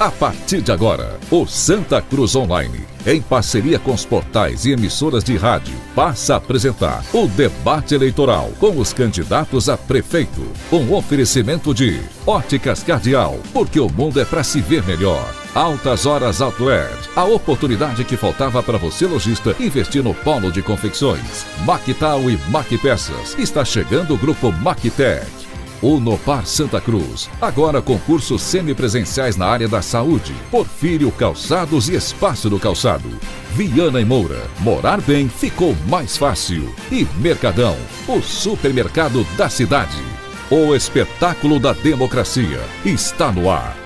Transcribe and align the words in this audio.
A 0.00 0.10
partir 0.10 0.60
de 0.60 0.72
agora, 0.72 1.20
o 1.30 1.46
Santa 1.46 2.02
Cruz 2.02 2.34
Online, 2.34 2.84
em 3.06 3.22
parceria 3.22 3.78
com 3.78 3.94
os 3.94 4.04
portais 4.04 4.64
e 4.64 4.72
emissoras 4.72 5.22
de 5.22 5.36
rádio, 5.36 5.72
passa 5.94 6.34
a 6.34 6.36
apresentar 6.38 7.04
o 7.12 7.28
debate 7.28 7.94
eleitoral 7.94 8.50
com 8.58 8.76
os 8.76 8.92
candidatos 8.92 9.68
a 9.68 9.76
prefeito. 9.76 10.50
Um 10.72 10.92
oferecimento 10.92 11.72
de 11.72 12.00
Óticas 12.26 12.82
Cardial, 12.82 13.38
porque 13.52 13.78
o 13.78 13.88
mundo 13.88 14.20
é 14.20 14.24
para 14.24 14.42
se 14.42 14.60
ver 14.60 14.82
melhor. 14.82 15.32
Altas 15.54 16.06
Horas 16.06 16.40
Outlet, 16.40 17.08
a 17.14 17.22
oportunidade 17.22 18.02
que 18.02 18.16
faltava 18.16 18.64
para 18.64 18.78
você 18.78 19.06
lojista 19.06 19.54
investir 19.60 20.02
no 20.02 20.12
polo 20.12 20.50
de 20.50 20.60
confecções. 20.60 21.46
Mactal 21.64 22.28
e 22.28 22.36
Macpeças, 22.50 23.38
está 23.38 23.64
chegando 23.64 24.12
o 24.12 24.18
grupo 24.18 24.50
Mactec. 24.50 25.43
Unopar 25.84 26.46
Santa 26.46 26.80
Cruz. 26.80 27.28
Agora 27.42 27.82
concursos 27.82 28.40
semipresenciais 28.40 29.36
na 29.36 29.46
área 29.46 29.68
da 29.68 29.82
saúde. 29.82 30.34
Porfírio 30.50 31.12
Calçados 31.12 31.90
e 31.90 31.94
Espaço 31.94 32.48
do 32.48 32.58
Calçado. 32.58 33.10
Viana 33.50 34.00
e 34.00 34.04
Moura. 34.04 34.42
Morar 34.60 35.02
bem 35.02 35.28
ficou 35.28 35.76
mais 35.86 36.16
fácil. 36.16 36.74
E 36.90 37.06
Mercadão, 37.20 37.76
o 38.08 38.22
supermercado 38.22 39.26
da 39.36 39.50
cidade. 39.50 40.02
O 40.50 40.74
espetáculo 40.74 41.60
da 41.60 41.74
democracia 41.74 42.62
está 42.86 43.30
no 43.30 43.50
ar. 43.50 43.83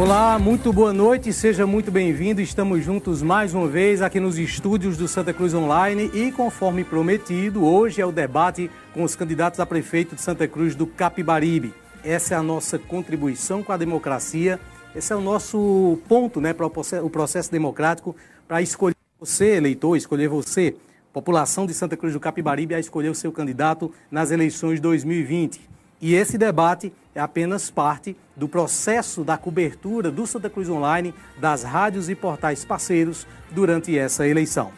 Olá, 0.00 0.38
muito 0.38 0.72
boa 0.72 0.94
noite, 0.94 1.30
seja 1.30 1.66
muito 1.66 1.90
bem-vindo. 1.90 2.40
Estamos 2.40 2.82
juntos 2.82 3.20
mais 3.20 3.52
uma 3.52 3.68
vez 3.68 4.00
aqui 4.00 4.18
nos 4.18 4.38
estúdios 4.38 4.96
do 4.96 5.06
Santa 5.06 5.30
Cruz 5.30 5.52
Online 5.52 6.10
e, 6.14 6.32
conforme 6.32 6.82
prometido, 6.84 7.62
hoje 7.66 8.00
é 8.00 8.06
o 8.06 8.10
debate 8.10 8.70
com 8.94 9.02
os 9.02 9.14
candidatos 9.14 9.60
a 9.60 9.66
prefeito 9.66 10.14
de 10.14 10.22
Santa 10.22 10.48
Cruz 10.48 10.74
do 10.74 10.86
Capibaribe. 10.86 11.74
Essa 12.02 12.32
é 12.32 12.36
a 12.38 12.42
nossa 12.42 12.78
contribuição 12.78 13.62
com 13.62 13.72
a 13.72 13.76
democracia, 13.76 14.58
esse 14.96 15.12
é 15.12 15.16
o 15.16 15.20
nosso 15.20 15.98
ponto 16.08 16.40
né, 16.40 16.54
para 16.54 16.66
o 16.66 17.10
processo 17.10 17.52
democrático 17.52 18.16
para 18.48 18.62
escolher 18.62 18.96
você, 19.18 19.56
eleitor, 19.56 19.96
escolher 19.96 20.28
você, 20.28 20.76
população 21.12 21.66
de 21.66 21.74
Santa 21.74 21.94
Cruz 21.94 22.14
do 22.14 22.20
Capibaribe, 22.20 22.74
a 22.74 22.80
escolher 22.80 23.10
o 23.10 23.14
seu 23.14 23.30
candidato 23.30 23.92
nas 24.10 24.30
eleições 24.30 24.80
2020. 24.80 25.60
E 26.00 26.14
esse 26.14 26.38
debate 26.38 26.90
é 27.14 27.20
apenas 27.20 27.70
parte 27.70 28.16
do 28.40 28.48
processo 28.48 29.22
da 29.22 29.36
cobertura 29.36 30.10
do 30.10 30.26
Santa 30.26 30.48
Cruz 30.48 30.66
Online, 30.70 31.14
das 31.38 31.62
rádios 31.62 32.08
e 32.08 32.14
portais 32.14 32.64
parceiros 32.64 33.26
durante 33.50 33.96
essa 33.98 34.26
eleição. 34.26 34.72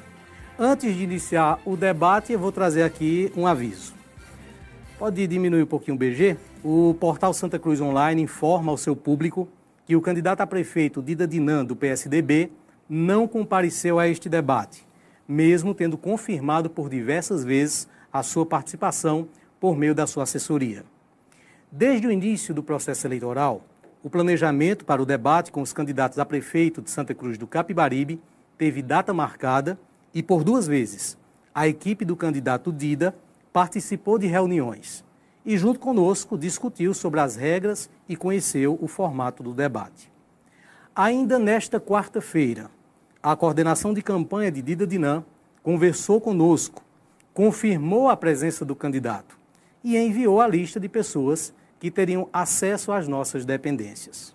Antes 0.59 0.97
de 0.97 1.05
iniciar 1.05 1.61
o 1.65 1.77
debate, 1.77 2.33
eu 2.33 2.41
vou 2.41 2.51
trazer 2.51 2.83
aqui 2.83 3.33
um 3.37 3.47
aviso. 3.47 3.95
Pode 4.99 5.25
diminuir 5.29 5.63
um 5.63 5.67
pouquinho 5.67 5.95
o 5.95 5.99
BG? 5.99 6.37
O 6.65 6.97
portal 6.99 7.33
Santa 7.33 7.57
Cruz 7.57 7.81
Online 7.81 8.21
informa 8.23 8.73
ao 8.73 8.77
seu 8.77 8.97
público 8.97 9.49
que 9.87 9.95
o 9.95 10.01
candidato 10.01 10.41
a 10.41 10.47
prefeito 10.47 11.01
Dida 11.01 11.25
Dinan, 11.25 11.65
do 11.65 11.77
PSDB, 11.77 12.51
não 12.89 13.29
compareceu 13.29 13.97
a 14.01 14.09
este 14.09 14.29
debate, 14.29 14.85
mesmo 15.27 15.73
tendo 15.73 15.97
confirmado 15.97 16.69
por 16.69 16.91
diversas 16.91 17.45
vezes 17.45 17.87
a 18.13 18.25
sua 18.25 18.45
participação 18.45 19.29
por 19.61 19.77
meio 19.77 19.95
da 19.95 20.05
sua 20.05 20.25
assessoria. 20.25 20.85
Desde 21.75 22.07
o 22.07 22.13
início 22.13 22.53
do 22.53 22.63
processo 22.63 23.07
eleitoral, 23.07 23.63
o 24.03 24.11
planejamento 24.11 24.85
para 24.85 25.01
o 25.01 25.07
debate 25.07 25.51
com 25.51 25.63
os 25.63 25.73
candidatos 25.73 26.19
a 26.19 26.25
prefeito 26.27 26.83
de 26.83 26.91
Santa 26.91 27.15
Cruz 27.15 27.39
do 27.39 27.47
Capibaribe 27.47 28.21
teve 28.59 28.83
data 28.83 29.15
marcada 29.15 29.81
e, 30.13 30.23
por 30.23 30.45
duas 30.45 30.67
vezes, 30.67 31.17
a 31.55 31.67
equipe 31.67 32.05
do 32.05 32.15
candidato 32.15 32.71
Dida 32.71 33.17
participou 33.55 34.19
de 34.19 34.27
reuniões 34.27 35.03
e, 35.47 35.57
junto 35.57 35.81
conosco, 35.81 36.37
discutiu 36.37 36.93
sobre 36.93 37.21
as 37.21 37.37
regras 37.37 37.89
e 38.07 38.17
conheceu 38.17 38.79
o 38.79 38.87
formato 38.87 39.43
do 39.43 39.55
debate. 39.55 40.13
Ainda 40.95 41.39
nesta 41.39 41.81
quarta-feira, 41.81 42.71
a 43.23 43.35
coordenação 43.35 43.95
de 43.95 44.03
campanha 44.03 44.53
de 44.53 44.61
Dida 44.61 44.87
Dinan 44.87 45.25
conversou 45.63 46.21
conosco, 46.21 46.85
confirmou 47.33 48.11
a 48.11 48.17
presença 48.17 48.63
do 48.63 48.77
candidato 48.77 49.39
e 49.83 49.97
enviou 49.97 50.39
a 50.39 50.47
lista 50.47 50.79
de 50.79 50.87
pessoas 50.87 51.55
que 51.83 51.91
teriam 51.91 52.29
acesso 52.33 52.93
às 52.93 53.09
nossas 53.09 53.45
dependências. 53.45 54.33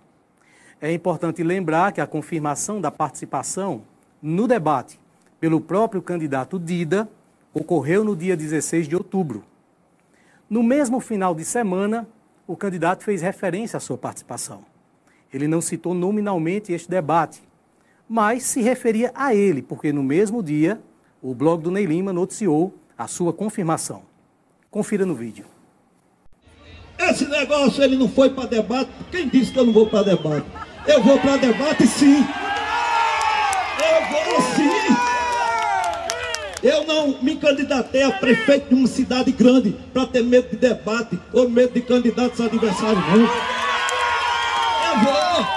É 0.81 0.91
importante 0.91 1.41
lembrar 1.41 1.93
que 1.93 2.01
a 2.01 2.05
confirmação 2.05 2.81
da 2.81 2.91
participação 2.91 3.83
no 4.21 4.49
debate 4.49 4.99
pelo 5.39 5.61
próprio 5.61 6.01
candidato 6.01 6.59
Dida 6.59 7.09
ocorreu 7.53 8.03
no 8.03 8.17
dia 8.17 8.35
16 8.35 8.89
de 8.89 8.97
outubro. 8.97 9.45
No 10.49 10.61
mesmo 10.61 10.99
final 10.99 11.33
de 11.33 11.45
semana, 11.45 12.05
o 12.45 12.57
candidato 12.57 13.05
fez 13.05 13.21
referência 13.21 13.77
à 13.77 13.79
sua 13.79 13.97
participação. 13.97 14.65
Ele 15.33 15.47
não 15.47 15.61
citou 15.61 15.93
nominalmente 15.93 16.73
este 16.73 16.89
debate, 16.89 17.41
mas 18.09 18.43
se 18.43 18.61
referia 18.61 19.09
a 19.15 19.33
ele, 19.33 19.61
porque 19.61 19.93
no 19.93 20.03
mesmo 20.03 20.43
dia, 20.43 20.81
o 21.21 21.33
blog 21.33 21.63
do 21.63 21.71
Ney 21.71 21.85
Lima 21.85 22.11
noticiou 22.11 22.73
a 22.97 23.07
sua 23.07 23.31
confirmação. 23.31 24.01
Confira 24.69 25.05
no 25.05 25.15
vídeo. 25.15 25.45
Esse 26.99 27.25
negócio 27.25 27.83
ele 27.83 27.95
não 27.95 28.09
foi 28.09 28.29
para 28.29 28.45
debate. 28.45 28.89
Quem 29.11 29.27
disse 29.29 29.51
que 29.51 29.59
eu 29.59 29.65
não 29.65 29.73
vou 29.73 29.85
para 29.85 30.03
debate? 30.03 30.45
Eu 30.87 31.03
vou 31.03 31.19
para 31.19 31.37
debate 31.37 31.85
sim. 31.85 32.25
Eu 33.79 34.07
vou 34.09 34.41
sim. 34.55 34.97
Eu 36.63 36.85
não 36.85 37.21
me 37.21 37.35
candidatei 37.35 38.01
a 38.01 38.11
prefeito 38.11 38.69
de 38.69 38.75
uma 38.75 38.87
cidade 38.87 39.31
grande 39.31 39.75
para 39.93 40.07
ter 40.07 40.23
medo 40.23 40.49
de 40.49 40.57
debate 40.57 41.19
ou 41.31 41.47
medo 41.47 41.73
de 41.73 41.81
candidatos 41.81 42.41
adversários, 42.41 43.03
não. 43.07 43.29
Eu 44.89 44.99
vou. 45.03 45.47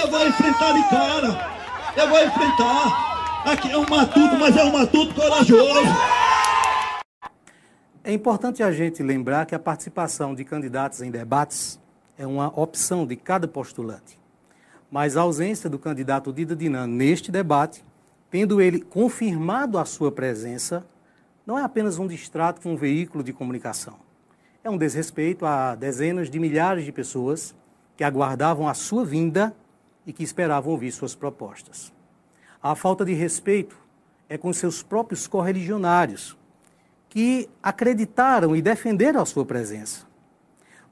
Eu 0.00 0.10
vou 0.10 0.26
enfrentar 0.26 0.72
de 0.72 0.82
cara. 0.88 1.50
Eu 1.96 2.08
vou 2.08 2.24
enfrentar. 2.24 3.42
Aqui 3.46 3.70
é 3.70 3.78
um 3.78 3.86
matuto, 3.88 4.36
mas 4.36 4.56
é 4.56 4.64
um 4.64 4.72
matuto 4.72 5.14
corajoso. 5.14 6.25
É 8.08 8.12
importante 8.12 8.62
a 8.62 8.70
gente 8.70 9.02
lembrar 9.02 9.46
que 9.46 9.54
a 9.56 9.58
participação 9.58 10.32
de 10.32 10.44
candidatos 10.44 11.02
em 11.02 11.10
debates 11.10 11.76
é 12.16 12.24
uma 12.24 12.46
opção 12.56 13.04
de 13.04 13.16
cada 13.16 13.48
postulante. 13.48 14.16
Mas 14.88 15.16
a 15.16 15.22
ausência 15.22 15.68
do 15.68 15.76
candidato 15.76 16.32
Dida 16.32 16.54
Dinan 16.54 16.86
neste 16.86 17.32
debate, 17.32 17.84
tendo 18.30 18.60
ele 18.60 18.80
confirmado 18.80 19.76
a 19.76 19.84
sua 19.84 20.12
presença, 20.12 20.86
não 21.44 21.58
é 21.58 21.64
apenas 21.64 21.98
um 21.98 22.06
distrato 22.06 22.60
com 22.60 22.74
um 22.74 22.76
veículo 22.76 23.24
de 23.24 23.32
comunicação. 23.32 23.96
É 24.62 24.70
um 24.70 24.78
desrespeito 24.78 25.44
a 25.44 25.74
dezenas 25.74 26.30
de 26.30 26.38
milhares 26.38 26.84
de 26.84 26.92
pessoas 26.92 27.56
que 27.96 28.04
aguardavam 28.04 28.68
a 28.68 28.74
sua 28.74 29.04
vinda 29.04 29.52
e 30.06 30.12
que 30.12 30.22
esperavam 30.22 30.70
ouvir 30.70 30.92
suas 30.92 31.16
propostas. 31.16 31.92
A 32.62 32.76
falta 32.76 33.04
de 33.04 33.14
respeito 33.14 33.76
é 34.28 34.38
com 34.38 34.52
seus 34.52 34.80
próprios 34.80 35.26
correligionários, 35.26 36.36
que 37.16 37.48
acreditaram 37.62 38.54
e 38.54 38.60
defenderam 38.60 39.22
a 39.22 39.24
sua 39.24 39.42
presença. 39.42 40.04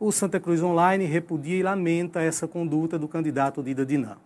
O 0.01 0.11
Santa 0.11 0.41
Cruz 0.41 0.63
Online 0.63 1.05
repudia 1.05 1.59
e 1.59 1.63
lamenta 1.63 2.23
essa 2.23 2.49
conduta 2.49 2.99
do 2.99 3.07
candidato 3.07 3.63
Dida 3.63 3.85
Dinan. 3.85 4.17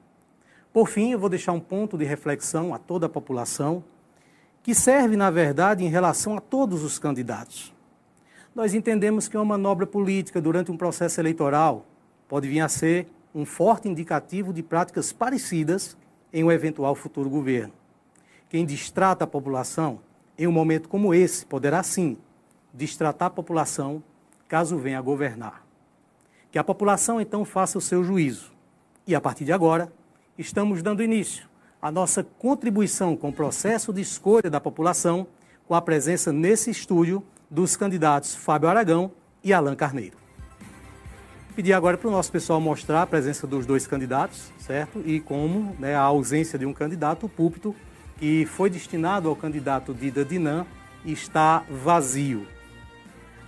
Por 0.73 0.89
fim, 0.89 1.11
eu 1.11 1.19
vou 1.19 1.29
deixar 1.29 1.51
um 1.51 1.59
ponto 1.59 1.99
de 1.99 2.05
reflexão 2.05 2.73
a 2.73 2.79
toda 2.79 3.07
a 3.07 3.09
população, 3.09 3.83
que 4.63 4.77
serve, 4.77 5.17
na 5.17 5.29
verdade, 5.29 5.85
em 5.85 5.89
relação 5.89 6.37
a 6.37 6.41
todos 6.41 6.85
os 6.85 7.01
candidatos. 7.01 7.75
Nós 8.55 8.75
entendemos 8.75 9.27
que 9.27 9.37
uma 9.37 9.45
manobra 9.45 9.85
política 9.85 10.41
durante 10.41 10.71
um 10.71 10.77
processo 10.77 11.21
eleitoral 11.21 11.85
pode 12.29 12.47
vir 12.47 12.61
a 12.61 12.69
ser 12.69 13.09
um 13.35 13.45
forte 13.45 13.89
indicativo 13.89 14.53
de 14.53 14.63
práticas 14.63 15.13
parecidas 15.13 15.97
em 16.33 16.45
um 16.45 16.53
eventual 16.53 16.95
futuro 16.95 17.29
governo. 17.29 17.73
Quem 18.49 18.65
distrata 18.65 19.25
a 19.25 19.27
população 19.27 19.99
em 20.39 20.47
um 20.47 20.53
momento 20.53 20.89
como 20.89 21.13
esse, 21.13 21.45
poderá 21.45 21.83
sim 21.83 22.17
distratar 22.73 23.27
a 23.27 23.31
população 23.31 24.03
caso 24.47 24.79
venha 24.79 24.99
a 24.99 25.03
governar. 25.03 25.65
Que 26.51 26.59
a 26.59 26.65
população 26.65 27.21
então 27.21 27.45
faça 27.45 27.77
o 27.77 27.81
seu 27.81 28.05
juízo. 28.05 28.53
E 29.07 29.15
a 29.15 29.21
partir 29.21 29.45
de 29.45 29.53
agora, 29.53 29.93
estamos 30.39 30.83
dando 30.83 31.03
início 31.03 31.49
à 31.83 31.91
nossa 31.91 32.23
contribuição 32.23 33.17
com 33.17 33.29
o 33.29 33.33
processo 33.33 33.93
de 33.93 34.01
escolha 34.01 34.49
da 34.49 34.61
população, 34.61 35.27
com 35.67 35.75
a 35.75 35.83
presença 35.83 36.33
nesse 36.33 36.71
estúdio 36.71 37.23
dos 37.51 37.77
candidatos 37.77 38.35
Fábio 38.35 38.69
Aragão 38.69 39.11
e 39.43 39.53
Alain 39.53 39.75
Carneiro. 39.75 40.17
Pedir 41.55 41.73
agora 41.73 41.99
para 41.99 42.09
o 42.09 42.13
nosso 42.13 42.31
pessoal 42.31 42.61
mostrar 42.61 43.03
a 43.03 43.07
presença 43.07 43.47
dos 43.47 43.67
dois 43.67 43.87
candidatos, 43.87 44.53
certo? 44.59 45.03
E 45.05 45.19
como 45.19 45.75
né, 45.79 45.95
a 45.95 46.03
ausência 46.03 46.59
de 46.59 46.65
um 46.65 46.73
candidato, 46.73 47.27
o 47.27 47.29
púlpito 47.29 47.75
que 48.19 48.45
foi 48.47 48.69
destinado 48.69 49.29
ao 49.29 49.37
candidato 49.37 49.95
Dida 49.95 50.25
Dinan 50.25 50.67
está 51.05 51.65
vazio. 51.71 52.47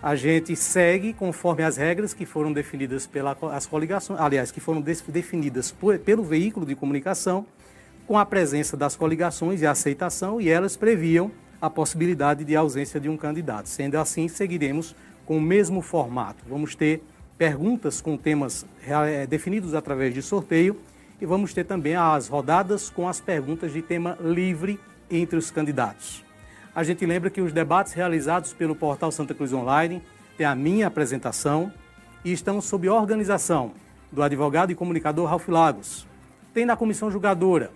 A 0.03 0.17
gente 0.17 0.57
segue 0.57 1.13
conforme 1.13 1.63
as 1.63 1.77
regras 1.77 2.15
que 2.15 2.25
foram 2.25 2.53
definidas 2.53 3.07
pelas 3.07 3.67
coligações, 3.67 4.19
aliás, 4.19 4.51
que 4.51 4.61
foram 4.61 4.81
definidas 4.81 5.71
por, 5.71 5.99
pelo 5.99 6.23
veículo 6.23 6.65
de 6.65 6.75
comunicação, 6.75 7.45
com 8.07 8.17
a 8.17 8.25
presença 8.25 8.77
das 8.77 8.97
coligações 8.97 9.61
e 9.61 9.67
a 9.67 9.73
aceitação, 9.73 10.41
e 10.41 10.49
elas 10.49 10.77
previam 10.77 11.31
a 11.61 11.69
possibilidade 11.69 12.45
de 12.45 12.57
ausência 12.57 12.99
de 12.99 13.09
um 13.09 13.17
candidato. 13.17 13.69
Sendo 13.69 13.97
assim, 13.97 14.27
seguiremos 14.27 14.97
com 15.27 15.37
o 15.37 15.41
mesmo 15.41 15.83
formato. 15.83 16.43
Vamos 16.49 16.75
ter 16.75 17.03
perguntas 17.37 18.01
com 18.01 18.17
temas 18.17 18.65
eh, 18.87 19.27
definidos 19.27 19.75
através 19.75 20.15
de 20.15 20.23
sorteio 20.23 20.77
e 21.21 21.27
vamos 21.27 21.53
ter 21.53 21.65
também 21.65 21.95
as 21.95 22.29
rodadas 22.29 22.89
com 22.89 23.09
as 23.09 23.21
perguntas 23.21 23.73
de 23.73 23.83
tema 23.83 24.17
livre 24.21 24.81
entre 25.11 25.37
os 25.37 25.51
candidatos. 25.51 26.25
A 26.75 26.83
gente 26.83 27.05
lembra 27.05 27.31
que 27.31 27.41
os 27.41 27.53
debates 27.53 27.93
realizados 27.93 28.53
pelo 28.53 28.75
portal 28.75 29.13
Santa 29.13 29.35
Cruz 29.35 29.53
Online 29.53 30.03
têm 30.37 30.47
a 30.47 30.55
minha 30.55 30.87
apresentação 30.87 31.73
e 32.25 32.33
estão 32.33 32.61
sob 32.61 32.89
organização 32.89 33.73
do 34.11 34.23
advogado 34.23 34.73
e 34.73 34.75
comunicador 34.75 35.29
Ralf 35.29 35.49
Lagos. 35.49 36.07
Tem 36.55 36.65
na 36.65 36.77
comissão 36.77 37.11
julgadora, 37.11 37.71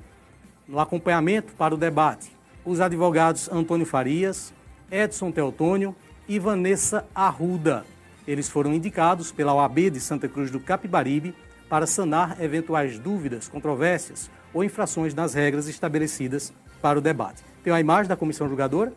no 0.66 0.78
acompanhamento 0.78 1.52
para 1.54 1.74
o 1.74 1.78
debate, 1.78 2.32
os 2.64 2.80
advogados 2.80 3.48
Antônio 3.52 3.84
Farias, 3.84 4.54
Edson 4.90 5.30
Teotônio 5.30 5.94
e 6.26 6.38
Vanessa 6.38 7.06
Arruda. 7.14 7.84
Eles 8.26 8.48
foram 8.48 8.72
indicados 8.72 9.30
pela 9.30 9.52
OAB 9.54 9.90
de 9.90 10.00
Santa 10.00 10.28
Cruz 10.28 10.50
do 10.50 10.58
Capibaribe 10.58 11.34
para 11.68 11.86
sanar 11.86 12.40
eventuais 12.42 12.98
dúvidas, 12.98 13.48
controvérsias 13.48 14.30
ou 14.52 14.62
infrações 14.62 15.14
nas 15.14 15.34
regras 15.34 15.68
estabelecidas 15.68 16.52
para 16.80 16.98
o 16.98 17.02
debate. 17.02 17.42
Tem 17.62 17.72
a 17.72 17.80
imagem 17.80 18.08
da 18.08 18.16
comissão 18.16 18.48
julgadora? 18.48 18.92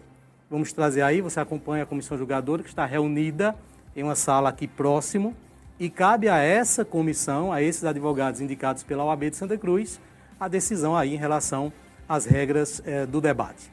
Vamos 0.50 0.72
trazer 0.72 1.02
aí, 1.02 1.22
você 1.22 1.40
acompanha 1.40 1.84
a 1.84 1.86
comissão 1.86 2.18
julgadora 2.18 2.64
que 2.64 2.70
está 2.70 2.86
reunida 2.86 3.56
em 3.96 4.04
uma 4.04 4.16
sala 4.16 4.50
aqui 4.50 4.68
próximo 4.68 5.36
e 5.80 5.90
cabe 5.90 6.30
a 6.30 6.38
essa 6.38 6.84
comissão, 6.84 7.52
a 7.52 7.62
esses 7.62 7.84
advogados 7.84 8.42
indicados 8.42 8.84
pela 8.84 9.04
OAB 9.04 9.30
de 9.30 9.36
Santa 9.36 9.58
Cruz, 9.58 10.00
a 10.40 10.48
decisão 10.48 10.96
aí 10.96 11.14
em 11.14 11.18
relação 11.18 11.72
às 12.08 12.26
regras 12.26 12.82
eh, 12.86 13.06
do 13.06 13.20
debate. 13.20 13.72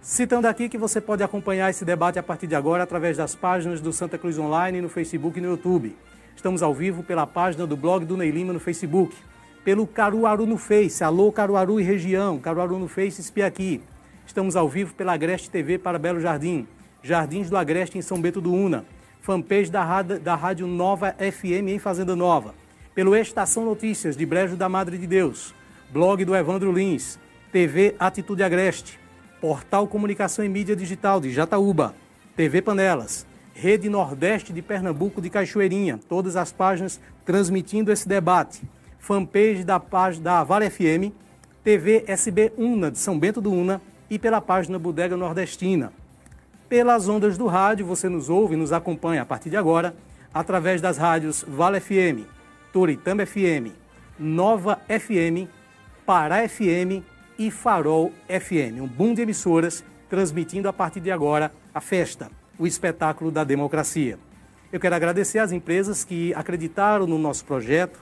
Citando 0.00 0.48
aqui 0.48 0.68
que 0.68 0.76
você 0.76 1.00
pode 1.00 1.22
acompanhar 1.22 1.70
esse 1.70 1.84
debate 1.84 2.18
a 2.18 2.22
partir 2.22 2.48
de 2.48 2.56
agora 2.56 2.82
através 2.82 3.16
das 3.16 3.36
páginas 3.36 3.80
do 3.80 3.92
Santa 3.92 4.18
Cruz 4.18 4.36
Online 4.36 4.80
no 4.80 4.88
Facebook 4.88 5.38
e 5.38 5.42
no 5.42 5.50
YouTube. 5.50 5.96
Estamos 6.36 6.62
ao 6.62 6.74
vivo 6.74 7.02
pela 7.02 7.26
página 7.26 7.66
do 7.66 7.76
blog 7.76 8.04
do 8.04 8.16
Ney 8.16 8.30
Lima 8.30 8.52
no 8.52 8.60
Facebook, 8.60 9.14
pelo 9.64 9.86
Caruaru 9.86 10.46
no 10.46 10.58
Face, 10.58 11.04
alô 11.04 11.30
Caruaru 11.30 11.80
e 11.80 11.84
região, 11.84 12.38
Caruaru 12.38 12.78
no 12.78 12.88
Face, 12.88 13.20
espia 13.20 13.46
aqui. 13.46 13.80
Estamos 14.26 14.56
ao 14.56 14.68
vivo 14.68 14.94
pela 14.94 15.12
Agreste 15.12 15.50
TV 15.50 15.78
para 15.78 15.98
Belo 15.98 16.20
Jardim, 16.20 16.66
Jardins 17.02 17.48
do 17.48 17.56
Agreste 17.56 17.98
em 17.98 18.02
São 18.02 18.20
Bento 18.20 18.40
do 18.40 18.52
Una, 18.52 18.84
fanpage 19.20 19.70
da 19.70 19.84
rádio, 19.84 20.18
da 20.18 20.34
rádio 20.34 20.66
Nova 20.66 21.14
FM 21.18 21.68
em 21.68 21.78
Fazenda 21.78 22.16
Nova, 22.16 22.54
pelo 22.94 23.14
Estação 23.14 23.64
Notícias 23.64 24.16
de 24.16 24.26
Brejo 24.26 24.56
da 24.56 24.68
Madre 24.68 24.98
de 24.98 25.06
Deus, 25.06 25.54
blog 25.92 26.24
do 26.24 26.34
Evandro 26.34 26.72
Lins, 26.72 27.18
TV 27.52 27.94
Atitude 27.98 28.42
Agreste, 28.42 28.98
Portal 29.40 29.86
Comunicação 29.86 30.44
e 30.44 30.48
Mídia 30.48 30.74
Digital 30.74 31.20
de 31.20 31.30
Jataúba, 31.30 31.94
TV 32.34 32.62
Panelas, 32.62 33.26
Rede 33.54 33.88
Nordeste 33.88 34.52
de 34.52 34.62
Pernambuco 34.62 35.20
de 35.20 35.28
Cachoeirinha, 35.28 36.00
todas 36.08 36.36
as 36.36 36.52
páginas 36.52 37.00
transmitindo 37.24 37.92
esse 37.92 38.08
debate, 38.08 38.62
fanpage 38.98 39.64
da, 39.64 39.80
da 40.20 40.42
Vale 40.42 40.70
FM, 40.70 41.12
TV 41.62 42.04
SB 42.06 42.52
Una 42.56 42.90
de 42.90 42.98
São 42.98 43.18
Bento 43.18 43.40
do 43.40 43.52
Una 43.52 43.80
e 44.08 44.18
pela 44.18 44.40
página 44.40 44.78
Bodega 44.78 45.16
Nordestina. 45.16 45.92
Pelas 46.68 47.08
ondas 47.08 47.36
do 47.36 47.46
rádio, 47.46 47.84
você 47.84 48.08
nos 48.08 48.28
ouve 48.28 48.54
e 48.54 48.56
nos 48.56 48.72
acompanha 48.72 49.22
a 49.22 49.26
partir 49.26 49.50
de 49.50 49.56
agora 49.56 49.94
através 50.32 50.80
das 50.80 50.96
rádios 50.96 51.44
Vale 51.46 51.78
FM, 51.80 52.26
Toritama 52.72 53.26
FM, 53.26 53.72
Nova 54.18 54.80
FM, 54.88 55.48
Pará 56.06 56.48
FM 56.48 57.04
e 57.38 57.50
Farol 57.50 58.12
FM. 58.28 58.80
Um 58.80 58.88
boom 58.88 59.14
de 59.14 59.22
emissoras 59.22 59.84
transmitindo 60.08 60.68
a 60.68 60.72
partir 60.72 61.00
de 61.00 61.10
agora 61.10 61.52
a 61.74 61.80
festa, 61.80 62.30
o 62.58 62.66
espetáculo 62.66 63.30
da 63.30 63.44
democracia. 63.44 64.18
Eu 64.72 64.80
quero 64.80 64.94
agradecer 64.94 65.38
às 65.38 65.52
empresas 65.52 66.04
que 66.04 66.32
acreditaram 66.34 67.06
no 67.06 67.18
nosso 67.18 67.44
projeto, 67.44 68.00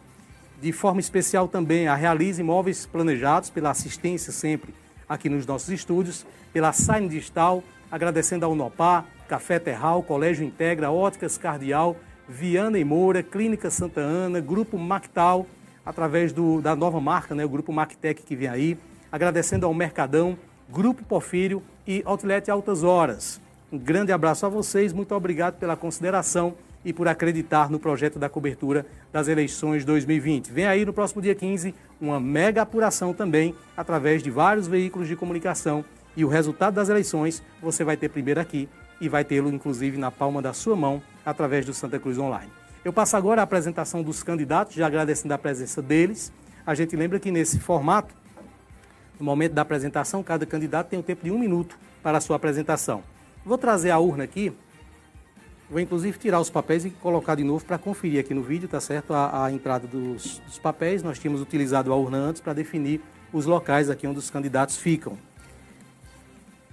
de 0.61 0.73
forma 0.73 1.00
especial 1.00 1.49
também 1.49 1.88
a 1.88 1.94
Realize 1.94 2.41
Imóveis 2.41 2.87
Planejados, 2.87 3.50
pela 3.50 3.70
assistência 3.70 4.32
sempre 4.32 4.75
aqui 5.08 5.29
nos 5.29 5.44
nossos 5.44 5.70
estúdios, 5.70 6.25
pela 6.52 6.73
Sign 6.73 7.08
Digital, 7.08 7.64
agradecendo 7.91 8.44
ao 8.44 8.55
Nopá, 8.55 9.05
Café 9.29 9.58
Terral, 9.58 10.02
Colégio 10.02 10.44
Integra, 10.44 10.91
Óticas 10.91 11.37
Cardial, 11.37 11.96
Viana 12.29 12.79
e 12.79 12.85
Moura, 12.85 13.23
Clínica 13.23 13.70
Santa 13.70 14.00
Ana, 14.00 14.41
Grupo 14.41 14.79
Mactal, 14.79 15.46
através 15.85 16.32
do, 16.32 16.61
da 16.61 16.76
nova 16.76 17.00
marca, 17.00 17.35
né, 17.35 17.44
o 17.44 17.49
Grupo 17.49 17.73
Mactec 17.73 18.23
que 18.23 18.37
vem 18.37 18.49
aí, 18.49 18.79
agradecendo 19.11 19.67
ao 19.67 19.75
Mercadão, 19.75 20.38
Grupo 20.69 21.05
Porfírio 21.05 21.61
e 21.85 22.03
Outlet 22.05 22.49
Altas 22.49 22.85
Horas. 22.85 23.41
Um 23.72 23.78
grande 23.78 24.11
abraço 24.11 24.44
a 24.44 24.49
vocês, 24.49 24.93
muito 24.93 25.14
obrigado 25.14 25.56
pela 25.56 25.76
consideração 25.76 26.56
e 26.84 26.93
por 26.93 27.06
acreditar 27.06 27.70
no 27.70 27.78
projeto 27.78 28.19
da 28.19 28.28
cobertura 28.28 28.84
das 29.12 29.28
eleições 29.28 29.84
2020. 29.84 30.50
Vem 30.50 30.67
aí 30.67 30.84
no 30.84 30.93
próximo 30.93 31.22
dia 31.22 31.37
15 31.37 31.72
uma 32.00 32.19
mega 32.19 32.62
apuração 32.62 33.14
também 33.14 33.55
através 33.76 34.25
de 34.25 34.31
vários 34.31 34.67
veículos 34.67 35.06
de 35.06 35.14
comunicação 35.14 35.84
e 36.17 36.25
o 36.25 36.28
resultado 36.28 36.75
das 36.75 36.88
eleições 36.88 37.44
você 37.62 37.84
vai 37.84 37.96
ter 37.96 38.08
primeiro 38.08 38.40
aqui 38.40 38.69
e 39.00 39.08
vai 39.08 39.25
tê-lo 39.25 39.49
inclusive 39.49 39.96
na 39.96 40.11
palma 40.11 40.43
da 40.43 40.52
sua 40.52 40.75
mão 40.75 41.00
através 41.25 41.64
do 41.64 41.72
Santa 41.72 42.00
Cruz 42.00 42.19
Online. 42.19 42.50
Eu 42.84 42.93
passo 42.93 43.17
agora 43.17 43.40
a 43.40 43.44
apresentação 43.44 44.02
dos 44.02 44.20
candidatos, 44.25 44.75
já 44.75 44.88
agradecendo 44.88 45.32
a 45.32 45.38
presença 45.38 45.81
deles. 45.81 46.32
A 46.67 46.75
gente 46.75 46.96
lembra 46.96 47.20
que 47.20 47.31
nesse 47.31 47.61
formato, 47.61 48.12
no 49.17 49.25
momento 49.25 49.52
da 49.52 49.62
apresentação, 49.62 50.25
cada 50.25 50.44
candidato 50.44 50.88
tem 50.88 50.99
um 50.99 51.02
tempo 51.02 51.22
de 51.22 51.31
um 51.31 51.38
minuto 51.38 51.78
para 52.02 52.19
a 52.19 52.20
sua 52.20 52.34
apresentação. 52.34 53.05
Vou 53.45 53.57
trazer 53.57 53.91
a 53.91 53.99
urna 53.99 54.25
aqui, 54.25 54.53
vou 55.69 55.81
inclusive 55.81 56.19
tirar 56.19 56.41
os 56.41 56.51
papéis 56.51 56.85
e 56.85 56.91
colocar 56.91 57.35
de 57.35 57.45
novo 57.45 57.65
para 57.65 57.79
conferir 57.79 58.21
aqui 58.21 58.35
no 58.35 58.43
vídeo, 58.43 58.69
tá 58.69 58.81
certo? 58.81 59.15
A, 59.15 59.47
a 59.47 59.53
entrada 59.53 59.87
dos, 59.87 60.39
dos 60.41 60.59
papéis, 60.59 61.03
nós 61.03 61.19
tínhamos 61.19 61.41
utilizado 61.41 61.93
a 61.93 61.97
urna 61.97 62.19
antes 62.19 62.41
para 62.41 62.53
definir 62.53 63.01
os 63.33 63.47
locais 63.47 63.89
aqui 63.89 64.07
onde 64.07 64.19
os 64.19 64.31
candidatos 64.31 64.77
ficam 64.77 65.17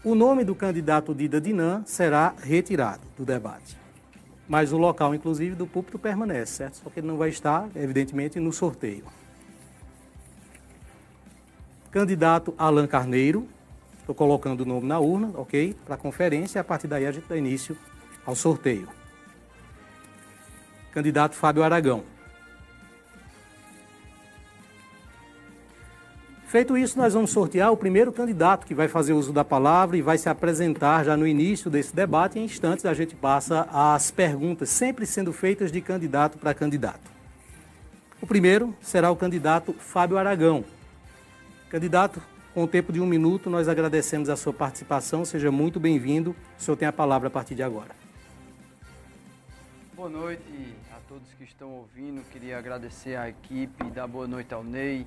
o 0.07 0.15
nome 0.15 0.45
do 0.45 0.55
candidato 0.55 1.13
Dida 1.13 1.41
Dinan 1.41 1.83
será 1.85 2.33
retirado 2.41 3.01
do 3.17 3.25
debate. 3.25 3.77
Mas 4.47 4.71
o 4.71 4.77
local, 4.77 5.13
inclusive, 5.13 5.53
do 5.53 5.67
púlpito 5.67 5.99
permanece, 5.99 6.53
certo? 6.53 6.75
Só 6.75 6.89
que 6.89 7.01
ele 7.01 7.07
não 7.07 7.17
vai 7.17 7.27
estar, 7.27 7.67
evidentemente, 7.75 8.39
no 8.39 8.53
sorteio. 8.53 9.03
Candidato 11.91 12.53
Alan 12.57 12.87
Carneiro, 12.87 13.49
estou 14.07 14.15
colocando 14.15 14.61
o 14.61 14.65
nome 14.65 14.87
na 14.87 14.99
urna, 14.99 15.31
ok? 15.35 15.75
Para 15.85 15.97
conferência, 15.97 16.61
a 16.61 16.63
partir 16.63 16.87
daí 16.87 17.05
a 17.05 17.11
gente 17.11 17.27
dá 17.27 17.35
início 17.35 17.77
ao 18.25 18.35
sorteio. 18.35 18.87
Candidato 20.93 21.35
Fábio 21.35 21.61
Aragão. 21.61 22.03
Feito 26.45 26.77
isso, 26.77 26.97
nós 26.97 27.13
vamos 27.13 27.31
sortear 27.31 27.69
o 27.73 27.75
primeiro 27.75 28.13
candidato 28.13 28.65
que 28.65 28.73
vai 28.73 28.87
fazer 28.87 29.11
uso 29.11 29.33
da 29.33 29.43
palavra 29.43 29.97
e 29.97 30.01
vai 30.01 30.17
se 30.17 30.29
apresentar 30.29 31.03
já 31.03 31.17
no 31.17 31.27
início 31.27 31.69
desse 31.69 31.93
debate. 31.93 32.39
Em 32.39 32.45
instantes, 32.45 32.85
a 32.85 32.93
gente 32.93 33.13
passa 33.13 33.67
às 33.69 34.09
perguntas, 34.09 34.69
sempre 34.69 35.05
sendo 35.05 35.33
feitas 35.33 35.69
de 35.69 35.81
candidato 35.81 36.37
para 36.37 36.53
candidato. 36.53 37.11
O 38.21 38.25
primeiro 38.25 38.73
será 38.81 39.11
o 39.11 39.17
candidato 39.17 39.73
Fábio 39.77 40.17
Aragão. 40.17 40.63
Candidato, 41.69 42.21
com 42.57 42.63
o 42.63 42.67
tempo 42.67 42.91
de 42.91 42.99
um 42.99 43.05
minuto, 43.05 43.51
nós 43.51 43.67
agradecemos 43.67 44.29
a 44.29 44.35
sua 44.35 44.51
participação. 44.51 45.23
Seja 45.23 45.51
muito 45.51 45.79
bem-vindo. 45.79 46.35
O 46.57 46.59
senhor 46.59 46.75
tem 46.75 46.87
a 46.87 46.91
palavra 46.91 47.27
a 47.27 47.29
partir 47.29 47.53
de 47.53 47.61
agora. 47.61 47.91
Boa 49.95 50.09
noite 50.09 50.73
a 50.91 50.99
todos 51.07 51.31
que 51.37 51.43
estão 51.43 51.69
ouvindo. 51.69 52.23
Queria 52.31 52.57
agradecer 52.57 53.15
à 53.15 53.29
equipe, 53.29 53.83
dar 53.91 54.07
boa 54.07 54.27
noite 54.27 54.55
ao 54.55 54.63
Ney, 54.63 55.05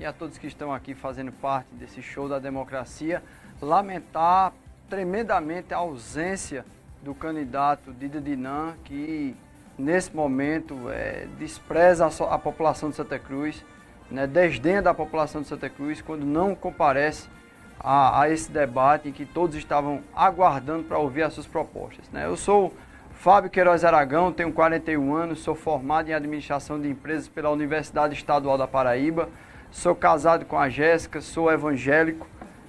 e 0.00 0.04
a 0.04 0.12
todos 0.12 0.36
que 0.36 0.48
estão 0.48 0.74
aqui 0.74 0.92
fazendo 0.92 1.30
parte 1.30 1.72
desse 1.76 2.02
show 2.02 2.28
da 2.28 2.40
democracia, 2.40 3.22
lamentar 3.62 4.52
tremendamente 4.88 5.72
a 5.72 5.76
ausência 5.76 6.64
do 7.04 7.14
candidato 7.14 7.92
Dida 7.92 8.20
Dinan, 8.20 8.74
que 8.82 9.36
nesse 9.78 10.12
momento 10.12 10.90
é, 10.90 11.28
despreza 11.38 12.04
a, 12.04 12.34
a, 12.34 12.36
população 12.36 12.90
de 12.90 12.96
Santa 12.96 13.16
Cruz, 13.16 13.64
né, 14.10 14.26
desdenha 14.26 14.82
da 14.82 14.92
população 14.92 15.42
de 15.42 15.48
Santa 15.48 15.68
Cruz 15.68 16.00
quando 16.02 16.24
não 16.24 16.54
comparece 16.54 17.28
a, 17.78 18.22
a 18.22 18.30
esse 18.30 18.50
debate 18.50 19.08
em 19.08 19.12
que 19.12 19.24
todos 19.24 19.56
estavam 19.56 20.02
aguardando 20.14 20.84
para 20.84 20.98
ouvir 20.98 21.22
as 21.22 21.32
suas 21.32 21.46
propostas. 21.46 22.08
Né. 22.10 22.26
Eu 22.26 22.36
sou 22.36 22.72
Fábio 23.12 23.50
Queiroz 23.50 23.84
Aragão, 23.84 24.32
tenho 24.32 24.52
41 24.52 25.14
anos, 25.14 25.40
sou 25.40 25.54
formado 25.54 26.08
em 26.08 26.14
administração 26.14 26.80
de 26.80 26.88
empresas 26.88 27.28
pela 27.28 27.50
Universidade 27.50 28.14
Estadual 28.14 28.56
da 28.56 28.66
Paraíba, 28.66 29.28
Sou 29.72 29.94
casado 29.94 30.44
com 30.46 30.58
a 30.58 30.68
Jéssica, 30.68 31.20
sou 31.20 31.50
evangélico, 31.50 32.26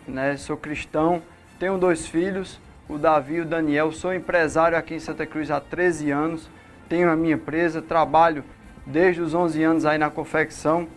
né? 0.08 0.38
sou 0.38 0.56
cristão, 0.56 1.20
tenho 1.60 1.76
dois 1.76 2.06
filhos, 2.06 2.60
o 2.88 2.96
Davi 2.96 3.36
e 3.36 3.42
o 3.42 3.46
Daniel. 3.46 3.92
Sou 3.92 4.14
empresário 4.14 4.78
aqui 4.78 4.94
em 4.94 5.00
Santa 5.00 5.26
Cruz 5.26 5.50
há 5.50 5.60
13 5.60 6.12
anos, 6.12 6.48
tenho 6.88 7.10
a 7.10 7.16
minha 7.16 7.34
empresa, 7.34 7.82
trabalho 7.82 8.44
desde 8.86 9.20
os 9.20 9.34
11 9.34 9.64
anos 9.64 9.86
aí 9.86 9.98
na 9.98 10.12
confecção 10.12 10.88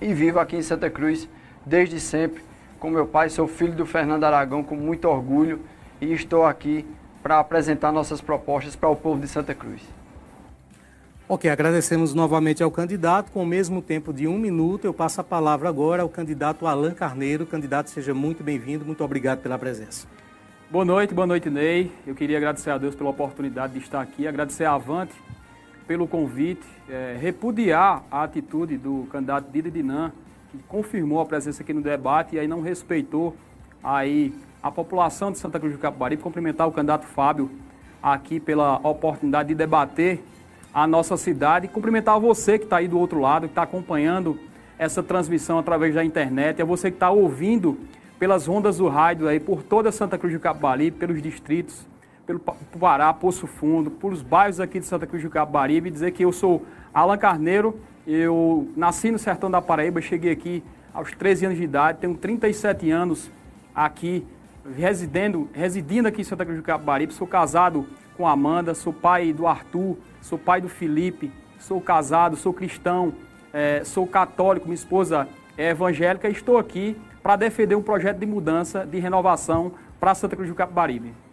e 0.00 0.12
vivo 0.12 0.38
aqui 0.38 0.56
em 0.56 0.62
Santa 0.62 0.90
Cruz 0.90 1.28
desde 1.66 1.98
sempre 2.00 2.42
com 2.84 2.90
meu 2.90 3.06
pai, 3.06 3.30
sou 3.30 3.48
filho 3.48 3.72
do 3.72 3.86
Fernando 3.86 4.24
Aragão 4.24 4.62
com 4.62 4.76
muito 4.76 5.08
orgulho 5.08 5.60
e 6.02 6.12
estou 6.12 6.44
aqui 6.44 6.84
para 7.22 7.38
apresentar 7.38 7.90
nossas 7.90 8.20
propostas 8.20 8.76
para 8.76 8.90
o 8.90 8.94
povo 8.94 9.18
de 9.18 9.26
Santa 9.26 9.54
Cruz. 9.54 9.80
Ok, 11.26 11.50
agradecemos 11.50 12.12
novamente 12.12 12.62
ao 12.62 12.70
candidato. 12.70 13.32
Com 13.32 13.42
o 13.42 13.46
mesmo 13.46 13.80
tempo 13.80 14.12
de 14.12 14.28
um 14.28 14.38
minuto, 14.38 14.84
eu 14.84 14.92
passo 14.92 15.22
a 15.22 15.24
palavra 15.24 15.66
agora 15.66 16.02
ao 16.02 16.10
candidato 16.10 16.66
Alain 16.66 16.92
Carneiro. 16.92 17.46
Candidato, 17.46 17.88
seja 17.88 18.12
muito 18.12 18.44
bem-vindo, 18.44 18.84
muito 18.84 19.02
obrigado 19.02 19.40
pela 19.40 19.58
presença. 19.58 20.06
Boa 20.70 20.84
noite, 20.84 21.14
boa 21.14 21.26
noite, 21.26 21.48
Ney. 21.48 21.90
Eu 22.06 22.14
queria 22.14 22.36
agradecer 22.36 22.68
a 22.68 22.76
Deus 22.76 22.94
pela 22.94 23.08
oportunidade 23.08 23.72
de 23.72 23.78
estar 23.78 24.02
aqui, 24.02 24.28
agradecer 24.28 24.64
a 24.64 24.74
Avante 24.74 25.14
pelo 25.86 26.06
convite, 26.06 26.66
é, 26.88 27.16
repudiar 27.20 28.02
a 28.10 28.22
atitude 28.22 28.76
do 28.78 29.06
candidato 29.10 29.50
Dida 29.50 29.70
Dinan, 29.70 30.12
que 30.50 30.58
confirmou 30.68 31.20
a 31.20 31.26
presença 31.26 31.62
aqui 31.62 31.72
no 31.72 31.82
debate 31.82 32.36
e 32.36 32.38
aí 32.38 32.48
não 32.48 32.60
respeitou 32.60 33.36
aí 33.82 34.34
a 34.62 34.70
população 34.70 35.30
de 35.30 35.38
Santa 35.38 35.60
Cruz 35.60 35.74
do 35.74 35.78
Capibaribe, 35.78 36.22
cumprimentar 36.22 36.66
o 36.66 36.72
candidato 36.72 37.06
Fábio 37.06 37.50
aqui 38.02 38.40
pela 38.40 38.76
oportunidade 38.76 39.48
de 39.48 39.54
debater 39.54 40.22
a 40.72 40.86
nossa 40.86 41.16
cidade. 41.16 41.68
Cumprimentar 41.68 42.18
você 42.18 42.58
que 42.58 42.64
está 42.64 42.78
aí 42.78 42.88
do 42.88 42.98
outro 42.98 43.20
lado, 43.20 43.46
que 43.46 43.52
está 43.52 43.62
acompanhando 43.62 44.38
essa 44.78 45.02
transmissão 45.02 45.58
através 45.58 45.94
da 45.94 46.04
internet, 46.04 46.60
é 46.60 46.64
você 46.64 46.90
que 46.90 46.96
está 46.96 47.10
ouvindo 47.10 47.78
pelas 48.18 48.48
ondas 48.48 48.78
do 48.78 48.88
rádio 48.88 49.28
aí 49.28 49.38
por 49.38 49.62
toda 49.62 49.92
Santa 49.92 50.16
Cruz 50.16 50.32
do 50.32 50.40
Capibaribe, 50.40 50.96
pelos 50.96 51.20
distritos, 51.20 51.86
pelo 52.26 52.40
Pará, 52.40 53.12
Poço 53.12 53.46
Fundo, 53.46 53.90
pelos 53.90 54.22
bairros 54.22 54.60
aqui 54.60 54.80
de 54.80 54.86
Santa 54.86 55.06
Cruz 55.06 55.22
do 55.22 55.30
Capibaribe, 55.30 55.90
dizer 55.90 56.10
que 56.12 56.24
eu 56.24 56.32
sou 56.32 56.64
Alan 56.92 57.18
Carneiro, 57.18 57.78
eu 58.06 58.68
nasci 58.76 59.10
no 59.10 59.18
sertão 59.18 59.50
da 59.50 59.60
Paraíba, 59.60 60.00
cheguei 60.00 60.32
aqui 60.32 60.62
aos 60.92 61.12
13 61.12 61.46
anos 61.46 61.58
de 61.58 61.64
idade, 61.64 61.98
tenho 61.98 62.14
37 62.14 62.90
anos 62.90 63.30
aqui 63.74 64.26
residindo, 64.76 65.48
residindo 65.52 66.08
aqui 66.08 66.22
em 66.22 66.24
Santa 66.24 66.44
Cruz 66.44 66.58
do 66.58 66.64
Capibaribe, 66.64 67.12
sou 67.12 67.26
casado 67.26 67.86
com 68.16 68.26
Amanda, 68.26 68.74
sou 68.74 68.92
pai 68.92 69.32
do 69.32 69.46
Arthur, 69.46 69.96
sou 70.20 70.38
pai 70.38 70.60
do 70.60 70.68
Felipe, 70.68 71.30
sou 71.58 71.80
casado, 71.80 72.36
sou 72.36 72.54
cristão, 72.54 73.12
é, 73.52 73.84
sou 73.84 74.06
católico, 74.06 74.66
minha 74.66 74.74
esposa 74.74 75.28
é 75.58 75.70
evangélica 75.70 76.28
e 76.28 76.32
estou 76.32 76.58
aqui 76.58 76.96
para 77.22 77.36
defender 77.36 77.74
um 77.74 77.82
projeto 77.82 78.18
de 78.18 78.26
mudança, 78.26 78.86
de 78.86 78.98
renovação 78.98 79.72
para 80.00 80.14
Santa 80.14 80.36
Cruz 80.36 80.48
do 80.48 80.54
Capibaribe. 80.54 81.23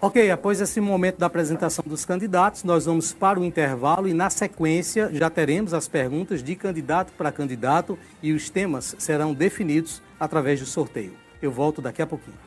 Ok, 0.00 0.30
após 0.30 0.60
esse 0.60 0.80
momento 0.80 1.18
da 1.18 1.26
apresentação 1.26 1.84
dos 1.84 2.04
candidatos, 2.04 2.62
nós 2.62 2.84
vamos 2.84 3.12
para 3.12 3.40
o 3.40 3.44
intervalo 3.44 4.06
e, 4.06 4.14
na 4.14 4.30
sequência, 4.30 5.10
já 5.12 5.28
teremos 5.28 5.74
as 5.74 5.88
perguntas 5.88 6.40
de 6.40 6.54
candidato 6.54 7.12
para 7.18 7.32
candidato 7.32 7.98
e 8.22 8.32
os 8.32 8.48
temas 8.48 8.94
serão 8.96 9.34
definidos 9.34 10.00
através 10.20 10.60
do 10.60 10.66
sorteio. 10.66 11.14
Eu 11.42 11.50
volto 11.50 11.82
daqui 11.82 12.00
a 12.00 12.06
pouquinho. 12.06 12.38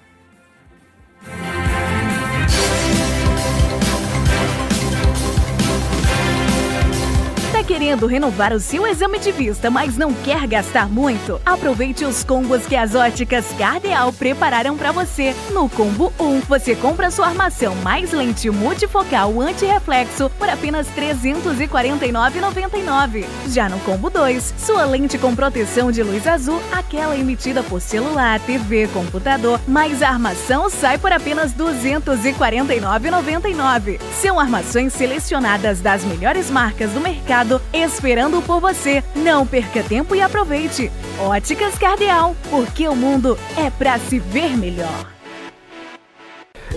Querendo 7.63 8.07
renovar 8.07 8.53
o 8.53 8.59
seu 8.59 8.87
exame 8.87 9.19
de 9.19 9.31
vista, 9.31 9.69
mas 9.69 9.97
não 9.97 10.13
quer 10.13 10.47
gastar 10.47 10.87
muito? 10.87 11.39
Aproveite 11.45 12.05
os 12.05 12.23
combos 12.23 12.65
que 12.65 12.75
as 12.75 12.95
óticas 12.95 13.45
Cardeal 13.57 14.13
prepararam 14.13 14.77
para 14.77 14.91
você. 14.91 15.35
No 15.51 15.69
combo 15.69 16.11
1, 16.19 16.41
você 16.41 16.75
compra 16.75 17.11
sua 17.11 17.27
armação 17.27 17.75
mais 17.75 18.11
lente 18.11 18.49
multifocal 18.49 19.39
anti-reflexo 19.39 20.29
por 20.37 20.49
apenas 20.49 20.87
R$ 20.89 21.13
349,99. 21.13 23.25
Já 23.47 23.69
no 23.69 23.79
combo 23.79 24.09
2, 24.09 24.53
sua 24.57 24.85
lente 24.85 25.17
com 25.17 25.35
proteção 25.35 25.91
de 25.91 26.01
luz 26.03 26.25
azul, 26.25 26.61
aquela 26.71 27.17
emitida 27.17 27.61
por 27.63 27.81
celular, 27.81 28.39
TV, 28.39 28.87
computador, 28.87 29.59
mais 29.67 30.01
a 30.01 30.07
armação 30.09 30.69
sai 30.69 30.97
por 30.97 31.11
apenas 31.11 31.51
R$ 31.53 31.63
249,99. 31.63 33.99
São 34.21 34.39
armações 34.39 34.93
selecionadas 34.93 35.81
das 35.81 36.03
melhores 36.03 36.49
marcas 36.49 36.91
do 36.91 36.99
mercado 36.99 37.50
esperando 37.73 38.41
por 38.43 38.59
você. 38.61 39.03
Não 39.15 39.47
perca 39.47 39.81
tempo 39.81 40.13
e 40.15 40.21
aproveite. 40.21 40.91
Óticas 41.19 41.77
Cardeal, 41.79 42.35
porque 42.49 42.87
o 42.87 42.95
mundo 42.95 43.35
é 43.57 43.71
para 43.71 43.97
se 43.97 44.19
ver 44.19 44.55
melhor. 44.55 45.07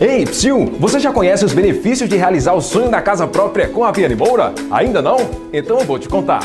Ei, 0.00 0.24
Psyu, 0.24 0.74
você 0.80 0.98
já 0.98 1.12
conhece 1.12 1.44
os 1.44 1.52
benefícios 1.52 2.08
de 2.08 2.16
realizar 2.16 2.54
o 2.54 2.60
sonho 2.60 2.90
da 2.90 3.00
casa 3.00 3.28
própria 3.28 3.68
com 3.68 3.84
a 3.84 3.92
Piane 3.92 4.16
Moura? 4.16 4.52
Ainda 4.70 5.00
não? 5.00 5.16
Então 5.52 5.78
eu 5.78 5.84
vou 5.84 6.00
te 6.00 6.08
contar. 6.08 6.42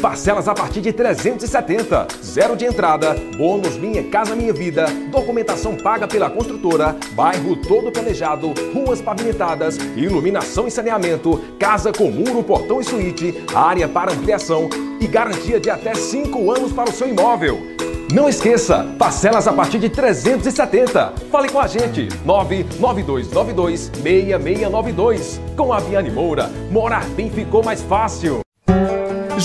Parcelas 0.00 0.46
a 0.46 0.54
partir 0.54 0.80
de 0.80 0.92
370. 0.92 2.06
Zero 2.22 2.56
de 2.56 2.64
entrada, 2.64 3.14
bônus 3.36 3.76
Minha 3.76 4.04
Casa 4.04 4.36
Minha 4.36 4.52
Vida, 4.52 4.86
documentação 5.10 5.74
paga 5.74 6.06
pela 6.06 6.30
construtora, 6.30 6.96
bairro 7.12 7.56
todo 7.56 7.90
planejado, 7.90 8.52
ruas 8.74 9.00
pavimentadas, 9.00 9.76
iluminação 9.96 10.66
e 10.68 10.70
saneamento, 10.70 11.42
casa 11.58 11.92
com 11.92 12.10
muro, 12.10 12.42
portão 12.42 12.80
e 12.80 12.84
suíte, 12.84 13.44
área 13.54 13.88
para 13.88 14.12
ampliação 14.12 14.68
e 15.00 15.06
garantia 15.06 15.58
de 15.58 15.70
até 15.70 15.94
5 15.94 16.50
anos 16.52 16.72
para 16.72 16.90
o 16.90 16.92
seu 16.92 17.08
imóvel. 17.08 17.76
Não 18.12 18.28
esqueça, 18.28 18.86
parcelas 18.98 19.48
a 19.48 19.52
partir 19.52 19.80
de 19.80 19.88
370. 19.88 21.12
Fale 21.30 21.48
com 21.48 21.58
a 21.58 21.66
gente, 21.66 22.08
99292 22.24 23.90
6692. 24.00 25.40
Com 25.56 25.72
a 25.72 25.80
Viane 25.80 26.10
Moura, 26.10 26.48
morar 26.70 27.04
bem 27.10 27.28
ficou 27.30 27.64
mais 27.64 27.82
fácil. 27.82 28.45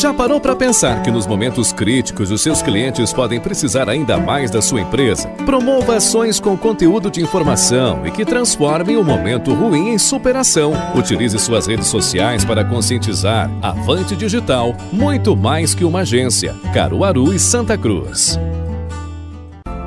Já 0.02 0.12
parou 0.12 0.42
para 0.42 0.56
pensar 0.56 1.04
que 1.04 1.12
nos 1.12 1.28
momentos 1.28 1.72
críticos 1.72 2.32
os 2.32 2.42
seus 2.42 2.60
clientes 2.64 3.14
podem 3.14 3.40
precisar 3.40 3.88
ainda 3.88 4.18
mais 4.18 4.50
da 4.50 4.60
sua 4.60 4.82
empresa? 4.82 5.30
Promova 5.46 5.98
ações 5.98 6.40
com 6.40 6.58
conteúdo 6.58 7.12
de 7.12 7.22
informação 7.22 8.04
e 8.04 8.10
que 8.10 8.26
transformem 8.26 8.98
o 8.98 9.04
momento 9.04 9.54
ruim 9.54 9.90
em 9.90 10.00
superação. 10.00 10.74
Utilize 10.96 11.38
suas 11.38 11.68
redes 11.68 11.86
sociais 11.86 12.44
para 12.44 12.66
conscientizar. 12.66 13.48
Avante 13.62 14.16
Digital, 14.16 14.76
muito 14.92 15.38
mais 15.38 15.76
que 15.76 15.86
uma 15.86 16.00
agência. 16.00 16.56
Caruaru 16.74 17.32
e 17.32 17.38
Santa 17.38 17.78
Cruz. 17.78 18.40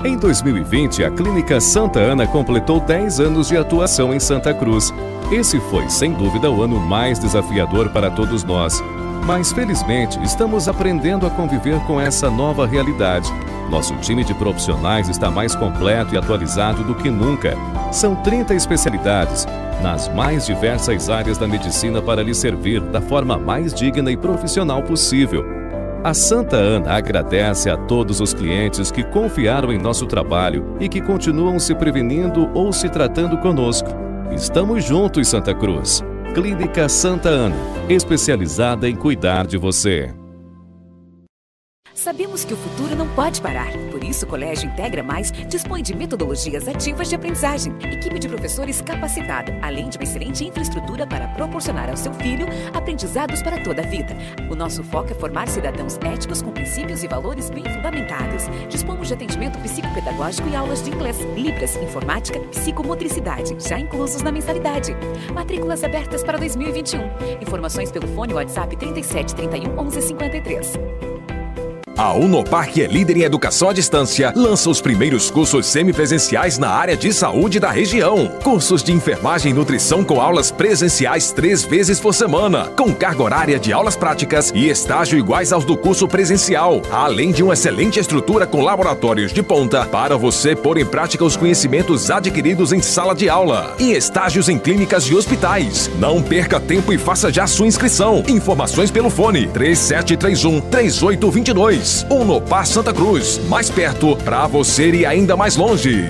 Em 0.05 0.19
2020, 0.19 1.03
a 1.03 1.11
Clínica 1.11 1.59
Santa 1.63 1.99
Ana 1.99 2.27
completou 2.27 2.79
10 2.79 3.21
anos 3.21 3.49
de 3.49 3.57
atuação 3.57 4.13
em 4.13 4.21
Santa 4.21 4.53
Cruz. 4.53 4.93
Esse 5.33 5.59
foi, 5.59 5.89
sem 5.89 6.13
dúvida, 6.13 6.51
o 6.51 6.63
ano 6.63 6.79
mais 6.79 7.19
desafiador 7.19 7.89
para 7.89 8.11
todos 8.11 8.45
nós. 8.45 8.85
Mas 9.25 9.51
felizmente 9.51 10.23
estamos 10.23 10.69
aprendendo 10.69 11.27
a 11.27 11.31
conviver 11.31 11.81
com 11.87 11.99
essa 11.99 12.31
nova 12.31 12.67
realidade. 12.67 13.33
Nosso 13.71 13.97
time 13.97 14.23
de 14.23 14.35
profissionais 14.35 15.09
está 15.09 15.31
mais 15.31 15.57
completo 15.57 16.15
e 16.15 16.19
atualizado 16.19 16.85
do 16.85 16.95
que 16.95 17.09
nunca. 17.09 17.57
São 17.91 18.15
30 18.17 18.55
especialidades 18.55 19.47
nas 19.83 20.07
mais 20.15 20.45
diversas 20.45 21.09
áreas 21.09 21.39
da 21.39 21.49
medicina 21.49 22.03
para 22.03 22.23
lhe 22.23 22.35
servir 22.35 22.83
da 22.83 23.01
forma 23.01 23.39
mais 23.39 23.73
digna 23.73 24.13
e 24.13 24.19
profissional 24.19 24.83
possível. 24.83 25.64
A 26.05 26.13
Santa 26.13 26.57
Ana 26.57 26.93
agradece 26.93 27.71
a 27.71 27.79
todos 27.79 28.21
os 28.21 28.35
clientes 28.35 28.91
que 28.91 29.03
confiaram 29.03 29.73
em 29.73 29.79
nosso 29.79 30.05
trabalho 30.05 30.77
e 30.79 30.87
que 30.87 31.01
continuam 31.01 31.59
se 31.59 31.75
prevenindo 31.75 32.51
ou 32.53 32.75
se 32.75 32.91
tratando 32.91 33.39
conosco. 33.39 33.89
Estamos 34.31 34.85
juntos, 34.85 35.29
Santa 35.29 35.55
Cruz. 35.55 36.05
Clínica 36.35 36.91
Santa 36.91 37.31
Ana, 37.31 37.57
especializada 37.89 38.87
em 38.87 38.95
cuidar 38.95 39.47
de 39.47 39.57
você. 39.57 40.13
Sabemos 42.05 42.45
que 42.45 42.53
o 42.53 42.57
futuro 42.59 42.95
não 42.95 43.09
pode 43.15 43.41
parar. 43.41 43.73
Por 43.91 44.05
isso, 44.05 44.27
o 44.27 44.29
Colégio 44.29 44.69
Integra 44.69 45.03
Mais 45.03 45.33
dispõe 45.33 45.83
de 45.83 45.97
metodologias 45.97 46.69
ativas 46.69 47.09
de 47.09 47.15
aprendizagem, 47.15 47.75
equipe 47.81 48.19
de 48.19 48.29
professores 48.29 48.83
capacitada, 48.83 49.59
além 49.63 49.89
de 49.89 49.97
uma 49.97 50.05
excelente 50.05 50.45
infraestrutura 50.45 51.07
para 51.07 51.29
proporcionar 51.29 51.89
ao 51.89 51.97
seu 51.97 52.13
filho 52.13 52.47
aprendizados 52.75 53.43
para 53.43 53.59
toda 53.65 53.81
a 53.81 53.87
vida. 53.87 54.15
O 54.51 54.55
nosso 54.55 54.85
foco 54.85 55.13
é 55.13 55.15
formar 55.15 55.49
cidadãos 55.49 55.97
éticos 56.05 56.43
com 56.43 56.51
princípios 56.53 57.03
e 57.03 57.09
valores 57.09 57.49
bem 57.49 57.65
fundamentados. 57.65 58.49
Dispomos 58.69 59.09
de 59.09 59.15
atendimento 59.15 59.59
psicopedagógico 59.61 60.47
e 60.51 60.55
aulas 60.55 60.83
de 60.83 60.91
inglês, 60.91 61.19
libras, 61.35 61.75
informática, 61.77 62.39
psicomotricidade, 62.51 63.57
já 63.67 63.79
inclusos 63.79 64.21
na 64.21 64.31
mensalidade. 64.31 64.95
Matrículas 65.33 65.83
abertas 65.83 66.23
para 66.23 66.37
2021. 66.37 67.01
Informações 67.41 67.91
pelo 67.91 68.07
fone 68.09 68.35
WhatsApp 68.35 68.77
37 68.77 69.35
31 69.35 69.79
11 69.79 70.03
53. 70.03 71.14
A 71.97 72.13
Unopar, 72.13 72.69
é 72.77 72.87
líder 72.89 73.19
em 73.19 73.23
educação 73.23 73.69
à 73.69 73.73
distância, 73.73 74.33
lança 74.35 74.69
os 74.69 74.81
primeiros 74.81 75.31
cursos 75.31 75.67
semipresenciais 75.67 76.59
na 76.59 76.69
área 76.69 76.97
de 76.97 77.13
saúde 77.13 77.61
da 77.61 77.71
região. 77.71 78.27
Cursos 78.43 78.83
de 78.83 78.93
enfermagem 78.93 79.53
e 79.53 79.55
nutrição 79.55 80.03
com 80.03 80.21
aulas 80.21 80.51
presenciais 80.51 81.31
três 81.31 81.63
vezes 81.63 82.01
por 82.01 82.13
semana, 82.13 82.67
com 82.77 82.93
carga 82.93 83.23
horária 83.23 83.59
de 83.61 83.73
aulas 83.73 83.95
práticas 83.95 84.51
e 84.53 84.69
estágio 84.69 85.17
iguais 85.17 85.53
aos 85.53 85.65
do 85.65 85.77
curso 85.77 86.09
presencial, 86.09 86.83
além 86.91 87.31
de 87.31 87.45
uma 87.45 87.55
excelente 87.55 88.01
estrutura 88.01 88.45
com 88.45 88.61
laboratórios 88.61 89.33
de 89.33 89.43
ponta 89.43 89.87
para 89.87 90.17
você 90.17 90.57
pôr 90.57 90.79
em 90.79 90.87
prática 90.87 91.25
os 91.25 91.37
conhecimentos 91.37 92.11
adquiridos 92.11 92.73
em 92.73 92.83
sala 92.83 93.15
de 93.15 93.29
aula 93.29 93.73
e 93.79 93.93
estágios 93.93 94.49
em 94.49 94.59
clínicas 94.59 95.05
e 95.05 95.15
hospitais. 95.15 95.89
Não 96.01 96.21
perca 96.21 96.59
tempo 96.59 96.93
e 96.93 96.99
faça 96.99 97.33
já 97.33 97.47
sua 97.47 97.69
inscrição. 97.69 98.25
Informações 98.27 98.91
pelo 98.91 99.11
fone 99.11 99.47
3731 99.47 100.61
3822 100.63 101.84
2 101.85 102.07
ou 102.09 102.25
no 102.25 102.41
Par 102.41 102.67
Santa 102.67 102.95
Cruz, 102.95 103.39
mais 103.47 103.69
perto 103.69 104.17
para 104.17 104.47
você 104.47 104.91
e 104.91 105.05
ainda 105.05 105.37
mais 105.37 105.55
longe. 105.55 106.07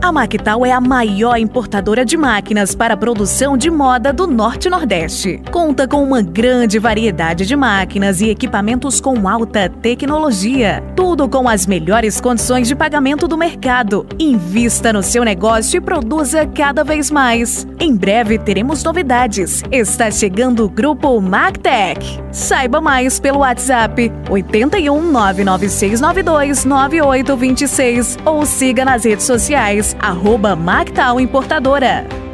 A 0.00 0.12
Mactal 0.12 0.64
é 0.64 0.70
a 0.70 0.80
maior 0.80 1.36
importadora 1.38 2.04
de 2.04 2.16
máquinas 2.16 2.72
para 2.72 2.96
produção 2.96 3.58
de 3.58 3.68
moda 3.68 4.12
do 4.12 4.28
Norte 4.28 4.66
e 4.66 4.70
Nordeste. 4.70 5.42
Conta 5.50 5.88
com 5.88 6.04
uma 6.04 6.22
grande 6.22 6.78
variedade 6.78 7.44
de 7.44 7.56
máquinas 7.56 8.20
e 8.20 8.30
equipamentos 8.30 9.00
com 9.00 9.28
alta 9.28 9.68
tecnologia. 9.68 10.84
Tudo 10.94 11.28
com 11.28 11.48
as 11.48 11.66
melhores 11.66 12.20
condições 12.20 12.68
de 12.68 12.76
pagamento 12.76 13.26
do 13.26 13.36
mercado. 13.36 14.06
Invista 14.20 14.92
no 14.92 15.02
seu 15.02 15.24
negócio 15.24 15.78
e 15.78 15.80
produza 15.80 16.46
cada 16.46 16.84
vez 16.84 17.10
mais. 17.10 17.66
Em 17.80 17.94
breve 17.96 18.38
teremos 18.38 18.84
novidades. 18.84 19.64
Está 19.70 20.12
chegando 20.12 20.64
o 20.64 20.68
grupo 20.68 21.20
Mactec. 21.20 22.20
Saiba 22.30 22.80
mais 22.80 23.18
pelo 23.18 23.40
WhatsApp 23.40 24.12
81 24.30 25.10
99692 25.10 26.64
9826 26.64 28.16
ou 28.24 28.46
siga 28.46 28.84
nas 28.84 29.04
redes 29.04 29.26
sociais 29.26 29.87
arroba 30.00 30.56
Mactal 30.56 31.20
Importadora. 31.20 32.27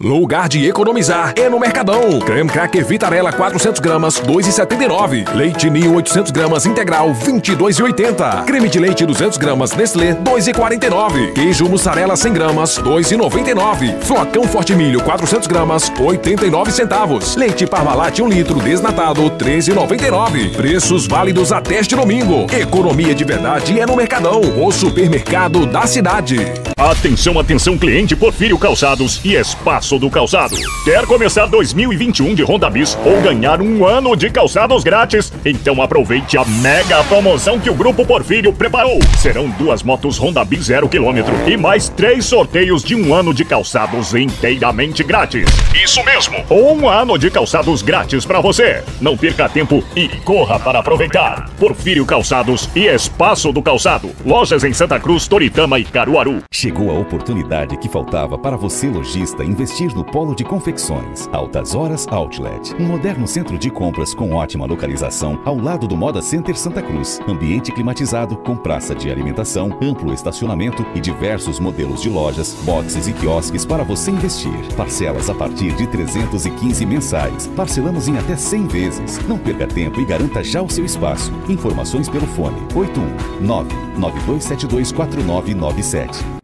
Lugar 0.00 0.48
de 0.48 0.64
economizar 0.64 1.34
é 1.36 1.48
no 1.48 1.58
Mercadão. 1.58 2.20
Creme 2.20 2.48
Cracker 2.48 2.84
Vitarella 2.86 3.32
400 3.32 3.80
gramas, 3.80 4.20
2,79. 4.20 5.34
Leite 5.34 5.68
Ninho 5.68 5.92
800 5.96 6.30
gramas 6.30 6.66
integral, 6.66 7.10
22,80. 7.12 8.44
Creme 8.44 8.68
de 8.68 8.78
leite 8.78 9.04
200 9.04 9.36
gramas 9.38 9.72
Nestlé, 9.72 10.14
2,49. 10.14 11.32
Queijo 11.32 11.68
mussarela 11.68 12.16
100 12.16 12.32
gramas, 12.32 12.78
2,99. 12.78 13.98
Flocão 14.00 14.44
Forte 14.44 14.72
Milho 14.72 15.02
400 15.02 15.48
gramas, 15.48 15.92
89 15.98 16.70
centavos. 16.70 17.34
Leite 17.34 17.66
Parmalat 17.66 18.20
1 18.20 18.28
litro 18.28 18.60
desnatado, 18.60 19.28
13,99. 19.32 20.54
Preços 20.54 21.08
válidos 21.08 21.50
até 21.50 21.80
este 21.80 21.96
domingo. 21.96 22.46
Economia 22.56 23.16
de 23.16 23.24
verdade 23.24 23.80
é 23.80 23.84
no 23.84 23.96
Mercadão, 23.96 24.42
o 24.64 24.70
supermercado 24.70 25.66
da 25.66 25.88
cidade. 25.88 26.36
Atenção, 26.76 27.36
atenção, 27.40 27.76
cliente 27.76 28.14
Porfírio 28.14 28.56
Calçados 28.56 29.20
e 29.24 29.34
Espaço 29.34 29.87
do 29.96 30.10
Calçado. 30.10 30.56
Quer 30.84 31.06
começar 31.06 31.46
2021 31.46 32.34
de 32.34 32.42
Honda 32.42 32.68
Bis 32.68 32.98
ou 33.04 33.20
ganhar 33.20 33.62
um 33.62 33.86
ano 33.86 34.16
de 34.16 34.28
calçados 34.28 34.82
grátis? 34.82 35.32
Então 35.44 35.80
aproveite 35.80 36.36
a 36.36 36.44
mega 36.44 37.04
promoção 37.04 37.60
que 37.60 37.70
o 37.70 37.74
Grupo 37.74 38.04
Porfírio 38.04 38.52
preparou. 38.52 38.98
Serão 39.16 39.48
duas 39.50 39.84
motos 39.84 40.18
Honda 40.18 40.44
Bis 40.44 40.64
0 40.64 40.88
km 40.88 41.22
e 41.46 41.56
mais 41.56 41.88
três 41.88 42.24
sorteios 42.24 42.82
de 42.82 42.96
um 42.96 43.14
ano 43.14 43.32
de 43.32 43.44
calçados 43.44 44.14
inteiramente 44.14 45.04
grátis. 45.04 45.46
Isso 45.72 46.02
mesmo, 46.04 46.44
um 46.50 46.88
ano 46.88 47.16
de 47.16 47.30
calçados 47.30 47.82
grátis 47.82 48.24
para 48.24 48.40
você. 48.40 48.82
Não 49.00 49.16
perca 49.16 49.48
tempo 49.48 49.84
e 49.94 50.08
corra 50.24 50.58
para 50.58 50.80
aproveitar. 50.80 51.48
Porfírio 51.58 52.04
Calçados 52.04 52.68
e 52.74 52.86
Espaço 52.86 53.52
do 53.52 53.62
Calçado. 53.62 54.10
Lojas 54.24 54.64
em 54.64 54.72
Santa 54.72 54.98
Cruz, 54.98 55.28
Toritama 55.28 55.78
e 55.78 55.84
Caruaru. 55.84 56.42
Chegou 56.50 56.90
a 56.90 56.98
oportunidade 56.98 57.76
que 57.76 57.88
faltava 57.88 58.38
para 58.38 58.56
você, 58.56 58.88
lojista, 58.88 59.44
investir 59.44 59.77
no 59.86 60.04
polo 60.04 60.34
de 60.34 60.42
confecções. 60.42 61.28
Altas 61.32 61.74
Horas 61.74 62.06
Outlet. 62.08 62.74
Um 62.80 62.86
moderno 62.86 63.28
centro 63.28 63.56
de 63.56 63.70
compras 63.70 64.12
com 64.12 64.32
ótima 64.32 64.66
localização 64.66 65.40
ao 65.44 65.56
lado 65.56 65.86
do 65.86 65.96
Moda 65.96 66.20
Center 66.20 66.58
Santa 66.58 66.82
Cruz. 66.82 67.20
Ambiente 67.28 67.70
climatizado 67.70 68.36
com 68.38 68.56
praça 68.56 68.92
de 68.92 69.08
alimentação, 69.08 69.78
amplo 69.80 70.12
estacionamento 70.12 70.84
e 70.96 71.00
diversos 71.00 71.60
modelos 71.60 72.02
de 72.02 72.10
lojas, 72.10 72.54
boxes 72.64 73.06
e 73.06 73.12
quiosques 73.12 73.64
para 73.64 73.84
você 73.84 74.10
investir. 74.10 74.74
Parcelas 74.76 75.30
a 75.30 75.34
partir 75.34 75.72
de 75.76 75.86
315 75.86 76.84
mensais. 76.84 77.46
Parcelamos 77.46 78.08
em 78.08 78.18
até 78.18 78.36
100 78.36 78.66
vezes. 78.66 79.18
Não 79.28 79.38
perca 79.38 79.66
tempo 79.66 80.00
e 80.00 80.04
garanta 80.04 80.42
já 80.42 80.60
o 80.60 80.68
seu 80.68 80.84
espaço. 80.84 81.32
Informações 81.48 82.08
pelo 82.08 82.26
fone 82.26 82.58
819 82.74 83.72
9272 83.96 84.90
4997. 84.90 86.37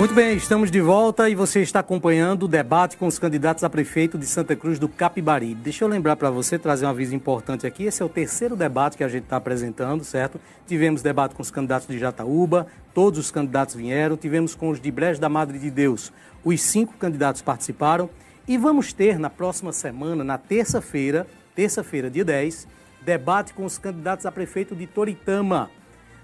Muito 0.00 0.14
bem, 0.14 0.34
estamos 0.34 0.70
de 0.70 0.80
volta 0.80 1.28
e 1.28 1.34
você 1.34 1.60
está 1.60 1.80
acompanhando 1.80 2.44
o 2.44 2.48
debate 2.48 2.96
com 2.96 3.06
os 3.06 3.18
candidatos 3.18 3.62
a 3.62 3.68
prefeito 3.68 4.16
de 4.16 4.24
Santa 4.24 4.56
Cruz 4.56 4.78
do 4.78 4.88
Capibari. 4.88 5.54
Deixa 5.54 5.84
eu 5.84 5.88
lembrar 5.88 6.16
para 6.16 6.30
você, 6.30 6.58
trazer 6.58 6.86
um 6.86 6.88
aviso 6.88 7.14
importante 7.14 7.66
aqui. 7.66 7.84
Esse 7.84 8.00
é 8.00 8.04
o 8.06 8.08
terceiro 8.08 8.56
debate 8.56 8.96
que 8.96 9.04
a 9.04 9.08
gente 9.08 9.24
está 9.24 9.36
apresentando, 9.36 10.02
certo? 10.02 10.40
Tivemos 10.66 11.02
debate 11.02 11.34
com 11.34 11.42
os 11.42 11.50
candidatos 11.50 11.86
de 11.86 11.98
Jataúba, 11.98 12.66
todos 12.94 13.18
os 13.18 13.30
candidatos 13.30 13.74
vieram. 13.74 14.16
Tivemos 14.16 14.54
com 14.54 14.70
os 14.70 14.80
de 14.80 14.90
Brejo 14.90 15.20
da 15.20 15.28
Madre 15.28 15.58
de 15.58 15.70
Deus, 15.70 16.10
os 16.42 16.62
cinco 16.62 16.94
candidatos 16.94 17.42
participaram. 17.42 18.08
E 18.48 18.56
vamos 18.56 18.94
ter 18.94 19.18
na 19.18 19.28
próxima 19.28 19.70
semana, 19.70 20.24
na 20.24 20.38
terça-feira, 20.38 21.26
terça-feira, 21.54 22.08
dia 22.08 22.24
10, 22.24 22.66
debate 23.02 23.52
com 23.52 23.66
os 23.66 23.76
candidatos 23.76 24.24
a 24.24 24.32
prefeito 24.32 24.74
de 24.74 24.86
Toritama. 24.86 25.70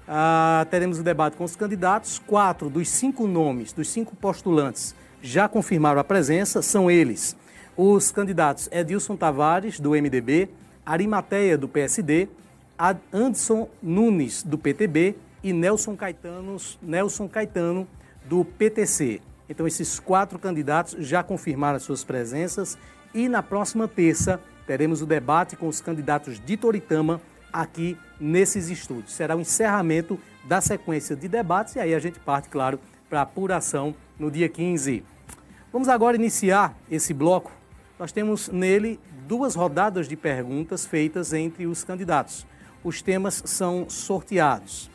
Ah, 0.08 0.66
teremos 0.70 0.98
o 0.98 1.02
debate 1.02 1.36
com 1.36 1.44
os 1.44 1.56
candidatos. 1.56 2.18
Quatro 2.18 2.70
dos 2.70 2.88
cinco 2.88 3.26
nomes, 3.26 3.72
dos 3.72 3.88
cinco 3.88 4.14
postulantes, 4.14 4.94
já 5.20 5.48
confirmaram 5.48 6.00
a 6.00 6.04
presença. 6.04 6.62
São 6.62 6.90
eles 6.90 7.36
os 7.76 8.10
candidatos 8.10 8.68
Edilson 8.72 9.16
Tavares, 9.16 9.78
do 9.78 9.90
MDB, 9.90 10.48
Arimateia, 10.84 11.58
do 11.58 11.68
PSD, 11.68 12.28
Anderson 13.12 13.68
Nunes, 13.82 14.42
do 14.42 14.56
PTB 14.56 15.16
e 15.42 15.52
Nelson 15.52 15.96
Caetano, 15.96 16.56
Nelson 16.80 17.28
Caetano, 17.28 17.86
do 18.24 18.44
PTC. 18.44 19.20
Então, 19.48 19.66
esses 19.66 20.00
quatro 20.00 20.38
candidatos 20.38 20.96
já 20.98 21.22
confirmaram 21.22 21.76
as 21.76 21.82
suas 21.82 22.02
presenças 22.02 22.76
e 23.14 23.28
na 23.28 23.42
próxima 23.42 23.86
terça 23.86 24.40
teremos 24.66 25.02
o 25.02 25.06
debate 25.06 25.54
com 25.56 25.68
os 25.68 25.80
candidatos 25.80 26.40
de 26.40 26.56
Toritama 26.56 27.20
aqui 27.52 27.96
nesses 28.20 28.68
estúdios. 28.68 29.12
Será 29.12 29.36
o 29.36 29.40
encerramento 29.40 30.18
da 30.44 30.60
sequência 30.60 31.16
de 31.16 31.28
debates 31.28 31.76
e 31.76 31.80
aí 31.80 31.94
a 31.94 31.98
gente 31.98 32.18
parte, 32.18 32.48
claro, 32.48 32.78
para 33.08 33.20
a 33.20 33.22
apuração 33.22 33.94
no 34.18 34.30
dia 34.30 34.48
15. 34.48 35.02
Vamos 35.72 35.88
agora 35.88 36.16
iniciar 36.16 36.76
esse 36.90 37.12
bloco. 37.12 37.52
Nós 37.98 38.12
temos 38.12 38.48
nele 38.48 39.00
duas 39.26 39.54
rodadas 39.54 40.08
de 40.08 40.16
perguntas 40.16 40.86
feitas 40.86 41.32
entre 41.32 41.66
os 41.66 41.82
candidatos. 41.82 42.46
Os 42.84 43.02
temas 43.02 43.42
são 43.44 43.88
sorteados. 43.88 44.90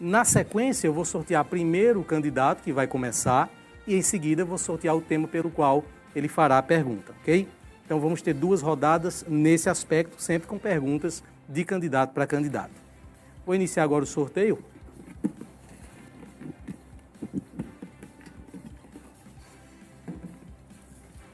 Na 0.00 0.24
sequência, 0.24 0.86
eu 0.86 0.92
vou 0.92 1.04
sortear 1.04 1.44
primeiro 1.44 2.00
o 2.00 2.04
candidato 2.04 2.62
que 2.62 2.72
vai 2.72 2.86
começar 2.86 3.50
e 3.86 3.94
em 3.94 4.02
seguida 4.02 4.44
vou 4.44 4.58
sortear 4.58 4.96
o 4.96 5.00
tema 5.00 5.28
pelo 5.28 5.50
qual 5.50 5.84
ele 6.16 6.28
fará 6.28 6.58
a 6.58 6.62
pergunta, 6.62 7.12
ok? 7.20 7.46
Então 7.84 8.00
vamos 8.00 8.22
ter 8.22 8.32
duas 8.32 8.62
rodadas 8.62 9.24
nesse 9.28 9.68
aspecto, 9.68 10.20
sempre 10.20 10.48
com 10.48 10.58
perguntas 10.58 11.22
de 11.48 11.64
candidato 11.64 12.12
para 12.12 12.26
candidato. 12.26 12.72
Vou 13.44 13.54
iniciar 13.54 13.82
agora 13.82 14.04
o 14.04 14.06
sorteio. 14.06 14.64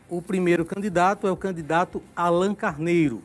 O 0.09 0.21
primeiro 0.21 0.65
candidato 0.65 1.29
é 1.29 1.31
o 1.31 1.37
candidato 1.37 2.03
Alan 2.17 2.53
Carneiro. 2.53 3.23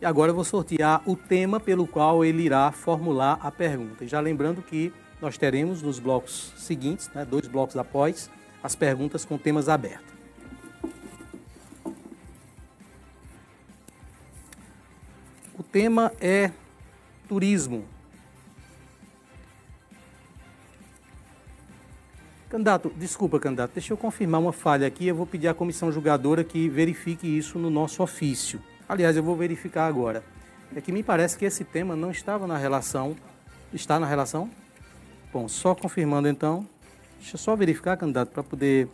E 0.00 0.06
agora 0.06 0.30
eu 0.30 0.34
vou 0.34 0.44
sortear 0.44 1.02
o 1.06 1.14
tema 1.14 1.60
pelo 1.60 1.86
qual 1.86 2.24
ele 2.24 2.42
irá 2.42 2.72
formular 2.72 3.38
a 3.42 3.50
pergunta. 3.50 4.04
E 4.04 4.08
já 4.08 4.18
lembrando 4.18 4.62
que 4.62 4.92
nós 5.20 5.36
teremos 5.36 5.82
nos 5.82 5.98
blocos 5.98 6.52
seguintes, 6.56 7.10
né, 7.14 7.24
dois 7.24 7.46
blocos 7.46 7.76
após, 7.76 8.30
as 8.62 8.74
perguntas 8.74 9.24
com 9.24 9.36
temas 9.36 9.68
abertos. 9.68 10.15
O 15.58 15.62
tema 15.62 16.12
é 16.20 16.50
turismo. 17.26 17.82
Candidato, 22.50 22.92
desculpa, 22.94 23.40
candidato, 23.40 23.72
deixa 23.72 23.92
eu 23.92 23.96
confirmar 23.96 24.40
uma 24.40 24.52
falha 24.52 24.86
aqui. 24.86 25.06
Eu 25.06 25.14
vou 25.14 25.26
pedir 25.26 25.48
à 25.48 25.54
comissão 25.54 25.90
julgadora 25.90 26.44
que 26.44 26.68
verifique 26.68 27.26
isso 27.26 27.58
no 27.58 27.70
nosso 27.70 28.02
ofício. 28.02 28.60
Aliás, 28.86 29.16
eu 29.16 29.22
vou 29.22 29.34
verificar 29.34 29.86
agora. 29.86 30.22
é 30.74 30.80
que 30.82 30.92
me 30.92 31.02
parece 31.02 31.38
que 31.38 31.46
esse 31.46 31.64
tema 31.64 31.96
não 31.96 32.10
estava 32.10 32.46
na 32.46 32.58
relação. 32.58 33.16
Está 33.72 33.98
na 33.98 34.06
relação? 34.06 34.50
Bom, 35.32 35.48
só 35.48 35.74
confirmando 35.74 36.28
então. 36.28 36.68
Deixa 37.18 37.36
eu 37.36 37.38
só 37.38 37.56
verificar, 37.56 37.96
candidato, 37.96 38.28
para 38.28 38.42
poder 38.42 38.88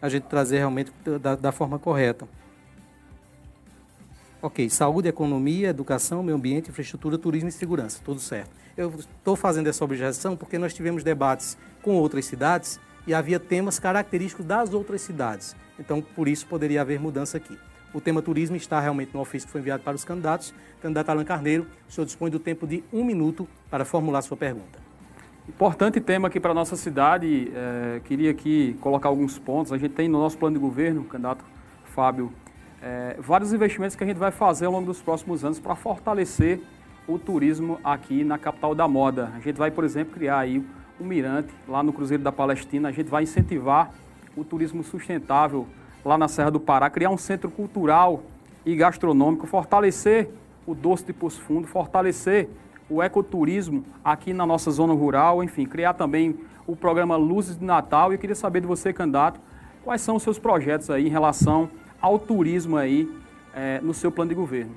a 0.00 0.10
gente 0.10 0.24
trazer 0.24 0.58
realmente 0.58 0.92
da, 1.22 1.34
da 1.34 1.52
forma 1.52 1.78
correta. 1.78 2.28
Ok, 4.42 4.70
saúde, 4.70 5.06
economia, 5.06 5.68
educação, 5.68 6.22
meio 6.22 6.34
ambiente, 6.34 6.70
infraestrutura, 6.70 7.18
turismo 7.18 7.50
e 7.50 7.52
segurança, 7.52 8.00
tudo 8.02 8.18
certo. 8.18 8.50
Eu 8.74 8.88
estou 8.98 9.36
fazendo 9.36 9.66
essa 9.66 9.84
objeção 9.84 10.34
porque 10.34 10.56
nós 10.56 10.72
tivemos 10.72 11.04
debates 11.04 11.58
com 11.82 11.94
outras 11.96 12.24
cidades 12.24 12.80
e 13.06 13.12
havia 13.12 13.38
temas 13.38 13.78
característicos 13.78 14.46
das 14.46 14.72
outras 14.72 15.02
cidades. 15.02 15.54
Então, 15.78 16.00
por 16.00 16.26
isso, 16.26 16.46
poderia 16.46 16.80
haver 16.80 16.98
mudança 16.98 17.36
aqui. 17.36 17.58
O 17.92 18.00
tema 18.00 18.22
turismo 18.22 18.56
está 18.56 18.80
realmente 18.80 19.12
no 19.12 19.20
ofício 19.20 19.46
que 19.46 19.52
foi 19.52 19.60
enviado 19.60 19.82
para 19.82 19.94
os 19.94 20.04
candidatos. 20.04 20.54
Candidato 20.80 21.10
Alan 21.10 21.24
Carneiro, 21.24 21.66
o 21.86 21.92
senhor 21.92 22.06
dispõe 22.06 22.30
do 22.30 22.38
tempo 22.38 22.66
de 22.66 22.82
um 22.90 23.04
minuto 23.04 23.46
para 23.70 23.84
formular 23.84 24.22
sua 24.22 24.38
pergunta. 24.38 24.78
Importante 25.46 26.00
tema 26.00 26.28
aqui 26.28 26.40
para 26.40 26.52
a 26.52 26.54
nossa 26.54 26.76
cidade. 26.76 27.52
É, 27.54 28.00
queria 28.04 28.30
aqui 28.30 28.74
colocar 28.80 29.10
alguns 29.10 29.38
pontos. 29.38 29.70
A 29.70 29.76
gente 29.76 29.92
tem 29.92 30.08
no 30.08 30.18
nosso 30.18 30.38
plano 30.38 30.54
de 30.54 30.60
governo, 30.60 31.04
candidato 31.04 31.44
Fábio, 31.84 32.32
é, 32.82 33.16
vários 33.18 33.52
investimentos 33.52 33.94
que 33.94 34.02
a 34.02 34.06
gente 34.06 34.16
vai 34.16 34.30
fazer 34.30 34.66
ao 34.66 34.72
longo 34.72 34.86
dos 34.86 35.02
próximos 35.02 35.44
anos 35.44 35.58
para 35.58 35.74
fortalecer 35.74 36.60
o 37.06 37.18
turismo 37.18 37.78
aqui 37.84 38.24
na 38.24 38.38
capital 38.38 38.74
da 38.74 38.86
moda. 38.88 39.32
A 39.36 39.40
gente 39.40 39.56
vai, 39.56 39.70
por 39.70 39.84
exemplo, 39.84 40.14
criar 40.14 40.38
aí 40.38 40.64
um 41.00 41.04
mirante 41.04 41.52
lá 41.68 41.82
no 41.82 41.92
Cruzeiro 41.92 42.22
da 42.22 42.32
Palestina. 42.32 42.88
A 42.88 42.92
gente 42.92 43.08
vai 43.08 43.24
incentivar 43.24 43.90
o 44.36 44.44
turismo 44.44 44.82
sustentável 44.82 45.66
lá 46.04 46.16
na 46.16 46.28
Serra 46.28 46.50
do 46.50 46.60
Pará, 46.60 46.88
criar 46.88 47.10
um 47.10 47.18
centro 47.18 47.50
cultural 47.50 48.22
e 48.64 48.74
gastronômico, 48.74 49.46
fortalecer 49.46 50.30
o 50.66 50.74
doce 50.74 51.04
de 51.04 51.12
Poço 51.12 51.40
Fundo, 51.42 51.66
fortalecer 51.66 52.48
o 52.88 53.02
ecoturismo 53.02 53.84
aqui 54.04 54.32
na 54.32 54.46
nossa 54.46 54.70
zona 54.70 54.92
rural, 54.92 55.42
enfim, 55.42 55.66
criar 55.66 55.94
também 55.94 56.38
o 56.66 56.74
programa 56.74 57.16
Luzes 57.16 57.58
de 57.58 57.64
Natal. 57.64 58.12
E 58.12 58.14
eu 58.14 58.18
queria 58.18 58.36
saber 58.36 58.60
de 58.60 58.66
você, 58.66 58.92
candidato, 58.92 59.40
quais 59.84 60.00
são 60.00 60.16
os 60.16 60.22
seus 60.22 60.38
projetos 60.38 60.90
aí 60.90 61.06
em 61.06 61.10
relação 61.10 61.68
ao 62.00 62.18
turismo 62.18 62.76
aí 62.76 63.10
é, 63.54 63.80
no 63.82 63.92
seu 63.92 64.10
plano 64.10 64.30
de 64.30 64.34
governo. 64.34 64.74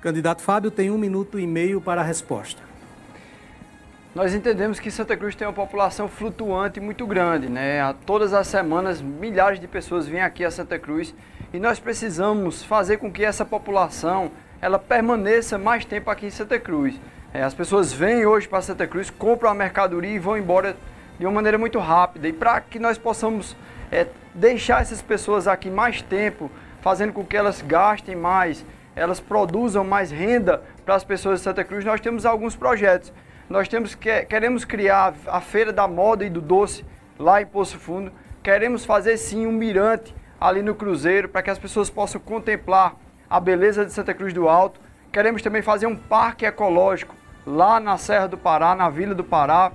Candidato 0.00 0.42
Fábio 0.42 0.70
tem 0.70 0.90
um 0.90 0.98
minuto 0.98 1.38
e 1.38 1.46
meio 1.46 1.80
para 1.80 2.00
a 2.00 2.04
resposta. 2.04 2.62
Nós 4.14 4.34
entendemos 4.34 4.78
que 4.78 4.90
Santa 4.90 5.16
Cruz 5.16 5.34
tem 5.34 5.46
uma 5.46 5.54
população 5.54 6.06
flutuante 6.06 6.78
muito 6.80 7.06
grande, 7.06 7.48
né? 7.48 7.94
Todas 8.04 8.34
as 8.34 8.46
semanas 8.46 9.00
milhares 9.00 9.58
de 9.58 9.66
pessoas 9.66 10.06
vêm 10.06 10.20
aqui 10.20 10.44
a 10.44 10.50
Santa 10.50 10.78
Cruz 10.78 11.14
e 11.50 11.58
nós 11.58 11.78
precisamos 11.78 12.62
fazer 12.62 12.98
com 12.98 13.10
que 13.10 13.24
essa 13.24 13.44
população 13.44 14.30
ela 14.60 14.78
permaneça 14.78 15.56
mais 15.56 15.84
tempo 15.84 16.10
aqui 16.10 16.26
em 16.26 16.30
Santa 16.30 16.58
Cruz. 16.58 17.00
É, 17.32 17.42
as 17.42 17.54
pessoas 17.54 17.90
vêm 17.90 18.26
hoje 18.26 18.46
para 18.46 18.60
Santa 18.60 18.86
Cruz, 18.86 19.08
compram 19.08 19.50
a 19.50 19.54
mercadoria 19.54 20.10
e 20.10 20.18
vão 20.18 20.36
embora 20.36 20.76
de 21.18 21.24
uma 21.24 21.32
maneira 21.32 21.56
muito 21.56 21.78
rápida. 21.78 22.28
E 22.28 22.32
para 22.34 22.60
que 22.60 22.78
nós 22.78 22.98
possamos 22.98 23.56
é, 23.92 24.06
deixar 24.34 24.80
essas 24.80 25.02
pessoas 25.02 25.46
aqui 25.46 25.70
mais 25.70 26.00
tempo, 26.00 26.50
fazendo 26.80 27.12
com 27.12 27.24
que 27.24 27.36
elas 27.36 27.60
gastem 27.60 28.16
mais, 28.16 28.64
elas 28.96 29.20
produzam 29.20 29.84
mais 29.84 30.10
renda 30.10 30.62
para 30.84 30.94
as 30.94 31.04
pessoas 31.04 31.38
de 31.38 31.44
Santa 31.44 31.62
Cruz, 31.62 31.84
nós 31.84 32.00
temos 32.00 32.24
alguns 32.24 32.56
projetos. 32.56 33.12
Nós 33.48 33.68
temos 33.68 33.94
que, 33.94 34.24
queremos 34.24 34.64
criar 34.64 35.12
a 35.26 35.40
Feira 35.40 35.72
da 35.72 35.86
Moda 35.86 36.24
e 36.24 36.30
do 36.30 36.40
Doce 36.40 36.86
lá 37.18 37.42
em 37.42 37.46
Poço 37.46 37.78
Fundo. 37.78 38.10
Queremos 38.42 38.86
fazer 38.86 39.18
sim 39.18 39.46
um 39.46 39.52
mirante 39.52 40.14
ali 40.40 40.62
no 40.62 40.74
Cruzeiro 40.74 41.28
para 41.28 41.42
que 41.42 41.50
as 41.50 41.58
pessoas 41.58 41.90
possam 41.90 42.18
contemplar 42.18 42.96
a 43.28 43.38
beleza 43.38 43.84
de 43.84 43.92
Santa 43.92 44.14
Cruz 44.14 44.32
do 44.32 44.48
Alto. 44.48 44.80
Queremos 45.12 45.42
também 45.42 45.60
fazer 45.60 45.86
um 45.86 45.94
parque 45.94 46.46
ecológico 46.46 47.14
lá 47.46 47.78
na 47.78 47.98
Serra 47.98 48.26
do 48.26 48.38
Pará, 48.38 48.74
na 48.74 48.88
Vila 48.88 49.14
do 49.14 49.24
Pará, 49.24 49.70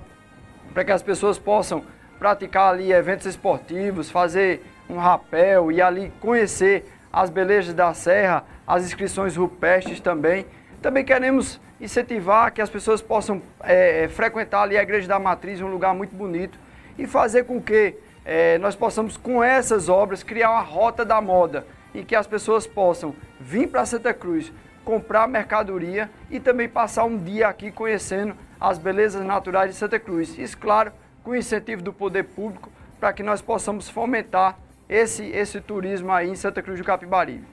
para 0.74 0.84
que 0.84 0.90
as 0.90 1.02
pessoas 1.02 1.38
possam 1.38 1.84
praticar 2.18 2.72
ali 2.72 2.92
eventos 2.92 3.26
esportivos, 3.26 4.10
fazer 4.10 4.62
um 4.88 4.96
rapel 4.96 5.70
e 5.70 5.80
ali 5.80 6.12
conhecer 6.20 6.84
as 7.12 7.30
belezas 7.30 7.74
da 7.74 7.94
serra, 7.94 8.44
as 8.66 8.84
inscrições 8.84 9.36
rupestres 9.36 10.00
também. 10.00 10.46
Também 10.82 11.04
queremos 11.04 11.60
incentivar 11.80 12.52
que 12.52 12.60
as 12.60 12.70
pessoas 12.70 13.00
possam 13.00 13.40
é, 13.60 14.08
frequentar 14.08 14.62
ali 14.62 14.76
a 14.76 14.82
Igreja 14.82 15.08
da 15.08 15.18
Matriz, 15.18 15.60
um 15.60 15.68
lugar 15.68 15.94
muito 15.94 16.14
bonito, 16.14 16.58
e 16.96 17.06
fazer 17.06 17.44
com 17.44 17.60
que 17.60 17.94
é, 18.24 18.58
nós 18.58 18.74
possamos, 18.74 19.16
com 19.16 19.42
essas 19.42 19.88
obras, 19.88 20.22
criar 20.22 20.50
uma 20.50 20.60
rota 20.60 21.04
da 21.04 21.20
moda 21.20 21.66
e 21.94 22.04
que 22.04 22.14
as 22.14 22.26
pessoas 22.26 22.66
possam 22.66 23.14
vir 23.40 23.68
para 23.68 23.86
Santa 23.86 24.12
Cruz, 24.12 24.52
comprar 24.84 25.26
mercadoria 25.26 26.10
e 26.30 26.38
também 26.38 26.68
passar 26.68 27.04
um 27.04 27.16
dia 27.16 27.48
aqui 27.48 27.70
conhecendo 27.70 28.34
as 28.60 28.78
belezas 28.78 29.24
naturais 29.24 29.70
de 29.70 29.76
Santa 29.76 29.98
Cruz. 29.98 30.36
Isso, 30.38 30.58
claro, 30.58 30.92
com 31.28 31.32
o 31.32 31.36
incentivo 31.36 31.82
do 31.82 31.92
poder 31.92 32.24
público, 32.24 32.70
para 32.98 33.12
que 33.12 33.22
nós 33.22 33.42
possamos 33.42 33.86
fomentar 33.86 34.58
esse, 34.88 35.26
esse 35.26 35.60
turismo 35.60 36.10
aí 36.10 36.26
em 36.26 36.34
Santa 36.34 36.62
Cruz 36.62 36.78
do 36.78 36.84
Capibaribe. 36.84 37.44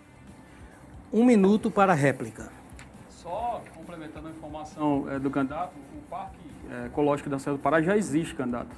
Um 1.11 1.25
minuto 1.25 1.69
para 1.69 1.91
a 1.91 1.95
réplica. 1.95 2.49
Só 3.09 3.61
complementando 3.75 4.29
a 4.29 4.31
informação 4.31 5.05
é, 5.11 5.19
do 5.19 5.29
candidato, 5.29 5.73
o 5.93 6.09
Parque 6.09 6.37
é, 6.71 6.85
Ecológico 6.85 7.29
da 7.29 7.37
Serra 7.37 7.57
do 7.57 7.61
Pará 7.61 7.81
já 7.81 7.97
existe, 7.97 8.33
candidato. 8.33 8.69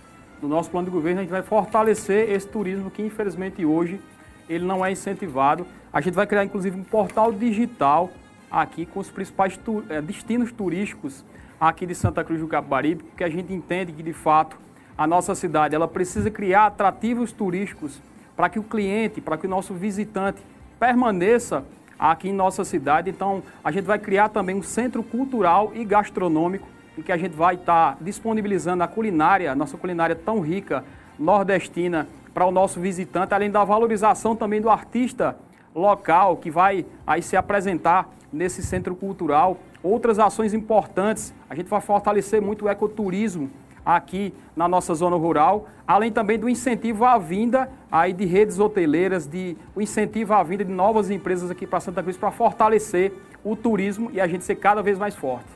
No 0.42 0.48
nosso 0.48 0.72
plano 0.72 0.86
de 0.86 0.92
governo, 0.92 1.20
a 1.20 1.24
gente 1.24 1.32
vai 1.32 1.44
fortalecer 1.44 2.32
esse 2.32 2.48
turismo 2.48 2.90
que, 2.90 3.04
infelizmente, 3.04 3.64
hoje 3.64 4.02
ele 4.50 4.66
não 4.66 4.84
é 4.84 4.92
incentivado. 4.92 5.68
A 5.94 6.02
gente 6.02 6.16
vai 6.16 6.26
criar, 6.26 6.44
inclusive, 6.44 6.76
um 6.76 6.84
portal 6.84 7.32
digital 7.32 8.10
aqui 8.50 8.84
com 8.88 9.00
os 9.00 9.12
principais 9.12 9.58
tu, 9.58 9.84
é, 9.90 10.02
destinos 10.02 10.52
turísticos 10.52 11.24
aqui 11.60 11.86
de 11.86 11.94
Santa 11.94 12.24
Cruz 12.24 12.42
do 12.42 12.48
Capibaribe, 12.48 13.04
porque 13.04 13.24
a 13.24 13.30
gente 13.30 13.54
entende 13.54 13.92
que, 13.92 14.02
de 14.02 14.14
fato, 14.14 14.66
a 14.98 15.06
nossa 15.06 15.36
cidade 15.36 15.76
ela 15.76 15.88
precisa 15.88 16.32
criar 16.32 16.66
atrativos 16.66 17.32
turísticos 17.32 18.02
para 18.36 18.50
que 18.50 18.58
o 18.58 18.64
cliente, 18.64 19.22
para 19.22 19.38
que 19.38 19.46
o 19.46 19.50
nosso 19.50 19.74
visitante 19.74 20.42
permaneça 20.80 21.64
aqui 22.00 22.30
em 22.30 22.34
nossa 22.34 22.64
cidade. 22.64 23.10
Então, 23.10 23.44
a 23.64 23.72
gente 23.72 23.86
vai 23.86 24.00
criar 24.00 24.30
também 24.30 24.56
um 24.56 24.64
centro 24.64 25.04
cultural 25.04 25.72
e 25.74 25.86
gastronômico 25.86 26.68
em 26.98 27.02
que 27.02 27.12
a 27.12 27.18
gente 27.18 27.36
vai 27.36 27.56
estar 27.56 27.98
disponibilizando 28.02 28.84
a 28.84 28.88
culinária, 28.88 29.54
nossa 29.56 29.78
culinária 29.78 30.16
tão 30.16 30.40
rica, 30.40 30.84
nordestina, 31.18 32.08
para 32.34 32.46
o 32.46 32.52
nosso 32.52 32.80
visitante, 32.80 33.34
além 33.34 33.50
da 33.50 33.64
valorização 33.64 34.36
também 34.36 34.62
do 34.62 34.70
artista 34.70 35.38
local 35.74 36.38
que 36.38 36.52
vai 36.52 36.86
aí 37.06 37.22
se 37.22 37.36
apresentar 37.36 38.10
nesse 38.32 38.62
centro 38.64 38.96
cultural. 38.96 39.58
Outras 39.82 40.20
ações 40.20 40.54
importantes, 40.54 41.34
a 41.50 41.56
gente 41.56 41.68
vai 41.68 41.82
fortalecer 41.82 42.42
muito 42.42 42.66
o 42.66 42.70
ecoturismo 42.70 43.50
aqui 43.88 44.34
na 44.54 44.68
nossa 44.68 44.94
zona 44.94 45.16
rural, 45.16 45.66
além 45.88 46.12
também 46.12 46.38
do 46.38 46.50
incentivo 46.50 47.06
à 47.06 47.18
vinda 47.18 47.70
aí 47.90 48.12
de 48.12 48.26
redes 48.26 48.60
hoteleiras, 48.60 49.26
de 49.26 49.56
o 49.74 49.82
incentivo 49.82 50.34
à 50.34 50.44
vinda 50.44 50.66
de 50.66 50.72
novas 50.72 51.10
empresas 51.10 51.50
aqui 51.50 51.66
para 51.66 51.80
Santa 51.80 52.04
Cruz 52.04 52.18
para 52.18 52.30
fortalecer 52.30 53.14
o 53.46 53.56
turismo 53.56 54.12
e 54.12 54.20
a 54.20 54.28
gente 54.28 54.44
ser 54.44 54.56
cada 54.56 54.84
vez 54.84 55.00
mais 55.00 55.16
forte. 55.16 55.48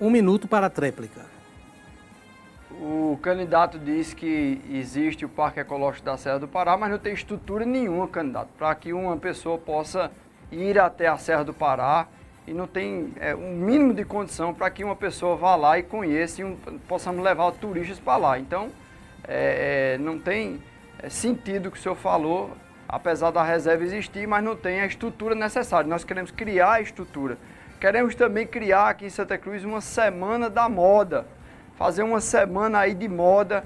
Um 0.00 0.08
minuto 0.08 0.46
para 0.46 0.66
a 0.66 0.70
tréplica. 0.70 1.20
O 2.70 3.18
candidato 3.20 3.76
disse 3.76 4.14
que 4.14 4.60
existe 4.70 5.24
o 5.24 5.28
Parque 5.28 5.58
Ecológico 5.58 6.06
da 6.06 6.16
Serra 6.16 6.38
do 6.38 6.48
Pará, 6.48 6.76
mas 6.76 6.92
não 6.92 6.98
tem 6.98 7.12
estrutura 7.12 7.66
nenhuma, 7.66 8.06
candidato, 8.06 8.50
para 8.56 8.72
que 8.76 8.92
uma 8.92 9.16
pessoa 9.16 9.58
possa 9.58 10.12
ir 10.50 10.78
até 10.78 11.08
a 11.08 11.16
Serra 11.16 11.42
do 11.42 11.52
Pará 11.52 12.06
e 12.46 12.52
não 12.52 12.66
tem 12.66 13.12
é, 13.20 13.34
um 13.34 13.56
mínimo 13.56 13.94
de 13.94 14.04
condição 14.04 14.52
para 14.52 14.70
que 14.70 14.82
uma 14.84 14.96
pessoa 14.96 15.36
vá 15.36 15.54
lá 15.54 15.78
e 15.78 15.82
conheça 15.82 16.40
e 16.40 16.44
um, 16.44 16.56
possamos 16.88 17.22
levar 17.22 17.50
turistas 17.52 18.00
para 18.00 18.16
lá. 18.16 18.38
Então, 18.38 18.70
é, 19.26 19.94
é, 19.94 19.98
não 19.98 20.18
tem 20.18 20.62
é, 20.98 21.08
sentido 21.08 21.66
o 21.66 21.70
que 21.70 21.78
o 21.78 21.80
senhor 21.80 21.94
falou, 21.94 22.50
apesar 22.88 23.30
da 23.30 23.42
reserva 23.42 23.84
existir, 23.84 24.26
mas 24.26 24.42
não 24.42 24.56
tem 24.56 24.80
a 24.80 24.86
estrutura 24.86 25.34
necessária. 25.34 25.88
Nós 25.88 26.04
queremos 26.04 26.30
criar 26.30 26.72
a 26.72 26.80
estrutura. 26.80 27.38
Queremos 27.80 28.14
também 28.14 28.46
criar 28.46 28.90
aqui 28.90 29.06
em 29.06 29.10
Santa 29.10 29.38
Cruz 29.38 29.64
uma 29.64 29.80
semana 29.80 30.50
da 30.50 30.68
moda 30.68 31.26
fazer 31.82 32.04
uma 32.04 32.20
semana 32.20 32.78
aí 32.78 32.94
de 32.94 33.08
moda 33.08 33.64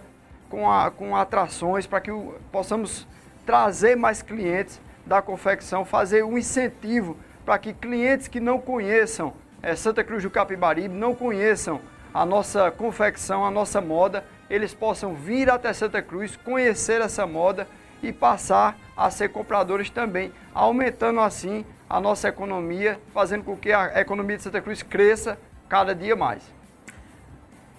com, 0.48 0.70
a, 0.70 0.90
com 0.90 1.14
atrações 1.14 1.86
para 1.86 2.00
que 2.00 2.10
o, 2.10 2.34
possamos 2.50 3.06
trazer 3.44 3.96
mais 3.96 4.22
clientes 4.22 4.80
da 5.04 5.20
confecção, 5.20 5.84
fazer 5.84 6.24
um 6.24 6.38
incentivo 6.38 7.16
para 7.46 7.58
que 7.60 7.72
clientes 7.72 8.26
que 8.26 8.40
não 8.40 8.58
conheçam 8.58 9.32
é, 9.62 9.76
Santa 9.76 10.02
Cruz 10.02 10.24
do 10.24 10.28
Capibaribe, 10.28 10.92
não 10.92 11.14
conheçam 11.14 11.80
a 12.12 12.26
nossa 12.26 12.72
confecção, 12.72 13.46
a 13.46 13.50
nossa 13.50 13.80
moda, 13.80 14.24
eles 14.50 14.74
possam 14.74 15.14
vir 15.14 15.48
até 15.48 15.72
Santa 15.72 16.02
Cruz, 16.02 16.36
conhecer 16.36 17.00
essa 17.00 17.24
moda 17.24 17.68
e 18.02 18.12
passar 18.12 18.76
a 18.96 19.10
ser 19.10 19.28
compradores 19.28 19.88
também, 19.88 20.32
aumentando 20.52 21.20
assim 21.20 21.64
a 21.88 22.00
nossa 22.00 22.28
economia, 22.28 22.98
fazendo 23.14 23.44
com 23.44 23.56
que 23.56 23.72
a 23.72 24.00
economia 24.00 24.36
de 24.36 24.42
Santa 24.42 24.60
Cruz 24.60 24.82
cresça 24.82 25.38
cada 25.68 25.94
dia 25.94 26.16
mais. 26.16 26.42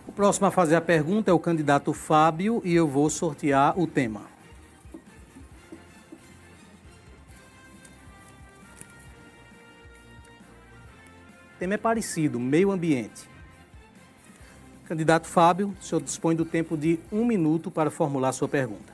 O 0.08 0.14
próximo 0.14 0.48
a 0.48 0.52
fazer 0.52 0.78
a 0.78 0.82
pergunta 0.82 1.30
é 1.30 1.34
o 1.34 1.40
candidato 1.40 1.92
Fábio 1.92 2.62
e 2.64 2.74
eu 2.74 2.88
vou 2.88 3.10
sortear 3.10 3.78
o 3.78 3.86
tema. 3.86 4.37
O 11.58 11.60
tema 11.60 11.74
é 11.74 11.78
parecido, 11.78 12.40
meio 12.40 12.70
ambiente. 12.70 13.28
Candidato 14.88 15.26
Fábio, 15.26 15.74
o 15.80 15.84
senhor 15.84 16.00
dispõe 16.04 16.36
do 16.36 16.46
tempo 16.46 16.78
de 16.78 17.00
um 17.12 17.26
minuto 17.26 17.72
para 17.72 17.90
formular 17.90 18.32
sua 18.32 18.48
pergunta. 18.48 18.94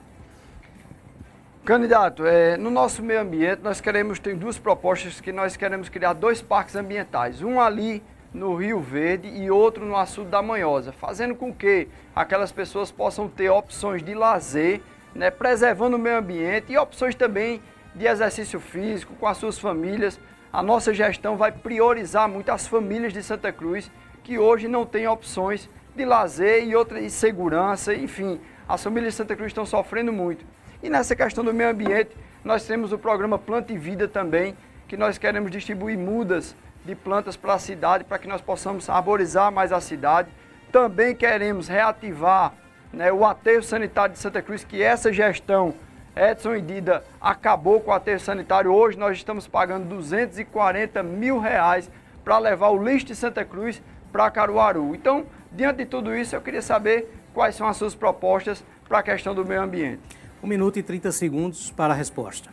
Candidato, 1.65 2.25
é, 2.25 2.55
no 2.55 2.71
nosso 2.71 3.03
meio 3.03 3.19
ambiente 3.19 3.59
nós 3.61 3.81
queremos, 3.81 4.17
tem 4.17 4.37
duas 4.37 4.57
propostas 4.57 5.19
que 5.19 5.33
nós 5.33 5.57
queremos 5.57 5.89
criar 5.89 6.13
dois 6.13 6.41
parques 6.41 6.77
ambientais. 6.77 7.41
Um 7.41 7.59
ali 7.59 8.01
no 8.33 8.55
Rio 8.55 8.79
Verde 8.79 9.27
e 9.27 9.51
outro 9.51 9.85
no 9.85 9.97
Açude 9.97 10.29
da 10.29 10.41
Manhosa, 10.41 10.93
fazendo 10.93 11.35
com 11.35 11.53
que 11.53 11.89
aquelas 12.15 12.53
pessoas 12.53 12.93
possam 12.93 13.27
ter 13.27 13.49
opções 13.49 14.01
de 14.01 14.13
lazer, 14.13 14.79
né, 15.13 15.29
preservando 15.29 15.97
o 15.97 15.99
meio 15.99 16.17
ambiente 16.17 16.71
e 16.71 16.77
opções 16.77 17.13
também 17.13 17.61
de 17.93 18.07
exercício 18.07 18.61
físico 18.61 19.13
com 19.19 19.27
as 19.27 19.35
suas 19.35 19.59
famílias. 19.59 20.17
A 20.53 20.61
nossa 20.61 20.93
gestão 20.93 21.35
vai 21.35 21.51
priorizar 21.51 22.29
muito 22.29 22.51
as 22.51 22.67
famílias 22.67 23.11
de 23.11 23.23
Santa 23.23 23.51
Cruz 23.51 23.89
que 24.23 24.37
hoje 24.37 24.67
não 24.67 24.85
têm 24.85 25.07
opções 25.07 25.67
de 25.95 26.05
lazer 26.05 26.63
e 26.63 26.75
outra 26.75 27.01
de 27.01 27.09
segurança, 27.09 27.91
enfim, 27.91 28.39
as 28.69 28.83
famílias 28.83 29.13
de 29.13 29.17
Santa 29.17 29.35
Cruz 29.35 29.47
estão 29.47 29.65
sofrendo 29.65 30.13
muito. 30.13 30.45
E 30.83 30.91
nessa 30.91 31.15
questão 31.15 31.43
do 31.43 31.51
meio 31.51 31.71
ambiente, 31.71 32.15
nós 32.43 32.67
temos 32.67 32.93
o 32.93 32.99
programa 32.99 33.39
Planta 33.39 33.73
e 33.73 33.79
Vida 33.79 34.07
também, 34.07 34.55
que 34.87 34.95
nós 34.95 35.17
queremos 35.17 35.49
distribuir 35.49 35.97
mudas 35.97 36.55
de 36.85 36.93
plantas 36.93 37.35
para 37.35 37.55
a 37.55 37.59
cidade, 37.59 38.03
para 38.03 38.19
que 38.19 38.27
nós 38.27 38.39
possamos 38.39 38.87
arborizar 38.87 39.51
mais 39.51 39.71
a 39.71 39.81
cidade. 39.81 40.29
Também 40.71 41.15
queremos 41.15 41.67
reativar 41.67 42.53
né, 42.93 43.11
o 43.11 43.25
aterro 43.25 43.63
sanitário 43.63 44.13
de 44.13 44.19
Santa 44.19 44.39
Cruz, 44.39 44.63
que 44.63 44.83
essa 44.83 45.11
gestão, 45.11 45.73
Edson 46.15 46.59
Dida, 46.59 47.03
acabou 47.19 47.79
com 47.79 47.89
o 47.91 47.93
aterro 47.93 48.19
sanitário. 48.19 48.71
Hoje 48.71 48.97
nós 48.97 49.17
estamos 49.17 49.47
pagando 49.47 49.87
240 49.87 51.01
mil 51.01 51.39
reais 51.39 51.89
para 52.23 52.37
levar 52.37 52.69
o 52.69 52.83
lixo 52.83 53.07
de 53.07 53.15
Santa 53.15 53.43
Cruz 53.43 53.81
para 54.11 54.29
Caruaru. 54.29 54.93
Então, 54.93 55.25
diante 55.51 55.77
de 55.77 55.85
tudo 55.85 56.15
isso, 56.15 56.35
eu 56.35 56.41
queria 56.41 56.61
saber 56.61 57.11
quais 57.33 57.55
são 57.55 57.67
as 57.67 57.77
suas 57.77 57.95
propostas 57.95 58.63
para 58.87 58.99
a 58.99 59.03
questão 59.03 59.33
do 59.33 59.43
meio 59.43 59.61
ambiente. 59.61 60.01
Um 60.41 60.47
minuto 60.47 60.77
e 60.77 60.83
30 60.83 61.11
segundos 61.11 61.71
para 61.71 61.93
a 61.93 61.97
resposta. 61.97 62.49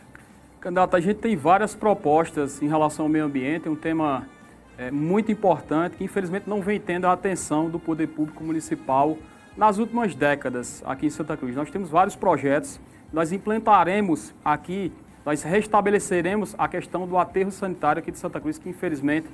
Candidato, 0.59 0.95
a 0.95 0.99
gente 0.99 1.17
tem 1.17 1.35
várias 1.35 1.75
propostas 1.75 2.61
em 2.61 2.67
relação 2.67 3.05
ao 3.05 3.09
meio 3.09 3.25
ambiente, 3.25 3.67
é 3.67 3.71
um 3.71 3.75
tema 3.75 4.27
é, 4.77 4.89
muito 4.89 5.31
importante 5.31 5.97
que 5.97 6.03
infelizmente 6.03 6.49
não 6.49 6.61
vem 6.61 6.79
tendo 6.79 7.05
a 7.05 7.13
atenção 7.13 7.69
do 7.69 7.79
poder 7.79 8.07
público 8.07 8.43
municipal 8.43 9.17
nas 9.55 9.77
últimas 9.77 10.15
décadas 10.15 10.81
aqui 10.85 11.05
em 11.05 11.09
Santa 11.09 11.35
Cruz. 11.35 11.55
Nós 11.55 11.69
temos 11.69 11.89
vários 11.89 12.15
projetos, 12.15 12.79
nós 13.11 13.31
implantaremos 13.31 14.33
aqui, 14.43 14.91
nós 15.25 15.43
restabeleceremos 15.43 16.55
a 16.57 16.67
questão 16.67 17.07
do 17.07 17.17
aterro 17.17 17.51
sanitário 17.51 17.99
aqui 17.99 18.11
de 18.11 18.17
Santa 18.17 18.39
Cruz, 18.39 18.57
que 18.57 18.69
infelizmente 18.69 19.27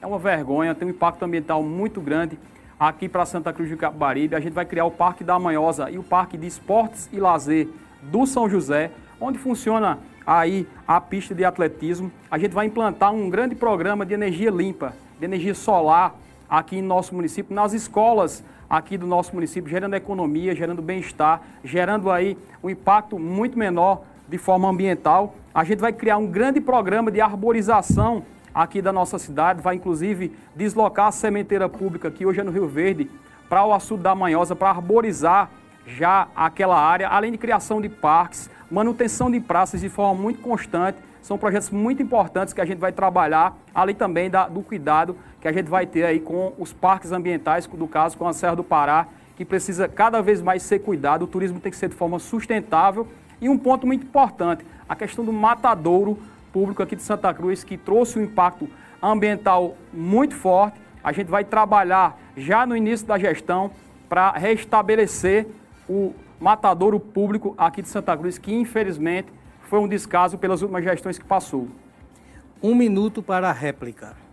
é 0.00 0.06
uma 0.06 0.18
vergonha, 0.18 0.74
tem 0.74 0.86
um 0.86 0.90
impacto 0.90 1.22
ambiental 1.24 1.62
muito 1.62 2.00
grande 2.00 2.38
aqui 2.78 3.08
para 3.08 3.26
Santa 3.26 3.52
Cruz 3.52 3.68
de 3.68 3.76
Capibaribe. 3.76 4.34
A 4.34 4.40
gente 4.40 4.52
vai 4.52 4.64
criar 4.64 4.84
o 4.84 4.90
Parque 4.90 5.24
da 5.24 5.38
Manhosa 5.38 5.90
e 5.90 5.98
o 5.98 6.02
Parque 6.02 6.36
de 6.36 6.46
Esportes 6.46 7.08
e 7.12 7.18
Lazer 7.18 7.68
do 8.02 8.26
São 8.26 8.48
José, 8.48 8.90
onde 9.20 9.38
funciona 9.38 9.98
aí 10.26 10.66
a 10.86 11.00
pista 11.00 11.34
de 11.34 11.44
atletismo. 11.44 12.10
A 12.30 12.38
gente 12.38 12.52
vai 12.52 12.66
implantar 12.66 13.12
um 13.12 13.28
grande 13.28 13.54
programa 13.54 14.06
de 14.06 14.14
energia 14.14 14.50
limpa, 14.50 14.94
de 15.18 15.24
energia 15.24 15.54
solar 15.54 16.14
aqui 16.48 16.76
em 16.76 16.82
nosso 16.82 17.14
município, 17.14 17.54
nas 17.54 17.72
escolas 17.72 18.44
aqui 18.76 18.98
do 18.98 19.06
nosso 19.06 19.32
município, 19.34 19.70
gerando 19.70 19.94
economia, 19.94 20.54
gerando 20.54 20.82
bem-estar, 20.82 21.40
gerando 21.62 22.10
aí 22.10 22.36
um 22.62 22.68
impacto 22.68 23.18
muito 23.18 23.56
menor 23.56 24.02
de 24.28 24.36
forma 24.36 24.68
ambiental. 24.68 25.34
A 25.54 25.62
gente 25.62 25.78
vai 25.78 25.92
criar 25.92 26.16
um 26.16 26.26
grande 26.26 26.60
programa 26.60 27.10
de 27.10 27.20
arborização 27.20 28.24
aqui 28.52 28.82
da 28.82 28.92
nossa 28.92 29.16
cidade, 29.18 29.62
vai 29.62 29.76
inclusive 29.76 30.32
deslocar 30.56 31.06
a 31.06 31.12
sementeira 31.12 31.68
pública 31.68 32.10
que 32.10 32.26
hoje 32.26 32.40
é 32.40 32.42
no 32.42 32.50
Rio 32.50 32.66
Verde 32.66 33.08
para 33.48 33.64
o 33.64 33.72
açude 33.72 34.02
da 34.02 34.14
Manhosa 34.14 34.56
para 34.56 34.70
arborizar 34.70 35.50
já 35.86 36.26
aquela 36.34 36.80
área, 36.80 37.08
além 37.08 37.30
de 37.30 37.38
criação 37.38 37.80
de 37.80 37.88
parques, 37.88 38.50
manutenção 38.70 39.30
de 39.30 39.38
praças 39.38 39.80
de 39.80 39.88
forma 39.88 40.20
muito 40.20 40.40
constante. 40.40 40.98
São 41.22 41.38
projetos 41.38 41.70
muito 41.70 42.02
importantes 42.02 42.52
que 42.52 42.60
a 42.60 42.64
gente 42.64 42.78
vai 42.78 42.92
trabalhar, 42.92 43.56
além 43.74 43.94
também 43.94 44.28
da, 44.28 44.48
do 44.48 44.62
cuidado 44.62 45.16
que 45.44 45.48
a 45.48 45.52
gente 45.52 45.68
vai 45.68 45.84
ter 45.84 46.06
aí 46.06 46.20
com 46.20 46.54
os 46.58 46.72
parques 46.72 47.12
ambientais, 47.12 47.66
do 47.66 47.86
caso 47.86 48.16
com 48.16 48.26
a 48.26 48.32
Serra 48.32 48.56
do 48.56 48.64
Pará, 48.64 49.08
que 49.36 49.44
precisa 49.44 49.86
cada 49.86 50.22
vez 50.22 50.40
mais 50.40 50.62
ser 50.62 50.78
cuidado. 50.78 51.24
O 51.24 51.26
turismo 51.26 51.60
tem 51.60 51.70
que 51.70 51.76
ser 51.76 51.90
de 51.90 51.94
forma 51.94 52.18
sustentável. 52.18 53.06
E 53.42 53.46
um 53.50 53.58
ponto 53.58 53.86
muito 53.86 54.06
importante, 54.06 54.64
a 54.88 54.96
questão 54.96 55.22
do 55.22 55.34
matadouro 55.34 56.18
público 56.50 56.82
aqui 56.82 56.96
de 56.96 57.02
Santa 57.02 57.34
Cruz, 57.34 57.62
que 57.62 57.76
trouxe 57.76 58.18
um 58.18 58.22
impacto 58.22 58.66
ambiental 59.02 59.76
muito 59.92 60.34
forte. 60.34 60.80
A 61.02 61.12
gente 61.12 61.28
vai 61.30 61.44
trabalhar 61.44 62.18
já 62.34 62.64
no 62.64 62.74
início 62.74 63.06
da 63.06 63.18
gestão 63.18 63.70
para 64.08 64.32
restabelecer 64.32 65.46
o 65.86 66.14
matadouro 66.40 66.98
público 66.98 67.54
aqui 67.58 67.82
de 67.82 67.88
Santa 67.88 68.16
Cruz, 68.16 68.38
que 68.38 68.54
infelizmente 68.54 69.30
foi 69.64 69.78
um 69.78 69.88
descaso 69.88 70.38
pelas 70.38 70.62
últimas 70.62 70.82
gestões 70.82 71.18
que 71.18 71.24
passou. 71.26 71.68
Um 72.62 72.74
minuto 72.74 73.22
para 73.22 73.50
a 73.50 73.52
réplica. 73.52 74.23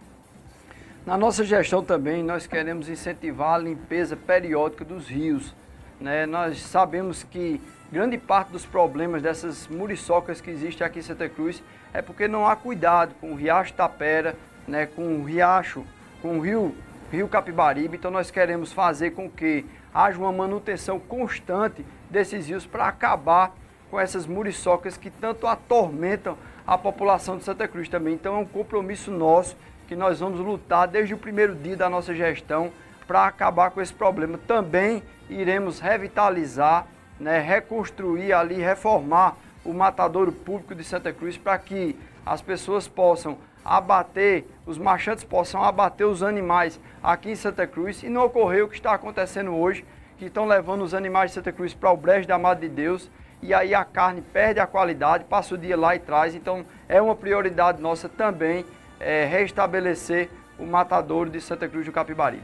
Na 1.03 1.17
nossa 1.17 1.43
gestão 1.43 1.83
também 1.83 2.21
nós 2.21 2.45
queremos 2.45 2.87
incentivar 2.87 3.55
a 3.55 3.57
limpeza 3.57 4.15
periódica 4.15 4.85
dos 4.85 5.07
rios. 5.07 5.55
Né? 5.99 6.27
Nós 6.27 6.61
sabemos 6.61 7.23
que 7.23 7.59
grande 7.91 8.19
parte 8.19 8.51
dos 8.51 8.67
problemas 8.67 9.23
dessas 9.23 9.67
muriçocas 9.67 10.39
que 10.39 10.51
existem 10.51 10.85
aqui 10.85 10.99
em 10.99 11.01
Santa 11.01 11.27
Cruz 11.27 11.63
é 11.91 12.03
porque 12.03 12.27
não 12.27 12.45
há 12.45 12.55
cuidado 12.55 13.15
com 13.19 13.31
o 13.31 13.35
Riacho 13.35 13.73
Tapera, 13.73 14.35
né? 14.67 14.85
com 14.85 15.15
o 15.15 15.23
Riacho, 15.23 15.83
com 16.21 16.37
o 16.37 16.39
Rio, 16.39 16.75
Rio 17.11 17.27
Capibaribe. 17.27 17.97
Então 17.97 18.11
nós 18.11 18.29
queremos 18.29 18.71
fazer 18.71 19.09
com 19.11 19.27
que 19.27 19.65
haja 19.91 20.19
uma 20.19 20.31
manutenção 20.31 20.99
constante 20.99 21.83
desses 22.11 22.47
rios 22.47 22.67
para 22.67 22.85
acabar 22.85 23.55
com 23.89 23.99
essas 23.99 24.27
muriçocas 24.27 24.97
que 24.97 25.09
tanto 25.09 25.47
atormentam 25.47 26.37
a 26.65 26.77
população 26.77 27.37
de 27.37 27.43
Santa 27.43 27.67
Cruz 27.67 27.89
também. 27.89 28.13
Então 28.13 28.35
é 28.35 28.37
um 28.37 28.45
compromisso 28.45 29.09
nosso 29.09 29.57
que 29.91 29.95
nós 29.97 30.21
vamos 30.21 30.39
lutar 30.39 30.87
desde 30.87 31.13
o 31.13 31.17
primeiro 31.17 31.53
dia 31.53 31.75
da 31.75 31.89
nossa 31.89 32.15
gestão 32.15 32.71
para 33.05 33.25
acabar 33.25 33.71
com 33.71 33.81
esse 33.81 33.93
problema. 33.93 34.37
Também 34.47 35.03
iremos 35.29 35.81
revitalizar, 35.81 36.87
né, 37.19 37.41
reconstruir 37.41 38.31
ali, 38.31 38.55
reformar 38.55 39.35
o 39.65 39.73
matadouro 39.73 40.31
público 40.31 40.73
de 40.73 40.81
Santa 40.81 41.11
Cruz 41.11 41.37
para 41.37 41.57
que 41.57 41.99
as 42.25 42.41
pessoas 42.41 42.87
possam 42.87 43.37
abater, 43.65 44.45
os 44.65 44.77
marchantes 44.77 45.25
possam 45.25 45.61
abater 45.61 46.07
os 46.07 46.23
animais 46.23 46.79
aqui 47.03 47.31
em 47.31 47.35
Santa 47.35 47.67
Cruz 47.67 48.01
e 48.01 48.07
não 48.07 48.23
ocorreu 48.23 48.67
o 48.67 48.69
que 48.69 48.75
está 48.75 48.93
acontecendo 48.93 49.53
hoje, 49.53 49.83
que 50.17 50.27
estão 50.27 50.45
levando 50.45 50.83
os 50.83 50.93
animais 50.93 51.31
de 51.31 51.35
Santa 51.35 51.51
Cruz 51.51 51.73
para 51.73 51.91
o 51.91 51.97
brejo 51.97 52.29
da 52.29 52.35
Amada 52.35 52.61
de 52.61 52.69
Deus 52.69 53.11
e 53.41 53.53
aí 53.53 53.75
a 53.75 53.83
carne 53.83 54.21
perde 54.21 54.61
a 54.61 54.67
qualidade, 54.67 55.25
passa 55.25 55.53
o 55.53 55.57
dia 55.57 55.75
lá 55.75 55.97
e 55.97 55.99
traz. 55.99 56.33
Então 56.33 56.63
é 56.87 57.01
uma 57.01 57.13
prioridade 57.13 57.81
nossa 57.81 58.07
também 58.07 58.65
é, 59.01 59.25
restabelecer 59.25 60.29
o 60.57 60.65
matadouro 60.65 61.29
de 61.29 61.41
Santa 61.41 61.67
Cruz 61.67 61.85
do 61.85 61.91
Capibaribe. 61.91 62.43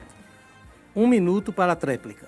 Um 0.96 1.08
minuto 1.08 1.54
para 1.54 1.74
a 1.74 1.76
tréplica. 1.76 2.28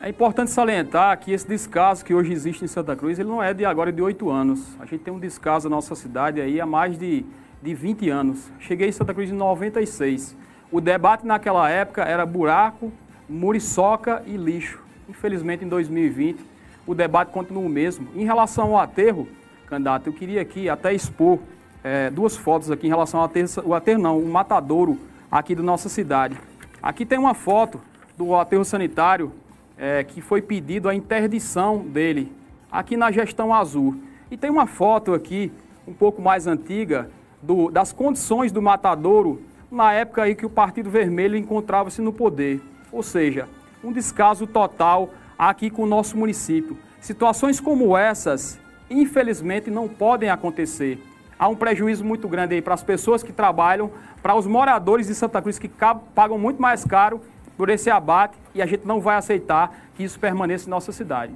É 0.00 0.08
importante 0.08 0.50
salientar 0.50 1.18
que 1.18 1.32
esse 1.32 1.48
descaso 1.48 2.04
que 2.04 2.12
hoje 2.12 2.32
existe 2.32 2.64
em 2.64 2.68
Santa 2.68 2.94
Cruz, 2.94 3.18
ele 3.18 3.28
não 3.28 3.42
é 3.42 3.54
de 3.54 3.64
agora 3.64 3.92
de 3.92 4.02
oito 4.02 4.30
anos. 4.30 4.76
A 4.78 4.84
gente 4.84 5.04
tem 5.04 5.12
um 5.14 5.18
descaso 5.18 5.68
na 5.68 5.76
nossa 5.76 5.94
cidade 5.94 6.40
aí 6.40 6.60
há 6.60 6.66
mais 6.66 6.98
de 6.98 7.24
de 7.62 7.74
20 7.74 8.08
anos. 8.10 8.50
Cheguei 8.60 8.88
em 8.88 8.92
Santa 8.92 9.14
Cruz 9.14 9.30
em 9.30 9.34
96. 9.34 10.36
O 10.70 10.80
debate 10.80 11.26
naquela 11.26 11.68
época 11.68 12.02
era 12.02 12.26
buraco, 12.26 12.92
muriçoca 13.28 14.22
e 14.26 14.36
lixo. 14.36 14.80
Infelizmente, 15.08 15.64
em 15.64 15.68
2020, 15.68 16.44
o 16.86 16.94
debate 16.94 17.32
continua 17.32 17.64
o 17.64 17.68
mesmo. 17.68 18.08
Em 18.14 18.24
relação 18.24 18.76
ao 18.76 18.78
aterro, 18.78 19.28
candidato, 19.66 20.06
eu 20.06 20.12
queria 20.12 20.40
aqui 20.40 20.68
até 20.68 20.92
expor 20.92 21.38
é, 21.86 22.10
duas 22.10 22.36
fotos 22.36 22.68
aqui 22.68 22.88
em 22.88 22.90
relação 22.90 23.20
ao 23.20 23.26
aterro, 23.26 23.48
o 23.64 23.72
aterro 23.72 24.02
não, 24.02 24.18
o 24.18 24.28
matadouro 24.28 24.98
aqui 25.30 25.54
da 25.54 25.62
nossa 25.62 25.88
cidade. 25.88 26.36
Aqui 26.82 27.06
tem 27.06 27.16
uma 27.16 27.32
foto 27.32 27.80
do 28.18 28.34
aterro 28.34 28.64
sanitário 28.64 29.30
é, 29.78 30.02
que 30.02 30.20
foi 30.20 30.42
pedido 30.42 30.88
a 30.88 30.94
interdição 30.96 31.78
dele, 31.78 32.32
aqui 32.72 32.96
na 32.96 33.12
gestão 33.12 33.54
azul. 33.54 33.94
E 34.28 34.36
tem 34.36 34.50
uma 34.50 34.66
foto 34.66 35.14
aqui, 35.14 35.52
um 35.86 35.92
pouco 35.92 36.20
mais 36.20 36.48
antiga, 36.48 37.08
do, 37.40 37.70
das 37.70 37.92
condições 37.92 38.50
do 38.50 38.60
matadouro 38.60 39.40
na 39.70 39.92
época 39.92 40.24
aí 40.24 40.34
que 40.34 40.44
o 40.44 40.50
Partido 40.50 40.90
Vermelho 40.90 41.36
encontrava-se 41.36 42.02
no 42.02 42.12
poder. 42.12 42.60
Ou 42.90 43.04
seja, 43.04 43.48
um 43.84 43.92
descaso 43.92 44.44
total 44.44 45.10
aqui 45.38 45.70
com 45.70 45.84
o 45.84 45.86
nosso 45.86 46.16
município. 46.16 46.76
Situações 47.00 47.60
como 47.60 47.96
essas, 47.96 48.58
infelizmente, 48.90 49.70
não 49.70 49.86
podem 49.86 50.30
acontecer. 50.30 51.00
Há 51.38 51.48
um 51.48 51.54
prejuízo 51.54 52.04
muito 52.04 52.28
grande 52.28 52.54
aí 52.54 52.62
para 52.62 52.74
as 52.74 52.82
pessoas 52.82 53.22
que 53.22 53.32
trabalham, 53.32 53.90
para 54.22 54.34
os 54.34 54.46
moradores 54.46 55.06
de 55.06 55.14
Santa 55.14 55.42
Cruz 55.42 55.58
que 55.58 55.70
pagam 56.14 56.38
muito 56.38 56.60
mais 56.60 56.84
caro 56.84 57.20
por 57.56 57.68
esse 57.68 57.90
abate 57.90 58.36
e 58.54 58.62
a 58.62 58.66
gente 58.66 58.86
não 58.86 59.00
vai 59.00 59.16
aceitar 59.16 59.74
que 59.94 60.02
isso 60.02 60.18
permaneça 60.18 60.66
em 60.66 60.70
nossa 60.70 60.92
cidade. 60.92 61.34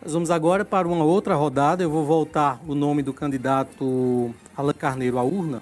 Nós 0.00 0.12
vamos 0.12 0.30
agora 0.30 0.64
para 0.64 0.86
uma 0.86 1.04
outra 1.04 1.34
rodada. 1.34 1.82
Eu 1.82 1.90
vou 1.90 2.04
voltar 2.04 2.60
o 2.66 2.74
nome 2.74 3.02
do 3.02 3.12
candidato 3.12 4.32
Alan 4.56 4.72
Carneiro 4.72 5.18
à 5.18 5.22
urna. 5.24 5.60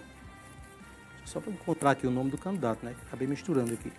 Só 1.25 1.41
para 1.41 1.51
encontrar 1.53 1.93
aqui 1.93 2.07
o 2.07 2.11
nome 2.11 2.31
do 2.31 2.39
candidato, 2.39 2.85
né? 2.85 2.95
Acabei 3.07 3.27
misturando 3.27 3.73
aqui. 3.73 3.91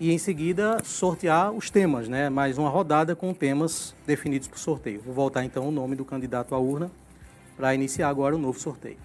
E 0.00 0.12
em 0.12 0.18
seguida 0.18 0.80
sortear 0.84 1.50
os 1.50 1.70
temas, 1.70 2.08
né? 2.08 2.28
Mais 2.28 2.56
uma 2.56 2.68
rodada 2.68 3.16
com 3.16 3.34
temas 3.34 3.96
definidos 4.06 4.46
por 4.46 4.56
sorteio. 4.56 5.00
Vou 5.00 5.12
voltar 5.12 5.44
então 5.44 5.66
o 5.66 5.72
nome 5.72 5.96
do 5.96 6.04
candidato 6.04 6.54
à 6.54 6.58
urna 6.58 6.88
para 7.56 7.74
iniciar 7.74 8.08
agora 8.08 8.36
o 8.36 8.38
novo 8.38 8.60
sorteio. 8.60 8.96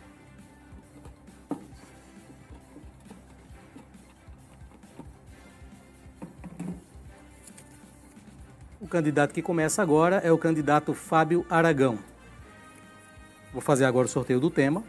O 8.79 8.87
candidato 8.87 9.33
que 9.33 9.41
começa 9.41 9.81
agora 9.81 10.17
é 10.17 10.31
o 10.31 10.37
candidato 10.37 10.93
Fábio 10.93 11.43
Aragão. 11.49 11.97
Vou 13.51 13.61
fazer 13.61 13.85
agora 13.85 14.05
o 14.05 14.09
sorteio 14.09 14.39
do 14.39 14.51
tema. 14.51 14.83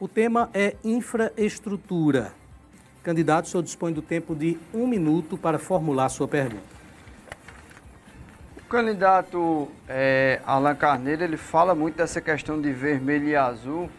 O 0.00 0.08
tema 0.08 0.48
é 0.54 0.76
infraestrutura. 0.82 2.32
Candidato, 3.02 3.44
o 3.44 3.48
senhor 3.48 3.62
dispõe 3.62 3.92
do 3.92 4.00
tempo 4.00 4.34
de 4.34 4.58
um 4.72 4.86
minuto 4.86 5.36
para 5.36 5.58
formular 5.58 6.08
sua 6.08 6.26
pergunta. 6.26 6.64
O 8.56 8.62
candidato 8.64 9.68
é, 9.86 10.40
Alan 10.46 10.74
Carneiro, 10.74 11.22
ele 11.22 11.36
fala 11.36 11.74
muito 11.74 11.96
dessa 11.96 12.18
questão 12.18 12.58
de 12.58 12.72
vermelho 12.72 13.28
e 13.28 13.36
azul, 13.36 13.90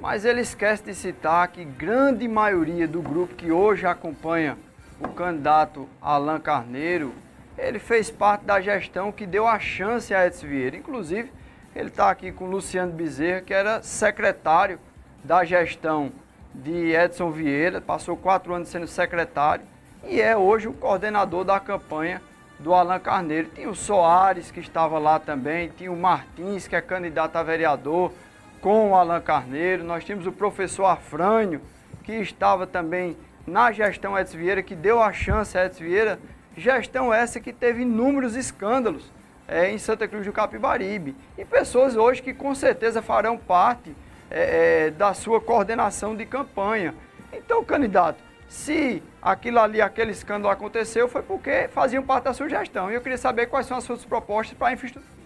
mas 0.00 0.24
ele 0.24 0.40
esquece 0.40 0.82
de 0.82 0.92
citar 0.92 1.46
que 1.46 1.64
grande 1.64 2.26
maioria 2.26 2.88
do 2.88 3.00
grupo 3.00 3.36
que 3.36 3.52
hoje 3.52 3.86
acompanha 3.86 4.58
o 4.98 5.06
candidato 5.06 5.88
Alan 6.02 6.40
Carneiro, 6.40 7.12
ele 7.56 7.78
fez 7.78 8.10
parte 8.10 8.44
da 8.44 8.60
gestão 8.60 9.12
que 9.12 9.24
deu 9.24 9.46
a 9.46 9.60
chance 9.60 10.12
a 10.12 10.26
Edson 10.26 10.48
Vieira. 10.48 10.76
Inclusive, 10.76 11.30
ele 11.76 11.90
está 11.90 12.10
aqui 12.10 12.32
com 12.32 12.46
Luciano 12.46 12.92
Bezerra, 12.92 13.40
que 13.42 13.54
era 13.54 13.80
secretário 13.84 14.80
da 15.24 15.44
gestão 15.44 16.12
de 16.54 16.94
Edson 16.94 17.30
Vieira, 17.30 17.80
passou 17.80 18.16
quatro 18.16 18.54
anos 18.54 18.68
sendo 18.68 18.86
secretário 18.86 19.64
e 20.04 20.20
é 20.20 20.36
hoje 20.36 20.68
o 20.68 20.72
coordenador 20.72 21.44
da 21.44 21.60
campanha 21.60 22.22
do 22.58 22.74
Alan 22.74 22.98
Carneiro. 22.98 23.50
Tinha 23.54 23.68
o 23.68 23.74
Soares, 23.74 24.50
que 24.50 24.60
estava 24.60 24.98
lá 24.98 25.18
também, 25.18 25.70
tinha 25.76 25.92
o 25.92 25.96
Martins, 25.96 26.66
que 26.66 26.74
é 26.74 26.80
candidato 26.80 27.36
a 27.36 27.42
vereador, 27.42 28.12
com 28.60 28.90
o 28.90 28.94
Alan 28.94 29.20
Carneiro. 29.20 29.84
Nós 29.84 30.04
tínhamos 30.04 30.26
o 30.26 30.32
professor 30.32 30.86
Afrânio, 30.86 31.60
que 32.02 32.12
estava 32.12 32.66
também 32.66 33.16
na 33.46 33.70
gestão 33.70 34.18
Edson 34.18 34.38
Vieira, 34.38 34.62
que 34.62 34.74
deu 34.74 35.02
a 35.02 35.12
chance 35.12 35.56
a 35.56 35.66
Edson 35.66 35.84
Vieira. 35.84 36.18
Gestão 36.56 37.14
essa 37.14 37.38
que 37.38 37.52
teve 37.52 37.82
inúmeros 37.82 38.34
escândalos 38.34 39.12
é, 39.46 39.70
em 39.70 39.78
Santa 39.78 40.08
Cruz 40.08 40.26
do 40.26 40.32
Capibaribe. 40.32 41.14
E 41.36 41.44
pessoas 41.44 41.96
hoje 41.96 42.20
que 42.20 42.34
com 42.34 42.54
certeza 42.54 43.00
farão 43.00 43.38
parte 43.38 43.94
é, 44.30 44.86
é, 44.86 44.90
da 44.90 45.14
sua 45.14 45.40
coordenação 45.40 46.14
de 46.14 46.26
campanha. 46.26 46.94
Então, 47.32 47.64
candidato, 47.64 48.22
se 48.48 49.02
aquilo 49.20 49.58
ali, 49.58 49.80
aquele 49.80 50.10
escândalo 50.10 50.52
aconteceu, 50.52 51.08
foi 51.08 51.22
porque 51.22 51.68
faziam 51.68 52.02
parte 52.02 52.24
da 52.24 52.32
sua 52.32 52.48
gestão. 52.48 52.90
E 52.90 52.94
eu 52.94 53.00
queria 53.00 53.18
saber 53.18 53.46
quais 53.46 53.66
são 53.66 53.76
as 53.76 53.84
suas 53.84 54.04
propostas 54.04 54.56
para 54.56 54.68
a 54.68 54.72
infraestrutura. 54.72 55.18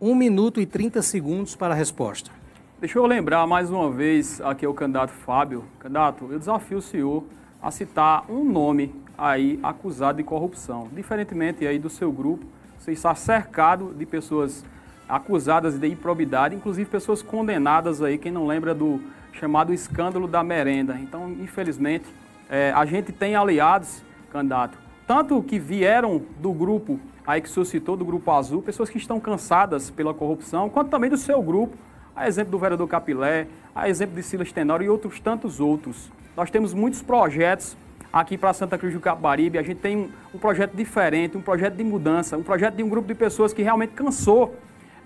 Um 0.00 0.14
minuto 0.14 0.60
e 0.60 0.66
30 0.66 1.02
segundos 1.02 1.54
para 1.54 1.74
a 1.74 1.76
resposta. 1.76 2.30
Deixa 2.78 2.98
eu 2.98 3.04
lembrar 3.04 3.46
mais 3.46 3.70
uma 3.70 3.90
vez 3.90 4.40
aqui 4.40 4.66
o 4.66 4.72
candidato 4.72 5.12
Fábio. 5.12 5.64
Candidato, 5.78 6.28
eu 6.30 6.38
desafio 6.38 6.78
o 6.78 6.82
senhor 6.82 7.24
a 7.60 7.70
citar 7.70 8.24
um 8.30 8.42
nome 8.42 8.94
aí 9.18 9.60
acusado 9.62 10.16
de 10.16 10.24
corrupção. 10.24 10.88
Diferentemente 10.92 11.66
aí 11.66 11.78
do 11.78 11.90
seu 11.90 12.10
grupo, 12.10 12.46
você 12.78 12.92
está 12.92 13.14
cercado 13.14 13.92
de 13.92 14.06
pessoas 14.06 14.64
acusadas 15.10 15.78
de 15.78 15.88
improbidade, 15.88 16.54
inclusive 16.54 16.88
pessoas 16.88 17.20
condenadas 17.20 18.00
aí, 18.00 18.16
quem 18.16 18.30
não 18.30 18.46
lembra 18.46 18.74
do 18.74 19.00
chamado 19.32 19.72
escândalo 19.72 20.28
da 20.28 20.42
merenda. 20.42 20.98
Então, 21.00 21.30
infelizmente, 21.30 22.06
é, 22.48 22.72
a 22.74 22.84
gente 22.84 23.12
tem 23.12 23.34
aliados, 23.34 24.02
candidato, 24.30 24.78
tanto 25.06 25.42
que 25.42 25.58
vieram 25.58 26.22
do 26.40 26.52
grupo 26.52 27.00
aí 27.26 27.40
que 27.40 27.48
suscitou, 27.48 27.96
do 27.96 28.04
Grupo 28.04 28.30
Azul, 28.30 28.62
pessoas 28.62 28.88
que 28.88 28.98
estão 28.98 29.20
cansadas 29.20 29.90
pela 29.90 30.12
corrupção, 30.14 30.68
quanto 30.68 30.90
também 30.90 31.10
do 31.10 31.16
seu 31.16 31.40
grupo, 31.42 31.76
a 32.14 32.26
exemplo 32.26 32.50
do 32.50 32.58
vereador 32.58 32.88
Capilé, 32.88 33.46
a 33.74 33.88
exemplo 33.88 34.16
de 34.16 34.22
Silas 34.22 34.50
Tenório 34.50 34.84
e 34.84 34.88
outros 34.88 35.20
tantos 35.20 35.60
outros. 35.60 36.10
Nós 36.36 36.50
temos 36.50 36.74
muitos 36.74 37.02
projetos 37.02 37.76
aqui 38.12 38.36
para 38.36 38.52
Santa 38.52 38.76
Cruz 38.76 38.94
do 38.94 39.00
Capibaribe, 39.00 39.58
a 39.58 39.62
gente 39.62 39.78
tem 39.78 39.96
um, 39.96 40.10
um 40.34 40.38
projeto 40.38 40.74
diferente, 40.74 41.36
um 41.36 41.42
projeto 41.42 41.74
de 41.74 41.84
mudança, 41.84 42.36
um 42.36 42.42
projeto 42.42 42.74
de 42.74 42.82
um 42.82 42.88
grupo 42.88 43.06
de 43.06 43.14
pessoas 43.14 43.52
que 43.52 43.62
realmente 43.62 43.92
cansou 43.92 44.56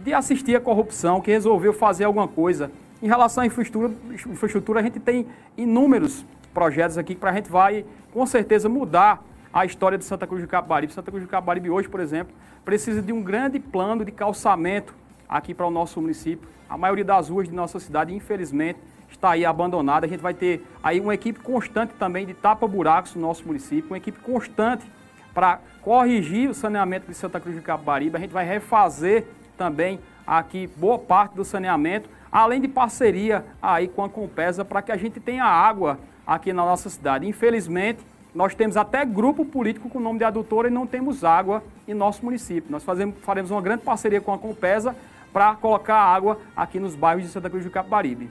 de 0.04 0.12
assistir 0.12 0.54
a 0.54 0.60
corrupção, 0.60 1.18
que 1.18 1.30
resolveu 1.30 1.72
fazer 1.72 2.04
alguma 2.04 2.28
coisa. 2.28 2.70
Em 3.02 3.06
relação 3.06 3.42
à 3.42 3.46
infraestrutura, 3.46 3.90
infraestrutura 4.10 4.80
a 4.80 4.82
gente 4.82 5.00
tem 5.00 5.26
inúmeros 5.56 6.26
projetos 6.52 6.98
aqui 6.98 7.14
para 7.14 7.30
a 7.30 7.32
gente 7.32 7.50
vai, 7.50 7.86
com 8.12 8.24
certeza, 8.26 8.68
mudar 8.68 9.24
a 9.50 9.64
história 9.64 9.96
de 9.96 10.04
Santa 10.04 10.26
Cruz 10.26 10.42
do 10.42 10.48
Capibaribe. 10.48 10.92
Santa 10.92 11.10
Cruz 11.10 11.24
do 11.24 11.28
Capibaribe 11.28 11.70
hoje, 11.70 11.88
por 11.88 12.00
exemplo, 12.00 12.34
precisa 12.66 13.00
de 13.00 13.12
um 13.12 13.22
grande 13.22 13.58
plano 13.58 14.04
de 14.04 14.12
calçamento 14.12 14.94
aqui 15.26 15.54
para 15.54 15.66
o 15.66 15.70
nosso 15.70 16.00
município. 16.02 16.46
A 16.68 16.76
maioria 16.76 17.04
das 17.04 17.30
ruas 17.30 17.48
de 17.48 17.54
nossa 17.54 17.80
cidade, 17.80 18.14
infelizmente, 18.14 18.78
está 19.10 19.30
aí 19.30 19.44
abandonada. 19.44 20.04
A 20.04 20.08
gente 20.08 20.20
vai 20.20 20.34
ter 20.34 20.66
aí 20.82 21.00
uma 21.00 21.14
equipe 21.14 21.40
constante 21.40 21.94
também 21.94 22.26
de 22.26 22.34
tapa-buracos 22.34 23.14
no 23.14 23.22
nosso 23.22 23.46
município, 23.46 23.90
uma 23.90 23.96
equipe 23.96 24.20
constante 24.20 24.84
para 25.32 25.60
corrigir 25.80 26.50
o 26.50 26.54
saneamento 26.54 27.06
de 27.06 27.14
Santa 27.14 27.40
Cruz 27.40 27.56
do 27.56 27.62
Capibaribe. 27.62 28.16
A 28.16 28.20
gente 28.20 28.32
vai 28.32 28.44
refazer 28.44 29.26
também 29.56 30.00
aqui 30.26 30.66
boa 30.76 30.98
parte 30.98 31.34
do 31.34 31.44
saneamento, 31.44 32.08
além 32.30 32.60
de 32.60 32.68
parceria 32.68 33.44
aí 33.62 33.88
com 33.88 34.02
a 34.02 34.08
Compesa 34.08 34.64
para 34.64 34.82
que 34.82 34.90
a 34.90 34.96
gente 34.96 35.20
tenha 35.20 35.44
água 35.44 35.98
aqui 36.26 36.52
na 36.52 36.64
nossa 36.64 36.88
cidade. 36.88 37.26
Infelizmente, 37.26 38.00
nós 38.34 38.54
temos 38.54 38.76
até 38.76 39.04
grupo 39.04 39.44
político 39.44 39.88
com 39.88 39.98
o 39.98 40.02
nome 40.02 40.18
de 40.18 40.24
adutora 40.24 40.68
e 40.68 40.70
não 40.70 40.86
temos 40.86 41.22
água 41.22 41.62
em 41.86 41.94
nosso 41.94 42.24
município. 42.24 42.70
Nós 42.70 42.82
fazemos, 42.82 43.14
faremos 43.22 43.50
uma 43.50 43.62
grande 43.62 43.82
parceria 43.82 44.20
com 44.20 44.32
a 44.32 44.38
Compesa 44.38 44.96
para 45.32 45.54
colocar 45.54 45.96
água 45.96 46.38
aqui 46.56 46.80
nos 46.80 46.94
bairros 46.94 47.24
de 47.24 47.30
Santa 47.30 47.48
Cruz 47.48 47.64
do 47.64 47.70
Capibaribe. 47.70 48.28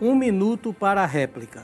Um 0.00 0.14
minuto 0.14 0.72
para 0.72 1.02
a 1.02 1.06
réplica. 1.06 1.62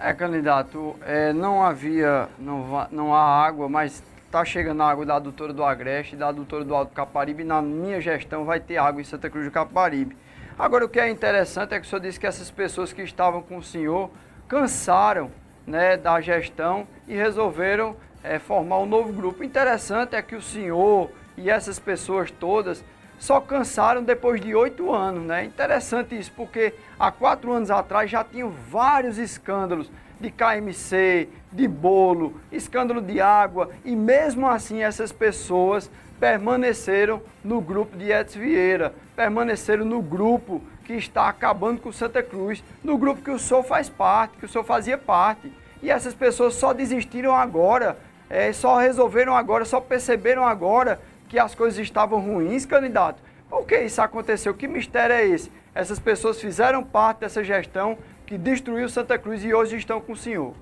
É, 0.00 0.12
candidato, 0.12 0.96
é, 1.02 1.32
não 1.32 1.62
havia, 1.62 2.28
não, 2.38 2.88
não 2.90 3.14
há 3.14 3.46
água, 3.46 3.68
mas 3.68 4.02
está 4.32 4.46
chegando 4.46 4.82
água 4.82 5.04
da 5.04 5.16
adutora 5.16 5.52
do 5.52 5.62
Agreste, 5.62 6.16
da 6.16 6.28
adutora 6.28 6.64
do 6.64 6.74
Alto 6.74 6.94
Caparibe, 6.94 7.42
e 7.42 7.44
na 7.44 7.60
minha 7.60 8.00
gestão 8.00 8.46
vai 8.46 8.58
ter 8.58 8.78
água 8.78 9.02
em 9.02 9.04
Santa 9.04 9.28
Cruz 9.28 9.44
do 9.44 9.50
Caparibe. 9.50 10.16
Agora, 10.58 10.86
o 10.86 10.88
que 10.88 10.98
é 10.98 11.10
interessante 11.10 11.74
é 11.74 11.78
que 11.78 11.84
o 11.84 11.88
senhor 11.88 12.00
disse 12.00 12.18
que 12.18 12.26
essas 12.26 12.50
pessoas 12.50 12.94
que 12.94 13.02
estavam 13.02 13.42
com 13.42 13.58
o 13.58 13.62
senhor 13.62 14.10
cansaram 14.48 15.30
né, 15.66 15.98
da 15.98 16.18
gestão 16.22 16.88
e 17.06 17.14
resolveram 17.14 17.94
é, 18.24 18.38
formar 18.38 18.78
um 18.78 18.86
novo 18.86 19.12
grupo. 19.12 19.44
Interessante 19.44 20.16
é 20.16 20.22
que 20.22 20.34
o 20.34 20.40
senhor 20.40 21.10
e 21.36 21.50
essas 21.50 21.78
pessoas 21.78 22.30
todas 22.30 22.82
só 23.18 23.38
cansaram 23.38 24.02
depois 24.02 24.40
de 24.40 24.54
oito 24.54 24.90
anos. 24.94 25.24
Né? 25.24 25.44
Interessante 25.44 26.18
isso, 26.18 26.32
porque 26.34 26.72
há 26.98 27.12
quatro 27.12 27.52
anos 27.52 27.70
atrás 27.70 28.10
já 28.10 28.24
tinham 28.24 28.48
vários 28.48 29.18
escândalos 29.18 29.92
de 30.18 30.30
KMC, 30.30 31.28
de 31.52 31.68
bolo, 31.68 32.40
escândalo 32.50 33.00
de 33.00 33.20
água, 33.20 33.70
e 33.84 33.94
mesmo 33.94 34.48
assim 34.48 34.82
essas 34.82 35.12
pessoas 35.12 35.90
permaneceram 36.18 37.20
no 37.44 37.60
grupo 37.60 37.96
de 37.96 38.10
Edson 38.10 38.38
Vieira, 38.38 38.94
permaneceram 39.14 39.84
no 39.84 40.00
grupo 40.00 40.62
que 40.84 40.94
está 40.94 41.28
acabando 41.28 41.80
com 41.80 41.92
Santa 41.92 42.22
Cruz, 42.22 42.62
no 42.82 42.96
grupo 42.96 43.22
que 43.22 43.30
o 43.30 43.38
senhor 43.38 43.62
faz 43.62 43.88
parte, 43.88 44.38
que 44.38 44.44
o 44.44 44.48
senhor 44.48 44.64
fazia 44.64 44.96
parte. 44.96 45.52
E 45.82 45.90
essas 45.90 46.14
pessoas 46.14 46.54
só 46.54 46.72
desistiram 46.72 47.34
agora, 47.34 47.98
é, 48.30 48.52
só 48.52 48.76
resolveram 48.76 49.36
agora, 49.36 49.64
só 49.64 49.80
perceberam 49.80 50.46
agora 50.46 51.00
que 51.28 51.38
as 51.38 51.54
coisas 51.54 51.78
estavam 51.78 52.20
ruins, 52.20 52.64
candidato. 52.64 53.20
Por 53.50 53.66
que 53.66 53.80
isso 53.80 54.00
aconteceu? 54.00 54.54
Que 54.54 54.68
mistério 54.68 55.14
é 55.14 55.26
esse? 55.26 55.50
Essas 55.74 55.98
pessoas 55.98 56.40
fizeram 56.40 56.82
parte 56.82 57.20
dessa 57.20 57.42
gestão 57.42 57.98
que 58.26 58.38
destruiu 58.38 58.88
Santa 58.88 59.18
Cruz 59.18 59.44
e 59.44 59.52
hoje 59.52 59.76
estão 59.76 60.00
com 60.00 60.12
o 60.12 60.16
senhor. 60.16 60.54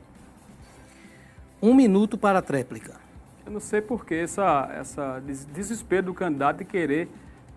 Um 1.62 1.74
minuto 1.74 2.16
para 2.16 2.38
a 2.38 2.42
tréplica. 2.42 2.94
Eu 3.44 3.52
não 3.52 3.60
sei 3.60 3.82
por 3.82 4.06
que 4.06 4.14
essa, 4.14 4.70
essa 4.72 5.22
desespero 5.52 6.06
do 6.06 6.14
candidato 6.14 6.58
de 6.58 6.64
querer 6.64 7.06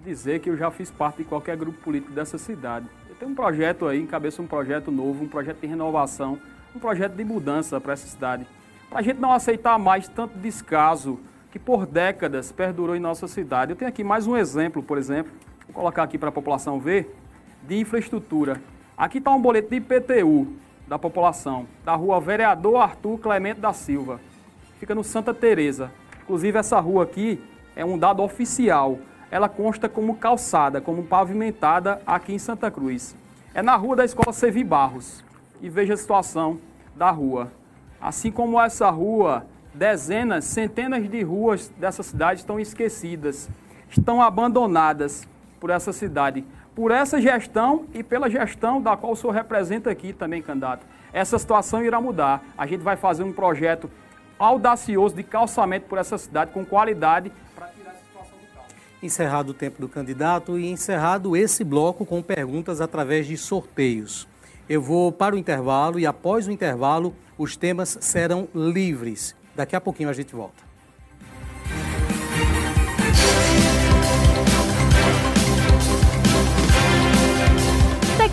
dizer 0.03 0.41
que 0.41 0.49
eu 0.49 0.57
já 0.57 0.69
fiz 0.69 0.91
parte 0.91 1.19
de 1.19 1.23
qualquer 1.23 1.55
grupo 1.55 1.79
político 1.79 2.11
dessa 2.11 2.37
cidade. 2.37 2.85
Eu 3.07 3.15
tenho 3.15 3.31
um 3.31 3.35
projeto 3.35 3.87
aí, 3.87 4.01
encabeço 4.01 4.41
um 4.41 4.47
projeto 4.47 4.91
novo, 4.91 5.23
um 5.23 5.27
projeto 5.29 5.61
de 5.61 5.67
renovação, 5.67 6.37
um 6.75 6.79
projeto 6.79 7.13
de 7.13 7.23
mudança 7.23 7.79
para 7.79 7.93
essa 7.93 8.05
cidade. 8.05 8.45
Para 8.89 8.99
a 8.99 9.01
gente 9.01 9.21
não 9.21 9.31
aceitar 9.31 9.79
mais 9.79 10.05
tanto 10.09 10.37
descaso 10.37 11.17
que 11.49 11.57
por 11.57 11.85
décadas 11.85 12.51
perdurou 12.51 12.97
em 12.97 12.99
nossa 12.99 13.25
cidade. 13.25 13.71
Eu 13.71 13.77
tenho 13.77 13.87
aqui 13.87 14.03
mais 14.03 14.27
um 14.27 14.35
exemplo, 14.35 14.83
por 14.83 14.97
exemplo, 14.97 15.31
vou 15.65 15.75
colocar 15.75 16.03
aqui 16.03 16.17
para 16.17 16.27
a 16.27 16.31
população 16.31 16.77
ver, 16.77 17.15
de 17.65 17.79
infraestrutura. 17.79 18.61
Aqui 18.97 19.19
está 19.19 19.31
um 19.31 19.41
boleto 19.41 19.69
de 19.69 19.77
IPTU 19.77 20.57
da 20.87 20.99
população, 20.99 21.67
da 21.83 21.95
rua 21.95 22.19
Vereador 22.19 22.77
Arthur 22.77 23.17
Clemente 23.17 23.59
da 23.59 23.73
Silva. 23.73 24.19
fica 24.79 24.93
no 24.93 25.03
Santa 25.03 25.33
Teresa. 25.33 25.91
Inclusive 26.23 26.57
essa 26.57 26.79
rua 26.79 27.03
aqui 27.03 27.41
é 27.75 27.85
um 27.85 27.97
dado 27.97 28.21
oficial. 28.21 28.99
Ela 29.31 29.47
consta 29.49 29.87
como 29.87 30.15
calçada, 30.15 30.81
como 30.81 31.03
pavimentada 31.03 32.01
aqui 32.05 32.33
em 32.33 32.39
Santa 32.39 32.69
Cruz. 32.69 33.15
É 33.53 33.61
na 33.61 33.75
rua 33.75 33.95
da 33.95 34.05
Escola 34.05 34.33
Sevi 34.33 34.63
Barros. 34.63 35.23
E 35.61 35.69
veja 35.69 35.93
a 35.93 35.97
situação 35.97 36.59
da 36.95 37.09
rua. 37.09 37.51
Assim 38.01 38.31
como 38.31 38.59
essa 38.59 38.89
rua, 38.89 39.45
dezenas, 39.73 40.45
centenas 40.45 41.09
de 41.09 41.23
ruas 41.23 41.69
dessa 41.77 42.03
cidade 42.03 42.41
estão 42.41 42.59
esquecidas, 42.59 43.49
estão 43.89 44.21
abandonadas 44.21 45.27
por 45.59 45.69
essa 45.69 45.93
cidade, 45.93 46.43
por 46.75 46.91
essa 46.91 47.21
gestão 47.21 47.85
e 47.93 48.03
pela 48.03 48.29
gestão 48.29 48.81
da 48.81 48.97
qual 48.97 49.13
o 49.13 49.15
senhor 49.15 49.33
representa 49.33 49.89
aqui 49.89 50.13
também, 50.13 50.41
candidato. 50.41 50.85
Essa 51.11 51.37
situação 51.37 51.83
irá 51.83 52.01
mudar. 52.01 52.43
A 52.57 52.65
gente 52.65 52.81
vai 52.81 52.97
fazer 52.97 53.23
um 53.23 53.31
projeto 53.31 53.89
audacioso 54.39 55.15
de 55.15 55.23
calçamento 55.23 55.87
por 55.87 55.97
essa 55.97 56.17
cidade 56.17 56.51
com 56.51 56.65
qualidade 56.65 57.31
para 57.55 57.67
tirar 57.67 57.91
essa 57.91 58.03
situação 58.03 58.37
do 58.37 58.55
caos. 58.55 58.67
Encerrado 59.01 59.49
o 59.49 59.53
tempo 59.53 59.79
do 59.79 59.87
candidato 59.87 60.57
e 60.57 60.69
encerrado 60.69 61.37
esse 61.37 61.63
bloco 61.63 62.05
com 62.05 62.21
perguntas 62.21 62.81
através 62.81 63.27
de 63.27 63.37
sorteios. 63.37 64.27
Eu 64.67 64.81
vou 64.81 65.11
para 65.11 65.35
o 65.35 65.37
intervalo 65.37 65.99
e 65.99 66.05
após 66.05 66.47
o 66.47 66.51
intervalo 66.51 67.13
os 67.37 67.55
temas 67.55 67.97
serão 68.01 68.47
livres. 68.55 69.35
Daqui 69.55 69.75
a 69.75 69.81
pouquinho 69.81 70.09
a 70.09 70.13
gente 70.13 70.33
volta. 70.33 70.72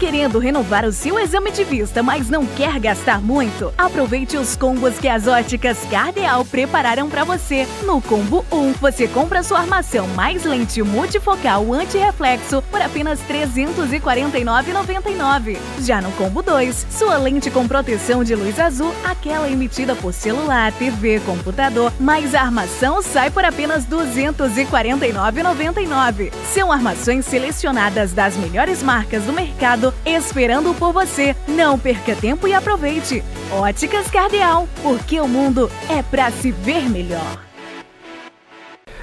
Querendo 0.01 0.39
renovar 0.39 0.87
o 0.87 0.93
seu 0.93 1.19
exame 1.19 1.53
de 1.53 1.63
vista, 1.63 2.03
mas 2.03 2.31
não 2.31 2.47
quer 2.47 2.81
gastar 2.81 3.21
muito? 3.21 3.71
Aproveite 3.77 4.39
os 4.39 4.57
combos 4.57 4.99
que 4.99 5.07
as 5.07 5.29
óticas 5.29 5.77
Cardeal 5.91 6.43
prepararam 6.43 7.11
para 7.11 7.23
você. 7.23 7.69
No 7.85 8.01
combo 8.01 8.43
1, 8.51 8.73
você 8.81 9.07
compra 9.07 9.43
sua 9.43 9.59
armação 9.59 10.09
mais 10.09 10.47
lente 10.47 10.83
multifocal 10.83 11.75
anti-reflexo 11.75 12.63
por 12.71 12.81
apenas 12.81 13.21
R$ 13.21 13.47
349,99. 13.47 15.59
Já 15.81 16.01
no 16.01 16.11
combo 16.13 16.41
2, 16.41 16.87
sua 16.91 17.19
lente 17.19 17.51
com 17.51 17.69
proteção 17.69 18.25
de 18.25 18.35
luz 18.35 18.59
azul, 18.59 18.95
aquela 19.05 19.51
emitida 19.51 19.95
por 19.95 20.15
celular, 20.15 20.73
TV, 20.73 21.21
computador, 21.27 21.93
mais 22.01 22.35
a 22.35 22.41
armação 22.41 23.03
sai 23.03 23.31
por 23.31 23.45
apenas 23.45 23.85
R$ 23.85 23.97
249,99. 23.97 26.33
São 26.55 26.73
armações 26.73 27.27
selecionadas 27.27 28.15
das 28.15 28.35
melhores 28.35 28.83
marcas 28.83 29.25
do 29.25 29.33
mercado 29.35 29.90
esperando 30.05 30.75
por 30.75 30.93
você. 30.93 31.35
Não 31.49 31.79
perca 31.79 32.15
tempo 32.15 32.47
e 32.47 32.55
aproveite. 32.55 33.23
Óticas 33.51 34.11
Cardeal, 34.11 34.69
porque 34.83 35.21
o 35.21 35.29
mundo 35.29 35.71
é 35.89 36.03
para 36.03 36.31
se 36.31 36.51
ver 36.51 36.89
melhor. 36.89 37.39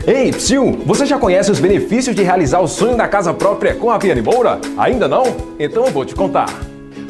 Ei, 0.05 0.31
Psyu, 0.31 0.83
você 0.85 1.05
já 1.05 1.17
conhece 1.17 1.51
os 1.51 1.59
benefícios 1.59 2.15
de 2.15 2.23
realizar 2.23 2.59
o 2.59 2.67
sonho 2.67 2.95
da 2.95 3.07
casa 3.07 3.33
própria 3.33 3.75
com 3.75 3.91
a 3.91 3.97
Viane 3.97 4.21
Moura? 4.21 4.59
Ainda 4.77 5.07
não? 5.07 5.23
Então 5.59 5.85
eu 5.85 5.91
vou 5.91 6.05
te 6.05 6.15
contar. 6.15 6.47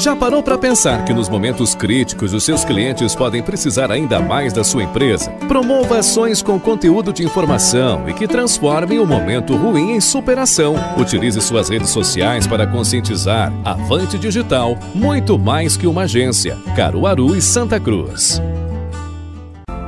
Já 0.01 0.17
parou 0.17 0.43
para 0.43 0.57
pensar 0.57 1.05
que 1.05 1.13
nos 1.13 1.29
momentos 1.29 1.75
críticos 1.75 2.33
os 2.33 2.43
seus 2.43 2.65
clientes 2.65 3.15
podem 3.15 3.43
precisar 3.43 3.93
ainda 3.93 4.19
mais 4.19 4.51
da 4.51 4.65
sua 4.65 4.83
empresa? 4.83 5.31
Promova 5.47 5.99
ações 5.99 6.41
com 6.41 6.59
conteúdo 6.59 7.13
de 7.13 7.23
informação 7.23 8.09
e 8.09 8.15
que 8.15 8.27
transformem 8.27 8.99
o 8.99 9.05
momento 9.05 9.55
ruim 9.55 9.91
em 9.91 10.01
superação. 10.01 10.75
Utilize 10.97 11.39
suas 11.43 11.69
redes 11.69 11.91
sociais 11.91 12.47
para 12.47 12.67
conscientizar. 12.67 13.53
Avante 13.63 14.19
Digital, 14.19 14.75
muito 14.95 15.39
mais 15.39 15.77
que 15.77 15.87
uma 15.87 16.05
agência. 16.05 16.57
Caruaru 16.75 17.37
e 17.37 17.43
Santa 17.43 17.79
Cruz. 17.79 18.41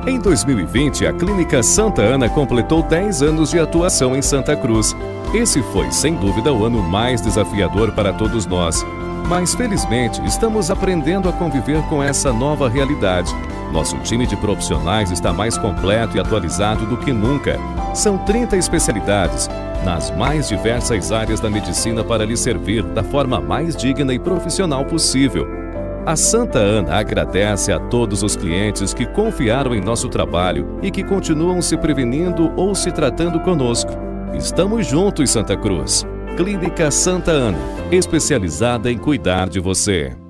Em 0.05 0.19
2020, 0.19 1.07
a 1.07 1.13
Clínica 1.13 1.63
Santa 1.63 2.03
Ana 2.03 2.29
completou 2.29 2.83
10 2.83 3.23
anos 3.23 3.49
de 3.49 3.57
atuação 3.57 4.15
em 4.15 4.21
Santa 4.21 4.55
Cruz. 4.55 4.95
Esse 5.33 5.63
foi, 5.63 5.91
sem 5.91 6.13
dúvida, 6.13 6.53
o 6.53 6.65
ano 6.65 6.83
mais 6.83 7.19
desafiador 7.19 7.93
para 7.93 8.13
todos 8.13 8.45
nós. 8.45 8.85
Mas 9.27 9.55
felizmente 9.55 10.23
estamos 10.25 10.69
aprendendo 10.69 11.29
a 11.29 11.33
conviver 11.33 11.81
com 11.83 12.03
essa 12.03 12.31
nova 12.33 12.67
realidade. 12.67 13.33
Nosso 13.71 13.97
time 13.99 14.27
de 14.27 14.35
profissionais 14.35 15.11
está 15.11 15.33
mais 15.33 15.57
completo 15.57 16.17
e 16.17 16.19
atualizado 16.19 16.85
do 16.85 16.97
que 16.97 17.11
nunca. 17.11 17.57
São 17.95 18.17
30 18.19 18.57
especialidades 18.57 19.49
nas 19.83 20.11
mais 20.11 20.47
diversas 20.47 21.11
áreas 21.11 21.39
da 21.39 21.49
medicina 21.49 22.03
para 22.03 22.25
lhe 22.25 22.37
servir 22.37 22.83
da 22.83 23.03
forma 23.03 23.39
mais 23.39 23.75
digna 23.75 24.13
e 24.13 24.19
profissional 24.19 24.85
possível. 24.85 25.47
A 26.05 26.17
Santa 26.17 26.59
Ana 26.59 26.97
agradece 26.97 27.71
a 27.71 27.79
todos 27.79 28.23
os 28.23 28.35
clientes 28.35 28.93
que 28.93 29.05
confiaram 29.05 29.73
em 29.73 29.79
nosso 29.79 30.09
trabalho 30.09 30.77
e 30.81 30.91
que 30.91 31.03
continuam 31.03 31.61
se 31.61 31.77
prevenindo 31.77 32.51
ou 32.57 32.75
se 32.75 32.91
tratando 32.91 33.39
conosco. 33.39 33.91
Estamos 34.33 34.85
juntos, 34.85 35.29
Santa 35.31 35.55
Cruz. 35.55 36.05
Clínica 36.35 36.89
Santa 36.89 37.31
Ana, 37.31 37.59
especializada 37.91 38.91
em 38.91 38.97
cuidar 38.97 39.47
de 39.47 39.59
você. 39.59 40.22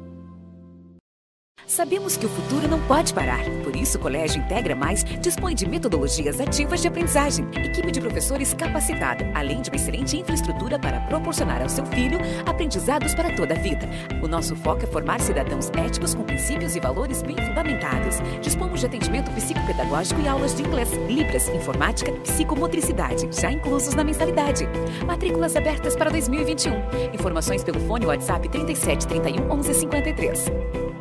Sabemos 1.73 2.15
que 2.15 2.27
o 2.27 2.29
futuro 2.29 2.67
não 2.67 2.79
pode 2.81 3.11
parar. 3.15 3.43
Por 3.63 3.75
isso, 3.75 3.97
o 3.97 3.99
Colégio 3.99 4.39
Integra 4.43 4.75
Mais 4.75 5.03
dispõe 5.03 5.55
de 5.55 5.67
metodologias 5.67 6.39
ativas 6.39 6.83
de 6.83 6.87
aprendizagem, 6.87 7.47
equipe 7.55 7.91
de 7.91 7.99
professores 7.99 8.53
capacitada, 8.53 9.27
além 9.33 9.59
de 9.59 9.71
uma 9.71 9.75
excelente 9.75 10.15
infraestrutura 10.15 10.77
para 10.77 10.99
proporcionar 10.99 11.63
ao 11.63 11.69
seu 11.69 11.83
filho 11.87 12.19
aprendizados 12.45 13.15
para 13.15 13.35
toda 13.35 13.55
a 13.55 13.57
vida. 13.57 13.89
O 14.21 14.27
nosso 14.27 14.55
foco 14.55 14.83
é 14.83 14.85
formar 14.85 15.19
cidadãos 15.19 15.71
éticos 15.71 16.13
com 16.13 16.21
princípios 16.21 16.75
e 16.75 16.79
valores 16.79 17.23
bem 17.23 17.37
fundamentados. 17.37 18.17
Dispomos 18.39 18.81
de 18.81 18.85
atendimento 18.85 19.31
psicopedagógico 19.31 20.21
e 20.21 20.27
aulas 20.27 20.53
de 20.53 20.61
inglês, 20.61 20.91
libras, 21.07 21.47
informática 21.47 22.11
psicomotricidade, 22.11 23.27
já 23.31 23.51
inclusos 23.51 23.95
na 23.95 24.03
mensalidade. 24.03 24.69
Matrículas 25.07 25.55
abertas 25.55 25.95
para 25.95 26.11
2021. 26.11 26.71
Informações 27.15 27.63
pelo 27.63 27.79
fone 27.79 28.05
WhatsApp 28.05 28.47
37 28.47 29.07
31 29.07 29.51
11 29.51 29.73
53. 29.73 30.92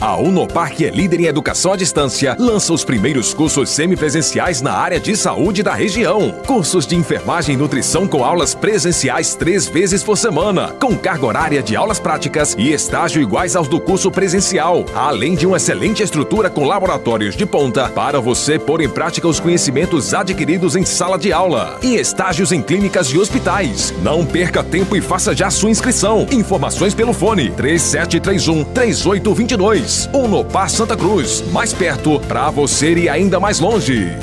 A 0.00 0.16
Unopar, 0.16 0.72
que 0.74 0.84
é 0.84 0.90
líder 0.90 1.20
em 1.20 1.26
educação 1.26 1.72
à 1.72 1.76
distância, 1.76 2.36
lança 2.38 2.72
os 2.72 2.84
primeiros 2.84 3.32
cursos 3.32 3.70
semipresenciais 3.70 4.60
na 4.60 4.72
área 4.72 5.00
de 5.00 5.16
saúde 5.16 5.62
da 5.62 5.74
região. 5.74 6.32
Cursos 6.46 6.86
de 6.86 6.96
enfermagem 6.96 7.54
e 7.54 7.58
nutrição 7.58 8.06
com 8.06 8.24
aulas 8.24 8.54
presenciais 8.54 9.34
três 9.34 9.66
vezes 9.66 10.02
por 10.02 10.18
semana, 10.18 10.68
com 10.80 10.96
carga 10.96 11.26
horária 11.26 11.62
de 11.62 11.76
aulas 11.76 11.98
práticas 11.98 12.54
e 12.58 12.72
estágio 12.72 13.22
iguais 13.22 13.56
aos 13.56 13.68
do 13.68 13.80
curso 13.80 14.10
presencial, 14.10 14.84
além 14.94 15.34
de 15.34 15.46
uma 15.46 15.56
excelente 15.56 16.02
estrutura 16.02 16.50
com 16.50 16.64
laboratórios 16.64 17.36
de 17.36 17.46
ponta 17.46 17.88
para 17.88 18.20
você 18.20 18.58
pôr 18.58 18.80
em 18.80 18.88
prática 18.88 19.28
os 19.28 19.40
conhecimentos 19.40 20.12
adquiridos 20.12 20.76
em 20.76 20.84
sala 20.84 21.18
de 21.18 21.32
aula 21.32 21.78
e 21.82 21.96
estágios 21.96 22.52
em 22.52 22.62
clínicas 22.62 23.08
e 23.08 23.18
hospitais. 23.18 23.94
Não 24.02 24.24
perca 24.24 24.62
tempo 24.62 24.96
e 24.96 25.00
faça 25.00 25.34
já 25.34 25.50
sua 25.50 25.70
inscrição. 25.70 26.26
Informações 26.30 26.94
pelo 26.94 27.12
fone 27.12 27.50
3731 27.50 28.64
3822. 28.64 29.83
Unopar 30.12 30.70
Santa 30.70 30.96
Cruz, 30.96 31.44
mais 31.52 31.72
perto 31.72 32.18
para 32.20 32.50
você 32.50 32.94
e 32.94 33.08
ainda 33.08 33.38
mais 33.38 33.60
longe. 33.60 34.16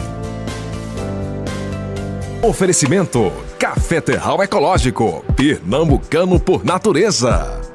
Oferecimento: 2.42 3.32
Café 3.60 4.02
Terral 4.02 4.42
Ecológico, 4.42 5.24
pernambucano 5.36 6.40
por 6.40 6.66
natureza. 6.66 7.71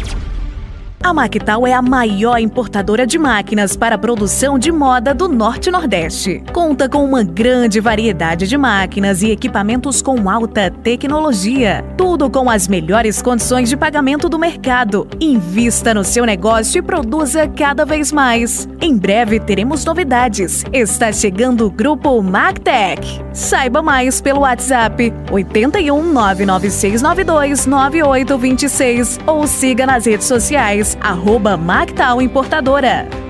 A 1.06 1.14
Mactal 1.14 1.64
é 1.64 1.72
a 1.72 1.80
maior 1.80 2.36
importadora 2.36 3.06
de 3.06 3.16
máquinas 3.16 3.76
para 3.76 3.96
produção 3.96 4.58
de 4.58 4.72
moda 4.72 5.14
do 5.14 5.28
Norte 5.28 5.68
e 5.68 5.70
Nordeste. 5.70 6.42
Conta 6.52 6.88
com 6.88 7.04
uma 7.04 7.22
grande 7.22 7.78
variedade 7.78 8.48
de 8.48 8.58
máquinas 8.58 9.22
e 9.22 9.30
equipamentos 9.30 10.02
com 10.02 10.28
alta 10.28 10.68
tecnologia. 10.68 11.84
Tudo 11.96 12.28
com 12.28 12.50
as 12.50 12.66
melhores 12.66 13.22
condições 13.22 13.68
de 13.68 13.76
pagamento 13.76 14.28
do 14.28 14.36
mercado. 14.36 15.06
Invista 15.20 15.94
no 15.94 16.02
seu 16.02 16.26
negócio 16.26 16.80
e 16.80 16.82
produza 16.82 17.46
cada 17.46 17.84
vez 17.84 18.10
mais. 18.10 18.68
Em 18.80 18.96
breve 18.96 19.38
teremos 19.38 19.84
novidades. 19.84 20.64
Está 20.72 21.12
chegando 21.12 21.66
o 21.66 21.70
grupo 21.70 22.20
Mactec. 22.20 23.24
Saiba 23.32 23.80
mais 23.80 24.20
pelo 24.20 24.40
WhatsApp 24.40 25.14
81 25.30 26.12
99692 26.12 27.64
9826 27.64 29.20
ou 29.24 29.46
siga 29.46 29.86
nas 29.86 30.04
redes 30.04 30.26
sociais 30.26 30.95
arroba 31.00 31.56
Mactal 31.56 32.20
Importadora. 32.22 33.25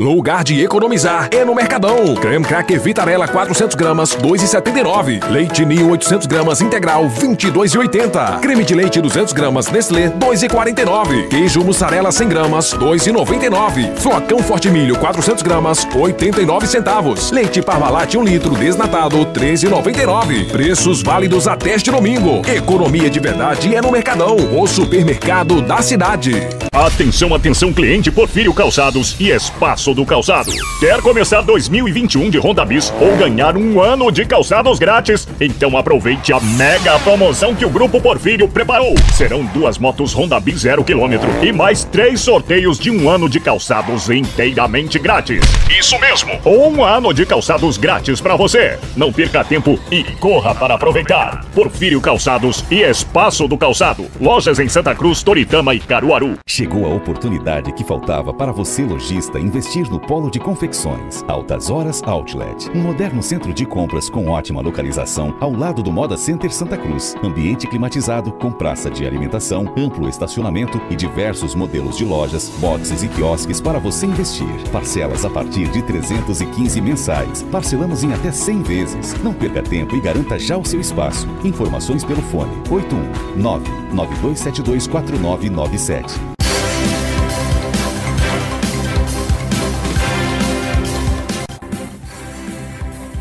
Lugar 0.00 0.42
de 0.42 0.64
economizar 0.64 1.28
é 1.30 1.44
no 1.44 1.54
Mercadão. 1.54 2.14
Creme 2.14 2.42
Cracker 2.42 2.80
Vitarella 2.80 3.28
400 3.28 3.76
gramas, 3.76 4.16
2,79. 4.16 5.22
Leite 5.28 5.62
Ninho 5.66 5.90
800 5.90 6.26
gramas 6.26 6.62
integral, 6.62 7.04
22,80. 7.06 8.40
Creme 8.40 8.64
de 8.64 8.74
leite 8.74 8.98
200 8.98 9.34
gramas 9.34 9.70
Nestlé, 9.70 10.08
2,49. 10.08 11.28
Queijo 11.28 11.62
mussarela 11.62 12.10
100 12.10 12.28
gramas, 12.30 12.72
2,99. 12.72 13.94
Flocão 13.96 14.38
Forte 14.38 14.70
Milho 14.70 14.96
400 14.98 15.42
gramas, 15.42 15.86
89 15.94 16.66
centavos. 16.66 17.30
Leite 17.30 17.60
Parmalat 17.60 18.14
1 18.14 18.24
litro 18.24 18.54
desnatado, 18.54 19.18
13,99. 19.26 20.50
Preços 20.50 21.02
válidos 21.02 21.46
até 21.46 21.74
este 21.74 21.90
domingo. 21.90 22.40
Economia 22.48 23.10
de 23.10 23.20
verdade 23.20 23.74
é 23.74 23.82
no 23.82 23.92
Mercadão, 23.92 24.36
o 24.58 24.66
supermercado 24.66 25.60
da 25.60 25.82
cidade. 25.82 26.48
Atenção, 26.72 27.34
atenção, 27.34 27.70
cliente 27.70 28.10
Porfírio 28.10 28.54
Calçados 28.54 29.14
e 29.20 29.28
Espaço 29.28 29.89
do 29.94 30.06
Calçado. 30.06 30.50
Quer 30.78 31.00
começar 31.02 31.40
2021 31.42 32.30
de 32.30 32.38
Honda 32.38 32.64
Bis 32.64 32.92
ou 33.00 33.16
ganhar 33.16 33.56
um 33.56 33.80
ano 33.80 34.10
de 34.10 34.24
calçados 34.24 34.78
grátis? 34.78 35.26
Então 35.40 35.76
aproveite 35.76 36.32
a 36.32 36.40
mega 36.40 36.98
promoção 37.00 37.54
que 37.54 37.64
o 37.64 37.70
Grupo 37.70 38.00
Porfírio 38.00 38.48
preparou. 38.48 38.94
Serão 39.14 39.44
duas 39.46 39.78
motos 39.78 40.14
Honda 40.14 40.38
Bis 40.40 40.60
0 40.60 40.84
km 40.84 41.18
e 41.42 41.52
mais 41.52 41.84
três 41.84 42.20
sorteios 42.20 42.78
de 42.78 42.90
um 42.90 43.08
ano 43.08 43.28
de 43.28 43.40
calçados 43.40 44.08
inteiramente 44.10 44.98
grátis. 44.98 45.40
Isso 45.70 45.98
mesmo, 45.98 46.32
um 46.44 46.84
ano 46.84 47.12
de 47.12 47.26
calçados 47.26 47.76
grátis 47.76 48.20
para 48.20 48.36
você. 48.36 48.78
Não 48.96 49.12
perca 49.12 49.44
tempo 49.44 49.78
e 49.90 50.04
corra 50.04 50.54
para 50.54 50.74
aproveitar. 50.74 51.44
Porfírio 51.54 52.00
Calçados 52.00 52.64
e 52.70 52.82
Espaço 52.82 53.46
do 53.48 53.56
Calçado. 53.56 54.06
Lojas 54.20 54.58
em 54.58 54.68
Santa 54.68 54.94
Cruz, 54.94 55.22
Toritama 55.22 55.74
e 55.74 55.80
Caruaru. 55.80 56.38
Chegou 56.46 56.84
a 56.86 56.94
oportunidade 56.94 57.72
que 57.72 57.84
faltava 57.84 58.32
para 58.32 58.52
você, 58.52 58.82
lojista, 58.82 59.38
investir 59.70 59.90
no 59.90 60.00
polo 60.00 60.30
de 60.30 60.40
confecções. 60.40 61.24
Altas 61.28 61.70
Horas 61.70 62.02
Outlet. 62.02 62.68
Um 62.74 62.82
moderno 62.82 63.22
centro 63.22 63.54
de 63.54 63.64
compras 63.64 64.10
com 64.10 64.28
ótima 64.28 64.60
localização 64.60 65.36
ao 65.40 65.52
lado 65.52 65.82
do 65.82 65.92
Moda 65.92 66.16
Center 66.16 66.52
Santa 66.52 66.76
Cruz. 66.76 67.14
Ambiente 67.22 67.68
climatizado 67.68 68.32
com 68.32 68.50
praça 68.50 68.90
de 68.90 69.06
alimentação, 69.06 69.72
amplo 69.76 70.08
estacionamento 70.08 70.80
e 70.90 70.96
diversos 70.96 71.54
modelos 71.54 71.96
de 71.96 72.04
lojas, 72.04 72.48
boxes 72.58 73.02
e 73.02 73.08
quiosques 73.08 73.60
para 73.60 73.78
você 73.78 74.06
investir. 74.06 74.68
Parcelas 74.72 75.24
a 75.24 75.30
partir 75.30 75.68
de 75.68 75.82
315 75.82 76.80
mensais. 76.80 77.42
Parcelamos 77.44 78.02
em 78.02 78.12
até 78.12 78.32
100 78.32 78.62
vezes. 78.62 79.22
Não 79.22 79.32
perca 79.32 79.62
tempo 79.62 79.94
e 79.94 80.00
garanta 80.00 80.38
já 80.38 80.56
o 80.56 80.64
seu 80.64 80.80
espaço. 80.80 81.28
Informações 81.44 82.04
pelo 82.04 82.22
fone 82.22 82.52
819 82.68 83.70
9272 83.94 84.86
4997. 84.88 86.40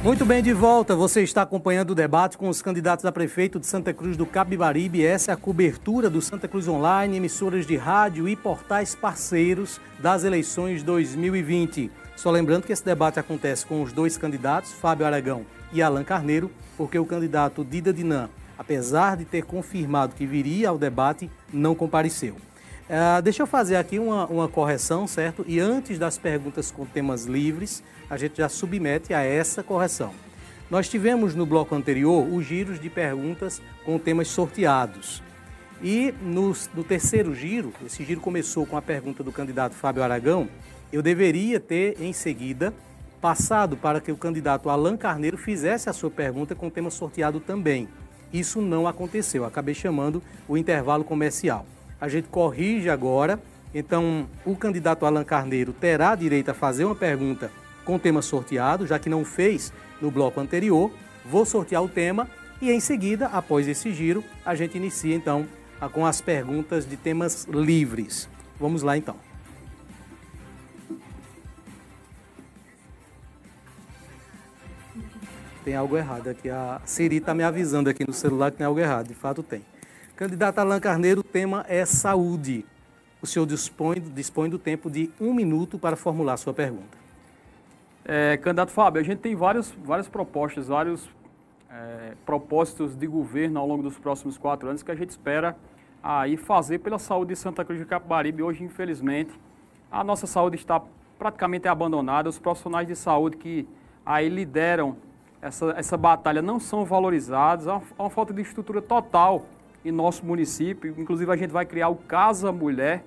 Muito 0.02 0.26
bem, 0.26 0.42
de 0.42 0.54
volta. 0.54 0.96
Você 0.96 1.24
está 1.24 1.42
acompanhando 1.42 1.92
o 1.92 1.96
debate 1.96 2.38
com 2.38 2.48
os 2.48 2.62
candidatos 2.62 3.04
a 3.04 3.12
prefeito 3.12 3.60
de 3.60 3.68
Santa 3.68 3.94
Cruz 3.94 4.16
do 4.16 4.26
Capibaribe. 4.26 5.06
Essa 5.06 5.32
é 5.32 5.34
a 5.34 5.38
cobertura 5.38 6.10
do 6.10 6.22
Santa 6.22 6.48
Cruz 6.48 6.70
Online, 6.70 7.18
emissoras 7.18 7.68
de 7.68 7.76
rádio 7.76 8.26
e 8.26 8.34
portais 8.34 8.96
parceiros 8.96 9.78
das 10.00 10.24
eleições 10.24 10.84
2020. 10.84 11.92
Só 12.16 12.32
lembrando 12.32 12.64
que 12.64 12.72
esse 12.72 12.84
debate 12.84 13.20
acontece 13.20 13.66
com 13.66 13.84
os 13.84 13.92
dois 13.92 14.16
candidatos, 14.16 14.72
Fábio 14.72 15.06
Aragão 15.06 15.46
e 15.74 15.82
Alan 15.82 16.06
Carneiro, 16.06 16.50
porque 16.78 16.98
o 16.98 17.06
candidato 17.06 17.66
Dida 17.66 17.92
Dinan, 17.92 18.30
apesar 18.58 19.18
de 19.18 19.26
ter 19.26 19.44
confirmado 19.44 20.16
que 20.16 20.26
viria 20.26 20.70
ao 20.70 20.78
debate, 20.78 21.30
não 21.52 21.76
compareceu. 21.76 22.38
Uh, 22.90 23.22
deixa 23.22 23.44
eu 23.44 23.48
fazer 23.48 23.76
aqui 23.76 24.00
uma, 24.00 24.26
uma 24.26 24.48
correção, 24.48 25.06
certo? 25.06 25.46
E 25.48 25.60
antes 25.60 26.00
das 26.00 26.18
perguntas 26.18 26.72
com 26.72 26.88
temas 26.88 27.26
livres, 27.26 27.84
a 28.10 28.18
gente 28.18 28.38
já 28.38 28.50
submete 28.50 29.14
a 29.14 29.22
essa 29.22 29.62
correção. 29.62 30.12
Nós 30.72 30.90
tivemos 30.90 31.36
no 31.36 31.46
bloco 31.46 31.76
anterior 31.76 32.28
os 32.28 32.44
giros 32.44 32.80
de 32.80 32.90
perguntas 32.90 33.62
com 33.86 34.00
temas 34.00 34.28
sorteados. 34.30 35.22
E 35.84 36.12
no, 36.20 36.52
no, 36.74 36.84
terceiro 36.84 37.36
giro, 37.36 37.72
esse 37.86 38.04
giro 38.04 38.20
começou 38.22 38.66
com 38.66 38.76
a 38.76 38.82
pergunta 38.82 39.24
do 39.24 39.32
candidato 39.32 39.76
Fábio 39.76 40.02
Aragão, 40.02 40.50
eu 40.92 41.04
deveria 41.04 41.60
ter, 41.60 41.96
em 42.02 42.12
seguida, 42.12 42.74
passado 43.22 43.78
para 43.78 44.02
que 44.02 44.12
o 44.12 44.18
candidato 44.18 44.68
Alain 44.68 44.98
Carneiro 44.98 45.38
fizesse 45.38 45.92
a 45.92 45.94
sua 45.94 46.10
pergunta 46.10 46.56
com 46.56 46.72
tema 46.72 46.90
sorteado 46.90 47.40
também. 47.40 47.88
Isso 48.34 48.60
não 48.60 48.88
aconteceu, 48.88 49.46
acabei 49.46 49.76
chamando 49.76 50.24
o 50.48 50.58
intervalo 50.58 51.04
comercial 51.04 51.68
a 52.00 52.08
gente 52.08 52.28
corrige 52.30 52.90
agora. 52.90 53.40
Então, 53.74 54.28
o 54.46 54.56
candidato 54.56 55.06
Alan 55.06 55.24
Carneiro 55.24 55.74
terá 55.74 56.16
direito 56.16 56.50
a 56.50 56.54
fazer 56.54 56.86
uma 56.86 56.96
pergunta 56.96 57.52
com 57.86 58.00
tema 58.00 58.22
sorteado, 58.22 58.88
já 58.88 58.98
que 58.98 59.10
não 59.10 59.24
fez 59.24 59.72
no 60.02 60.10
bloco 60.10 60.40
anterior. 60.40 60.92
Vou 61.26 61.46
sortear 61.46 61.84
o 61.84 61.90
tema 61.90 62.28
e, 62.62 62.72
em 62.72 62.80
seguida, 62.80 63.28
após 63.28 63.68
esse 63.68 63.94
giro, 63.94 64.24
a 64.46 64.56
gente 64.56 64.78
inicia 64.78 65.16
então 65.16 65.48
com 65.94 66.06
as 66.06 66.20
perguntas 66.20 66.88
de 66.88 66.98
temas 66.98 67.46
livres. 67.46 68.28
Vamos 68.60 68.82
lá 68.82 68.98
então. 68.98 69.16
Tem 75.64 75.76
algo 75.76 75.96
errado 75.96 76.28
aqui. 76.28 76.50
A 76.50 76.82
Siri 76.84 77.18
está 77.18 77.34
me 77.34 77.44
avisando 77.44 77.90
aqui 77.90 78.06
no 78.06 78.14
celular 78.14 78.52
que 78.52 78.58
tem 78.58 78.66
algo 78.66 78.80
errado. 78.80 79.08
De 79.08 79.14
fato, 79.14 79.44
tem. 79.44 79.62
Candidato 80.20 80.60
Alain 80.60 80.82
Carneiro, 80.82 81.22
o 81.22 81.24
tema 81.24 81.66
é 81.70 81.86
saúde. 81.86 82.66
O 83.22 83.26
senhor 83.26 83.46
dispõe, 83.46 84.02
dispõe 84.02 84.50
do 84.50 84.60
tempo 84.60 84.92
de 84.92 85.10
um 85.18 85.34
minuto 85.34 85.80
para 85.80 85.96
formular 85.96 86.36
sua 86.36 86.54
pergunta. 86.54 86.98
É, 88.04 88.36
candidato 88.36 88.70
Fábio, 88.70 89.00
a 89.00 89.04
gente 89.06 89.20
tem 89.20 89.34
várias 89.34 89.72
propostas, 90.12 90.68
vários 90.68 91.10
é, 91.72 92.16
propósitos 92.26 92.98
de 92.98 93.08
governo 93.08 93.62
ao 93.62 93.66
longo 93.66 93.82
dos 93.82 93.98
próximos 93.98 94.38
quatro 94.38 94.68
anos 94.68 94.84
que 94.84 94.92
a 94.92 94.96
gente 94.96 95.12
espera 95.12 95.56
aí 96.04 96.36
fazer 96.36 96.80
pela 96.80 97.00
saúde 97.00 97.30
de 97.30 97.40
Santa 97.40 97.64
Cruz 97.64 97.80
de 97.80 97.86
Capibaribe. 97.86 98.44
Hoje, 98.44 98.62
infelizmente, 98.62 99.32
a 99.90 100.04
nossa 100.04 100.28
saúde 100.28 100.58
está 100.58 100.82
praticamente 101.18 101.66
abandonada. 101.70 102.28
Os 102.28 102.38
profissionais 102.38 102.86
de 102.86 102.96
saúde 102.98 103.38
que 103.38 103.66
aí 104.06 104.28
lideram 104.28 104.98
essa, 105.42 105.74
essa 105.78 105.96
batalha 105.96 106.42
não 106.42 106.60
são 106.60 106.84
valorizados. 106.84 107.70
Há 107.70 107.78
uma, 107.78 107.84
há 107.98 108.04
uma 108.04 108.10
falta 108.10 108.34
de 108.34 108.42
estrutura 108.42 108.82
total 108.82 109.46
em 109.84 109.92
nosso 109.92 110.26
município. 110.26 110.94
Inclusive, 110.98 111.32
a 111.32 111.36
gente 111.36 111.52
vai 111.52 111.66
criar 111.66 111.90
o 111.90 111.96
Casa 111.96 112.52
Mulher, 112.52 113.04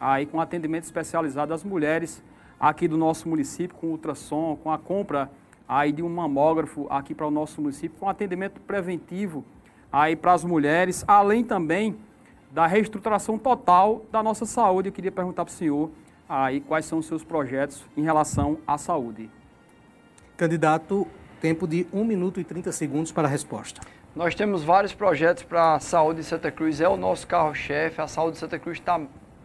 aí 0.00 0.26
com 0.26 0.40
atendimento 0.40 0.84
especializado 0.84 1.54
às 1.54 1.64
mulheres 1.64 2.22
aqui 2.58 2.88
do 2.88 2.96
nosso 2.96 3.28
município, 3.28 3.76
com 3.76 3.88
ultrassom, 3.88 4.56
com 4.62 4.70
a 4.70 4.78
compra 4.78 5.30
aí 5.68 5.92
de 5.92 6.02
um 6.02 6.08
mamógrafo 6.08 6.86
aqui 6.88 7.14
para 7.14 7.26
o 7.26 7.30
nosso 7.30 7.60
município, 7.60 7.98
com 7.98 8.08
atendimento 8.08 8.60
preventivo 8.60 9.44
aí 9.92 10.14
para 10.14 10.32
as 10.32 10.44
mulheres, 10.44 11.04
além 11.06 11.42
também 11.42 11.96
da 12.50 12.66
reestruturação 12.66 13.38
total 13.38 14.04
da 14.10 14.22
nossa 14.22 14.46
saúde. 14.46 14.88
Eu 14.88 14.92
queria 14.92 15.12
perguntar 15.12 15.44
para 15.44 15.52
o 15.52 15.54
senhor 15.54 15.90
aí 16.28 16.60
quais 16.60 16.84
são 16.86 16.98
os 16.98 17.06
seus 17.06 17.24
projetos 17.24 17.84
em 17.96 18.02
relação 18.02 18.58
à 18.66 18.78
saúde. 18.78 19.30
Candidato, 20.36 21.06
tempo 21.40 21.66
de 21.66 21.86
1 21.92 22.04
minuto 22.04 22.40
e 22.40 22.44
30 22.44 22.72
segundos 22.72 23.12
para 23.12 23.26
a 23.26 23.30
resposta. 23.30 23.80
Nós 24.16 24.34
temos 24.34 24.64
vários 24.64 24.94
projetos 24.94 25.42
para 25.42 25.74
a 25.74 25.78
saúde 25.78 26.20
de 26.20 26.26
Santa 26.26 26.50
Cruz, 26.50 26.80
é 26.80 26.88
o 26.88 26.96
nosso 26.96 27.26
carro-chefe. 27.26 28.00
A 28.00 28.08
saúde 28.08 28.32
de 28.32 28.38
Santa 28.38 28.58
Cruz 28.58 28.78
está 28.78 28.98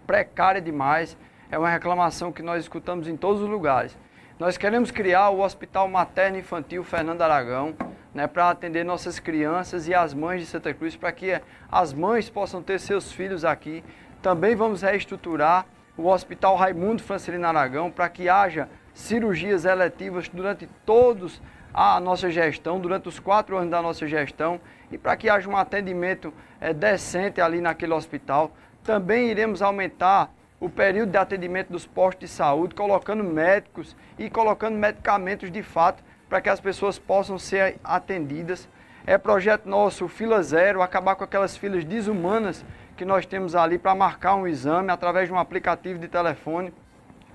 precária 0.07 0.61
demais, 0.61 1.17
é 1.51 1.59
uma 1.59 1.67
reclamação 1.67 2.31
que 2.31 2.41
nós 2.41 2.63
escutamos 2.63 3.05
em 3.05 3.17
todos 3.17 3.41
os 3.41 3.49
lugares. 3.49 3.97
Nós 4.39 4.55
queremos 4.55 4.89
criar 4.89 5.29
o 5.29 5.41
Hospital 5.41 5.89
Materno 5.89 6.37
Infantil 6.37 6.85
Fernando 6.85 7.21
Aragão, 7.21 7.75
né, 8.13 8.27
para 8.27 8.49
atender 8.49 8.85
nossas 8.85 9.19
crianças 9.19 9.89
e 9.89 9.93
as 9.93 10.13
mães 10.13 10.39
de 10.39 10.47
Santa 10.47 10.73
Cruz, 10.73 10.95
para 10.95 11.11
que 11.11 11.41
as 11.69 11.91
mães 11.91 12.29
possam 12.29 12.63
ter 12.63 12.79
seus 12.79 13.11
filhos 13.11 13.43
aqui. 13.43 13.83
Também 14.21 14.55
vamos 14.55 14.83
reestruturar 14.83 15.65
o 15.97 16.07
Hospital 16.07 16.55
Raimundo 16.55 17.03
Francelino 17.03 17.45
Aragão, 17.45 17.91
para 17.91 18.07
que 18.07 18.29
haja 18.29 18.69
cirurgias 18.93 19.65
eletivas 19.65 20.29
durante 20.29 20.65
todos 20.85 21.41
a 21.73 21.99
nossa 21.99 22.29
gestão, 22.29 22.79
durante 22.79 23.07
os 23.07 23.19
quatro 23.19 23.57
anos 23.57 23.71
da 23.71 23.81
nossa 23.81 24.07
gestão, 24.07 24.59
e 24.91 24.97
para 24.97 25.15
que 25.15 25.29
haja 25.29 25.49
um 25.49 25.55
atendimento 25.55 26.33
é, 26.59 26.73
decente 26.73 27.39
ali 27.39 27.61
naquele 27.61 27.93
hospital. 27.93 28.51
Também 28.83 29.29
iremos 29.29 29.61
aumentar 29.61 30.31
o 30.59 30.69
período 30.69 31.11
de 31.11 31.17
atendimento 31.17 31.71
dos 31.71 31.87
postos 31.87 32.29
de 32.29 32.35
saúde, 32.35 32.75
colocando 32.75 33.23
médicos 33.23 33.95
e 34.19 34.29
colocando 34.29 34.77
medicamentos 34.77 35.51
de 35.51 35.63
fato 35.63 36.03
para 36.29 36.39
que 36.39 36.49
as 36.49 36.59
pessoas 36.59 36.99
possam 36.99 37.39
ser 37.39 37.77
atendidas. 37.83 38.69
É 39.05 39.17
projeto 39.17 39.67
nosso, 39.67 40.07
Fila 40.07 40.43
Zero, 40.43 40.81
acabar 40.81 41.15
com 41.15 41.23
aquelas 41.23 41.57
filas 41.57 41.83
desumanas 41.83 42.63
que 42.95 43.03
nós 43.03 43.25
temos 43.25 43.55
ali 43.55 43.79
para 43.79 43.95
marcar 43.95 44.35
um 44.35 44.47
exame 44.47 44.91
através 44.91 45.27
de 45.27 45.33
um 45.33 45.39
aplicativo 45.39 45.97
de 45.97 46.07
telefone. 46.07 46.71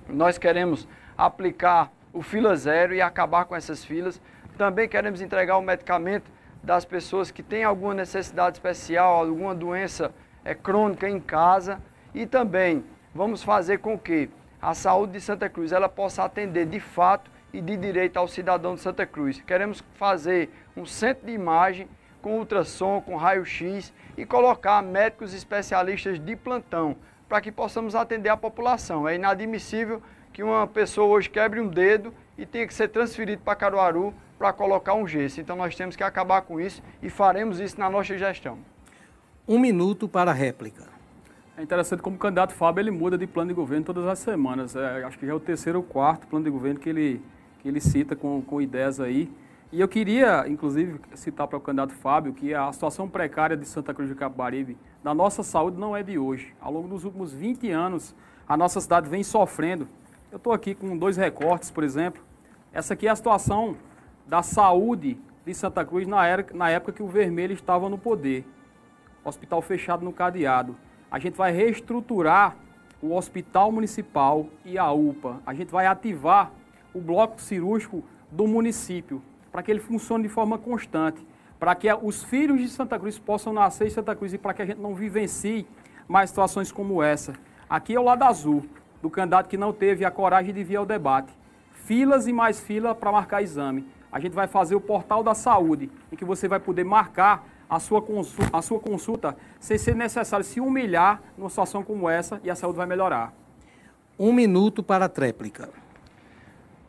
Nós 0.09 0.39
queremos 0.39 0.87
aplicar 1.19 1.91
o 2.17 2.23
Fila 2.23 2.57
Zero 2.57 2.95
e 2.95 3.03
acabar 3.03 3.45
com 3.45 3.55
essas 3.55 3.85
filas. 3.85 4.21
Também 4.57 4.89
queremos 4.89 5.21
entregar 5.21 5.59
o 5.59 5.63
medicamento 5.63 6.31
das 6.63 6.85
pessoas 6.85 7.31
que 7.31 7.43
têm 7.43 7.63
alguma 7.63 7.93
necessidade 7.93 8.57
especial, 8.57 9.17
alguma 9.17 9.55
doença 9.55 10.15
é, 10.43 10.55
crônica 10.55 11.07
em 11.09 11.21
casa. 11.21 11.79
E 12.15 12.25
também 12.25 12.83
vamos 13.15 13.43
fazer 13.43 13.79
com 13.79 13.99
que 13.99 14.31
a 14.61 14.73
saúde 14.73 15.13
de 15.13 15.21
Santa 15.21 15.49
Cruz 15.51 15.73
ela 15.73 15.91
possa 15.91 16.25
atender 16.25 16.65
de 16.65 16.81
fato 16.81 17.31
e 17.53 17.61
de 17.61 17.77
direito 17.77 18.17
ao 18.17 18.27
cidadão 18.27 18.75
de 18.75 18.81
Santa 18.81 19.05
Cruz. 19.05 19.43
Queremos 19.43 19.85
fazer 19.95 20.51
um 20.75 20.87
centro 20.87 21.27
de 21.27 21.33
imagem 21.33 21.87
com 22.23 22.39
ultrassom, 22.39 23.03
com 23.03 23.17
raio-x 23.17 23.93
e 24.17 24.25
colocar 24.25 24.83
médicos 24.83 25.35
especialistas 25.35 26.19
de 26.19 26.35
plantão 26.35 26.97
para 27.29 27.43
que 27.43 27.53
possamos 27.53 27.95
atender 27.95 28.31
a 28.31 28.37
população. 28.37 29.07
É 29.07 29.17
inadmissível 29.17 30.03
que 30.37 30.43
uma 30.43 30.67
pessoa 30.67 31.07
hoje 31.07 31.31
quebre 31.31 31.59
um 31.63 31.67
dedo 31.67 32.13
e 32.37 32.45
tenha 32.45 32.67
que 32.67 32.75
ser 32.75 32.89
transferido 32.89 33.41
para 33.41 33.57
Caruaru 33.57 34.13
para 34.39 34.53
colocar 34.53 34.93
um 34.93 35.09
gesso. 35.09 35.41
Então 35.41 35.57
nós 35.57 35.75
temos 35.75 35.97
que 35.97 36.03
acabar 36.03 36.43
com 36.43 36.61
isso 36.61 36.83
e 37.03 37.09
faremos 37.09 37.59
isso 37.59 37.81
na 37.81 37.89
nossa 37.89 38.19
gestão. 38.19 38.59
Um 39.49 39.59
minuto 39.59 40.07
para 40.07 40.33
a 40.33 40.35
réplica. 40.35 40.89
É 41.57 41.63
interessante 41.63 42.03
como 42.03 42.17
o 42.17 42.19
candidato 42.19 42.53
Fábio 42.53 42.83
ele 42.83 42.91
muda 42.91 43.17
de 43.17 43.27
plano 43.27 43.49
de 43.49 43.55
governo 43.55 43.87
todas 43.87 44.07
as 44.07 44.19
semanas. 44.19 44.77
É, 44.77 45.05
acho 45.05 45.19
que 45.19 45.25
já 45.25 45.33
é 45.33 45.35
o 45.35 45.41
terceiro 45.41 45.79
ou 45.79 45.83
quarto 45.83 46.27
plano 46.27 46.45
de 46.45 46.51
governo 46.51 46.79
que 46.79 46.91
ele, 46.91 47.23
que 47.61 47.69
ele 47.69 47.81
cita 47.81 48.15
com, 48.15 48.43
com 48.43 48.61
ideias 48.61 49.01
aí. 49.01 49.33
E 49.73 49.81
eu 49.81 49.89
queria, 49.89 50.47
inclusive, 50.47 51.01
citar 51.15 51.49
para 51.49 51.57
o 51.57 51.63
candidato 51.63 51.95
Fábio 51.95 52.35
que 52.35 52.53
a 52.53 52.71
situação 52.75 53.09
precária 53.09 53.57
de 53.57 53.65
Santa 53.65 53.95
Cruz 53.95 54.11
de 54.11 54.15
Capibaribe, 54.15 54.77
da 55.03 55.15
nossa 55.15 55.43
saúde, 55.43 55.79
não 55.79 55.97
é 55.97 56.03
de 56.03 56.19
hoje. 56.19 56.55
Ao 56.61 56.71
longo 56.71 56.89
dos 56.89 57.05
últimos 57.05 57.33
20 57.33 57.71
anos, 57.71 58.15
a 58.47 58.55
nossa 58.55 58.83
cidade 58.83 59.09
vem 59.09 59.23
sofrendo. 59.23 59.89
Eu 60.37 60.39
estou 60.39 60.53
aqui 60.53 60.75
com 60.75 60.99
dois 60.99 61.17
recortes, 61.17 61.71
por 61.71 61.83
exemplo. 61.83 62.23
Essa 62.71 62.93
aqui 62.93 63.09
é 63.09 63.11
a 63.11 63.17
situação 63.17 63.75
da 64.27 64.43
saúde 64.43 65.19
de 65.47 65.55
Santa 65.55 65.83
Cruz 65.83 66.07
na, 66.07 66.27
era, 66.27 66.45
na 66.53 66.69
época 66.69 66.93
que 66.93 67.03
o 67.03 67.09
Vermelho 67.09 67.55
estava 67.55 67.89
no 67.89 67.97
poder. 67.97 68.45
Hospital 69.25 69.63
fechado 69.63 70.05
no 70.05 70.13
cadeado 70.13 70.77
a 71.11 71.19
gente 71.19 71.39
vai 71.39 71.53
reestruturar 71.53 72.55
o 73.01 73.15
Hospital 73.15 73.73
Municipal 73.73 74.47
e 74.63 74.77
a 74.77 74.93
UPA. 74.93 75.41
A 75.47 75.55
gente 75.55 75.71
vai 75.71 75.87
ativar 75.87 76.53
o 76.93 77.01
bloco 77.01 77.41
cirúrgico 77.41 78.05
do 78.31 78.47
município 78.47 79.23
para 79.51 79.63
que 79.63 79.71
ele 79.71 79.81
funcione 79.81 80.25
de 80.25 80.29
forma 80.29 80.59
constante, 80.59 81.27
para 81.59 81.75
que 81.75 81.89
os 82.03 82.23
filhos 82.23 82.61
de 82.61 82.69
Santa 82.69 82.99
Cruz 82.99 83.19
possam 83.19 83.55
nascer 83.55 83.87
em 83.87 83.91
Santa 83.91 84.15
Cruz 84.15 84.35
e 84.35 84.39
para 84.39 84.53
que 84.53 84.61
a 84.61 84.67
gente 84.67 84.81
não 84.83 84.95
vivencie 84.95 85.67
mais 86.07 86.29
situações 86.29 86.71
como 86.71 87.03
essa. 87.03 87.33
Aqui 87.71 87.95
é 87.95 87.99
o 87.99 88.05
lado 88.05 88.23
azul 88.23 88.63
do 89.07 89.11
candidato 89.11 89.49
que 89.49 89.57
não 89.57 89.73
teve 89.73 90.05
a 90.05 90.11
coragem 90.11 90.53
de 90.53 90.65
vir 90.65 90.75
ao 90.75 90.85
debate. 90.85 91.33
Filas 91.73 92.27
e 92.27 92.33
mais 92.33 92.59
filas 92.59 92.97
para 92.97 93.13
marcar 93.13 93.41
exame. 93.41 93.87
A 94.11 94.19
gente 94.19 94.33
vai 94.33 94.49
fazer 94.49 94.75
o 94.75 94.81
portal 94.81 95.23
da 95.23 95.33
saúde, 95.33 95.89
em 96.11 96.17
que 96.17 96.25
você 96.25 96.49
vai 96.49 96.59
poder 96.59 96.83
marcar 96.83 97.47
a 97.71 97.79
sua, 97.79 98.03
consulta, 98.03 98.57
a 98.57 98.61
sua 98.61 98.81
consulta 98.81 99.37
sem 99.61 99.79
ser 99.79 99.95
necessário 99.95 100.45
se 100.45 100.61
humilhar 100.61 101.23
numa 101.39 101.49
situação 101.49 101.85
como 101.85 102.11
essa 102.11 102.41
e 102.43 102.51
a 102.51 102.57
saúde 102.57 102.79
vai 102.79 102.87
melhorar. 102.87 103.33
Um 104.19 104.33
minuto 104.33 104.83
para 104.83 105.05
a 105.05 105.09
tréplica. 105.09 105.69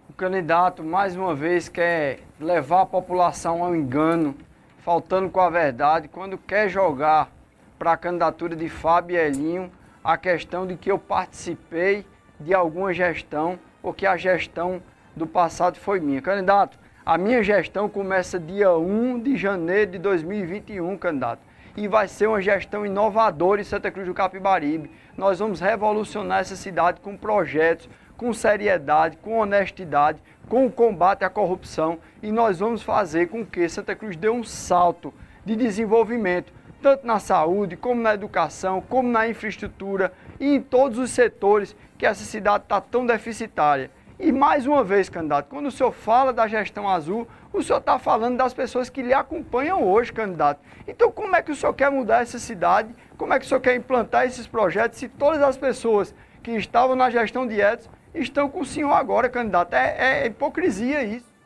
O 0.09 0.13
candidato, 0.13 0.83
mais 0.83 1.15
uma 1.15 1.35
vez, 1.35 1.69
quer 1.69 2.21
levar 2.39 2.81
a 2.81 2.85
população 2.87 3.63
ao 3.63 3.75
engano, 3.75 4.35
faltando 4.79 5.29
com 5.29 5.39
a 5.39 5.51
verdade, 5.51 6.07
quando 6.07 6.35
quer 6.35 6.67
jogar 6.67 7.29
para 7.77 7.91
a 7.91 7.97
candidatura 7.97 8.55
de 8.55 8.67
Fábio 8.69 9.17
Elinho 9.17 9.71
a 10.07 10.15
questão 10.15 10.65
de 10.65 10.77
que 10.77 10.89
eu 10.89 10.97
participei 10.97 12.05
de 12.39 12.53
alguma 12.53 12.93
gestão 12.93 13.59
ou 13.83 13.93
que 13.93 14.05
a 14.05 14.15
gestão 14.15 14.81
do 15.13 15.27
passado 15.27 15.77
foi 15.77 15.99
minha. 15.99 16.21
Candidato, 16.21 16.79
a 17.05 17.17
minha 17.17 17.43
gestão 17.43 17.89
começa 17.89 18.39
dia 18.39 18.71
1 18.71 19.19
de 19.19 19.35
janeiro 19.35 19.91
de 19.91 19.97
2021, 19.97 20.97
candidato. 20.97 21.41
E 21.75 21.89
vai 21.89 22.07
ser 22.07 22.27
uma 22.27 22.41
gestão 22.41 22.85
inovadora 22.85 23.59
em 23.59 23.65
Santa 23.65 23.91
Cruz 23.91 24.07
do 24.07 24.13
Capibaribe. 24.13 24.89
Nós 25.17 25.39
vamos 25.39 25.59
revolucionar 25.59 26.39
essa 26.39 26.55
cidade 26.55 27.01
com 27.01 27.17
projetos, 27.17 27.89
com 28.15 28.33
seriedade, 28.33 29.17
com 29.17 29.37
honestidade, 29.37 30.23
com 30.47 30.65
o 30.65 30.71
combate 30.71 31.25
à 31.25 31.29
corrupção. 31.29 31.99
E 32.23 32.31
nós 32.31 32.59
vamos 32.59 32.81
fazer 32.81 33.27
com 33.27 33.45
que 33.45 33.67
Santa 33.67 33.93
Cruz 33.93 34.15
dê 34.15 34.29
um 34.29 34.41
salto 34.41 35.13
de 35.47 35.55
desenvolvimento, 35.55 36.51
tanto 36.81 37.07
na 37.07 37.19
saúde, 37.19 37.77
como 37.77 38.01
na 38.01 38.13
educação, 38.13 38.81
como 38.81 39.07
na 39.07 39.29
infraestrutura 39.29 40.11
e 40.39 40.55
em 40.55 40.61
todos 40.61 40.99
os 40.99 41.09
setores 41.11 41.73
que 41.97 42.05
essa 42.05 42.25
cidade 42.25 42.65
está 42.65 42.81
tão 42.81 43.05
deficitária. 43.05 43.89
E 44.19 44.29
mais 44.31 44.67
uma 44.67 44.83
vez, 44.83 45.07
candidato, 45.07 45.47
quando 45.47 45.67
o 45.67 45.71
senhor 45.71 45.93
fala 45.93 46.33
da 46.33 46.47
gestão 46.47 46.89
azul, 46.89 47.25
o 47.53 47.63
senhor 47.63 47.79
está 47.79 47.97
falando 47.97 48.35
das 48.35 48.53
pessoas 48.53 48.89
que 48.89 49.01
lhe 49.01 49.13
acompanham 49.13 49.83
hoje, 49.83 50.11
candidato. 50.11 50.59
Então, 50.85 51.09
como 51.11 51.35
é 51.35 51.41
que 51.41 51.51
o 51.51 51.55
senhor 51.55 51.73
quer 51.73 51.89
mudar 51.89 52.23
essa 52.23 52.39
cidade? 52.39 52.93
Como 53.17 53.33
é 53.33 53.39
que 53.39 53.45
o 53.45 53.47
senhor 53.47 53.61
quer 53.61 53.75
implantar 53.75 54.25
esses 54.25 54.45
projetos 54.45 54.99
se 54.99 55.07
todas 55.07 55.41
as 55.41 55.55
pessoas 55.55 56.13
que 56.43 56.51
estavam 56.51 56.95
na 56.95 57.09
gestão 57.09 57.47
de 57.47 57.61
Edson 57.61 57.89
estão 58.13 58.49
com 58.49 58.61
o 58.61 58.65
senhor 58.65 58.91
agora, 58.91 59.29
candidato? 59.29 59.73
É, 59.73 60.23
é 60.23 60.27
hipocrisia 60.27 61.03
isso. 61.03 61.36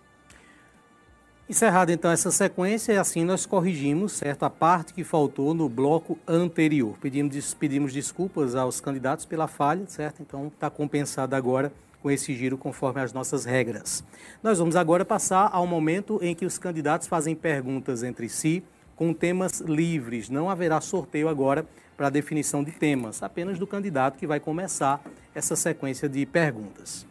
Encerrada 1.51 1.91
então 1.91 2.09
essa 2.09 2.31
sequência, 2.31 3.01
assim 3.01 3.25
nós 3.25 3.45
corrigimos, 3.45 4.13
certo, 4.13 4.43
a 4.43 4.49
parte 4.49 4.93
que 4.93 5.03
faltou 5.03 5.53
no 5.53 5.67
bloco 5.67 6.17
anterior. 6.25 6.97
Pedimos, 7.01 7.53
pedimos 7.53 7.91
desculpas 7.91 8.55
aos 8.55 8.79
candidatos 8.79 9.25
pela 9.25 9.49
falha, 9.49 9.83
certo? 9.85 10.21
Então 10.21 10.47
está 10.47 10.69
compensado 10.69 11.35
agora 11.35 11.69
com 12.01 12.09
esse 12.09 12.33
giro 12.33 12.57
conforme 12.57 13.01
as 13.01 13.11
nossas 13.11 13.43
regras. 13.43 14.01
Nós 14.41 14.59
vamos 14.59 14.77
agora 14.77 15.03
passar 15.03 15.49
ao 15.51 15.67
momento 15.67 16.19
em 16.21 16.33
que 16.33 16.45
os 16.45 16.57
candidatos 16.57 17.09
fazem 17.09 17.35
perguntas 17.35 18.01
entre 18.01 18.29
si 18.29 18.63
com 18.95 19.13
temas 19.13 19.59
livres. 19.59 20.29
Não 20.29 20.49
haverá 20.49 20.79
sorteio 20.79 21.27
agora 21.27 21.65
para 21.97 22.09
definição 22.09 22.63
de 22.63 22.71
temas, 22.71 23.21
apenas 23.21 23.59
do 23.59 23.67
candidato 23.67 24.17
que 24.17 24.25
vai 24.25 24.39
começar 24.39 25.03
essa 25.35 25.57
sequência 25.57 26.07
de 26.07 26.25
perguntas. 26.25 27.10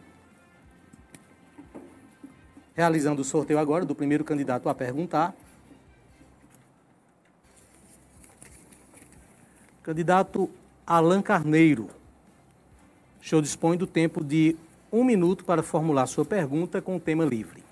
Realizando 2.75 3.21
o 3.21 3.25
sorteio 3.25 3.59
agora 3.59 3.85
do 3.85 3.93
primeiro 3.93 4.23
candidato 4.23 4.69
a 4.69 4.75
perguntar. 4.75 5.33
Candidato 9.83 10.49
Alan 10.85 11.21
Carneiro. 11.21 11.89
O 13.21 13.25
senhor 13.25 13.41
dispõe 13.41 13.77
do 13.77 13.85
tempo 13.85 14.23
de 14.23 14.55
um 14.91 15.03
minuto 15.03 15.45
para 15.45 15.61
formular 15.61 16.05
sua 16.07 16.25
pergunta 16.25 16.81
com 16.81 16.95
o 16.95 16.99
tema 16.99 17.23
livre. 17.23 17.63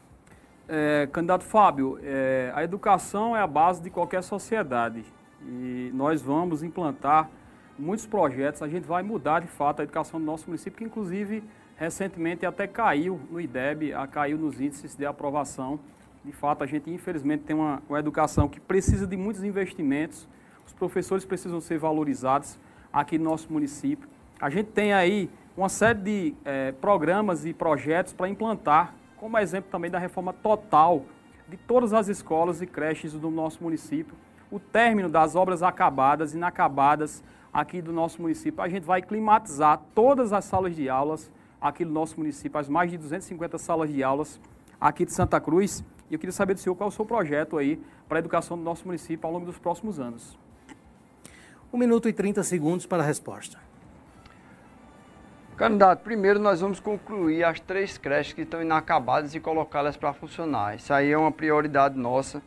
É, 0.67 1.07
candidato 1.11 1.43
Fábio, 1.43 1.99
é, 2.03 2.51
a 2.53 2.63
educação 2.63 3.35
é 3.35 3.41
a 3.41 3.47
base 3.47 3.81
de 3.81 3.89
qualquer 3.89 4.21
sociedade 4.21 5.03
e 5.41 5.91
nós 5.93 6.21
vamos 6.21 6.61
implantar 6.61 7.29
muitos 7.77 8.05
projetos, 8.05 8.61
a 8.61 8.67
gente 8.67 8.85
vai 8.85 9.01
mudar 9.01 9.39
de 9.39 9.47
fato 9.47 9.79
a 9.79 9.83
educação 9.83 10.19
do 10.19 10.25
nosso 10.25 10.45
município, 10.47 10.77
que 10.77 10.83
inclusive 10.83 11.43
recentemente 11.79 12.45
até 12.45 12.67
caiu 12.67 13.21
no 13.31 13.39
IDEB, 13.39 13.93
caiu 14.11 14.37
nos 14.37 14.59
índices 14.59 14.97
de 14.97 15.05
aprovação. 15.05 15.79
De 16.25 16.33
fato, 16.33 16.61
a 16.61 16.67
gente 16.67 16.91
infelizmente 16.91 17.43
tem 17.43 17.55
uma, 17.55 17.81
uma 17.87 17.97
educação 17.97 18.49
que 18.49 18.59
precisa 18.59 19.07
de 19.07 19.15
muitos 19.15 19.45
investimentos, 19.45 20.27
os 20.67 20.73
professores 20.73 21.23
precisam 21.23 21.61
ser 21.61 21.79
valorizados 21.79 22.59
aqui 22.91 23.17
no 23.17 23.23
nosso 23.23 23.51
município. 23.51 24.09
A 24.41 24.49
gente 24.49 24.67
tem 24.71 24.91
aí 24.91 25.29
uma 25.55 25.69
série 25.69 25.99
de 25.99 26.35
é, 26.43 26.73
programas 26.73 27.45
e 27.45 27.53
projetos 27.53 28.11
para 28.11 28.27
implantar, 28.27 28.93
como 29.15 29.37
exemplo 29.37 29.71
também 29.71 29.89
da 29.89 29.97
reforma 29.97 30.33
total 30.33 31.05
de 31.47 31.55
todas 31.55 31.93
as 31.93 32.09
escolas 32.09 32.61
e 32.61 32.67
creches 32.67 33.13
do 33.13 33.31
nosso 33.31 33.63
município, 33.63 34.13
o 34.51 34.59
término 34.59 35.07
das 35.07 35.33
obras 35.33 35.63
acabadas 35.63 36.33
e 36.33 36.37
inacabadas 36.37 37.23
aqui 37.53 37.81
do 37.81 37.93
nosso 37.93 38.21
município. 38.21 38.61
A 38.61 38.67
gente 38.67 38.83
vai 38.83 39.01
climatizar 39.01 39.79
todas 39.95 40.33
as 40.33 40.43
salas 40.43 40.75
de 40.75 40.89
aulas 40.89 41.31
aqui 41.61 41.83
do 41.83 41.91
nosso 41.91 42.17
município, 42.17 42.59
as 42.59 42.69
mais 42.69 42.89
de 42.91 42.97
250 42.97 43.57
salas 43.57 43.89
de 43.91 44.03
aulas 44.03 44.39
aqui 44.79 45.05
de 45.05 45.13
Santa 45.13 45.39
Cruz. 45.39 45.83
E 46.09 46.13
eu 46.13 46.19
queria 46.19 46.33
saber 46.33 46.53
do 46.53 46.59
senhor 46.59 46.75
qual 46.75 46.89
é 46.89 46.91
o 46.91 46.95
seu 46.95 47.05
projeto 47.05 47.57
aí 47.57 47.81
para 48.07 48.17
a 48.17 48.19
educação 48.19 48.57
do 48.57 48.63
nosso 48.63 48.85
município 48.85 49.25
ao 49.27 49.33
longo 49.33 49.45
dos 49.45 49.57
próximos 49.57 49.99
anos. 49.99 50.37
Um 51.71 51.77
minuto 51.77 52.09
e 52.09 52.13
30 52.13 52.43
segundos 52.43 52.85
para 52.85 53.03
a 53.03 53.05
resposta. 53.05 53.59
Candidato, 55.55 56.01
primeiro 56.03 56.39
nós 56.39 56.61
vamos 56.61 56.79
concluir 56.79 57.43
as 57.43 57.59
três 57.59 57.97
creches 57.97 58.33
que 58.33 58.41
estão 58.41 58.61
inacabadas 58.61 59.35
e 59.35 59.39
colocá-las 59.39 59.97
para 59.97 60.13
funcionar. 60.13 60.75
Isso 60.75 60.93
aí 60.93 61.11
é 61.11 61.17
uma 61.17 61.31
prioridade 61.31 61.97
nossa. 61.97 62.41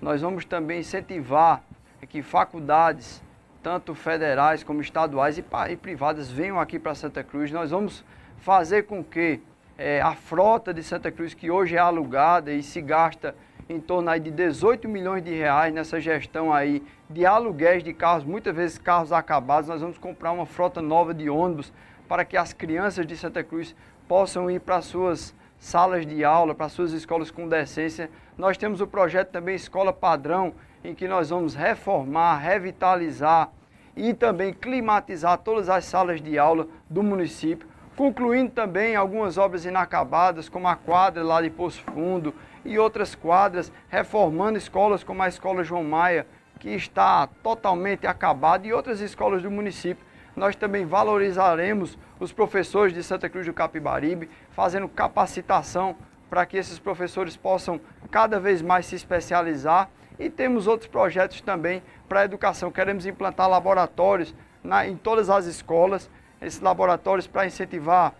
Nós 0.00 0.22
vamos 0.22 0.44
também 0.44 0.80
incentivar 0.80 1.62
que 2.08 2.22
faculdades 2.22 3.22
tanto 3.62 3.94
federais 3.94 4.62
como 4.62 4.82
estaduais 4.82 5.38
e 5.38 5.76
privadas, 5.76 6.30
venham 6.30 6.60
aqui 6.60 6.78
para 6.78 6.94
Santa 6.94 7.24
Cruz. 7.24 7.50
Nós 7.50 7.70
vamos 7.70 8.04
fazer 8.38 8.84
com 8.84 9.02
que 9.02 9.40
é, 9.76 10.00
a 10.00 10.14
frota 10.14 10.72
de 10.72 10.82
Santa 10.82 11.10
Cruz, 11.10 11.34
que 11.34 11.50
hoje 11.50 11.76
é 11.76 11.78
alugada 11.78 12.52
e 12.52 12.62
se 12.62 12.80
gasta 12.80 13.34
em 13.68 13.80
torno 13.80 14.10
aí 14.10 14.20
de 14.20 14.30
18 14.30 14.88
milhões 14.88 15.24
de 15.24 15.34
reais 15.34 15.72
nessa 15.72 16.00
gestão 16.00 16.52
aí 16.52 16.82
de 17.08 17.24
aluguéis 17.24 17.82
de 17.82 17.92
carros, 17.92 18.24
muitas 18.24 18.54
vezes 18.54 18.78
carros 18.78 19.12
acabados, 19.12 19.68
nós 19.68 19.80
vamos 19.80 19.98
comprar 19.98 20.32
uma 20.32 20.46
frota 20.46 20.82
nova 20.82 21.14
de 21.14 21.28
ônibus 21.30 21.72
para 22.06 22.24
que 22.24 22.36
as 22.36 22.52
crianças 22.52 23.06
de 23.06 23.16
Santa 23.16 23.42
Cruz 23.42 23.74
possam 24.06 24.50
ir 24.50 24.60
para 24.60 24.82
suas 24.82 25.34
salas 25.58 26.04
de 26.04 26.22
aula, 26.24 26.54
para 26.54 26.68
suas 26.68 26.92
escolas 26.92 27.30
com 27.30 27.48
decência. 27.48 28.10
Nós 28.36 28.58
temos 28.58 28.80
o 28.80 28.86
projeto 28.86 29.30
também 29.30 29.54
Escola 29.54 29.92
Padrão, 29.92 30.52
em 30.84 30.94
que 30.94 31.08
nós 31.08 31.30
vamos 31.30 31.54
reformar, 31.54 32.36
revitalizar 32.36 33.50
e 33.96 34.12
também 34.12 34.52
climatizar 34.52 35.38
todas 35.38 35.70
as 35.70 35.84
salas 35.86 36.20
de 36.20 36.38
aula 36.38 36.66
do 36.90 37.02
município, 37.02 37.66
concluindo 37.96 38.50
também 38.50 38.96
algumas 38.96 39.38
obras 39.38 39.64
inacabadas, 39.64 40.48
como 40.48 40.68
a 40.68 40.76
quadra 40.76 41.22
lá 41.22 41.40
de 41.40 41.50
Poço 41.50 41.82
Fundo 41.82 42.34
e 42.64 42.78
outras 42.78 43.14
quadras, 43.14 43.72
reformando 43.88 44.58
escolas 44.58 45.04
como 45.04 45.22
a 45.22 45.28
Escola 45.28 45.62
João 45.62 45.84
Maia, 45.84 46.26
que 46.58 46.70
está 46.70 47.26
totalmente 47.42 48.06
acabada, 48.06 48.66
e 48.66 48.72
outras 48.72 49.00
escolas 49.00 49.42
do 49.42 49.50
município. 49.50 50.04
Nós 50.34 50.56
também 50.56 50.84
valorizaremos 50.84 51.96
os 52.18 52.32
professores 52.32 52.92
de 52.92 53.02
Santa 53.02 53.28
Cruz 53.28 53.46
do 53.46 53.52
Capibaribe, 53.52 54.28
fazendo 54.50 54.88
capacitação 54.88 55.94
para 56.28 56.44
que 56.46 56.56
esses 56.56 56.78
professores 56.78 57.36
possam 57.36 57.80
cada 58.10 58.40
vez 58.40 58.60
mais 58.60 58.86
se 58.86 58.96
especializar 58.96 59.88
e 60.18 60.30
temos 60.30 60.66
outros 60.66 60.88
projetos 60.88 61.40
também 61.40 61.82
para 62.08 62.20
a 62.20 62.24
educação. 62.24 62.72
Queremos 62.72 63.06
implantar 63.06 63.48
laboratórios 63.48 64.34
na, 64.62 64.86
em 64.86 64.96
todas 64.96 65.28
as 65.28 65.46
escolas, 65.46 66.10
esses 66.44 66.60
laboratórios 66.60 67.26
para 67.26 67.46
incentivar 67.46 68.14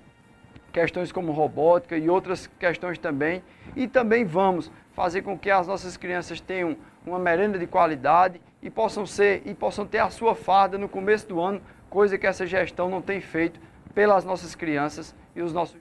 questões 0.73 1.13
como 1.13 1.33
robótica 1.33 1.97
e 1.97 2.11
outras 2.11 2.49
questões 2.59 2.99
também. 2.99 3.43
E 3.77 3.87
também 3.87 4.25
vamos 4.25 4.71
fazer 4.93 5.23
com 5.23 5.39
que 5.39 5.51
as 5.51 5.67
nossas 5.67 5.97
crianças 5.97 6.41
tenham 6.41 6.77
uma 7.07 7.19
merenda 7.19 7.59
de 7.59 7.67
qualidade 7.67 8.41
e 8.63 8.71
possam 8.71 9.07
ser 9.07 9.43
e 9.45 9.55
possam 9.55 9.87
ter 9.87 9.99
a 9.99 10.11
sua 10.11 10.35
farda 10.35 10.79
no 10.79 10.89
começo 10.89 11.29
do 11.29 11.41
ano, 11.41 11.61
coisa 11.89 12.19
que 12.19 12.27
essa 12.27 12.47
gestão 12.47 12.89
não 12.89 13.03
tem 13.03 13.21
feito 13.21 13.61
pelas 13.95 14.25
nossas 14.25 14.55
crianças 14.55 15.15
e 15.37 15.43
os 15.43 15.53
nossos 15.53 15.77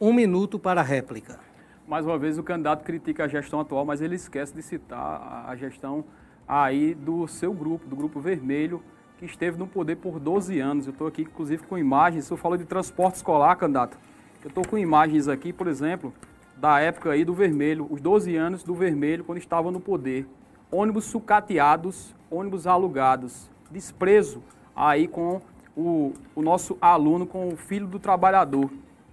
Um 0.00 0.12
minuto 0.12 0.58
para 0.58 0.80
a 0.80 0.84
réplica. 0.84 1.38
Mais 1.86 2.06
uma 2.06 2.18
vez 2.18 2.38
o 2.38 2.42
candidato 2.42 2.84
critica 2.84 3.24
a 3.24 3.28
gestão 3.28 3.60
atual, 3.60 3.84
mas 3.84 4.00
ele 4.00 4.14
esquece 4.14 4.54
de 4.54 4.62
citar 4.62 5.44
a 5.46 5.54
gestão 5.56 6.04
aí 6.48 6.94
do 6.94 7.28
seu 7.28 7.52
grupo, 7.52 7.86
do 7.86 7.94
Grupo 7.94 8.18
Vermelho, 8.18 8.82
que 9.20 9.26
esteve 9.26 9.58
no 9.58 9.66
poder 9.66 9.96
por 9.96 10.18
12 10.18 10.58
anos. 10.58 10.86
Eu 10.86 10.92
estou 10.92 11.06
aqui, 11.06 11.22
inclusive, 11.22 11.62
com 11.64 11.76
imagens. 11.76 12.28
Eu 12.30 12.38
falo 12.38 12.56
de 12.56 12.64
transporte 12.64 13.16
escolar, 13.16 13.54
candidato. 13.54 13.98
Eu 14.42 14.48
estou 14.48 14.66
com 14.66 14.78
imagens 14.78 15.28
aqui, 15.28 15.52
por 15.52 15.66
exemplo, 15.66 16.10
da 16.56 16.80
época 16.80 17.10
aí 17.10 17.22
do 17.22 17.34
Vermelho, 17.34 17.86
os 17.90 18.00
12 18.00 18.34
anos 18.34 18.62
do 18.62 18.74
Vermelho, 18.74 19.22
quando 19.22 19.36
estava 19.36 19.70
no 19.70 19.78
poder. 19.78 20.26
Ônibus 20.72 21.04
sucateados, 21.04 22.14
ônibus 22.30 22.66
alugados, 22.66 23.50
desprezo 23.70 24.42
aí 24.74 25.06
com 25.06 25.42
o, 25.76 26.14
o 26.34 26.40
nosso 26.40 26.78
aluno, 26.80 27.26
com 27.26 27.48
o 27.48 27.56
filho 27.58 27.86
do 27.86 27.98
trabalhador. 27.98 28.70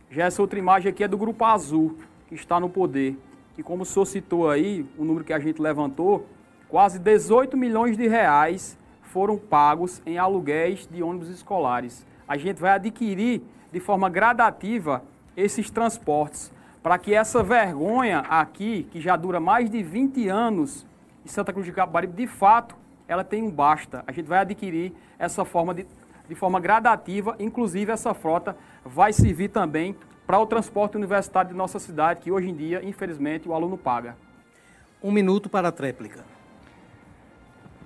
Já 0.10 0.24
essa 0.24 0.42
outra 0.42 0.58
imagem 0.58 0.90
aqui 0.90 1.04
é 1.04 1.08
do 1.08 1.18
Grupo 1.18 1.44
Azul, 1.44 1.98
que 2.30 2.36
está 2.36 2.62
no 2.62 2.70
poder. 2.70 3.18
E 3.58 3.64
como 3.64 3.84
o 3.84 3.86
senhor 3.86 4.06
citou 4.06 4.50
aí, 4.50 4.86
o 4.98 5.04
número 5.04 5.26
que 5.26 5.34
a 5.34 5.40
gente 5.40 5.62
levantou, 5.62 6.26
quase 6.70 6.98
18 6.98 7.58
milhões 7.58 7.98
de 7.98 8.08
reais 8.08 8.77
foram 9.08 9.38
pagos 9.38 10.02
em 10.06 10.18
aluguéis 10.18 10.88
de 10.92 11.02
ônibus 11.02 11.30
escolares. 11.30 12.06
A 12.28 12.38
gente 12.38 12.60
vai 12.60 12.72
adquirir 12.72 13.42
de 13.72 13.80
forma 13.80 14.10
gradativa 14.10 15.04
esses 15.36 15.70
transportes 15.70 16.52
para 16.82 16.98
que 16.98 17.14
essa 17.14 17.44
vergonha 17.44 18.20
aqui, 18.20 18.88
que 18.92 19.02
já 19.02 19.16
dura 19.16 19.40
mais 19.40 19.70
de 19.70 19.84
20 19.84 20.28
anos 20.30 20.86
em 21.26 21.28
Santa 21.28 21.52
Cruz 21.52 21.66
de 21.66 21.72
Capibaribe, 21.72 22.14
de 22.14 22.28
fato, 22.28 22.76
ela 23.08 23.24
tem 23.24 23.44
um 23.44 23.52
basta. 23.52 24.04
A 24.08 24.12
gente 24.12 24.28
vai 24.28 24.40
adquirir 24.40 24.94
essa 25.20 25.44
forma 25.44 25.74
de, 25.74 25.86
de 26.28 26.36
forma 26.36 26.60
gradativa, 26.60 27.36
inclusive 27.40 27.92
essa 27.92 28.14
frota 28.14 28.56
vai 28.86 29.12
servir 29.12 29.50
também 29.50 29.96
para 30.26 30.40
o 30.40 30.46
transporte 30.46 30.98
universitário 30.98 31.52
de 31.52 31.58
nossa 31.58 31.80
cidade, 31.80 32.22
que 32.22 32.32
hoje 32.32 32.50
em 32.50 32.56
dia, 32.56 32.84
infelizmente, 32.84 33.48
o 33.48 33.54
aluno 33.54 33.78
paga. 33.78 34.16
Um 35.02 35.12
minuto 35.12 35.50
para 35.50 35.70
a 35.70 35.72
tréplica. 35.72 36.37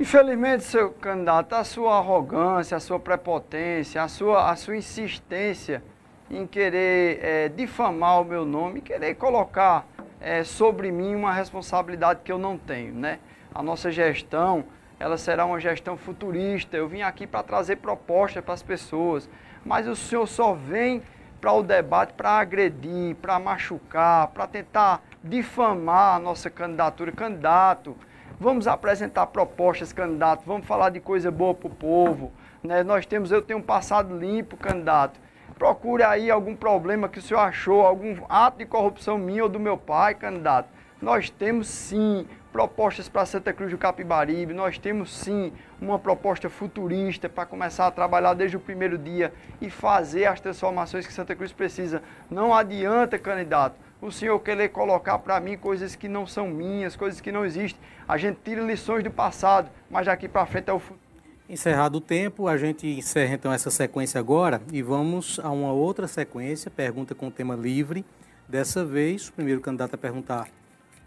Infelizmente, 0.02 0.64
seu 0.64 0.90
candidato, 0.90 1.54
a 1.54 1.64
sua 1.64 2.00
arrogância, 2.00 2.76
a 2.76 2.80
sua 2.80 3.00
prepotência, 3.00 4.02
a 4.02 4.08
sua, 4.08 4.50
a 4.50 4.56
sua 4.56 4.76
insistência 4.76 5.84
em 6.28 6.48
querer 6.48 7.20
é, 7.22 7.50
difamar 7.50 8.20
o 8.20 8.26
meu 8.26 8.44
nome, 8.44 8.82
querer 8.82 9.14
colocar 9.14 9.86
é, 10.20 10.44
sobre 10.44 10.92
mim 10.92 11.14
uma 11.14 11.32
responsabilidade 11.32 12.22
que 12.24 12.32
eu 12.32 12.40
não 12.40 12.58
tenho, 12.58 12.96
né? 12.96 13.20
A 13.54 13.62
nossa 13.62 13.92
gestão, 13.92 14.64
ela 15.00 15.20
será 15.20 15.46
uma 15.46 15.60
gestão 15.60 15.96
futurista. 15.96 16.76
Eu 16.76 16.88
vim 16.88 17.04
aqui 17.04 17.28
para 17.28 17.44
trazer 17.44 17.76
propostas 17.76 18.44
para 18.44 18.56
as 18.56 18.64
pessoas, 18.64 19.30
mas 19.64 19.88
o 19.88 19.96
senhor 19.96 20.26
só 20.26 20.54
vem 20.56 21.04
para 21.40 21.54
o 21.54 21.62
debate 21.62 22.14
para 22.14 22.40
agredir, 22.40 23.16
para 23.18 23.38
machucar, 23.38 24.30
para 24.30 24.48
tentar 24.48 25.04
difamar 25.24 26.16
a 26.16 26.20
nossa 26.20 26.50
candidatura. 26.50 27.12
Candidato, 27.12 27.96
vamos 28.42 28.66
apresentar 28.68 29.28
propostas, 29.28 29.94
candidato, 29.94 30.42
vamos 30.48 30.66
falar 30.66 30.90
de 30.90 31.00
coisa 31.00 31.30
boa 31.30 31.54
para 31.54 31.68
o 31.68 31.70
povo. 31.70 32.32
Né? 32.64 32.82
Nós 32.82 33.06
temos, 33.06 33.32
eu 33.32 33.40
tenho 33.40 33.60
um 33.60 33.62
passado 33.62 34.18
limpo, 34.18 34.58
candidato. 34.58 35.20
Procure 35.60 36.02
aí 36.02 36.32
algum 36.32 36.56
problema 36.56 37.08
que 37.08 37.20
o 37.20 37.22
senhor 37.22 37.40
achou, 37.40 37.86
algum 37.86 38.16
ato 38.28 38.58
de 38.58 38.66
corrupção 38.66 39.16
minha 39.16 39.44
ou 39.44 39.50
do 39.50 39.60
meu 39.60 39.78
pai, 39.78 40.16
candidato. 40.16 40.68
Nós 41.00 41.30
temos 41.30 41.68
sim 41.68 42.26
propostas 42.52 43.08
para 43.08 43.28
Santa 43.28 43.54
Cruz 43.54 43.70
do 43.70 43.78
Capibaribe, 43.78 44.54
nós 44.54 44.80
temos 44.80 45.16
sim 45.16 45.54
uma 45.80 46.00
proposta 46.00 46.50
futurista 46.50 47.30
para 47.30 47.46
começar 47.46 47.86
a 47.86 47.92
trabalhar 47.92 48.34
desde 48.34 48.58
o 48.58 48.60
primeiro 48.60 48.98
dia 48.98 49.32
e 49.62 49.70
fazer 49.70 50.26
as 50.26 50.42
transformações 50.42 51.06
que 51.06 51.14
Santa 51.14 51.36
Cruz 51.36 51.54
precisa. 51.54 52.02
Não 52.30 52.54
adianta, 52.54 53.20
candidato, 53.20 53.80
o 54.02 54.12
senhor 54.12 54.40
querer 54.40 54.70
colocar 54.70 55.20
para 55.20 55.40
mim 55.40 55.56
coisas 55.56 55.96
que 55.96 56.08
não 56.08 56.26
são 56.26 56.50
minhas, 56.50 56.96
coisas 56.96 57.22
que 57.22 57.32
não 57.32 57.46
existem. 57.46 57.80
A 58.08 58.18
gente 58.18 58.40
tira 58.44 58.62
lições 58.62 59.04
do 59.04 59.12
passado, 59.12 59.70
mas 59.90 60.08
daqui 60.08 60.28
para 60.28 60.46
frente 60.46 60.70
é 60.70 60.74
o 60.74 60.80
futuro. 60.80 61.00
Encerrado 61.48 61.96
o 61.96 62.02
tempo, 62.02 62.48
a 62.48 62.58
gente 62.58 62.88
encerra 62.88 63.36
então 63.36 63.52
essa 63.52 63.70
sequência 63.70 64.20
agora 64.20 64.62
e 64.72 64.82
vamos 64.82 65.40
a 65.44 65.52
uma 65.52 65.72
outra 65.72 66.08
sequência, 66.08 66.72
pergunta 66.72 67.14
com 67.14 67.30
tema 67.30 67.56
livre. 67.56 68.04
Dessa 68.48 68.84
vez, 68.84 69.28
o 69.28 69.34
primeiro 69.34 69.62
candidato 69.62 69.94
a 69.94 69.98
perguntar 69.98 70.48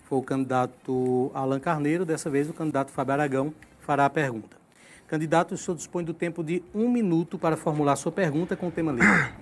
foi 0.04 0.18
o 0.18 0.22
candidato 0.22 1.30
Alan 1.34 1.58
Carneiro, 1.58 2.04
dessa 2.04 2.28
vez 2.28 2.48
o 2.48 2.52
candidato 2.52 2.90
Fábio 2.90 3.14
Aragão 3.14 3.54
fará 3.80 4.04
a 4.04 4.10
pergunta. 4.10 4.56
Candidato, 5.06 5.52
o 5.52 5.58
senhor 5.58 5.76
dispõe 5.76 6.04
do 6.04 6.14
tempo 6.14 6.44
de 6.44 6.62
um 6.74 6.90
minuto 6.90 7.38
para 7.38 7.56
formular 7.56 7.96
sua 7.96 8.12
pergunta 8.12 8.54
com 8.54 8.68
o 8.68 8.70
tema 8.70 8.92
livre. 8.92 9.32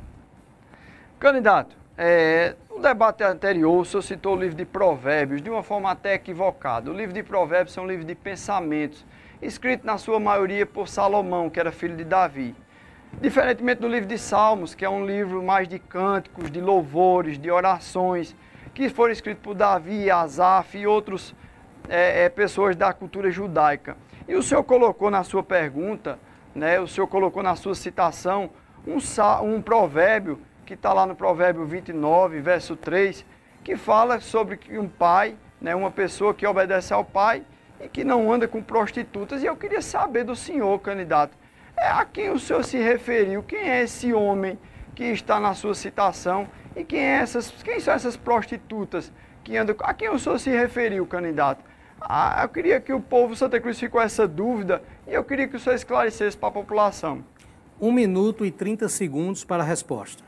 Candidato, 1.18 1.76
é, 1.96 2.54
no 2.70 2.80
debate 2.80 3.22
anterior, 3.22 3.80
o 3.80 3.84
senhor 3.84 4.02
citou 4.02 4.34
o 4.34 4.40
livro 4.40 4.56
de 4.56 4.64
Provérbios 4.64 5.42
de 5.42 5.50
uma 5.50 5.62
forma 5.62 5.90
até 5.90 6.14
equivocada. 6.14 6.90
O 6.90 6.94
livro 6.94 7.12
de 7.12 7.22
Provérbios 7.22 7.76
é 7.76 7.80
um 7.80 7.86
livro 7.86 8.04
de 8.04 8.14
pensamentos, 8.14 9.04
escrito 9.42 9.86
na 9.86 9.98
sua 9.98 10.18
maioria 10.18 10.64
por 10.64 10.88
Salomão, 10.88 11.50
que 11.50 11.60
era 11.60 11.70
filho 11.70 11.96
de 11.96 12.04
Davi. 12.04 12.54
Diferentemente 13.20 13.82
do 13.82 13.88
livro 13.88 14.08
de 14.08 14.16
Salmos, 14.16 14.74
que 14.74 14.84
é 14.84 14.88
um 14.88 15.04
livro 15.04 15.42
mais 15.42 15.68
de 15.68 15.78
cânticos, 15.78 16.50
de 16.50 16.60
louvores, 16.60 17.38
de 17.38 17.50
orações, 17.50 18.34
que 18.72 18.88
foram 18.88 19.12
escritos 19.12 19.42
por 19.42 19.54
Davi, 19.54 20.10
Asaf 20.10 20.78
e 20.78 20.86
outras 20.86 21.34
é, 21.90 22.24
é, 22.24 22.28
pessoas 22.30 22.74
da 22.74 22.92
cultura 22.94 23.30
judaica. 23.30 23.98
E 24.26 24.34
o 24.34 24.42
senhor 24.42 24.64
colocou 24.64 25.10
na 25.10 25.22
sua 25.24 25.42
pergunta, 25.42 26.18
né, 26.54 26.80
o 26.80 26.88
senhor 26.88 27.06
colocou 27.06 27.42
na 27.42 27.54
sua 27.54 27.74
citação 27.74 28.48
um, 28.86 28.96
um 29.44 29.60
provérbio 29.60 30.40
que 30.64 30.74
está 30.74 30.92
lá 30.92 31.06
no 31.06 31.14
provérbio 31.14 31.64
29, 31.64 32.40
verso 32.40 32.76
3, 32.76 33.24
que 33.64 33.76
fala 33.76 34.20
sobre 34.20 34.56
que 34.56 34.78
um 34.78 34.88
pai, 34.88 35.36
né, 35.60 35.74
uma 35.74 35.90
pessoa 35.90 36.34
que 36.34 36.46
obedece 36.46 36.92
ao 36.92 37.04
pai 37.04 37.44
e 37.80 37.88
que 37.88 38.04
não 38.04 38.32
anda 38.32 38.46
com 38.46 38.62
prostitutas. 38.62 39.42
E 39.42 39.46
eu 39.46 39.56
queria 39.56 39.82
saber 39.82 40.24
do 40.24 40.36
senhor, 40.36 40.78
candidato, 40.80 41.36
é 41.76 41.88
a 41.88 42.04
quem 42.04 42.30
o 42.30 42.38
senhor 42.38 42.64
se 42.64 42.78
referiu, 42.78 43.42
quem 43.42 43.58
é 43.58 43.82
esse 43.82 44.12
homem 44.12 44.58
que 44.94 45.04
está 45.04 45.40
na 45.40 45.54
sua 45.54 45.74
citação 45.74 46.46
e 46.76 46.84
quem, 46.84 47.00
é 47.00 47.16
essas, 47.16 47.50
quem 47.62 47.80
são 47.80 47.94
essas 47.94 48.16
prostitutas 48.16 49.12
que 49.42 49.56
andam. 49.56 49.74
A 49.80 49.94
quem 49.94 50.08
o 50.08 50.18
senhor 50.18 50.38
se 50.38 50.50
referiu, 50.50 51.06
candidato? 51.06 51.64
Ah, 52.00 52.40
eu 52.42 52.48
queria 52.48 52.80
que 52.80 52.92
o 52.92 53.00
povo 53.00 53.36
Santa 53.36 53.60
Cruz 53.60 53.78
ficou 53.78 54.00
essa 54.00 54.26
dúvida 54.26 54.82
e 55.06 55.14
eu 55.14 55.22
queria 55.22 55.46
que 55.46 55.56
o 55.56 55.60
senhor 55.60 55.76
esclarecesse 55.76 56.36
para 56.36 56.48
a 56.48 56.52
população. 56.52 57.24
Um 57.80 57.92
minuto 57.92 58.44
e 58.44 58.50
30 58.50 58.88
segundos 58.88 59.44
para 59.44 59.62
a 59.62 59.66
resposta. 59.66 60.22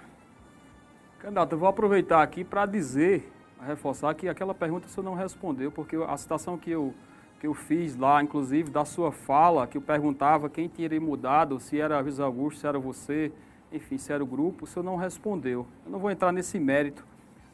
Candidato, 1.25 1.53
eu 1.53 1.59
vou 1.59 1.69
aproveitar 1.71 2.23
aqui 2.23 2.45
para 2.45 2.67
dizer, 2.67 3.33
reforçar 3.59 4.15
que 4.15 4.29
aquela 4.29 4.53
pergunta 4.53 4.87
senhor 4.89 5.07
não 5.07 5.15
respondeu, 5.15 5.73
porque 5.73 5.97
a 5.97 6.15
citação 6.19 6.59
que 6.59 6.71
eu, 6.71 6.93
que 7.41 7.47
eu 7.47 7.55
fiz 7.55 7.97
lá, 7.97 8.23
inclusive 8.23 8.71
da 8.71 8.85
sua 8.85 9.11
fala, 9.11 9.67
que 9.67 9.79
eu 9.79 9.81
perguntava 9.81 10.51
quem 10.51 10.69
teria 10.69 11.01
mudado, 11.01 11.59
se 11.59 11.81
era 11.81 11.99
Luiz 11.99 12.21
Augusto, 12.21 12.61
se 12.61 12.67
era 12.67 12.79
você, 12.79 13.33
enfim, 13.73 13.97
se 13.97 14.13
era 14.13 14.23
o 14.23 14.27
grupo, 14.27 14.65
o 14.65 14.67
senhor 14.67 14.85
não 14.85 14.97
respondeu. 14.97 15.67
Eu 15.87 15.93
não 15.93 15.99
vou 15.99 16.11
entrar 16.11 16.31
nesse 16.31 16.61
mérito 16.61 17.03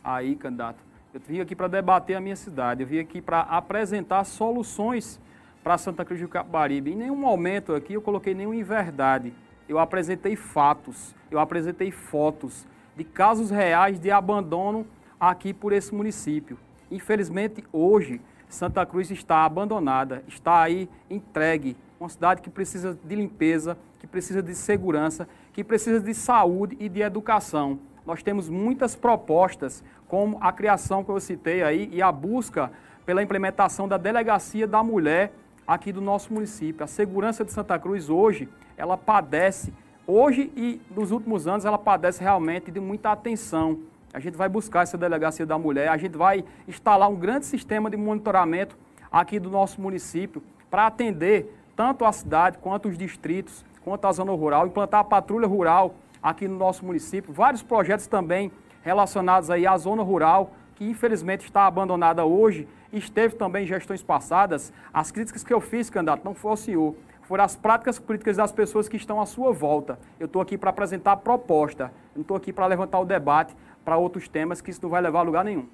aí, 0.03 0.35
candidato. 0.35 0.83
Eu 1.15 1.21
vim 1.25 1.39
aqui 1.39 1.55
para 1.55 1.69
debater 1.69 2.17
a 2.17 2.21
minha 2.21 2.35
cidade, 2.35 2.83
eu 2.83 2.89
vim 2.89 2.99
aqui 2.99 3.23
para 3.23 3.43
apresentar 3.43 4.25
soluções 4.25 5.21
para 5.63 5.79
Santa 5.79 6.05
Cruz 6.05 6.21
do 6.21 6.27
Capibaribe. 6.27 6.91
Em 6.91 6.97
nenhum 6.97 7.15
momento 7.15 7.73
aqui 7.73 7.93
eu 7.93 8.03
coloquei 8.03 8.35
nenhuma 8.35 8.57
inverdade. 8.57 9.33
Eu 9.69 9.79
apresentei 9.79 10.35
fatos, 10.35 11.15
eu 11.31 11.39
apresentei 11.39 11.93
fotos 11.93 12.67
de 12.97 13.05
casos 13.05 13.51
reais 13.51 13.99
de 13.99 14.11
abandono 14.11 14.87
aqui 15.19 15.53
por 15.53 15.73
esse 15.73 15.95
município. 15.95 16.59
Infelizmente, 16.91 17.65
hoje, 17.73 18.21
Santa 18.49 18.85
Cruz 18.85 19.11
está 19.11 19.45
abandonada, 19.45 20.25
está 20.27 20.63
aí 20.63 20.89
entregue. 21.09 21.77
Uma 21.99 22.09
cidade 22.09 22.43
que 22.43 22.51
precisa 22.51 22.99
de 23.05 23.15
limpeza, 23.15 23.77
que 23.99 24.07
precisa 24.07 24.43
de 24.43 24.55
segurança, 24.55 25.29
que 25.53 25.63
precisa 25.63 26.01
de 26.01 26.15
saúde 26.15 26.77
e 26.81 26.89
de 26.89 27.01
educação. 27.01 27.79
Nós 28.05 28.23
temos 28.23 28.49
muitas 28.49 28.97
propostas, 28.97 29.85
como 30.09 30.39
a 30.41 30.51
criação 30.51 31.05
que 31.05 31.11
eu 31.11 31.21
citei 31.21 31.63
aí 31.63 31.89
e 31.93 32.03
a 32.03 32.11
busca 32.11 32.73
pela 33.07 33.23
implementação 33.23 33.87
da 33.87 33.97
delegacia 33.97 34.67
da 34.67 34.83
mulher 34.83 35.33
aqui 35.67 35.93
do 35.93 36.01
nosso 36.01 36.33
município. 36.33 36.83
A 36.83 36.87
segurança 36.89 37.45
de 37.45 37.53
Santa 37.53 37.79
Cruz 37.79 38.11
hoje, 38.11 38.49
ela 38.77 38.97
padece, 38.97 39.73
hoje 40.07 40.53
e 40.57 40.81
nos 40.95 41.11
últimos 41.11 41.47
anos, 41.47 41.65
ela 41.65 41.79
padece 41.79 42.21
realmente 42.23 42.71
de 42.71 42.81
muita 42.81 43.13
atenção. 43.13 43.79
A 44.13 44.19
gente 44.19 44.37
vai 44.37 44.49
buscar 44.49 44.83
essa 44.83 44.99
delegacia 44.99 45.47
da 45.47 45.59
mulher, 45.59 45.89
a 45.89 45.97
gente 45.97 46.17
vai 46.17 46.45
instalar 46.67 47.09
um 47.09 47.17
grande 47.17 47.47
sistema 47.47 47.89
de 47.89 47.97
monitoramento 47.97 48.77
aqui 49.11 49.39
do 49.39 49.51
nosso 49.51 49.81
município 49.81 50.43
para 50.71 50.87
atender 50.87 51.57
tanto 51.77 52.05
a 52.05 52.13
cidade 52.13 52.59
quanto 52.59 52.89
os 52.89 52.99
distritos, 52.99 53.65
quanto 53.83 54.07
a 54.07 54.13
zona 54.13 54.33
rural, 54.33 54.67
implantar 54.67 55.01
a 55.01 55.05
patrulha 55.05 55.47
rural 55.47 55.95
aqui 56.23 56.47
no 56.47 56.59
nosso 56.59 56.85
município, 56.85 57.33
vários 57.33 57.63
projetos 57.63 58.07
também 58.07 58.53
relacionados 58.83 59.51
aí 59.51 59.67
à 59.67 59.77
zona 59.77 60.03
rural, 60.03 60.53
que 60.75 60.85
infelizmente 60.85 61.45
está 61.45 61.67
abandonada 61.67 62.25
hoje, 62.25 62.67
esteve 62.93 63.37
também 63.37 63.65
em 63.65 63.67
gestões 63.67 64.03
passadas. 64.03 64.73
As 64.93 65.11
críticas 65.11 65.45
que 65.45 65.53
eu 65.53 65.61
fiz, 65.61 65.89
candidato, 65.89 66.25
não 66.25 66.35
foi 66.35 66.51
ao 66.51 66.57
senhor, 66.57 66.95
foram 67.31 67.45
as 67.45 67.55
práticas 67.55 67.97
políticas 67.97 68.39
das 68.39 68.51
pessoas 68.51 68.89
que 68.89 68.97
estão 68.97 69.21
à 69.21 69.25
sua 69.25 69.53
volta. 69.53 70.01
Eu 70.19 70.27
estou 70.27 70.43
aqui 70.43 70.59
para 70.59 70.71
apresentar 70.71 71.13
a 71.13 71.17
proposta, 71.17 71.93
não 72.13 72.23
estou 72.23 72.37
aqui 72.37 72.53
para 72.53 72.67
levantar 72.67 72.99
o 72.99 73.05
debate 73.05 73.55
para 73.85 73.97
outros 73.97 74.27
temas, 74.27 74.61
que 74.61 74.69
isso 74.69 74.81
não 74.83 74.91
vai 74.91 75.01
levar 75.01 75.21
a 75.21 75.23
lugar 75.23 75.45
nenhum. 75.45 75.69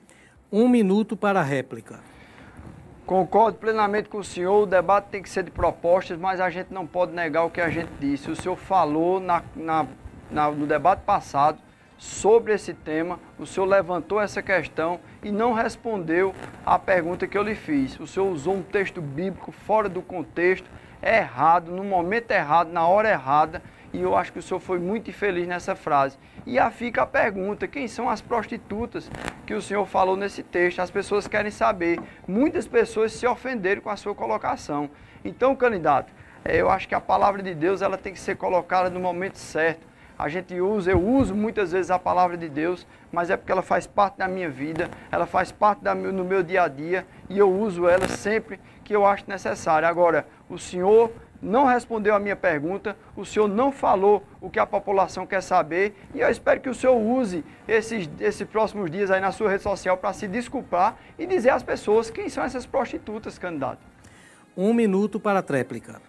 Um 0.52 0.68
minuto 0.68 1.16
para 1.16 1.40
a 1.40 1.42
réplica. 1.42 1.98
Concordo 3.06 3.56
plenamente 3.56 4.06
com 4.06 4.18
o 4.18 4.24
senhor, 4.24 4.64
o 4.64 4.66
debate 4.66 5.06
tem 5.06 5.22
que 5.22 5.30
ser 5.30 5.44
de 5.44 5.50
propostas, 5.50 6.18
mas 6.18 6.42
a 6.42 6.50
gente 6.50 6.74
não 6.74 6.86
pode 6.86 7.12
negar 7.12 7.44
o 7.44 7.50
que 7.50 7.62
a 7.62 7.70
gente 7.70 7.88
disse. 7.98 8.30
O 8.30 8.36
senhor 8.36 8.56
falou 8.56 9.18
na, 9.18 9.42
na, 9.54 9.86
na, 10.30 10.50
no 10.50 10.66
debate 10.66 11.04
passado 11.04 11.58
sobre 11.96 12.52
esse 12.52 12.74
tema, 12.74 13.18
o 13.38 13.46
senhor 13.46 13.64
levantou 13.64 14.20
essa 14.20 14.42
questão 14.42 15.00
e 15.24 15.30
não 15.30 15.54
respondeu 15.54 16.34
à 16.66 16.78
pergunta 16.78 17.26
que 17.26 17.38
eu 17.38 17.42
lhe 17.42 17.54
fiz. 17.54 17.98
O 17.98 18.06
senhor 18.06 18.30
usou 18.30 18.56
um 18.56 18.62
texto 18.62 19.00
bíblico 19.00 19.50
fora 19.50 19.88
do 19.88 20.02
contexto, 20.02 20.68
errado, 21.02 21.70
no 21.70 21.84
momento 21.84 22.30
errado, 22.30 22.72
na 22.72 22.86
hora 22.86 23.10
errada, 23.10 23.62
e 23.92 24.02
eu 24.02 24.16
acho 24.16 24.32
que 24.32 24.38
o 24.38 24.42
senhor 24.42 24.60
foi 24.60 24.78
muito 24.78 25.08
infeliz 25.10 25.46
nessa 25.46 25.74
frase. 25.74 26.18
E 26.44 26.58
aí 26.58 26.70
fica 26.70 27.02
a 27.02 27.06
pergunta: 27.06 27.66
quem 27.66 27.88
são 27.88 28.10
as 28.10 28.20
prostitutas 28.20 29.10
que 29.46 29.54
o 29.54 29.62
senhor 29.62 29.86
falou 29.86 30.16
nesse 30.16 30.42
texto? 30.42 30.80
As 30.80 30.90
pessoas 30.90 31.26
querem 31.26 31.50
saber. 31.50 31.98
Muitas 32.26 32.66
pessoas 32.66 33.12
se 33.12 33.26
ofenderam 33.26 33.80
com 33.80 33.90
a 33.90 33.96
sua 33.96 34.14
colocação. 34.14 34.90
Então, 35.24 35.56
candidato, 35.56 36.12
é, 36.44 36.60
eu 36.60 36.70
acho 36.70 36.86
que 36.86 36.94
a 36.94 37.00
palavra 37.00 37.42
de 37.42 37.54
Deus 37.54 37.82
ela 37.82 37.96
tem 37.96 38.12
que 38.12 38.20
ser 38.20 38.36
colocada 38.36 38.90
no 38.90 39.00
momento 39.00 39.38
certo. 39.38 39.86
A 40.18 40.28
gente 40.28 40.58
usa, 40.58 40.92
eu 40.92 41.02
uso 41.02 41.34
muitas 41.34 41.72
vezes 41.72 41.90
a 41.90 41.98
palavra 41.98 42.38
de 42.38 42.48
Deus, 42.48 42.86
mas 43.12 43.28
é 43.28 43.36
porque 43.36 43.52
ela 43.52 43.60
faz 43.60 43.86
parte 43.86 44.16
da 44.16 44.26
minha 44.26 44.48
vida, 44.48 44.88
ela 45.12 45.26
faz 45.26 45.52
parte 45.52 45.82
da, 45.82 45.94
no 45.94 46.24
meu 46.24 46.42
dia 46.42 46.62
a 46.62 46.68
dia 46.68 47.06
e 47.28 47.38
eu 47.38 47.52
uso 47.52 47.86
ela 47.86 48.08
sempre 48.08 48.58
que 48.86 48.94
eu 48.94 49.04
acho 49.04 49.24
necessário. 49.28 49.86
Agora, 49.86 50.26
o 50.48 50.56
senhor 50.56 51.10
não 51.42 51.66
respondeu 51.66 52.14
a 52.14 52.20
minha 52.20 52.36
pergunta, 52.36 52.96
o 53.16 53.24
senhor 53.24 53.48
não 53.48 53.72
falou 53.72 54.22
o 54.40 54.48
que 54.48 54.60
a 54.60 54.64
população 54.64 55.26
quer 55.26 55.42
saber 55.42 55.94
e 56.14 56.20
eu 56.20 56.30
espero 56.30 56.60
que 56.60 56.68
o 56.68 56.74
senhor 56.74 56.96
use 56.96 57.44
esses, 57.66 58.08
esses 58.20 58.46
próximos 58.48 58.90
dias 58.90 59.10
aí 59.10 59.20
na 59.20 59.32
sua 59.32 59.50
rede 59.50 59.64
social 59.64 59.98
para 59.98 60.12
se 60.12 60.28
desculpar 60.28 60.96
e 61.18 61.26
dizer 61.26 61.50
às 61.50 61.64
pessoas 61.64 62.10
quem 62.10 62.28
são 62.28 62.44
essas 62.44 62.64
prostitutas, 62.64 63.38
candidato. 63.38 63.80
Um 64.56 64.72
minuto 64.72 65.18
para 65.18 65.40
a 65.40 65.42
tréplica. 65.42 66.00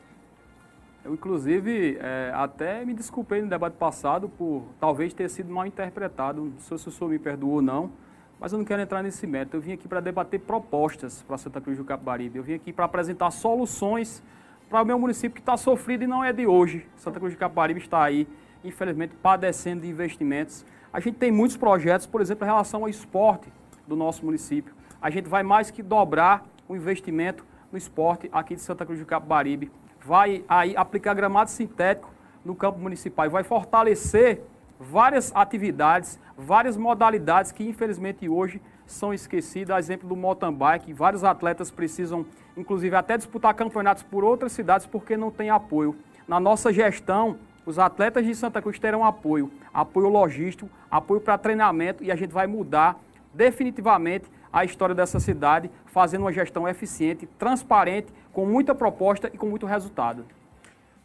Eu, 1.03 1.13
inclusive, 1.13 1.97
é, 1.99 2.32
até 2.34 2.86
me 2.86 2.93
desculpei 2.93 3.41
no 3.41 3.49
debate 3.49 3.75
passado 3.75 4.30
por 4.30 4.63
talvez 4.80 5.13
ter 5.13 5.30
sido 5.30 5.51
mal 5.51 5.65
interpretado. 5.65 6.43
Não 6.43 6.59
sei 6.59 6.78
se 6.78 6.88
o 6.88 6.91
senhor 6.91 7.09
me 7.09 7.19
perdoou 7.19 7.55
ou 7.55 7.61
não, 7.61 7.91
mas 8.39 8.51
eu 8.51 8.57
não 8.57 8.65
quero 8.65 8.81
entrar 8.81 9.01
nesse 9.01 9.25
método. 9.25 9.57
Eu 9.57 9.61
vim 9.61 9.73
aqui 9.73 9.88
para 9.88 9.99
debater 9.99 10.39
propostas 10.39 11.23
para 11.23 11.38
Santa 11.38 11.59
Cruz 11.59 11.77
do 11.77 11.83
Capibaribe. 11.83 12.38
Eu 12.38 12.43
vim 12.43 12.53
aqui 12.53 12.71
para 12.71 12.85
apresentar 12.85 13.31
soluções 13.31 14.21
para 14.69 14.81
o 14.81 14.85
meu 14.85 14.99
município 14.99 15.33
que 15.33 15.41
está 15.41 15.57
sofrido 15.57 16.03
e 16.03 16.07
não 16.07 16.23
é 16.23 16.31
de 16.31 16.45
hoje. 16.45 16.85
Santa 16.97 17.19
Cruz 17.19 17.33
de 17.33 17.39
Caparibe 17.39 17.79
está 17.79 18.03
aí, 18.03 18.27
infelizmente, 18.63 19.15
padecendo 19.15 19.81
de 19.81 19.88
investimentos. 19.88 20.65
A 20.91 20.99
gente 20.99 21.15
tem 21.15 21.31
muitos 21.31 21.57
projetos, 21.57 22.05
por 22.05 22.21
exemplo, 22.21 22.45
em 22.45 22.47
relação 22.47 22.83
ao 22.83 22.89
esporte 22.89 23.51
do 23.88 23.95
nosso 23.95 24.25
município. 24.25 24.73
A 25.01 25.09
gente 25.09 25.27
vai 25.27 25.41
mais 25.41 25.71
que 25.71 25.81
dobrar 25.81 26.45
o 26.67 26.75
investimento 26.75 27.45
no 27.71 27.77
esporte 27.77 28.29
aqui 28.31 28.55
de 28.55 28.61
Santa 28.61 28.85
Cruz 28.85 28.99
de 28.99 29.05
Capibaribe. 29.05 29.71
Vai 30.05 30.43
aí 30.47 30.75
aplicar 30.75 31.13
gramado 31.13 31.49
sintético 31.49 32.11
no 32.43 32.55
campo 32.55 32.79
municipal 32.79 33.25
e 33.25 33.29
vai 33.29 33.43
fortalecer 33.43 34.41
várias 34.80 35.32
atividades, 35.36 36.19
várias 36.38 36.78
modalidades 36.78 37.51
que 37.51 37.67
infelizmente 37.67 38.28
hoje 38.30 38.61
são 38.86 39.13
esquecidas. 39.13 39.75
A 39.75 39.80
exemplo 39.80 40.07
do 40.07 40.15
mountain 40.15 40.53
bike, 40.53 40.93
vários 40.93 41.23
atletas 41.23 41.71
precisam 41.71 42.25
inclusive 42.55 42.95
até 42.95 43.17
disputar 43.17 43.53
campeonatos 43.53 44.03
por 44.03 44.23
outras 44.23 44.51
cidades 44.51 44.86
porque 44.86 45.15
não 45.15 45.32
tem 45.32 45.49
apoio. 45.49 45.95
Na 46.28 46.39
nossa 46.39 46.73
gestão, 46.73 47.38
os 47.65 47.78
atletas 47.78 48.25
de 48.25 48.34
Santa 48.34 48.61
Cruz 48.61 48.80
terão 48.80 49.03
apoio, 49.03 49.51
apoio 49.73 50.09
logístico, 50.09 50.69
apoio 50.89 51.21
para 51.21 51.38
treinamento 51.38 52.03
e 52.03 52.11
a 52.11 52.15
gente 52.15 52.32
vai 52.32 52.47
mudar 52.47 52.99
definitivamente 53.34 54.25
a 54.51 54.63
história 54.63 54.95
dessa 54.95 55.19
cidade, 55.19 55.69
fazendo 55.86 56.21
uma 56.21 56.32
gestão 56.32 56.67
eficiente, 56.67 57.28
transparente, 57.38 58.11
com 58.32 58.45
muita 58.45 58.73
proposta 58.73 59.30
e 59.34 59.38
com 59.38 59.47
muito 59.47 59.65
resultado. 59.65 60.25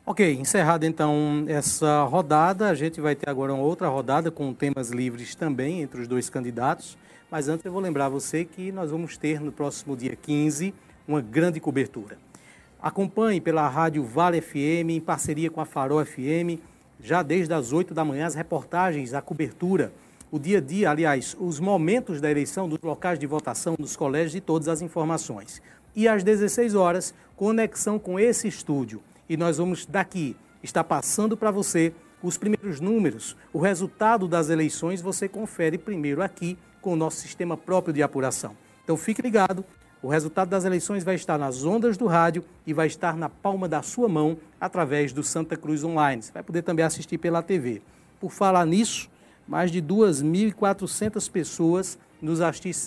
Ok, 0.04 0.34
encerrada 0.34 0.84
então 0.84 1.44
essa 1.46 2.02
rodada, 2.02 2.68
a 2.68 2.74
gente 2.74 3.00
vai 3.00 3.14
ter 3.14 3.30
agora 3.30 3.54
uma 3.54 3.62
outra 3.62 3.86
rodada 3.86 4.32
com 4.32 4.52
temas 4.52 4.90
livres 4.90 5.36
também 5.36 5.80
entre 5.80 6.00
os 6.00 6.08
dois 6.08 6.28
candidatos. 6.28 6.98
Mas 7.30 7.48
antes 7.48 7.64
eu 7.64 7.70
vou 7.70 7.80
lembrar 7.80 8.08
você 8.08 8.44
que 8.44 8.72
nós 8.72 8.90
vamos 8.90 9.16
ter 9.16 9.40
no 9.40 9.52
próximo 9.52 9.96
dia 9.96 10.16
15 10.16 10.74
uma 11.06 11.20
grande 11.20 11.60
cobertura. 11.60 12.18
Acompanhe 12.82 13.40
pela 13.40 13.68
rádio 13.68 14.02
Vale 14.02 14.40
FM, 14.40 14.90
em 14.90 15.00
parceria 15.00 15.48
com 15.48 15.60
a 15.60 15.64
Farol 15.64 16.04
FM, 16.04 16.58
já 17.00 17.22
desde 17.22 17.54
as 17.54 17.72
8 17.72 17.94
da 17.94 18.04
manhã, 18.04 18.26
as 18.26 18.34
reportagens, 18.34 19.14
a 19.14 19.22
cobertura, 19.22 19.92
o 20.32 20.38
dia 20.38 20.58
a 20.58 20.60
dia, 20.60 20.90
aliás, 20.90 21.36
os 21.38 21.60
momentos 21.60 22.20
da 22.20 22.28
eleição, 22.28 22.68
dos 22.68 22.80
locais 22.82 23.20
de 23.20 23.26
votação, 23.28 23.76
dos 23.78 23.94
colégios 23.94 24.34
e 24.34 24.40
todas 24.40 24.66
as 24.66 24.82
informações. 24.82 25.62
E 25.94 26.08
às 26.08 26.24
16 26.24 26.74
horas, 26.74 27.14
conexão 27.36 28.00
com 28.00 28.18
esse 28.18 28.48
estúdio. 28.48 29.00
E 29.28 29.36
nós 29.36 29.58
vamos 29.58 29.86
daqui 29.86 30.36
estar 30.62 30.84
passando 30.84 31.36
para 31.36 31.50
você 31.50 31.92
os 32.22 32.38
primeiros 32.38 32.80
números, 32.80 33.36
o 33.52 33.58
resultado 33.58 34.28
das 34.28 34.48
eleições 34.48 35.02
você 35.02 35.28
confere 35.28 35.76
primeiro 35.76 36.22
aqui 36.22 36.56
com 36.80 36.92
o 36.92 36.96
nosso 36.96 37.16
sistema 37.16 37.56
próprio 37.56 37.92
de 37.92 38.02
apuração. 38.02 38.56
Então 38.84 38.96
fique 38.96 39.20
ligado, 39.20 39.64
o 40.00 40.08
resultado 40.08 40.48
das 40.48 40.64
eleições 40.64 41.04
vai 41.04 41.16
estar 41.16 41.38
nas 41.38 41.64
ondas 41.64 41.96
do 41.96 42.06
rádio 42.06 42.44
e 42.66 42.72
vai 42.72 42.86
estar 42.86 43.16
na 43.16 43.28
palma 43.28 43.68
da 43.68 43.82
sua 43.82 44.08
mão 44.08 44.36
através 44.60 45.12
do 45.12 45.22
Santa 45.22 45.56
Cruz 45.56 45.82
Online. 45.82 46.22
Você 46.22 46.32
vai 46.32 46.42
poder 46.42 46.62
também 46.62 46.84
assistir 46.84 47.18
pela 47.18 47.42
TV. 47.42 47.82
Por 48.20 48.30
falar 48.30 48.64
nisso, 48.66 49.10
mais 49.46 49.70
de 49.70 49.82
2.400 49.82 51.30
pessoas 51.30 51.98
nos, 52.20 52.38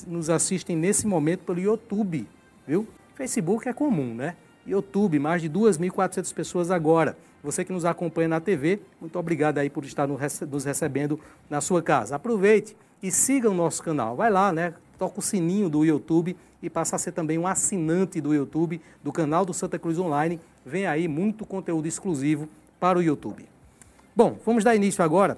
nos 0.07 0.29
assistem 0.29 0.75
nesse 0.75 1.05
momento 1.07 1.41
pelo 1.41 1.59
YouTube, 1.59 2.27
viu? 2.65 2.87
Facebook 3.15 3.67
é 3.67 3.73
comum, 3.73 4.13
né? 4.13 4.35
YouTube, 4.65 5.19
mais 5.19 5.41
de 5.41 5.49
2.400 5.49 6.33
pessoas 6.33 6.71
agora. 6.71 7.17
Você 7.43 7.63
que 7.63 7.71
nos 7.71 7.85
acompanha 7.85 8.27
na 8.27 8.39
TV, 8.39 8.79
muito 8.99 9.19
obrigado 9.19 9.59
aí 9.59 9.69
por 9.69 9.85
estar 9.85 10.07
nos 10.07 10.65
recebendo 10.65 11.19
na 11.49 11.61
sua 11.61 11.81
casa. 11.81 12.15
Aproveite 12.15 12.75
e 13.03 13.11
siga 13.11 13.49
o 13.49 13.53
nosso 13.53 13.83
canal. 13.83 14.15
Vai 14.15 14.31
lá, 14.31 14.51
né? 14.51 14.73
Toca 14.97 15.19
o 15.19 15.21
sininho 15.21 15.69
do 15.69 15.85
YouTube 15.85 16.35
e 16.61 16.69
passa 16.69 16.95
a 16.95 16.99
ser 16.99 17.11
também 17.11 17.37
um 17.37 17.45
assinante 17.45 18.19
do 18.19 18.33
YouTube, 18.33 18.81
do 19.03 19.11
canal 19.11 19.45
do 19.45 19.53
Santa 19.53 19.77
Cruz 19.77 19.99
Online. 19.99 20.39
Vem 20.65 20.87
aí 20.87 21.07
muito 21.07 21.45
conteúdo 21.45 21.87
exclusivo 21.87 22.49
para 22.79 22.97
o 22.97 23.01
YouTube. 23.03 23.45
Bom, 24.15 24.39
vamos 24.43 24.63
dar 24.63 24.75
início 24.75 25.03
agora. 25.03 25.37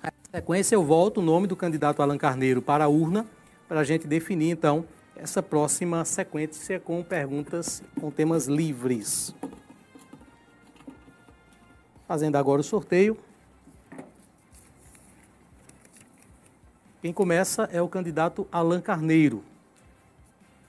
Na 0.00 0.12
sequência, 0.30 0.76
eu 0.76 0.84
volto 0.84 1.18
o 1.18 1.22
nome 1.22 1.48
do 1.48 1.56
candidato 1.56 2.02
Alan 2.02 2.18
Carneiro 2.18 2.62
para 2.62 2.84
a 2.84 2.88
urna, 2.88 3.26
para 3.66 3.80
a 3.80 3.84
gente 3.84 4.06
definir, 4.06 4.50
então, 4.50 4.84
essa 5.24 5.42
próxima 5.42 6.04
sequência 6.04 6.78
com 6.78 7.02
perguntas 7.02 7.82
com 7.98 8.10
temas 8.10 8.46
livres. 8.46 9.34
Fazendo 12.06 12.36
agora 12.36 12.60
o 12.60 12.64
sorteio. 12.64 13.16
Quem 17.00 17.10
começa 17.10 17.66
é 17.72 17.80
o 17.80 17.88
candidato 17.88 18.46
Alain 18.52 18.82
Carneiro. 18.82 19.42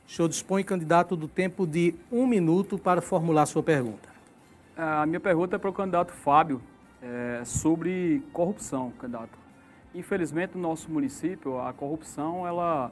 O 0.07 0.11
senhor 0.11 0.29
dispõe, 0.29 0.63
candidato, 0.63 1.17
do 1.17 1.27
tempo 1.27 1.67
de 1.67 1.93
um 2.09 2.25
minuto 2.25 2.77
para 2.77 3.01
formular 3.01 3.45
sua 3.47 3.61
pergunta. 3.61 4.07
A 4.77 5.05
minha 5.05 5.19
pergunta 5.19 5.57
é 5.57 5.59
para 5.59 5.69
o 5.69 5.73
candidato 5.73 6.13
Fábio, 6.13 6.61
é, 7.01 7.41
sobre 7.43 8.23
corrupção, 8.31 8.93
candidato. 8.99 9.37
Infelizmente, 9.93 10.55
no 10.55 10.61
nosso 10.61 10.89
município, 10.89 11.59
a 11.59 11.73
corrupção, 11.73 12.47
ela, 12.47 12.89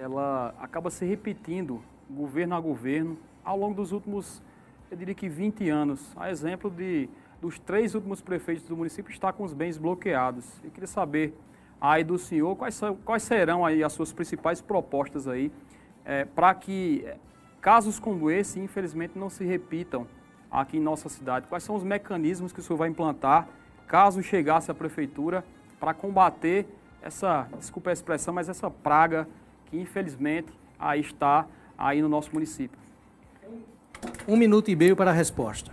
ela 0.00 0.54
acaba 0.58 0.90
se 0.90 1.04
repetindo, 1.04 1.82
governo 2.08 2.54
a 2.54 2.60
governo, 2.60 3.18
ao 3.44 3.56
longo 3.56 3.74
dos 3.74 3.92
últimos, 3.92 4.42
eu 4.90 4.96
diria 4.96 5.14
que 5.14 5.28
20 5.28 5.68
anos. 5.68 6.12
A 6.16 6.30
exemplo 6.30 6.70
de, 6.70 7.08
dos 7.40 7.58
três 7.58 7.94
últimos 7.94 8.22
prefeitos 8.22 8.64
do 8.64 8.76
município 8.76 9.12
estar 9.12 9.32
com 9.34 9.44
os 9.44 9.52
bens 9.52 9.76
bloqueados. 9.76 10.46
Eu 10.64 10.70
queria 10.70 10.86
saber 10.86 11.36
aí 11.78 12.02
do 12.02 12.18
senhor 12.18 12.56
quais, 12.56 12.74
são, 12.74 12.96
quais 12.96 13.22
serão 13.22 13.64
aí 13.64 13.84
as 13.84 13.92
suas 13.92 14.10
principais 14.10 14.60
propostas 14.62 15.28
aí 15.28 15.52
é, 16.04 16.24
para 16.24 16.54
que 16.54 17.06
casos 17.60 17.98
como 17.98 18.30
esse, 18.30 18.58
infelizmente, 18.58 19.18
não 19.18 19.28
se 19.28 19.44
repitam 19.44 20.06
aqui 20.50 20.78
em 20.78 20.80
nossa 20.80 21.10
cidade. 21.10 21.46
Quais 21.46 21.62
são 21.62 21.74
os 21.74 21.84
mecanismos 21.84 22.52
que 22.54 22.60
o 22.60 22.62
senhor 22.62 22.78
vai 22.78 22.88
implantar 22.88 23.48
caso 23.86 24.22
chegasse 24.22 24.70
à 24.70 24.74
prefeitura 24.74 25.44
para 25.78 25.92
combater 25.92 26.66
essa, 27.02 27.48
desculpa 27.58 27.90
a 27.90 27.92
expressão, 27.92 28.32
mas 28.32 28.48
essa 28.48 28.70
praga 28.70 29.26
que 29.70 29.78
infelizmente 29.78 30.52
aí 30.78 31.00
está 31.00 31.46
aí 31.78 32.02
no 32.02 32.08
nosso 32.08 32.32
município. 32.32 32.78
Um 34.26 34.36
minuto 34.36 34.70
e 34.70 34.76
meio 34.76 34.96
para 34.96 35.10
a 35.10 35.14
resposta. 35.14 35.70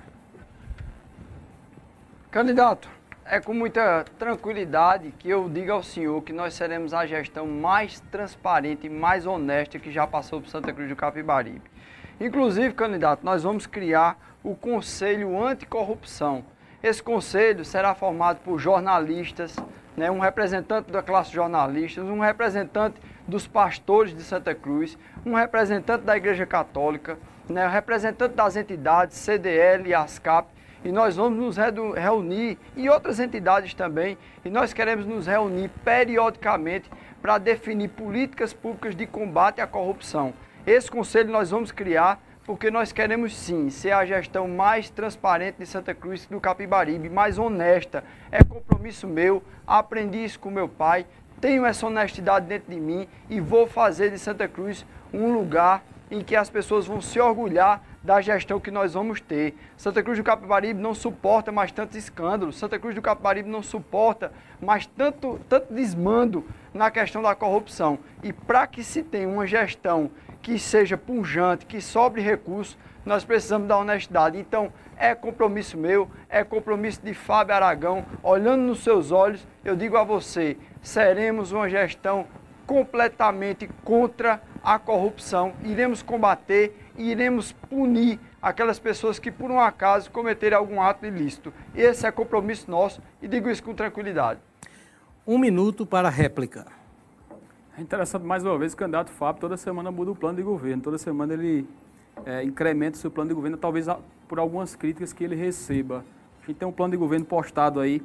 Candidato, 2.30 2.90
é 3.26 3.40
com 3.40 3.54
muita 3.54 4.06
tranquilidade 4.18 5.14
que 5.20 5.30
eu 5.30 5.50
digo 5.50 5.72
ao 5.72 5.84
senhor 5.84 6.22
que 6.22 6.32
nós 6.32 6.54
seremos 6.54 6.94
a 6.94 7.06
gestão 7.06 7.46
mais 7.46 8.00
transparente 8.12 8.88
e 8.88 8.90
mais 8.90 9.26
honesta 9.26 9.80
que 9.80 9.92
já 9.92 10.08
passou 10.08 10.42
por 10.42 10.50
Santa 10.50 10.72
Cruz 10.72 10.88
do 10.88 10.96
Capibaribe. 10.96 11.62
Inclusive, 12.20 12.74
candidato, 12.74 13.26
nós 13.26 13.44
vamos 13.44 13.68
criar 13.68 14.18
o 14.44 14.56
Conselho 14.56 15.42
Anticorrupção. 15.44 16.44
Esse 16.82 17.04
conselho 17.04 17.66
será 17.66 17.94
formado 17.94 18.40
por 18.44 18.60
jornalistas, 18.60 19.56
né, 19.96 20.10
um 20.10 20.20
representante 20.20 20.92
da 20.92 21.02
classe 21.04 21.32
jornalistas, 21.32 22.06
um 22.06 22.20
representante 22.20 22.96
dos 23.28 23.48
pastores 23.48 24.16
de 24.16 24.24
Santa 24.24 24.56
Cruz, 24.56 24.98
um 25.26 25.34
representante 25.34 26.04
da 26.04 26.16
Igreja 26.16 26.46
Católica, 26.46 27.18
né, 27.50 27.68
um 27.68 27.72
representante 27.72 28.36
das 28.36 28.56
entidades 28.56 29.18
CDL 29.18 29.90
e 29.90 29.94
ASCAP, 29.94 30.48
e 30.84 30.92
nós 30.92 31.16
vamos 31.16 31.38
nos 31.38 31.58
reunir 31.96 32.58
e 32.76 32.90
outras 32.90 33.20
entidades 33.20 33.74
também, 33.74 34.18
e 34.46 34.50
nós 34.50 34.74
queremos 34.74 35.06
nos 35.06 35.28
reunir 35.28 35.70
periodicamente 35.84 36.90
para 37.22 37.38
definir 37.38 37.90
políticas 37.90 38.54
públicas 38.54 38.96
de 38.96 39.06
combate 39.06 39.60
à 39.60 39.68
corrupção. 39.68 40.34
Esse 40.66 40.90
conselho 40.90 41.32
nós 41.32 41.50
vamos 41.50 41.72
criar 41.72 42.22
porque 42.46 42.72
nós 42.72 42.94
queremos 42.94 43.36
sim 43.36 43.70
ser 43.70 43.92
a 43.92 44.06
gestão 44.06 44.48
mais 44.48 44.90
transparente 44.90 45.58
de 45.60 45.66
Santa 45.66 45.94
Cruz 45.94 46.26
do 46.28 46.40
Capibaribe, 46.40 47.10
mais 47.10 47.38
honesta. 47.38 48.06
É 48.32 48.42
compromisso 48.42 49.06
meu, 49.06 49.44
aprendi 49.66 50.24
isso 50.24 50.40
com 50.40 50.50
meu 50.50 50.70
pai, 50.70 51.06
tenho 51.40 51.66
essa 51.66 51.86
honestidade 51.86 52.46
dentro 52.46 52.72
de 52.72 52.80
mim 52.80 53.08
e 53.30 53.40
vou 53.40 53.68
fazer 53.68 54.12
de 54.12 54.20
Santa 54.20 54.48
Cruz 54.48 54.86
um 55.14 55.34
lugar 55.34 55.84
em 56.10 56.22
que 56.22 56.36
as 56.36 56.50
pessoas 56.50 56.86
vão 56.86 57.02
se 57.02 57.20
orgulhar 57.20 57.84
da 58.02 58.22
gestão 58.22 58.60
que 58.60 58.72
nós 58.72 58.94
vamos 58.94 59.20
ter. 59.20 59.54
Santa 59.76 60.02
Cruz 60.02 60.18
do 60.18 60.24
Capibaribe 60.24 60.80
não 60.80 60.94
suporta 60.94 61.52
mais 61.52 61.72
tantos 61.72 61.98
escândalos. 61.98 62.58
Santa 62.58 62.80
Cruz 62.80 62.96
do 62.96 63.02
Capibaribe 63.02 63.50
não 63.50 63.62
suporta 63.62 64.32
mais 64.62 64.86
tanto, 64.86 65.40
tanto 65.50 65.74
desmando 65.74 66.46
na 66.74 66.90
questão 66.90 67.22
da 67.22 67.36
corrupção. 67.36 68.00
E 68.24 68.32
para 68.32 68.66
que 68.66 68.84
se 68.84 69.04
tenha 69.04 69.28
uma 69.28 69.46
gestão 69.46 70.10
que 70.42 70.58
seja 70.58 70.98
punjante, 70.98 71.66
que 71.66 71.82
sobre 71.82 72.22
recursos, 72.22 72.78
nós 73.06 73.26
precisamos 73.26 73.68
da 73.68 73.78
honestidade. 73.78 74.38
Então, 74.38 74.72
é 74.98 75.14
compromisso 75.14 75.78
meu, 75.78 76.10
é 76.30 76.44
compromisso 76.44 77.02
de 77.02 77.14
Fábio 77.14 77.56
Aragão. 77.56 78.06
Olhando 78.24 78.62
nos 78.62 78.84
seus 78.84 79.12
olhos, 79.12 79.46
eu 79.64 79.76
digo 79.76 79.98
a 79.98 80.04
você: 80.04 80.58
seremos 80.88 81.52
uma 81.52 81.70
gestão 81.70 82.26
completamente 82.66 83.70
contra 83.84 84.42
a 84.64 84.80
corrupção. 84.80 85.54
Iremos 85.64 86.02
combater 86.02 86.74
e 86.98 87.12
iremos 87.12 87.52
punir 87.52 88.18
aquelas 88.42 88.80
pessoas 88.80 89.20
que, 89.20 89.30
por 89.30 89.52
um 89.52 89.60
acaso, 89.60 90.10
cometerem 90.10 90.58
algum 90.58 90.82
ato 90.82 91.06
ilícito. 91.06 91.54
Esse 91.76 92.08
é 92.08 92.12
compromisso 92.12 92.72
nosso 92.72 93.02
e 93.22 93.28
digo 93.28 93.50
isso 93.50 93.62
com 93.62 93.74
tranquilidade. 93.74 94.40
Um 95.26 95.38
minuto 95.38 95.86
para 95.86 96.08
a 96.08 96.12
réplica. 96.12 96.66
É 97.78 97.82
interessante, 97.82 98.26
mais 98.26 98.46
uma 98.46 98.58
vez, 98.58 98.72
o 98.72 98.78
candidato 98.78 99.12
Fábio 99.12 99.42
toda 99.42 99.58
semana 99.58 99.92
muda 99.92 100.12
o 100.12 100.16
plano 100.16 100.38
de 100.38 100.44
governo, 100.44 100.82
toda 100.82 100.98
semana 100.98 101.34
ele 101.34 101.68
é, 102.26 102.44
incrementa 102.44 102.98
o 102.98 103.00
seu 103.00 103.12
plano 103.12 103.28
de 103.28 103.36
governo, 103.36 103.58
talvez 103.58 103.88
por 104.26 104.40
algumas 104.40 104.74
críticas 104.74 105.12
que 105.12 105.26
ele 105.26 105.36
receba. 105.36 106.06
A 106.42 106.48
gente 106.48 106.58
tem 106.58 106.68
um 106.68 106.72
plano 106.72 106.92
de 106.92 106.98
governo 106.98 107.26
postado 107.26 107.82
aí 107.82 108.02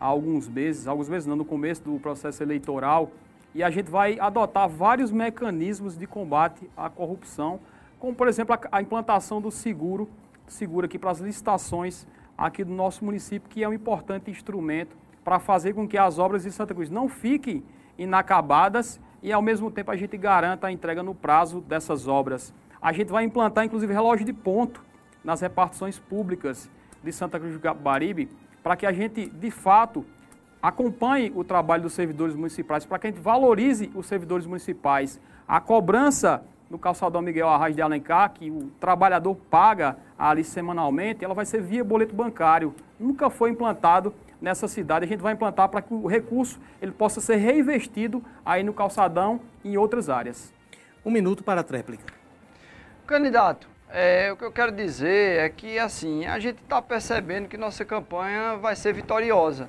há 0.00 0.06
alguns 0.06 0.48
meses, 0.48 0.86
alguns 0.86 1.08
meses 1.08 1.26
não, 1.26 1.36
no 1.36 1.44
começo 1.44 1.82
do 1.82 1.98
processo 1.98 2.42
eleitoral, 2.42 3.10
e 3.54 3.62
a 3.62 3.70
gente 3.70 3.90
vai 3.90 4.18
adotar 4.18 4.68
vários 4.68 5.10
mecanismos 5.10 5.96
de 5.96 6.06
combate 6.06 6.68
à 6.76 6.90
corrupção, 6.90 7.58
como 7.98 8.14
por 8.14 8.28
exemplo 8.28 8.54
a, 8.54 8.78
a 8.78 8.82
implantação 8.82 9.40
do 9.40 9.50
seguro, 9.50 10.08
seguro 10.46 10.86
aqui 10.86 10.98
para 10.98 11.10
as 11.10 11.20
licitações 11.20 12.06
aqui 12.36 12.62
do 12.62 12.72
nosso 12.72 13.04
município, 13.04 13.48
que 13.48 13.64
é 13.64 13.68
um 13.68 13.72
importante 13.72 14.30
instrumento 14.30 14.96
para 15.24 15.38
fazer 15.38 15.72
com 15.72 15.88
que 15.88 15.96
as 15.96 16.18
obras 16.18 16.42
de 16.42 16.52
Santa 16.52 16.74
Cruz 16.74 16.90
não 16.90 17.08
fiquem 17.08 17.64
inacabadas 17.98 19.00
e 19.22 19.32
ao 19.32 19.40
mesmo 19.40 19.70
tempo 19.70 19.90
a 19.90 19.96
gente 19.96 20.16
garanta 20.16 20.66
a 20.66 20.72
entrega 20.72 21.02
no 21.02 21.14
prazo 21.14 21.60
dessas 21.60 22.06
obras. 22.06 22.52
A 22.80 22.92
gente 22.92 23.08
vai 23.08 23.24
implantar 23.24 23.64
inclusive 23.64 23.92
relógio 23.92 24.24
de 24.26 24.32
ponto 24.32 24.84
nas 25.24 25.40
repartições 25.40 25.98
públicas 25.98 26.70
de 27.02 27.10
Santa 27.10 27.40
Cruz 27.40 27.54
do 27.54 27.60
Capibaribe, 27.60 28.28
para 28.66 28.74
que 28.74 28.84
a 28.84 28.90
gente 28.90 29.26
de 29.26 29.48
fato 29.48 30.04
acompanhe 30.60 31.32
o 31.36 31.44
trabalho 31.44 31.84
dos 31.84 31.92
servidores 31.92 32.34
municipais, 32.34 32.84
para 32.84 32.98
que 32.98 33.06
a 33.06 33.10
gente 33.10 33.22
valorize 33.22 33.92
os 33.94 34.06
servidores 34.06 34.44
municipais. 34.44 35.20
A 35.46 35.60
cobrança 35.60 36.42
no 36.68 36.76
calçadão 36.76 37.22
Miguel 37.22 37.48
Arraes 37.48 37.76
de 37.76 37.80
Alencar, 37.80 38.32
que 38.32 38.50
o 38.50 38.72
trabalhador 38.80 39.36
paga 39.48 39.96
ali 40.18 40.42
semanalmente, 40.42 41.24
ela 41.24 41.32
vai 41.32 41.46
ser 41.46 41.62
via 41.62 41.84
boleto 41.84 42.12
bancário. 42.12 42.74
Nunca 42.98 43.30
foi 43.30 43.50
implantado 43.50 44.12
nessa 44.42 44.66
cidade. 44.66 45.04
A 45.04 45.08
gente 45.08 45.20
vai 45.20 45.34
implantar 45.34 45.68
para 45.68 45.80
que 45.80 45.94
o 45.94 46.08
recurso 46.08 46.58
ele 46.82 46.90
possa 46.90 47.20
ser 47.20 47.36
reinvestido 47.36 48.20
aí 48.44 48.64
no 48.64 48.74
calçadão 48.74 49.38
e 49.62 49.74
em 49.74 49.76
outras 49.76 50.10
áreas. 50.10 50.52
Um 51.04 51.12
minuto 51.12 51.44
para 51.44 51.60
a 51.60 51.64
tréplica. 51.64 52.12
Candidato, 53.06 53.68
é, 53.92 54.32
o 54.32 54.36
que 54.36 54.44
eu 54.44 54.52
quero 54.52 54.72
dizer 54.72 55.40
é 55.40 55.48
que 55.48 55.78
assim, 55.78 56.26
a 56.26 56.38
gente 56.38 56.62
está 56.62 56.82
percebendo 56.82 57.48
que 57.48 57.56
nossa 57.56 57.84
campanha 57.84 58.56
vai 58.56 58.74
ser 58.74 58.92
vitoriosa. 58.92 59.68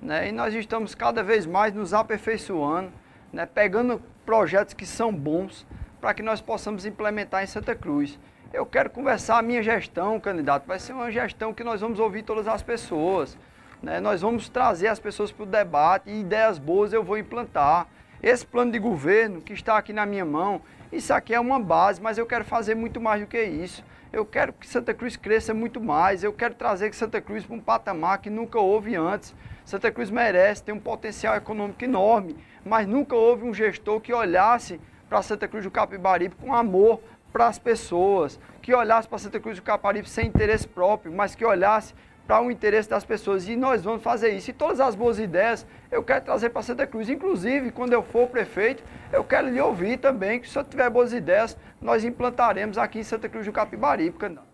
Né? 0.00 0.28
E 0.28 0.32
nós 0.32 0.52
estamos 0.52 0.94
cada 0.94 1.22
vez 1.22 1.46
mais 1.46 1.72
nos 1.72 1.94
aperfeiçoando, 1.94 2.90
né? 3.32 3.46
pegando 3.46 4.02
projetos 4.26 4.74
que 4.74 4.84
são 4.84 5.14
bons 5.14 5.66
para 6.00 6.12
que 6.12 6.22
nós 6.22 6.40
possamos 6.40 6.84
implementar 6.84 7.44
em 7.44 7.46
Santa 7.46 7.74
Cruz. 7.74 8.18
Eu 8.52 8.66
quero 8.66 8.90
conversar 8.90 9.38
a 9.38 9.42
minha 9.42 9.62
gestão, 9.62 10.18
candidato. 10.18 10.66
Vai 10.66 10.78
ser 10.78 10.92
uma 10.92 11.10
gestão 11.10 11.54
que 11.54 11.62
nós 11.62 11.80
vamos 11.80 12.00
ouvir 12.00 12.22
todas 12.22 12.48
as 12.48 12.62
pessoas. 12.62 13.38
Né? 13.80 14.00
Nós 14.00 14.20
vamos 14.20 14.48
trazer 14.48 14.88
as 14.88 14.98
pessoas 14.98 15.30
para 15.30 15.44
o 15.44 15.46
debate 15.46 16.10
e 16.10 16.20
ideias 16.20 16.58
boas 16.58 16.92
eu 16.92 17.02
vou 17.02 17.16
implantar. 17.16 17.86
Esse 18.20 18.44
plano 18.44 18.72
de 18.72 18.78
governo 18.78 19.40
que 19.40 19.52
está 19.52 19.78
aqui 19.78 19.92
na 19.92 20.04
minha 20.04 20.24
mão, 20.24 20.60
isso 20.92 21.14
aqui 21.14 21.32
é 21.32 21.40
uma 21.40 21.58
base, 21.58 22.02
mas 22.02 22.18
eu 22.18 22.26
quero 22.26 22.44
fazer 22.44 22.74
muito 22.74 23.00
mais 23.00 23.22
do 23.22 23.26
que 23.26 23.42
isso. 23.42 23.82
Eu 24.12 24.26
quero 24.26 24.52
que 24.52 24.66
Santa 24.66 24.92
Cruz 24.92 25.16
cresça 25.16 25.54
muito 25.54 25.80
mais. 25.80 26.22
Eu 26.22 26.34
quero 26.34 26.54
trazer 26.54 26.92
Santa 26.94 27.18
Cruz 27.18 27.46
para 27.46 27.56
um 27.56 27.60
patamar 27.60 28.18
que 28.18 28.28
nunca 28.28 28.60
houve 28.60 28.94
antes. 28.94 29.34
Santa 29.64 29.90
Cruz 29.90 30.10
merece, 30.10 30.62
tem 30.62 30.74
um 30.74 30.78
potencial 30.78 31.34
econômico 31.34 31.82
enorme, 31.82 32.36
mas 32.62 32.86
nunca 32.86 33.16
houve 33.16 33.44
um 33.44 33.54
gestor 33.54 34.00
que 34.00 34.12
olhasse 34.12 34.78
para 35.08 35.22
Santa 35.22 35.48
Cruz 35.48 35.64
do 35.64 35.70
Capibaribe 35.70 36.34
com 36.34 36.52
amor 36.52 37.00
para 37.32 37.46
as 37.46 37.58
pessoas, 37.58 38.38
que 38.60 38.74
olhasse 38.74 39.08
para 39.08 39.16
Santa 39.16 39.40
Cruz 39.40 39.56
do 39.56 39.62
Capibaribe 39.62 40.08
sem 40.08 40.26
interesse 40.26 40.68
próprio, 40.68 41.10
mas 41.10 41.34
que 41.34 41.44
olhasse 41.44 41.94
para 42.32 42.42
o 42.42 42.50
interesse 42.50 42.88
das 42.88 43.04
pessoas. 43.04 43.46
E 43.46 43.54
nós 43.54 43.84
vamos 43.84 44.02
fazer 44.02 44.30
isso. 44.30 44.48
E 44.48 44.54
todas 44.54 44.80
as 44.80 44.94
boas 44.94 45.18
ideias 45.18 45.66
eu 45.90 46.02
quero 46.02 46.24
trazer 46.24 46.48
para 46.48 46.62
Santa 46.62 46.86
Cruz. 46.86 47.10
Inclusive, 47.10 47.70
quando 47.70 47.92
eu 47.92 48.02
for 48.02 48.26
prefeito, 48.26 48.82
eu 49.12 49.22
quero 49.22 49.50
lhe 49.50 49.60
ouvir 49.60 49.98
também, 49.98 50.40
que 50.40 50.48
se 50.48 50.58
eu 50.58 50.64
tiver 50.64 50.88
boas 50.88 51.12
ideias, 51.12 51.54
nós 51.78 52.06
implantaremos 52.06 52.78
aqui 52.78 53.00
em 53.00 53.02
Santa 53.02 53.28
Cruz 53.28 53.44
do 53.44 53.52
Capibaribe, 53.52 54.16
candidato. 54.16 54.46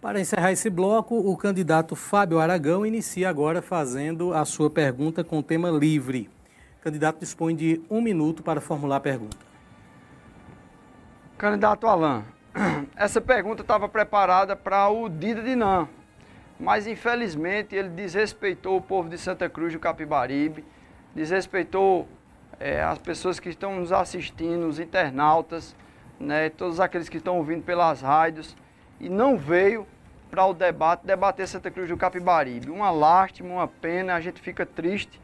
Para 0.00 0.18
encerrar 0.18 0.50
esse 0.50 0.68
bloco, 0.68 1.16
o 1.16 1.36
candidato 1.36 1.94
Fábio 1.94 2.40
Aragão 2.40 2.84
inicia 2.84 3.28
agora 3.28 3.62
fazendo 3.62 4.34
a 4.34 4.44
sua 4.44 4.68
pergunta 4.68 5.22
com 5.22 5.40
tema 5.40 5.70
livre. 5.70 6.28
O 6.80 6.82
candidato 6.82 7.20
dispõe 7.20 7.54
de 7.54 7.80
um 7.88 8.02
minuto 8.02 8.42
para 8.42 8.60
formular 8.60 8.96
a 8.96 9.00
pergunta. 9.00 9.36
Candidato 11.38 11.86
Alain, 11.86 12.24
essa 12.96 13.20
pergunta 13.20 13.62
estava 13.62 13.88
preparada 13.88 14.56
para 14.56 14.88
o 14.88 15.08
Dida 15.08 15.42
Dinan, 15.42 15.88
mas 16.58 16.86
infelizmente 16.86 17.74
ele 17.74 17.88
desrespeitou 17.88 18.76
o 18.76 18.80
povo 18.82 19.08
de 19.08 19.18
Santa 19.18 19.48
Cruz 19.48 19.72
do 19.72 19.78
Capibaribe, 19.78 20.64
desrespeitou 21.14 22.08
é, 22.60 22.82
as 22.82 22.98
pessoas 22.98 23.40
que 23.40 23.48
estão 23.48 23.76
nos 23.76 23.92
assistindo, 23.92 24.66
os 24.66 24.78
internautas, 24.78 25.74
né, 26.18 26.48
todos 26.50 26.80
aqueles 26.80 27.08
que 27.08 27.16
estão 27.16 27.36
ouvindo 27.38 27.62
pelas 27.62 28.00
rádios, 28.00 28.56
e 29.00 29.08
não 29.08 29.36
veio 29.36 29.86
para 30.30 30.46
o 30.46 30.54
debate 30.54 31.06
debater 31.06 31.46
Santa 31.46 31.70
Cruz 31.70 31.88
do 31.88 31.96
Capibaribe. 31.96 32.70
Uma 32.70 32.90
lástima, 32.90 33.54
uma 33.54 33.68
pena, 33.68 34.14
a 34.14 34.20
gente 34.20 34.40
fica 34.40 34.64
triste, 34.64 35.20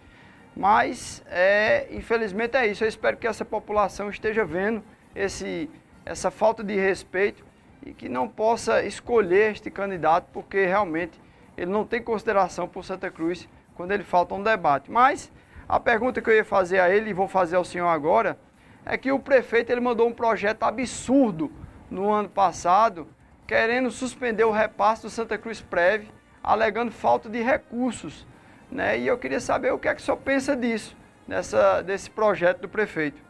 mas 0.56 1.22
é, 1.28 1.88
infelizmente 1.90 2.56
é 2.56 2.66
isso. 2.66 2.84
Eu 2.84 2.88
espero 2.88 3.16
que 3.16 3.26
essa 3.26 3.44
população 3.44 4.10
esteja 4.10 4.44
vendo 4.44 4.82
esse, 5.14 5.70
essa 6.04 6.30
falta 6.30 6.62
de 6.62 6.76
respeito 6.76 7.44
e 7.84 7.92
que 7.92 8.08
não 8.08 8.28
possa 8.28 8.82
escolher 8.82 9.52
este 9.52 9.70
candidato, 9.70 10.26
porque 10.32 10.66
realmente 10.66 11.20
ele 11.56 11.70
não 11.70 11.84
tem 11.84 12.02
consideração 12.02 12.68
por 12.68 12.84
Santa 12.84 13.10
Cruz 13.10 13.48
quando 13.74 13.92
ele 13.92 14.02
falta 14.04 14.34
um 14.34 14.42
debate. 14.42 14.90
Mas 14.90 15.30
a 15.68 15.78
pergunta 15.78 16.20
que 16.20 16.28
eu 16.28 16.34
ia 16.34 16.44
fazer 16.44 16.80
a 16.80 16.90
ele 16.90 17.10
e 17.10 17.14
vou 17.14 17.28
fazer 17.28 17.56
ao 17.56 17.64
senhor 17.64 17.88
agora 17.88 18.36
é 18.84 18.96
que 18.96 19.12
o 19.12 19.18
prefeito 19.18 19.70
ele 19.70 19.80
mandou 19.80 20.08
um 20.08 20.12
projeto 20.12 20.62
absurdo 20.64 21.52
no 21.88 22.10
ano 22.10 22.28
passado, 22.28 23.06
querendo 23.46 23.90
suspender 23.90 24.44
o 24.44 24.50
repasse 24.50 25.02
do 25.02 25.10
Santa 25.10 25.38
Cruz 25.38 25.60
Prev, 25.60 26.08
alegando 26.42 26.90
falta 26.90 27.28
de 27.28 27.40
recursos. 27.40 28.26
Né? 28.70 28.98
E 28.98 29.06
eu 29.06 29.18
queria 29.18 29.40
saber 29.40 29.72
o 29.72 29.78
que 29.78 29.86
é 29.86 29.94
que 29.94 30.00
o 30.00 30.04
senhor 30.04 30.16
pensa 30.16 30.56
disso, 30.56 30.96
nessa, 31.26 31.82
desse 31.82 32.10
projeto 32.10 32.62
do 32.62 32.68
prefeito. 32.68 33.22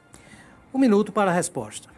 Um 0.73 0.79
minuto 0.79 1.11
para 1.13 1.31
a 1.31 1.35
resposta. 1.35 1.89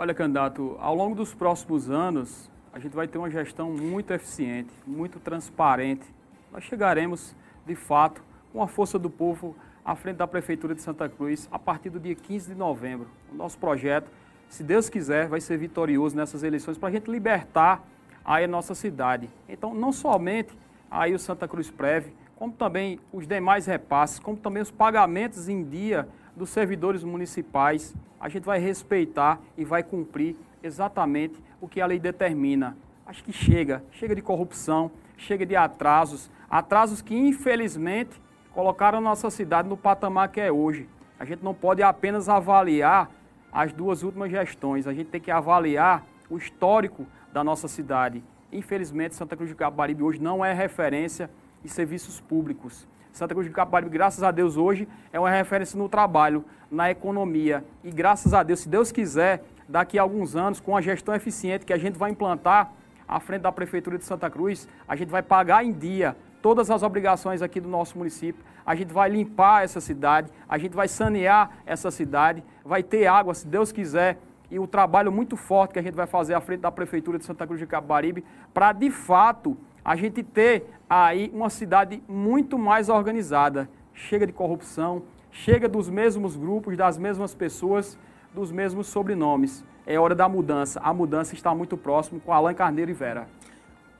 Olha, 0.00 0.14
candidato, 0.14 0.76
ao 0.78 0.94
longo 0.94 1.16
dos 1.16 1.34
próximos 1.34 1.90
anos, 1.90 2.48
a 2.72 2.78
gente 2.78 2.94
vai 2.94 3.08
ter 3.08 3.18
uma 3.18 3.28
gestão 3.28 3.72
muito 3.72 4.12
eficiente, 4.12 4.72
muito 4.86 5.18
transparente. 5.18 6.06
Nós 6.52 6.62
chegaremos, 6.62 7.34
de 7.66 7.74
fato, 7.74 8.22
com 8.52 8.62
a 8.62 8.68
força 8.68 8.96
do 8.96 9.10
povo 9.10 9.56
à 9.84 9.96
frente 9.96 10.18
da 10.18 10.26
Prefeitura 10.28 10.72
de 10.72 10.82
Santa 10.82 11.08
Cruz 11.08 11.48
a 11.50 11.58
partir 11.58 11.90
do 11.90 11.98
dia 11.98 12.14
15 12.14 12.52
de 12.52 12.54
novembro. 12.56 13.08
O 13.32 13.34
nosso 13.34 13.58
projeto, 13.58 14.08
se 14.48 14.62
Deus 14.62 14.88
quiser, 14.88 15.26
vai 15.26 15.40
ser 15.40 15.58
vitorioso 15.58 16.14
nessas 16.14 16.44
eleições 16.44 16.78
para 16.78 16.90
a 16.90 16.92
gente 16.92 17.10
libertar 17.10 17.82
aí 18.24 18.44
a 18.44 18.48
nossa 18.48 18.76
cidade. 18.76 19.28
Então, 19.48 19.74
não 19.74 19.90
somente 19.90 20.56
aí 20.88 21.12
o 21.12 21.18
Santa 21.18 21.48
Cruz 21.48 21.72
Preve, 21.72 22.14
como 22.36 22.52
também 22.52 23.00
os 23.12 23.26
demais 23.26 23.66
repasses, 23.66 24.20
como 24.20 24.36
também 24.36 24.62
os 24.62 24.70
pagamentos 24.70 25.48
em 25.48 25.64
dia 25.64 26.08
dos 26.38 26.50
servidores 26.50 27.04
municipais, 27.04 27.94
a 28.18 28.28
gente 28.28 28.44
vai 28.44 28.58
respeitar 28.58 29.40
e 29.56 29.64
vai 29.64 29.82
cumprir 29.82 30.36
exatamente 30.62 31.42
o 31.60 31.68
que 31.68 31.80
a 31.80 31.86
lei 31.86 31.98
determina. 31.98 32.76
Acho 33.04 33.22
que 33.24 33.32
chega, 33.32 33.82
chega 33.90 34.14
de 34.14 34.22
corrupção, 34.22 34.90
chega 35.16 35.44
de 35.44 35.56
atrasos, 35.56 36.30
atrasos 36.48 37.02
que 37.02 37.16
infelizmente 37.16 38.20
colocaram 38.52 39.00
nossa 39.00 39.30
cidade 39.30 39.68
no 39.68 39.76
patamar 39.76 40.30
que 40.30 40.40
é 40.40 40.50
hoje. 40.50 40.88
A 41.18 41.24
gente 41.24 41.42
não 41.42 41.52
pode 41.54 41.82
apenas 41.82 42.28
avaliar 42.28 43.10
as 43.52 43.72
duas 43.72 44.02
últimas 44.02 44.30
gestões, 44.30 44.86
a 44.86 44.92
gente 44.92 45.08
tem 45.08 45.20
que 45.20 45.30
avaliar 45.30 46.04
o 46.30 46.36
histórico 46.36 47.06
da 47.32 47.42
nossa 47.42 47.66
cidade. 47.66 48.22
Infelizmente, 48.52 49.14
Santa 49.14 49.36
Cruz 49.36 49.50
de 49.50 49.56
Capibaribe 49.56 50.02
hoje 50.02 50.20
não 50.20 50.44
é 50.44 50.52
referência 50.52 51.30
em 51.64 51.68
serviços 51.68 52.20
públicos. 52.20 52.86
Santa 53.18 53.34
Cruz 53.34 53.48
de 53.48 53.52
Capibaribe, 53.52 53.90
graças 53.90 54.22
a 54.22 54.30
Deus, 54.30 54.56
hoje 54.56 54.86
é 55.12 55.18
uma 55.18 55.28
referência 55.28 55.76
no 55.76 55.88
trabalho, 55.88 56.44
na 56.70 56.88
economia. 56.88 57.64
E 57.82 57.90
graças 57.90 58.32
a 58.32 58.44
Deus, 58.44 58.60
se 58.60 58.68
Deus 58.68 58.92
quiser, 58.92 59.42
daqui 59.68 59.98
a 59.98 60.02
alguns 60.02 60.36
anos, 60.36 60.60
com 60.60 60.76
a 60.76 60.80
gestão 60.80 61.12
eficiente 61.12 61.66
que 61.66 61.72
a 61.72 61.76
gente 61.76 61.98
vai 61.98 62.12
implantar 62.12 62.70
à 63.08 63.18
frente 63.18 63.42
da 63.42 63.50
Prefeitura 63.50 63.98
de 63.98 64.04
Santa 64.04 64.30
Cruz, 64.30 64.68
a 64.86 64.94
gente 64.94 65.08
vai 65.08 65.20
pagar 65.20 65.64
em 65.64 65.72
dia 65.72 66.16
todas 66.40 66.70
as 66.70 66.84
obrigações 66.84 67.42
aqui 67.42 67.60
do 67.60 67.68
nosso 67.68 67.98
município. 67.98 68.44
A 68.64 68.76
gente 68.76 68.94
vai 68.94 69.10
limpar 69.10 69.64
essa 69.64 69.80
cidade, 69.80 70.30
a 70.48 70.56
gente 70.56 70.76
vai 70.76 70.86
sanear 70.86 71.50
essa 71.66 71.90
cidade, 71.90 72.44
vai 72.64 72.84
ter 72.84 73.08
água, 73.08 73.34
se 73.34 73.48
Deus 73.48 73.72
quiser, 73.72 74.16
e 74.48 74.60
o 74.60 74.66
trabalho 74.68 75.10
muito 75.10 75.36
forte 75.36 75.72
que 75.72 75.80
a 75.80 75.82
gente 75.82 75.96
vai 75.96 76.06
fazer 76.06 76.34
à 76.34 76.40
frente 76.40 76.60
da 76.60 76.70
Prefeitura 76.70 77.18
de 77.18 77.24
Santa 77.24 77.44
Cruz 77.48 77.58
de 77.58 77.66
Capibaribe, 77.66 78.24
para 78.54 78.70
de 78.72 78.92
fato 78.92 79.58
a 79.84 79.96
gente 79.96 80.22
ter 80.22 80.70
aí 80.88 81.30
uma 81.34 81.50
cidade 81.50 82.02
muito 82.08 82.58
mais 82.58 82.88
organizada. 82.88 83.68
Chega 83.92 84.26
de 84.26 84.32
corrupção, 84.32 85.02
chega 85.30 85.68
dos 85.68 85.88
mesmos 85.90 86.36
grupos, 86.36 86.76
das 86.76 86.96
mesmas 86.96 87.34
pessoas, 87.34 87.98
dos 88.32 88.52
mesmos 88.52 88.86
sobrenomes. 88.86 89.64
É 89.86 89.98
hora 89.98 90.14
da 90.14 90.28
mudança. 90.28 90.80
A 90.80 90.92
mudança 90.92 91.34
está 91.34 91.54
muito 91.54 91.76
próximo 91.76 92.20
com 92.20 92.32
Alain 92.32 92.54
Carneiro 92.54 92.90
e 92.90 92.94
Vera. 92.94 93.26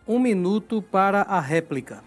Um 0.07 0.19
minuto 0.19 0.81
para 0.81 1.23
a 1.23 1.41
réplica. 1.41 2.03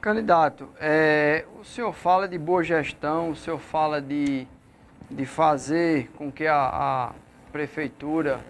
Candidato, 0.00 0.66
é, 0.80 1.44
o 1.60 1.64
senhor 1.64 1.92
fala 1.92 2.26
de 2.26 2.38
boa 2.38 2.64
gestão, 2.64 3.30
o 3.30 3.36
senhor 3.36 3.58
fala 3.58 4.00
de, 4.00 4.46
de 5.10 5.26
fazer 5.26 6.10
com 6.16 6.32
que 6.32 6.46
a, 6.46 6.70
a 6.72 7.12
prefeitura, 7.52 8.40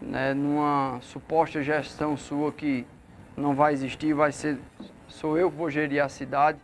né, 0.00 0.32
numa 0.32 0.98
suposta 1.02 1.62
gestão 1.62 2.16
sua 2.16 2.50
que 2.50 2.86
não 3.36 3.54
vai 3.54 3.72
existir, 3.72 4.12
vai 4.14 4.32
ser, 4.32 4.58
sou 5.08 5.36
eu 5.36 5.50
que 5.50 5.56
vou 5.56 5.70
gerir 5.70 6.02
a 6.02 6.08
cidade. 6.08 6.58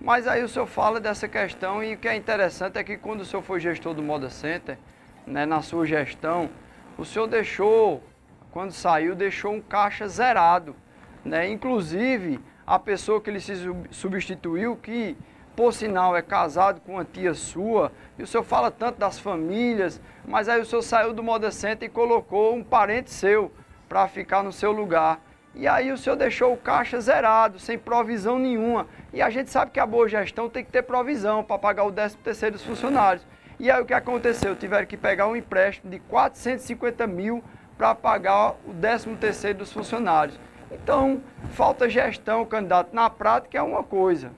Mas 0.00 0.26
aí 0.26 0.42
o 0.42 0.48
senhor 0.48 0.66
fala 0.66 1.00
dessa 1.00 1.28
questão 1.28 1.82
e 1.82 1.94
o 1.94 1.98
que 1.98 2.08
é 2.08 2.16
interessante 2.16 2.78
é 2.78 2.84
que 2.84 2.96
quando 2.96 3.20
o 3.20 3.24
senhor 3.24 3.42
foi 3.42 3.60
gestor 3.60 3.94
do 3.94 4.02
Moda 4.02 4.28
Center, 4.28 4.78
né, 5.26 5.46
na 5.46 5.62
sua 5.62 5.86
gestão, 5.86 6.50
o 6.98 7.04
senhor 7.04 7.26
deixou, 7.26 8.02
quando 8.50 8.72
saiu, 8.72 9.14
deixou 9.14 9.52
um 9.52 9.60
caixa 9.60 10.06
zerado. 10.06 10.76
Né? 11.24 11.48
Inclusive, 11.48 12.40
a 12.66 12.78
pessoa 12.78 13.20
que 13.20 13.30
ele 13.30 13.40
se 13.40 13.54
substituiu, 13.90 14.76
que 14.76 15.16
por 15.56 15.72
sinal 15.72 16.16
é 16.16 16.22
casado 16.22 16.80
com 16.80 16.94
uma 16.94 17.04
tia 17.04 17.32
sua, 17.32 17.92
e 18.18 18.22
o 18.22 18.26
senhor 18.26 18.42
fala 18.42 18.70
tanto 18.70 18.98
das 18.98 19.18
famílias, 19.18 20.00
mas 20.26 20.48
aí 20.48 20.60
o 20.60 20.66
senhor 20.66 20.82
saiu 20.82 21.12
do 21.12 21.22
Moda 21.22 21.50
Center 21.50 21.88
e 21.88 21.92
colocou 21.92 22.54
um 22.54 22.64
parente 22.64 23.10
seu 23.10 23.52
para 23.88 24.06
ficar 24.08 24.42
no 24.42 24.52
seu 24.52 24.72
lugar. 24.72 25.20
E 25.54 25.68
aí 25.68 25.92
o 25.92 25.96
senhor 25.96 26.16
deixou 26.16 26.52
o 26.52 26.56
caixa 26.56 27.00
zerado, 27.00 27.58
sem 27.58 27.78
provisão 27.78 28.38
nenhuma. 28.38 28.86
E 29.12 29.22
a 29.22 29.30
gente 29.30 29.50
sabe 29.50 29.70
que 29.70 29.78
a 29.78 29.86
boa 29.86 30.08
gestão 30.08 30.48
tem 30.50 30.64
que 30.64 30.72
ter 30.72 30.82
provisão 30.82 31.44
para 31.44 31.58
pagar 31.58 31.84
o 31.84 31.92
13 31.92 32.16
terceiro 32.18 32.56
dos 32.56 32.64
funcionários. 32.64 33.24
E 33.60 33.70
aí 33.70 33.80
o 33.80 33.86
que 33.86 33.94
aconteceu? 33.94 34.56
Tiveram 34.56 34.86
que 34.86 34.96
pegar 34.96 35.28
um 35.28 35.36
empréstimo 35.36 35.90
de 35.90 36.00
450 36.00 37.06
mil 37.06 37.42
para 37.78 37.94
pagar 37.94 38.56
o 38.66 38.74
13 38.80 39.14
terceiro 39.16 39.58
dos 39.58 39.72
funcionários. 39.72 40.38
Então, 40.72 41.22
falta 41.52 41.88
gestão, 41.88 42.44
candidato. 42.44 42.92
Na 42.92 43.08
prática 43.08 43.56
é 43.56 43.62
uma 43.62 43.84
coisa. 43.84 44.32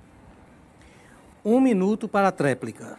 Um 1.42 1.60
minuto 1.60 2.06
para 2.06 2.28
a 2.28 2.32
tréplica. 2.32 2.98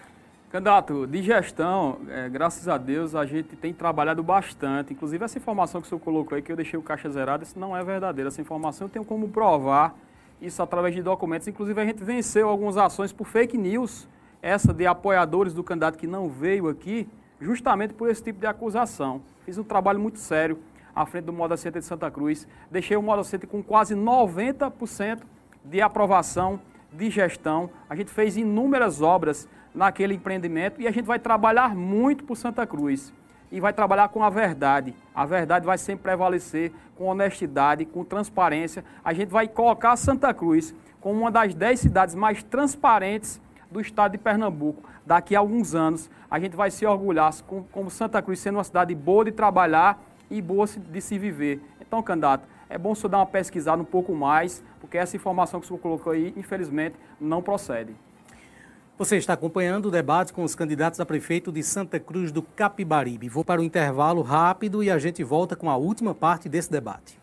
Candidato, 0.57 1.05
de 1.05 1.21
gestão, 1.21 1.99
é, 2.09 2.27
graças 2.27 2.67
a 2.67 2.79
Deus, 2.79 3.13
a 3.13 3.27
gente 3.27 3.55
tem 3.55 3.71
trabalhado 3.71 4.23
bastante. 4.23 4.91
Inclusive, 4.91 5.23
essa 5.23 5.37
informação 5.37 5.79
que 5.79 5.85
o 5.85 5.89
senhor 5.89 5.99
colocou 5.99 6.35
aí, 6.35 6.41
que 6.41 6.51
eu 6.51 6.55
deixei 6.55 6.79
o 6.79 6.81
caixa 6.81 7.07
zerado, 7.11 7.43
isso 7.43 7.59
não 7.59 7.77
é 7.77 7.83
verdadeira. 7.83 8.29
Essa 8.29 8.41
informação 8.41 8.87
eu 8.87 8.89
tenho 8.89 9.05
como 9.05 9.29
provar 9.29 9.95
isso 10.41 10.59
através 10.63 10.95
de 10.95 11.03
documentos. 11.03 11.47
Inclusive, 11.47 11.79
a 11.79 11.85
gente 11.85 12.03
venceu 12.03 12.49
algumas 12.49 12.75
ações 12.75 13.13
por 13.13 13.27
fake 13.27 13.55
news, 13.55 14.07
essa 14.41 14.73
de 14.73 14.87
apoiadores 14.87 15.53
do 15.53 15.63
candidato 15.63 15.95
que 15.95 16.07
não 16.07 16.27
veio 16.27 16.67
aqui, 16.67 17.07
justamente 17.39 17.93
por 17.93 18.09
esse 18.09 18.23
tipo 18.23 18.39
de 18.39 18.47
acusação. 18.47 19.21
Fiz 19.45 19.59
um 19.59 19.63
trabalho 19.63 19.99
muito 19.99 20.17
sério 20.17 20.57
à 20.95 21.05
frente 21.05 21.25
do 21.25 21.33
Moda 21.33 21.55
Center 21.55 21.79
de 21.79 21.87
Santa 21.87 22.09
Cruz. 22.09 22.47
Deixei 22.71 22.97
o 22.97 23.01
Moda 23.03 23.23
Center 23.23 23.47
com 23.47 23.61
quase 23.61 23.93
90% 23.93 25.19
de 25.63 25.81
aprovação 25.81 26.59
de 26.91 27.11
gestão. 27.11 27.69
A 27.87 27.95
gente 27.95 28.09
fez 28.09 28.37
inúmeras 28.37 29.03
obras 29.03 29.47
naquele 29.77 30.15
empreendimento 30.15 30.81
e 30.81 30.87
a 30.87 30.91
gente 30.91 31.05
vai 31.05 31.19
trabalhar 31.19 31.75
muito 31.75 32.23
por 32.23 32.35
Santa 32.35 32.65
Cruz. 32.65 33.13
E 33.49 33.61
vai 33.61 33.71
trabalhar 33.71 34.09
com 34.09 34.23
a 34.23 34.29
verdade. 34.29 34.93
A 35.15 35.25
verdade 35.25 35.65
vai 35.65 35.77
sempre 35.77 36.03
prevalecer 36.03 36.73
com 36.97 37.05
honestidade, 37.05 37.85
com 37.85 38.03
transparência. 38.03 38.83
A 39.05 39.13
gente 39.13 39.29
vai 39.29 39.47
colocar 39.47 39.95
Santa 39.95 40.33
Cruz 40.33 40.75
como 40.99 41.21
uma 41.21 41.31
das 41.31 41.53
10 41.53 41.79
cidades 41.79 42.15
mais 42.15 42.43
transparentes 42.43 43.39
do 43.71 43.79
estado 43.79 44.13
de 44.13 44.17
Pernambuco. 44.17 44.83
Daqui 45.05 45.33
a 45.33 45.39
alguns 45.39 45.73
anos, 45.73 46.09
a 46.29 46.39
gente 46.39 46.57
vai 46.57 46.69
se 46.71 46.85
orgulhar 46.85 47.31
como 47.71 47.89
Santa 47.89 48.21
Cruz 48.21 48.39
sendo 48.39 48.55
uma 48.55 48.63
cidade 48.65 48.93
boa 48.93 49.23
de 49.23 49.31
trabalhar 49.31 50.03
e 50.29 50.41
boa 50.41 50.65
de 50.67 50.99
se 50.99 51.17
viver. 51.17 51.61
Então, 51.79 52.03
candidato, 52.03 52.45
é 52.67 52.77
bom 52.77 52.91
o 52.91 52.95
senhor 52.95 53.09
dar 53.09 53.19
uma 53.19 53.25
pesquisada 53.25 53.81
um 53.81 53.85
pouco 53.85 54.13
mais, 54.13 54.61
porque 54.81 54.97
essa 54.97 55.15
informação 55.15 55.61
que 55.61 55.65
o 55.65 55.67
senhor 55.67 55.79
colocou 55.79 56.11
aí, 56.11 56.33
infelizmente, 56.35 56.95
não 57.21 57.41
procede. 57.41 57.95
Você 58.97 59.15
está 59.15 59.33
acompanhando 59.33 59.89
o 59.89 59.91
debate 59.91 60.33
com 60.33 60.43
os 60.43 60.55
candidatos 60.55 60.99
a 60.99 61.05
prefeito 61.05 61.51
de 61.51 61.61
Santa 61.61 61.99
Cruz 61.99 62.31
do 62.31 62.41
Capibaribe. 62.41 63.29
Vou 63.29 63.45
para 63.45 63.61
o 63.61 63.63
intervalo 63.63 64.23
rápido 64.23 64.83
e 64.83 64.89
a 64.89 64.97
gente 64.97 65.23
volta 65.23 65.55
com 65.55 65.69
a 65.69 65.77
última 65.77 66.15
parte 66.15 66.49
desse 66.49 66.71
debate. 66.71 67.19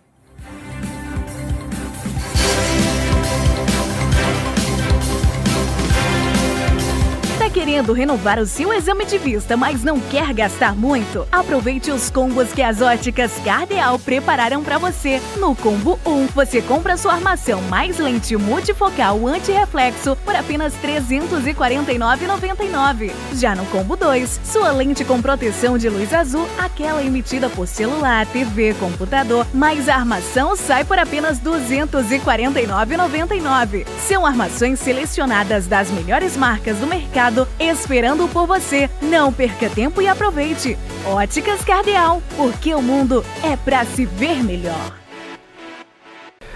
Querendo 7.51 7.93
renovar 7.93 8.39
o 8.39 8.47
seu 8.47 8.73
exame 8.73 9.05
de 9.05 9.19
vista, 9.19 9.57
mas 9.57 9.83
não 9.83 9.99
quer 10.01 10.33
gastar 10.33 10.75
muito? 10.75 11.27
Aproveite 11.31 11.91
os 11.91 12.09
combos 12.09 12.51
que 12.53 12.63
as 12.63 12.81
óticas 12.81 13.33
Cardeal 13.45 13.99
prepararam 13.99 14.63
para 14.63 14.79
você. 14.79 15.21
No 15.39 15.55
combo 15.55 15.99
1, 16.07 16.29
você 16.29 16.63
compra 16.63 16.97
sua 16.97 17.13
armação 17.15 17.61
mais 17.63 17.99
lente 17.99 18.37
multifocal 18.37 19.27
anti-reflexo 19.27 20.17
por 20.25 20.35
apenas 20.35 20.73
R$ 20.75 21.01
349,99. 21.01 23.13
Já 23.35 23.55
no 23.55 23.67
combo 23.67 23.95
2, 23.97 24.41
sua 24.45 24.73
lente 24.73 25.05
com 25.05 25.21
proteção 25.21 25.77
de 25.77 25.89
luz 25.89 26.15
azul, 26.15 26.49
aquela 26.59 27.05
emitida 27.05 27.51
por 27.51 27.67
celular, 27.67 28.25
TV, 28.27 28.75
computador, 28.75 29.45
mais 29.53 29.89
a 29.89 29.97
armação 29.97 30.55
sai 30.57 30.85
por 30.85 30.97
apenas 30.99 31.39
R$ 31.39 31.51
249,99. 31.51 33.85
São 33.99 34.25
armações 34.25 34.79
selecionadas 34.79 35.67
das 35.67 35.91
melhores 35.91 36.37
marcas 36.37 36.79
do 36.79 36.87
mercado 36.87 37.34
esperando 37.59 38.29
por 38.29 38.47
você. 38.47 38.89
Não 39.01 39.33
perca 39.33 39.69
tempo 39.69 40.03
e 40.03 40.09
aproveite. 40.09 40.77
Óticas 41.07 41.65
Cardeal, 41.65 42.23
porque 42.37 42.75
o 42.75 42.83
mundo 42.83 43.25
é 43.43 43.57
para 43.57 43.85
se 43.85 44.05
ver 44.05 44.43
melhor. 44.43 45.05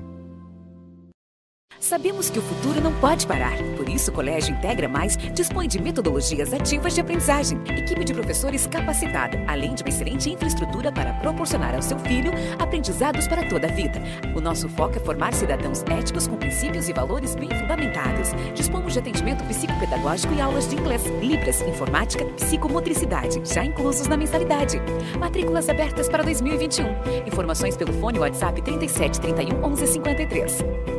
Sabemos 1.78 2.30
que 2.30 2.38
o 2.38 2.42
futuro 2.42 2.80
não 2.80 2.92
pode 2.94 3.26
parar. 3.26 3.52
Isso, 3.96 4.10
o 4.10 4.14
Colégio 4.14 4.54
Integra 4.54 4.86
Mais 4.90 5.16
dispõe 5.16 5.66
de 5.66 5.80
metodologias 5.80 6.52
ativas 6.52 6.94
de 6.94 7.00
aprendizagem, 7.00 7.58
equipe 7.78 8.04
de 8.04 8.12
professores 8.12 8.66
capacitada, 8.66 9.42
além 9.46 9.74
de 9.74 9.82
uma 9.82 9.88
excelente 9.88 10.30
infraestrutura 10.30 10.92
para 10.92 11.14
proporcionar 11.14 11.74
ao 11.74 11.80
seu 11.80 11.98
filho 12.00 12.30
aprendizados 12.58 13.26
para 13.26 13.48
toda 13.48 13.68
a 13.68 13.70
vida. 13.70 13.98
O 14.34 14.40
nosso 14.42 14.68
foco 14.68 14.98
é 14.98 15.00
formar 15.00 15.32
cidadãos 15.32 15.82
éticos 15.84 16.26
com 16.26 16.36
princípios 16.36 16.90
e 16.90 16.92
valores 16.92 17.34
bem 17.34 17.48
fundamentados. 17.48 18.32
Dispomos 18.54 18.92
de 18.92 18.98
atendimento 18.98 19.42
psicopedagógico 19.44 20.34
e 20.34 20.42
aulas 20.42 20.68
de 20.68 20.76
inglês, 20.76 21.02
libras, 21.22 21.62
informática, 21.62 22.26
psicomotricidade, 22.26 23.40
já 23.50 23.64
inclusos 23.64 24.08
na 24.08 24.18
mensalidade. 24.18 24.78
Matrículas 25.18 25.70
abertas 25.70 26.06
para 26.06 26.22
2021. 26.22 26.84
Informações 27.26 27.78
pelo 27.78 27.94
fone 27.94 28.18
WhatsApp 28.18 28.60
37 28.60 29.22
31 29.22 29.64
11 29.64 29.86
53. 29.86 30.95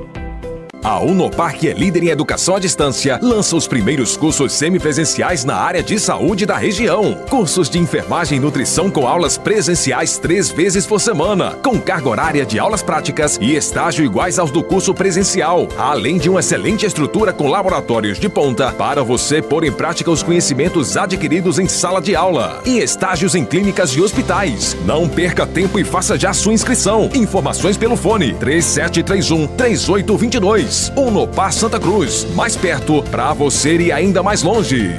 A 0.87 1.01
Unopar, 1.01 1.53
é 1.65 1.73
líder 1.73 2.03
em 2.03 2.07
educação 2.07 2.55
à 2.55 2.59
distância, 2.59 3.19
lança 3.21 3.57
os 3.57 3.67
primeiros 3.67 4.15
cursos 4.15 4.53
semipresenciais 4.53 5.43
na 5.43 5.57
área 5.57 5.83
de 5.83 5.99
saúde 5.99 6.45
da 6.45 6.55
região. 6.55 7.13
Cursos 7.29 7.69
de 7.69 7.77
enfermagem 7.77 8.37
e 8.37 8.41
nutrição 8.41 8.89
com 8.89 9.05
aulas 9.05 9.37
presenciais 9.37 10.17
três 10.17 10.49
vezes 10.49 10.85
por 10.85 11.01
semana, 11.01 11.57
com 11.61 11.77
carga 11.77 12.07
horária 12.07 12.45
de 12.45 12.57
aulas 12.57 12.81
práticas 12.81 13.37
e 13.41 13.53
estágio 13.53 14.05
iguais 14.05 14.39
aos 14.39 14.49
do 14.49 14.63
curso 14.63 14.93
presencial, 14.93 15.67
além 15.77 16.17
de 16.17 16.29
uma 16.29 16.39
excelente 16.39 16.85
estrutura 16.85 17.33
com 17.33 17.49
laboratórios 17.49 18.17
de 18.17 18.29
ponta 18.29 18.71
para 18.71 19.03
você 19.03 19.41
pôr 19.41 19.65
em 19.65 19.73
prática 19.73 20.09
os 20.09 20.23
conhecimentos 20.23 20.95
adquiridos 20.95 21.59
em 21.59 21.67
sala 21.67 22.01
de 22.01 22.15
aula 22.15 22.61
e 22.65 22.79
estágios 22.79 23.35
em 23.35 23.43
clínicas 23.43 23.89
e 23.89 23.99
hospitais. 23.99 24.77
Não 24.85 25.09
perca 25.09 25.45
tempo 25.45 25.79
e 25.79 25.83
faça 25.83 26.17
já 26.17 26.31
sua 26.31 26.53
inscrição. 26.53 27.09
Informações 27.13 27.75
pelo 27.75 27.97
fone 27.97 28.33
3731 28.35 29.47
3822. 29.47 30.76
Unopar 30.95 31.51
Santa 31.51 31.79
Cruz, 31.79 32.25
mais 32.35 32.55
perto 32.55 33.03
para 33.03 33.33
você 33.33 33.77
e 33.77 33.91
ainda 33.91 34.21
mais 34.21 34.43
longe. 34.43 34.91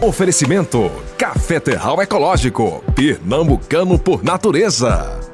Oferecimento: 0.00 0.90
Café 1.16 1.60
Terral 1.60 2.00
Ecológico, 2.02 2.82
pernambucano 2.94 3.98
por 3.98 4.24
natureza. 4.24 5.29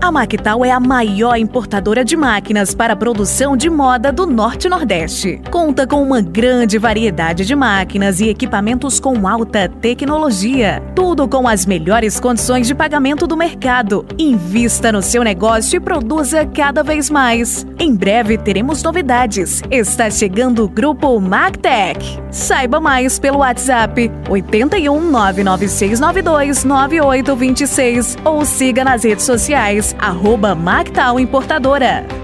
A 0.00 0.12
Mactal 0.12 0.64
é 0.64 0.70
a 0.70 0.80
maior 0.80 1.36
importadora 1.36 2.04
de 2.04 2.16
máquinas 2.16 2.74
para 2.74 2.96
produção 2.96 3.56
de 3.56 3.70
moda 3.70 4.12
do 4.12 4.26
Norte 4.26 4.66
e 4.66 4.70
Nordeste. 4.70 5.40
Conta 5.50 5.86
com 5.86 6.02
uma 6.02 6.20
grande 6.20 6.78
variedade 6.78 7.46
de 7.46 7.54
máquinas 7.54 8.20
e 8.20 8.28
equipamentos 8.28 9.00
com 9.00 9.26
alta 9.26 9.68
tecnologia. 9.68 10.82
Tudo 10.94 11.26
com 11.26 11.48
as 11.48 11.64
melhores 11.64 12.20
condições 12.20 12.66
de 12.66 12.74
pagamento 12.74 13.26
do 13.26 13.36
mercado. 13.36 14.04
Invista 14.18 14.92
no 14.92 15.00
seu 15.00 15.22
negócio 15.22 15.76
e 15.76 15.80
produza 15.80 16.44
cada 16.44 16.82
vez 16.82 17.08
mais. 17.08 17.66
Em 17.78 17.94
breve 17.94 18.36
teremos 18.36 18.82
novidades. 18.82 19.62
Está 19.70 20.10
chegando 20.10 20.64
o 20.64 20.68
grupo 20.68 21.18
Mactec. 21.20 22.18
Saiba 22.30 22.80
mais 22.80 23.18
pelo 23.18 23.38
WhatsApp 23.38 24.10
81 24.28 25.10
99692 25.10 26.64
9826 26.64 28.16
ou 28.24 28.44
siga 28.44 28.84
nas 28.84 29.04
redes 29.04 29.24
sociais 29.24 29.83
arroba 29.98 30.54
Mactal 30.54 31.20
Importadora. 31.20 32.23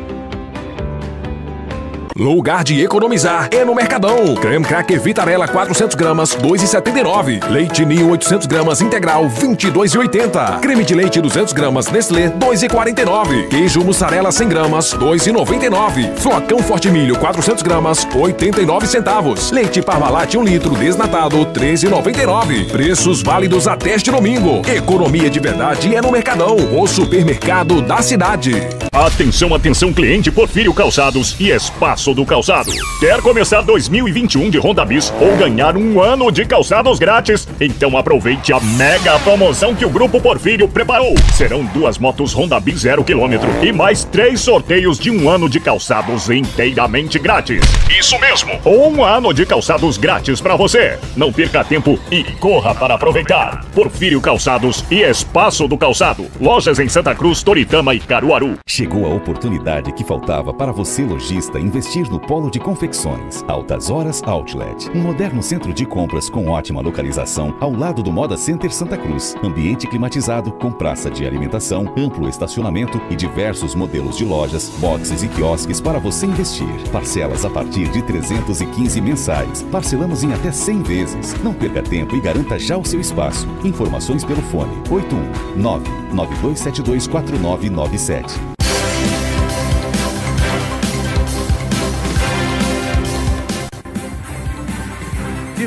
Lugar 2.20 2.62
de 2.62 2.82
economizar 2.82 3.48
é 3.50 3.64
no 3.64 3.74
Mercadão. 3.74 4.34
Creme 4.34 4.62
Cracker 4.62 5.00
Vitarella 5.00 5.48
400 5.48 5.96
gramas, 5.96 6.36
2,79. 6.36 7.42
Leite 7.48 7.82
Ninho 7.86 8.10
800 8.10 8.46
gramas 8.46 8.82
integral, 8.82 9.24
22,80. 9.24 10.60
Creme 10.60 10.84
de 10.84 10.94
leite 10.94 11.18
200 11.18 11.54
gramas 11.54 11.90
Nestlé, 11.90 12.28
2,49. 12.28 13.48
Queijo 13.48 13.82
mussarela 13.82 14.30
100 14.30 14.48
gramas, 14.50 14.92
2,99. 14.92 16.14
Flocão 16.16 16.58
Forte 16.58 16.90
Milho 16.90 17.18
400 17.18 17.62
gramas, 17.62 18.06
89 18.14 18.86
centavos. 18.86 19.50
Leite 19.50 19.80
Parmalat 19.80 20.34
1 20.34 20.44
litro 20.44 20.74
desnatado, 20.74 21.38
13,99. 21.46 22.70
Preços 22.70 23.22
válidos 23.22 23.66
até 23.66 23.94
este 23.94 24.10
domingo. 24.10 24.60
Economia 24.68 25.30
de 25.30 25.40
verdade 25.40 25.96
é 25.96 26.02
no 26.02 26.12
Mercadão, 26.12 26.56
o 26.78 26.86
supermercado 26.86 27.80
da 27.80 28.02
cidade. 28.02 28.52
Atenção, 28.92 29.54
atenção, 29.54 29.90
cliente 29.90 30.30
Porfírio 30.30 30.74
Calçados 30.74 31.34
e 31.40 31.48
Espaço 31.48 32.09
do 32.14 32.26
Calçado. 32.26 32.70
Quer 32.98 33.20
começar 33.22 33.62
2021 33.62 34.50
de 34.50 34.58
Honda 34.58 34.84
Bis 34.84 35.12
ou 35.20 35.36
ganhar 35.36 35.76
um 35.76 36.00
ano 36.02 36.30
de 36.30 36.44
calçados 36.44 36.98
grátis? 36.98 37.46
Então 37.60 37.96
aproveite 37.96 38.52
a 38.52 38.60
mega 38.60 39.18
promoção 39.20 39.74
que 39.74 39.84
o 39.84 39.90
Grupo 39.90 40.20
Porfírio 40.20 40.68
preparou. 40.68 41.14
Serão 41.34 41.64
duas 41.66 41.98
motos 41.98 42.34
Honda 42.34 42.58
Bis 42.60 42.80
0 42.80 43.04
km 43.04 43.38
e 43.62 43.72
mais 43.72 44.04
três 44.04 44.40
sorteios 44.40 44.98
de 44.98 45.10
um 45.10 45.28
ano 45.28 45.48
de 45.48 45.60
calçados 45.60 46.28
inteiramente 46.30 47.18
grátis. 47.18 47.62
Isso 47.98 48.18
mesmo, 48.18 48.52
um 48.64 49.04
ano 49.04 49.32
de 49.32 49.46
calçados 49.46 49.96
grátis 49.96 50.40
para 50.40 50.56
você. 50.56 50.98
Não 51.16 51.32
perca 51.32 51.64
tempo 51.64 51.98
e 52.10 52.24
corra 52.24 52.74
para 52.74 52.94
aproveitar. 52.94 53.64
Porfírio 53.74 54.20
Calçados 54.20 54.84
e 54.90 55.00
Espaço 55.02 55.66
do 55.68 55.76
Calçado. 55.76 56.26
Lojas 56.40 56.78
em 56.78 56.88
Santa 56.88 57.14
Cruz, 57.14 57.42
Toritama 57.42 57.94
e 57.94 58.00
Caruaru. 58.00 58.58
Chegou 58.66 59.06
a 59.06 59.14
oportunidade 59.14 59.92
que 59.92 60.04
faltava 60.04 60.52
para 60.52 60.72
você, 60.72 61.02
lojista, 61.02 61.58
investir 61.58 61.99
no 62.08 62.18
polo 62.18 62.50
de 62.50 62.58
confecções. 62.58 63.44
Altas 63.46 63.90
Horas 63.90 64.22
Outlet. 64.24 64.88
Um 64.94 65.02
moderno 65.02 65.42
centro 65.42 65.72
de 65.72 65.84
compras 65.84 66.30
com 66.30 66.48
ótima 66.48 66.80
localização 66.80 67.54
ao 67.60 67.72
lado 67.72 68.02
do 68.02 68.12
Moda 68.12 68.36
Center 68.36 68.72
Santa 68.72 68.96
Cruz. 68.96 69.34
Ambiente 69.42 69.86
climatizado, 69.86 70.52
com 70.52 70.70
praça 70.70 71.10
de 71.10 71.26
alimentação, 71.26 71.92
amplo 71.96 72.28
estacionamento 72.28 73.00
e 73.10 73.16
diversos 73.16 73.74
modelos 73.74 74.16
de 74.16 74.24
lojas, 74.24 74.70
boxes 74.78 75.22
e 75.22 75.28
quiosques 75.28 75.80
para 75.80 75.98
você 75.98 76.26
investir. 76.26 76.88
Parcelas 76.92 77.44
a 77.44 77.50
partir 77.50 77.88
de 77.90 78.02
315 78.02 79.00
mensais. 79.00 79.62
Parcelamos 79.64 80.22
em 80.22 80.32
até 80.32 80.52
100 80.52 80.82
vezes. 80.82 81.34
Não 81.42 81.52
perca 81.52 81.82
tempo 81.82 82.14
e 82.14 82.20
garanta 82.20 82.58
já 82.58 82.76
o 82.76 82.84
seu 82.84 83.00
espaço. 83.00 83.46
Informações 83.64 84.24
pelo 84.24 84.42
fone 84.42 84.74
819 84.90 85.88
9272 86.14 87.06
4997. 87.06 88.59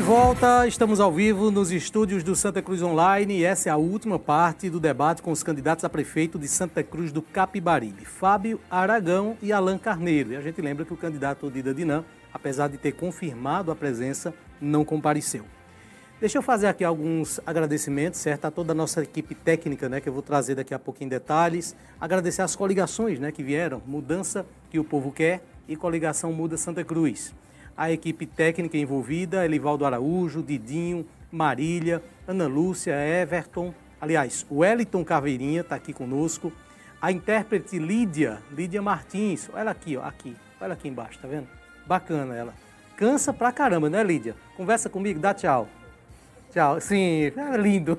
Volta, 0.04 0.66
estamos 0.66 1.00
ao 1.00 1.10
vivo 1.10 1.50
nos 1.50 1.72
estúdios 1.72 2.22
do 2.22 2.36
Santa 2.36 2.60
Cruz 2.60 2.82
Online 2.82 3.38
e 3.38 3.44
essa 3.44 3.70
é 3.70 3.72
a 3.72 3.78
última 3.78 4.18
parte 4.18 4.68
do 4.68 4.78
debate 4.78 5.22
com 5.22 5.32
os 5.32 5.42
candidatos 5.42 5.82
a 5.82 5.88
prefeito 5.88 6.38
de 6.38 6.46
Santa 6.46 6.82
Cruz 6.82 7.10
do 7.10 7.22
Capibaribe, 7.22 8.04
Fábio 8.04 8.60
Aragão 8.70 9.34
e 9.40 9.50
Alain 9.50 9.78
Carneiro. 9.78 10.32
E 10.32 10.36
a 10.36 10.42
gente 10.42 10.60
lembra 10.60 10.84
que 10.84 10.92
o 10.92 10.96
candidato 10.96 11.50
Dida 11.50 11.72
Dinan, 11.72 12.04
apesar 12.34 12.68
de 12.68 12.76
ter 12.76 12.92
confirmado 12.92 13.72
a 13.72 13.74
presença, 13.74 14.34
não 14.60 14.84
compareceu. 14.84 15.46
Deixa 16.20 16.36
eu 16.36 16.42
fazer 16.42 16.66
aqui 16.66 16.84
alguns 16.84 17.40
agradecimentos, 17.46 18.20
certo? 18.20 18.44
A 18.44 18.50
toda 18.50 18.72
a 18.72 18.74
nossa 18.74 19.02
equipe 19.02 19.34
técnica, 19.34 19.88
né, 19.88 20.02
que 20.02 20.08
eu 20.08 20.12
vou 20.12 20.22
trazer 20.22 20.54
daqui 20.54 20.74
a 20.74 20.78
pouco 20.78 21.02
em 21.02 21.08
detalhes. 21.08 21.74
Agradecer 21.98 22.42
as 22.42 22.54
coligações, 22.54 23.18
né, 23.18 23.32
que 23.32 23.42
vieram, 23.42 23.80
Mudança 23.86 24.44
que 24.68 24.78
o 24.78 24.84
Povo 24.84 25.10
Quer 25.10 25.42
e 25.66 25.74
Coligação 25.76 26.30
Muda 26.30 26.58
Santa 26.58 26.84
Cruz 26.84 27.32
a 27.76 27.90
equipe 27.90 28.26
técnica 28.26 28.76
envolvida, 28.76 29.44
Elivaldo 29.44 29.84
Araújo, 29.84 30.42
Didinho, 30.42 31.06
Marília, 31.30 32.02
Ana 32.26 32.46
Lúcia, 32.46 32.94
Everton, 32.94 33.74
aliás, 34.00 34.46
o 34.48 34.58
Wellington 34.58 35.04
Caveirinha 35.04 35.62
está 35.62 35.76
aqui 35.76 35.92
conosco, 35.92 36.52
a 37.00 37.10
intérprete 37.10 37.78
Lídia, 37.78 38.38
Lídia 38.52 38.80
Martins, 38.80 39.50
olha 39.52 39.70
aqui, 39.70 39.96
ó, 39.96 40.02
aqui, 40.02 40.36
olha 40.60 40.72
aqui 40.72 40.88
embaixo, 40.88 41.18
tá 41.20 41.28
vendo? 41.28 41.48
Bacana 41.86 42.34
ela. 42.34 42.54
Cansa 42.96 43.32
pra 43.32 43.50
caramba, 43.50 43.90
né, 43.90 44.02
Lídia? 44.02 44.36
Conversa 44.56 44.88
comigo, 44.88 45.18
dá 45.18 45.34
tchau. 45.34 45.68
Tchau. 46.52 46.80
Sim, 46.80 47.32
é 47.36 47.56
lindo. 47.58 47.98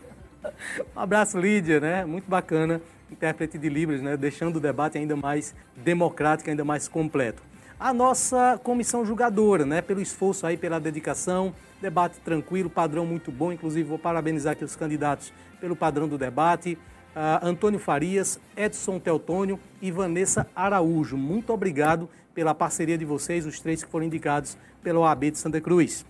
um 0.96 1.00
abraço, 1.00 1.38
Lídia, 1.38 1.78
né? 1.78 2.04
Muito 2.06 2.28
bacana. 2.28 2.80
Intérprete 3.10 3.58
de 3.58 3.68
Libras, 3.68 4.00
né? 4.00 4.16
Deixando 4.16 4.56
o 4.56 4.60
debate 4.60 4.96
ainda 4.96 5.14
mais 5.14 5.54
democrático, 5.76 6.48
ainda 6.48 6.64
mais 6.64 6.88
completo 6.88 7.42
a 7.78 7.92
nossa 7.92 8.58
comissão 8.62 9.04
julgadora, 9.04 9.66
né? 9.66 9.82
Pelo 9.82 10.00
esforço 10.00 10.46
aí, 10.46 10.56
pela 10.56 10.80
dedicação, 10.80 11.54
debate 11.80 12.18
tranquilo, 12.20 12.70
padrão 12.70 13.04
muito 13.04 13.30
bom. 13.30 13.52
Inclusive, 13.52 13.88
vou 13.88 13.98
parabenizar 13.98 14.54
aqui 14.54 14.64
os 14.64 14.74
candidatos 14.74 15.32
pelo 15.60 15.76
padrão 15.76 16.08
do 16.08 16.16
debate. 16.16 16.78
Uh, 17.14 17.46
Antônio 17.46 17.78
Farias, 17.78 18.40
Edson 18.56 18.98
Teotônio 18.98 19.58
e 19.80 19.90
Vanessa 19.90 20.46
Araújo. 20.54 21.16
Muito 21.16 21.52
obrigado 21.52 22.08
pela 22.34 22.54
parceria 22.54 22.98
de 22.98 23.04
vocês, 23.04 23.46
os 23.46 23.60
três 23.60 23.82
que 23.82 23.90
foram 23.90 24.06
indicados 24.06 24.56
pela 24.82 25.00
OAB 25.00 25.30
de 25.30 25.38
Santa 25.38 25.60
Cruz. 25.60 26.04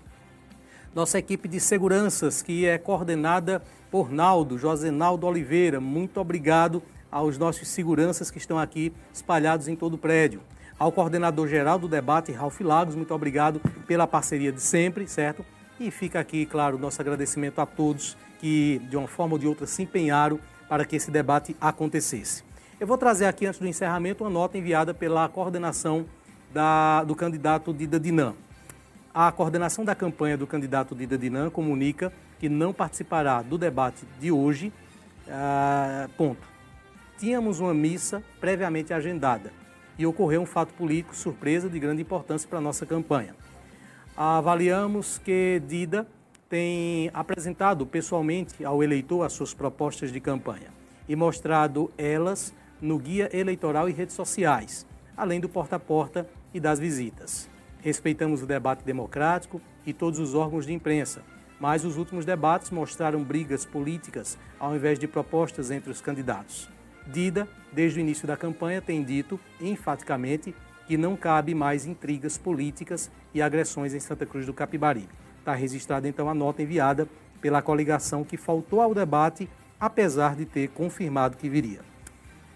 Nossa 0.94 1.18
equipe 1.18 1.48
de 1.48 1.60
seguranças, 1.60 2.43
que 2.43 2.64
é 2.66 2.78
coordenada 2.78 3.62
por 3.90 4.10
Naldo, 4.10 4.59
Josenaldo 4.59 5.26
Oliveira. 5.26 5.80
Muito 5.80 6.20
obrigado 6.20 6.82
aos 7.10 7.38
nossos 7.38 7.68
seguranças 7.68 8.30
que 8.30 8.38
estão 8.38 8.59
aqui 8.59 8.93
espalhados 9.12 9.68
em 9.68 9.76
todo 9.76 9.94
o 9.94 9.98
prédio 9.98 10.40
ao 10.78 10.93
coordenador 10.93 11.48
geral 11.48 11.78
do 11.78 11.89
debate, 11.89 12.32
Ralf 12.32 12.61
Lagos, 12.61 12.94
muito 12.94 13.15
obrigado 13.15 13.61
pela 13.86 14.07
parceria 14.07 14.53
de 14.53 14.61
sempre, 14.61 15.09
certo? 15.09 15.44
E 15.81 15.90
fica 15.90 16.20
aqui, 16.20 16.44
claro, 16.44 16.78
nosso 16.78 17.01
agradecimento 17.01 17.61
a 17.61 17.66
todos 17.66 18.16
que, 18.39 18.81
de 18.90 18.97
uma 18.97 19.09
forma 19.09 19.35
ou 19.35 19.39
de 19.39 19.47
outra, 19.47 19.66
se 19.66 19.82
empenharam 19.82 20.39
para 20.69 20.85
que 20.85 20.97
esse 20.97 21.11
debate 21.11 21.57
acontecesse. 21.61 22.44
Eu 22.78 22.86
vou 22.86 22.98
trazer 22.98 23.24
aqui, 23.24 23.47
antes 23.47 23.59
do 23.59 23.66
encerramento, 23.66 24.24
uma 24.24 24.31
nota 24.31 24.59
enviada 24.59 24.93
pela 24.93 25.27
coordenação 25.28 26.05
da, 26.53 27.03
do 27.05 27.15
candidato 27.15 27.73
Dida 27.73 27.98
Dinan. 27.98 28.35
A 29.15 29.32
coordenação 29.32 29.82
da 29.82 29.94
campanha 29.94 30.36
do 30.36 30.47
candidato 30.47 30.94
Dida 30.94 31.16
Dinan 31.16 31.48
comunica 31.48 32.12
que 32.39 32.51
não 32.51 32.74
participará 32.74 33.40
do 33.40 33.57
debate 33.57 34.05
de 34.20 34.31
hoje. 34.31 34.70
Ah, 35.27 36.07
ponto. 36.19 36.47
Tínhamos 37.16 37.61
uma 37.61 37.73
missa 37.73 38.23
previamente 38.39 38.93
agendada 38.93 39.51
e 39.98 40.06
ocorreu 40.06 40.43
um 40.43 40.47
fato 40.47 40.74
político 40.74 41.14
surpresa 41.14 41.68
de 41.68 41.78
grande 41.78 42.02
importância 42.02 42.48
para 42.48 42.59
a 42.59 42.62
nossa 42.62 42.85
campanha. 42.85 43.35
Avaliamos 44.16 45.18
que 45.18 45.60
Dida 45.66 46.06
tem 46.48 47.10
apresentado 47.12 47.85
pessoalmente 47.86 48.64
ao 48.64 48.82
eleitor 48.82 49.23
as 49.23 49.32
suas 49.32 49.52
propostas 49.52 50.12
de 50.12 50.20
campanha 50.20 50.68
e 51.09 51.16
mostrado 51.16 51.90
elas 51.98 52.55
no 52.81 52.98
guia 52.98 53.28
eleitoral 53.32 53.89
e 53.89 53.93
redes 53.93 54.14
sociais, 54.14 54.86
além 55.16 55.40
do 55.40 55.48
porta 55.48 55.77
a 55.77 55.81
porta 55.81 56.28
e 56.52 56.60
das 56.60 56.78
visitas. 56.78 57.48
Respeitamos 57.81 58.43
o 58.43 58.47
debate 58.47 58.85
democrático 58.85 59.60
e 59.85 59.93
todos 59.93 60.18
os 60.18 60.35
órgãos 60.35 60.66
de 60.66 60.73
imprensa, 60.73 61.23
mas 61.59 61.85
os 61.85 61.97
últimos 61.97 62.24
debates 62.24 62.70
mostraram 62.70 63.23
brigas 63.23 63.64
políticas 63.64 64.39
ao 64.59 64.74
invés 64.74 64.98
de 64.98 65.06
propostas 65.06 65.70
entre 65.70 65.90
os 65.90 66.01
candidatos. 66.01 66.76
Dida, 67.07 67.49
desde 67.73 67.99
o 67.99 68.01
início 68.01 68.27
da 68.27 68.37
campanha, 68.37 68.83
tem 68.83 69.03
dito 69.03 69.39
enfaticamente 69.61 70.55
que 70.87 70.97
não 70.97 71.16
cabe 71.16 71.55
mais 71.55 71.87
intrigas 71.87 72.37
políticas 72.37 73.11
e 73.35 73.43
agressões 73.43 73.95
em 73.95 74.01
Santa 74.01 74.24
Cruz 74.24 74.47
do 74.47 74.55
Capibaribe. 74.55 75.09
Está 75.39 75.55
registrada 75.55 76.09
então 76.09 76.28
a 76.28 76.35
nota 76.35 76.62
enviada 76.62 77.09
pela 77.41 77.62
coligação 77.62 78.24
que 78.24 78.37
faltou 78.37 78.81
ao 78.81 78.95
debate, 78.95 79.49
apesar 79.78 80.35
de 80.35 80.45
ter 80.45 80.69
confirmado 80.69 81.37
que 81.37 81.49
viria. 81.49 81.81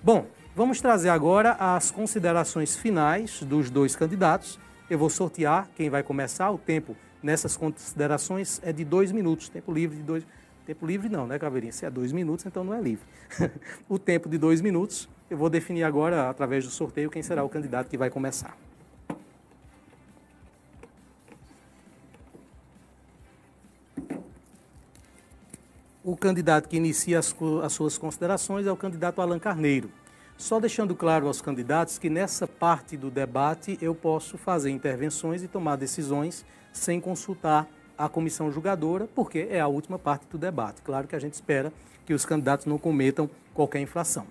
Bom, 0.03 0.27
vamos 0.55 0.81
trazer 0.81 1.11
agora 1.11 1.53
as 1.53 1.91
considerações 1.91 2.77
finais 2.77 3.43
dos 3.43 3.71
dois 3.71 3.95
candidatos. 3.95 4.59
Eu 4.89 4.99
vou 4.99 5.11
sortear 5.11 5.69
quem 5.77 5.91
vai 5.91 6.03
começar. 6.03 6.51
O 6.51 6.59
tempo 6.59 6.97
nessas 7.23 7.57
considerações 7.57 8.61
é 8.65 8.73
de 8.73 8.85
dois 8.85 9.13
minutos, 9.13 9.49
tempo 9.49 9.73
livre 9.73 9.97
de 9.97 10.03
dois 10.03 10.25
minutos 10.25 10.40
Tempo 10.71 10.87
livre 10.87 11.09
não, 11.09 11.27
né, 11.27 11.37
Caveirinha? 11.37 11.73
Se 11.73 11.85
é 11.85 11.91
dois 11.91 12.13
minutos, 12.13 12.47
então 12.47 12.63
não 12.63 12.73
é 12.73 12.81
livre. 12.81 13.05
o 13.89 13.99
tempo 13.99 14.29
de 14.29 14.39
dois 14.39 14.61
minutos, 14.61 15.09
eu 15.29 15.37
vou 15.37 15.51
definir 15.51 15.83
agora, 15.83 16.31
através 16.31 16.65
do 16.65 16.71
sorteio, 16.71 17.11
quem 17.11 17.25
será 17.25 17.43
o 17.43 17.49
candidato 17.49 17.89
que 17.89 17.99
vai 17.99 18.09
começar. 18.09 18.57
O 26.05 26.17
candidato 26.17 26.69
que 26.69 26.77
inicia 26.77 27.19
as, 27.19 27.35
as 27.65 27.73
suas 27.73 27.99
considerações 27.99 28.65
é 28.65 28.71
o 28.71 28.77
candidato 28.77 29.21
Alan 29.21 29.41
Carneiro. 29.41 29.91
Só 30.37 30.61
deixando 30.61 30.95
claro 30.95 31.27
aos 31.27 31.43
candidatos 31.43 31.99
que 31.99 32.09
nessa 32.09 32.47
parte 32.47 32.97
do 32.97 33.11
debate 33.11 33.77
eu 33.83 33.93
posso 33.93 34.39
fazer 34.39 34.71
intervenções 34.71 35.43
e 35.43 35.49
tomar 35.49 35.75
decisões 35.75 36.47
sem 36.73 37.01
consultar 37.01 37.69
a 38.01 38.09
comissão 38.09 38.51
julgadora, 38.51 39.07
porque 39.15 39.47
é 39.51 39.61
a 39.61 39.67
última 39.67 39.99
parte 39.99 40.27
do 40.31 40.39
debate. 40.39 40.81
Claro 40.81 41.07
que 41.07 41.15
a 41.15 41.19
gente 41.19 41.35
espera 41.35 41.71
que 42.07 42.15
os 42.15 42.25
candidatos 42.25 42.65
não 42.65 42.79
cometam 42.79 43.29
qualquer 43.53 43.81
infração. 43.81 44.27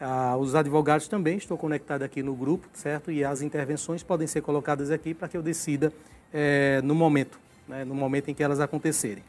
Ah, 0.00 0.36
os 0.36 0.56
advogados 0.56 1.06
também 1.06 1.36
estão 1.36 1.56
conectados 1.56 2.04
aqui 2.04 2.24
no 2.24 2.34
grupo, 2.34 2.66
certo? 2.72 3.12
E 3.12 3.24
as 3.24 3.40
intervenções 3.40 4.02
podem 4.02 4.26
ser 4.26 4.40
colocadas 4.40 4.90
aqui 4.90 5.14
para 5.14 5.28
que 5.28 5.36
eu 5.36 5.42
decida 5.42 5.92
é, 6.32 6.80
no 6.82 6.92
momento, 6.92 7.38
né, 7.68 7.84
no 7.84 7.94
momento 7.94 8.30
em 8.30 8.34
que 8.34 8.42
elas 8.42 8.58
acontecerem. 8.58 9.22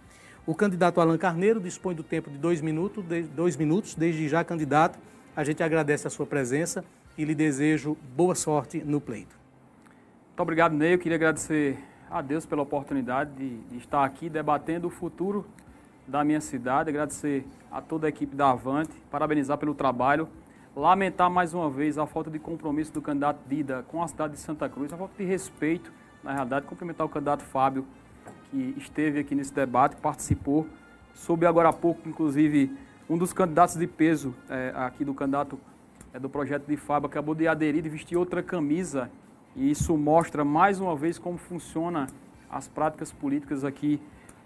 O 0.47 0.55
candidato 0.55 0.99
Alan 0.99 1.17
Carneiro 1.19 1.59
dispõe 1.59 1.93
do 1.93 2.03
tempo 2.03 2.31
de 2.31 2.39
dois 2.39 2.61
minutos, 2.61 3.05
de, 3.05 3.21
dois 3.21 3.55
minutos. 3.55 3.93
Desde 3.93 4.27
já, 4.27 4.43
candidato, 4.43 4.97
a 5.35 5.43
gente 5.43 5.61
agradece 5.61 6.07
a 6.07 6.09
sua 6.09 6.25
presença 6.25 6.83
e 7.15 7.23
lhe 7.23 7.35
desejo 7.35 7.95
boa 8.15 8.33
sorte 8.33 8.79
no 8.83 8.99
pleito. 8.99 9.35
Muito 10.29 10.39
obrigado, 10.39 10.73
Ney. 10.73 10.95
Eu 10.95 10.99
queria 10.99 11.17
agradecer 11.17 11.77
a 12.17 12.21
Deus 12.21 12.45
pela 12.45 12.61
oportunidade 12.61 13.31
de, 13.31 13.57
de 13.63 13.77
estar 13.77 14.05
aqui 14.05 14.29
debatendo 14.29 14.87
o 14.87 14.89
futuro 14.89 15.45
da 16.07 16.23
minha 16.23 16.39
cidade, 16.39 16.89
agradecer 16.89 17.45
a 17.69 17.81
toda 17.81 18.07
a 18.07 18.09
equipe 18.09 18.33
da 18.33 18.51
Avante, 18.51 18.93
parabenizar 19.11 19.57
pelo 19.57 19.75
trabalho, 19.75 20.29
lamentar 20.73 21.29
mais 21.29 21.53
uma 21.53 21.69
vez 21.69 21.97
a 21.97 22.07
falta 22.07 22.31
de 22.31 22.39
compromisso 22.39 22.93
do 22.93 23.01
candidato 23.01 23.39
Dida 23.49 23.83
com 23.89 24.01
a 24.01 24.07
cidade 24.07 24.35
de 24.35 24.39
Santa 24.39 24.69
Cruz, 24.69 24.93
a 24.93 24.97
falta 24.97 25.13
de 25.17 25.25
respeito, 25.25 25.91
na 26.23 26.31
realidade, 26.31 26.65
cumprimentar 26.65 27.05
o 27.05 27.09
candidato 27.09 27.43
Fábio, 27.43 27.85
que 28.49 28.73
esteve 28.77 29.19
aqui 29.19 29.35
nesse 29.35 29.53
debate, 29.53 29.97
participou, 29.97 30.65
soube 31.13 31.45
agora 31.45 31.67
há 31.67 31.73
pouco, 31.73 32.07
inclusive, 32.07 32.71
um 33.09 33.17
dos 33.17 33.33
candidatos 33.33 33.75
de 33.75 33.87
peso 33.87 34.33
é, 34.49 34.71
aqui 34.73 35.03
do 35.03 35.13
candidato 35.13 35.59
é, 36.13 36.19
do 36.19 36.29
projeto 36.29 36.65
de 36.65 36.77
Fábio 36.77 37.07
acabou 37.07 37.35
de 37.35 37.45
aderir 37.45 37.85
e 37.85 37.89
vestir 37.89 38.15
outra 38.15 38.41
camisa, 38.41 39.11
e 39.55 39.71
isso 39.71 39.97
mostra 39.97 40.43
mais 40.43 40.79
uma 40.79 40.95
vez 40.95 41.17
como 41.17 41.37
funciona 41.37 42.07
as 42.49 42.67
práticas 42.67 43.11
políticas 43.11 43.63
aqui 43.63 44.01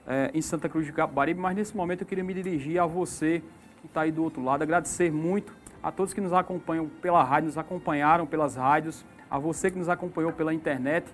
é, 0.07 0.31
em 0.33 0.41
Santa 0.41 0.69
Cruz 0.69 0.85
de 0.85 0.93
Capibaribe, 0.93 1.39
mas 1.39 1.55
nesse 1.55 1.75
momento 1.75 2.01
eu 2.01 2.07
queria 2.07 2.23
me 2.23 2.33
dirigir 2.33 2.79
a 2.79 2.85
você 2.85 3.43
que 3.81 3.87
está 3.87 4.01
aí 4.01 4.11
do 4.11 4.23
outro 4.23 4.43
lado, 4.43 4.61
agradecer 4.61 5.11
muito 5.11 5.53
a 5.81 5.91
todos 5.91 6.13
que 6.13 6.21
nos 6.21 6.33
acompanham 6.33 6.87
pela 7.01 7.23
rádio, 7.23 7.47
nos 7.47 7.57
acompanharam 7.57 8.25
pelas 8.25 8.55
rádios, 8.55 9.05
a 9.29 9.39
você 9.39 9.71
que 9.71 9.77
nos 9.77 9.89
acompanhou 9.89 10.31
pela 10.33 10.53
internet. 10.53 11.07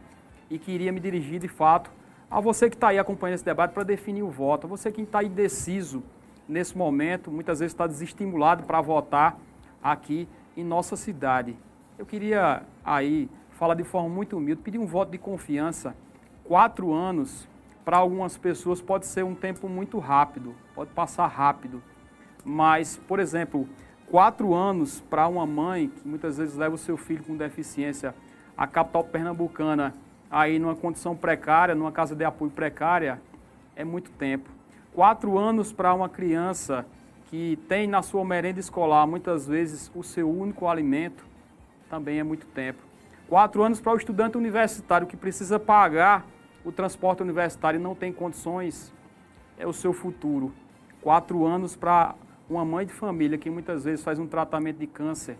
E 0.50 0.58
queria 0.58 0.92
me 0.92 1.00
dirigir 1.00 1.40
de 1.40 1.48
fato 1.48 1.92
a 2.30 2.40
você 2.40 2.70
que 2.70 2.76
está 2.76 2.90
aí 2.90 3.00
acompanhando 3.00 3.36
esse 3.36 3.46
debate 3.46 3.72
para 3.74 3.84
definir 3.84 4.24
o 4.24 4.30
voto, 4.30 4.66
a 4.66 4.70
você 4.70 4.92
que 4.92 5.02
está 5.02 5.24
indeciso 5.24 6.04
nesse 6.48 6.78
momento, 6.78 7.32
muitas 7.32 7.60
vezes 7.60 7.74
está 7.74 7.88
desestimulado 7.88 8.64
para 8.64 8.82
votar 8.82 9.40
aqui 9.82 10.28
em 10.56 10.64
nossa 10.64 10.96
cidade. 10.96 11.56
Eu 11.98 12.06
queria 12.06 12.64
aí 12.84 13.30
falar 13.56 13.74
de 13.74 13.84
forma 13.84 14.10
muito 14.10 14.38
humilde, 14.38 14.62
pedir 14.62 14.78
um 14.78 14.86
voto 14.86 15.12
de 15.12 15.18
confiança. 15.18 15.96
Quatro 16.44 16.94
anos 16.94 17.48
para 17.84 17.98
algumas 17.98 18.38
pessoas 18.38 18.82
pode 18.82 19.06
ser 19.06 19.24
um 19.24 19.34
tempo 19.34 19.68
muito 19.70 19.98
rápido, 19.98 20.54
pode 20.74 20.92
passar 20.92 21.28
rápido. 21.28 21.82
Mas, 22.44 22.98
por 23.08 23.20
exemplo, 23.20 23.68
quatro 24.10 24.54
anos 24.54 25.02
para 25.02 25.28
uma 25.28 25.46
mãe 25.46 25.88
que 25.88 26.08
muitas 26.08 26.38
vezes 26.38 26.56
leva 26.56 26.76
o 26.76 26.78
seu 26.78 26.98
filho 26.98 27.24
com 27.24 27.36
deficiência 27.36 28.14
à 28.58 28.68
capital 28.68 29.04
pernambucana, 29.04 29.94
aí 30.30 30.60
numa 30.60 30.76
condição 30.76 31.16
precária, 31.16 31.74
numa 31.74 31.92
casa 31.92 32.16
de 32.16 32.26
apoio 32.26 32.52
precária, 32.52 33.22
é 33.76 33.84
muito 33.84 34.12
tempo. 34.12 34.50
Quatro 34.94 35.38
anos 35.38 35.72
para 35.72 35.94
uma 35.94 36.10
criança 36.10 36.86
que 37.28 37.58
tem 37.68 37.88
na 37.88 38.02
sua 38.02 38.24
merenda 38.24 38.60
escolar 38.60 39.08
muitas 39.08 39.48
vezes 39.48 39.92
o 39.96 40.04
seu 40.04 40.30
único 40.30 40.68
alimento, 40.68 41.26
também 41.90 42.20
é 42.20 42.24
muito 42.24 42.46
tempo. 42.48 42.85
Quatro 43.28 43.64
anos 43.64 43.82
para 43.82 43.94
o 43.94 43.98
estudante 43.98 44.38
universitário 44.38 45.08
que 45.08 45.18
precisa 45.18 45.60
pagar 45.60 46.28
o 46.66 46.72
transporte 46.72 47.22
universitário 47.22 47.80
não 47.80 47.94
tem 47.94 48.12
condições, 48.12 48.92
é 49.56 49.68
o 49.68 49.74
seu 49.74 49.94
futuro. 49.94 50.52
Quatro 51.00 51.46
anos 51.46 51.76
para 51.76 52.16
uma 52.50 52.66
mãe 52.66 52.88
de 52.88 52.92
família 52.92 53.38
que 53.38 53.52
muitas 53.52 53.84
vezes 53.84 54.04
faz 54.04 54.18
um 54.18 54.26
tratamento 54.26 54.78
de 54.78 54.88
câncer, 54.88 55.38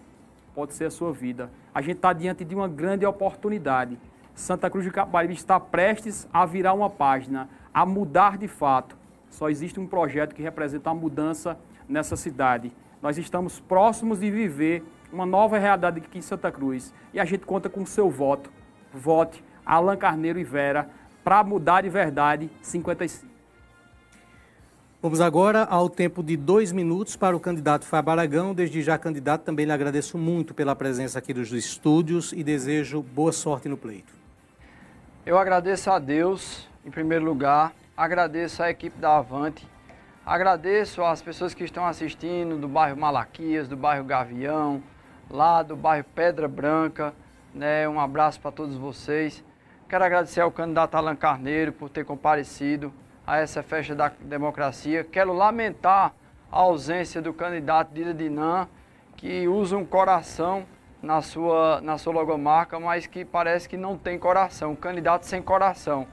pode 0.54 0.74
ser 0.74 0.86
a 0.86 0.92
sua 0.92 1.12
vida. 1.12 1.50
A 1.74 1.82
gente 1.82 1.96
está 1.96 2.14
diante 2.14 2.46
de 2.46 2.54
uma 2.54 2.68
grande 2.68 3.06
oportunidade. 3.08 3.98
Santa 4.36 4.70
Cruz 4.70 4.86
de 4.86 4.92
Capibaribe 4.92 5.34
está 5.34 5.60
prestes 5.60 6.28
a 6.32 6.46
virar 6.46 6.74
uma 6.74 6.90
página, 6.90 7.50
a 7.74 7.86
mudar 7.86 8.38
de 8.38 8.48
fato. 8.48 8.96
Só 9.30 9.50
existe 9.50 9.80
um 9.80 9.88
projeto 9.88 10.36
que 10.36 10.44
representa 10.44 10.92
a 10.92 10.94
mudança 10.94 11.58
nessa 11.90 12.16
cidade. 12.16 12.72
Nós 13.02 13.18
estamos 13.18 13.60
próximos 13.60 14.20
de 14.20 14.30
viver 14.30 14.84
uma 15.16 15.26
nova 15.26 15.58
realidade 15.58 16.00
aqui 16.00 16.18
em 16.18 16.22
Santa 16.22 16.52
Cruz 16.52 16.94
e 17.14 17.20
a 17.20 17.26
gente 17.26 17.46
conta 17.46 17.70
com 17.70 17.82
o 17.82 17.88
seu 17.88 18.10
voto. 18.10 18.52
Vote 18.94 19.42
Alan 19.66 19.96
Carneiro 19.96 20.38
e 20.38 20.44
Vera 20.44 20.90
para 21.24 21.42
mudar 21.42 21.82
de 21.82 21.90
verdade 21.90 22.52
55. 22.62 23.34
Vamos 25.02 25.22
agora 25.22 25.64
ao 25.64 25.90
tempo 25.90 26.22
de 26.22 26.36
dois 26.36 26.72
minutos 26.72 27.16
para 27.16 27.36
o 27.36 27.40
candidato 27.40 27.86
Fábio 27.86 28.12
Aragão. 28.12 28.54
Desde 28.54 28.82
já, 28.82 28.98
candidato, 28.98 29.44
também 29.44 29.66
lhe 29.66 29.72
agradeço 29.72 30.18
muito 30.18 30.54
pela 30.54 30.76
presença 30.76 31.20
aqui 31.20 31.34
dos 31.34 31.52
estúdios 31.54 32.34
e 32.34 32.44
desejo 32.44 33.02
boa 33.02 33.32
sorte 33.32 33.70
no 33.70 33.78
pleito. 33.78 34.14
Eu 35.26 35.38
agradeço 35.38 35.90
a 35.92 36.00
Deus, 36.00 36.68
em 36.84 36.92
primeiro 36.92 37.24
lugar, 37.24 37.74
agradeço 37.96 38.62
a 38.62 38.70
equipe 38.70 38.98
da 39.00 39.18
Avante, 39.18 39.68
agradeço 40.26 41.04
às 41.04 41.22
pessoas 41.22 41.54
que 41.54 41.64
estão 41.64 41.86
assistindo 41.86 42.58
do 42.58 42.68
bairro 42.68 42.98
Malaquias, 42.98 43.68
do 43.68 43.78
bairro 43.78 44.04
Gavião, 44.04 44.84
lá 45.30 45.64
do 45.64 45.76
bairro 45.76 46.06
Pedra 46.16 46.48
Branca. 46.48 47.14
Né? 47.54 47.88
Um 47.88 48.00
abraço 48.00 48.40
para 48.40 48.52
todos 48.52 48.76
vocês. 48.76 49.44
Quero 49.88 50.04
agradecer 50.04 50.42
ao 50.42 50.52
candidato 50.52 50.96
Alan 50.96 51.16
Carneiro 51.16 51.72
por 51.72 51.90
ter 51.90 52.04
comparecido 52.04 52.92
a 53.26 53.38
essa 53.38 53.64
festa 53.64 53.96
da 53.96 54.12
democracia. 54.20 55.04
Quero 55.04 55.34
lamentar 55.34 56.14
a 56.52 56.60
ausência 56.60 57.22
do 57.22 57.34
candidato 57.34 57.94
Dida 57.94 58.14
Dinan, 58.14 58.68
que 59.16 59.48
usa 59.48 59.78
um 59.78 59.86
coração 59.86 60.66
na 61.02 61.22
sua, 61.22 61.82
na 61.82 61.98
sua 61.98 62.14
logomarca, 62.14 62.80
mas 62.80 63.06
que 63.06 63.24
parece 63.24 63.70
que 63.70 63.78
não 63.78 63.98
tem 63.98 64.18
coração, 64.18 64.72
um 64.72 64.76
candidato 64.76 65.26
sem 65.26 65.42
coração, 65.42 66.08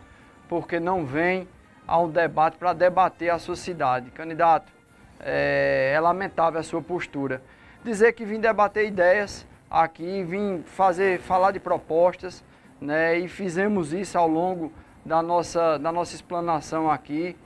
porque 0.49 0.79
não 0.79 1.05
vem 1.05 1.49
a 1.87 1.99
um 1.99 2.11
debate 2.11 2.57
para 2.57 2.73
debater 2.73 3.31
a 3.31 3.39
sua 3.39 3.57
cidade. 3.57 4.11
Candidato, 4.11 4.73
é, 5.21 5.93
é 5.95 6.01
lamentável 6.01 6.61
a 6.61 6.63
sua 6.63 6.83
postura. 6.83 7.43
Dizer 7.85 8.13
que 8.13 8.25
vim 8.25 8.39
debater 8.39 8.87
ideias 8.87 9.45
aqui, 9.69 10.23
vim 10.23 10.63
fazer, 10.63 11.19
falar 11.19 11.51
de 11.51 11.59
propostas, 11.59 12.45
né? 12.81 13.19
E 13.19 13.27
fizemos 13.27 13.93
isso 13.93 14.17
ao 14.17 14.29
longo 14.29 14.73
da 15.05 15.21
nossa, 15.21 15.79
da 15.79 15.91
nossa 15.91 16.15
explanação 16.15 16.89
aqui. 16.89 17.37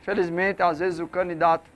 Infelizmente, 0.00 0.60
às 0.62 0.80
vezes 0.80 0.98
o 0.98 1.06
candidato 1.06 1.70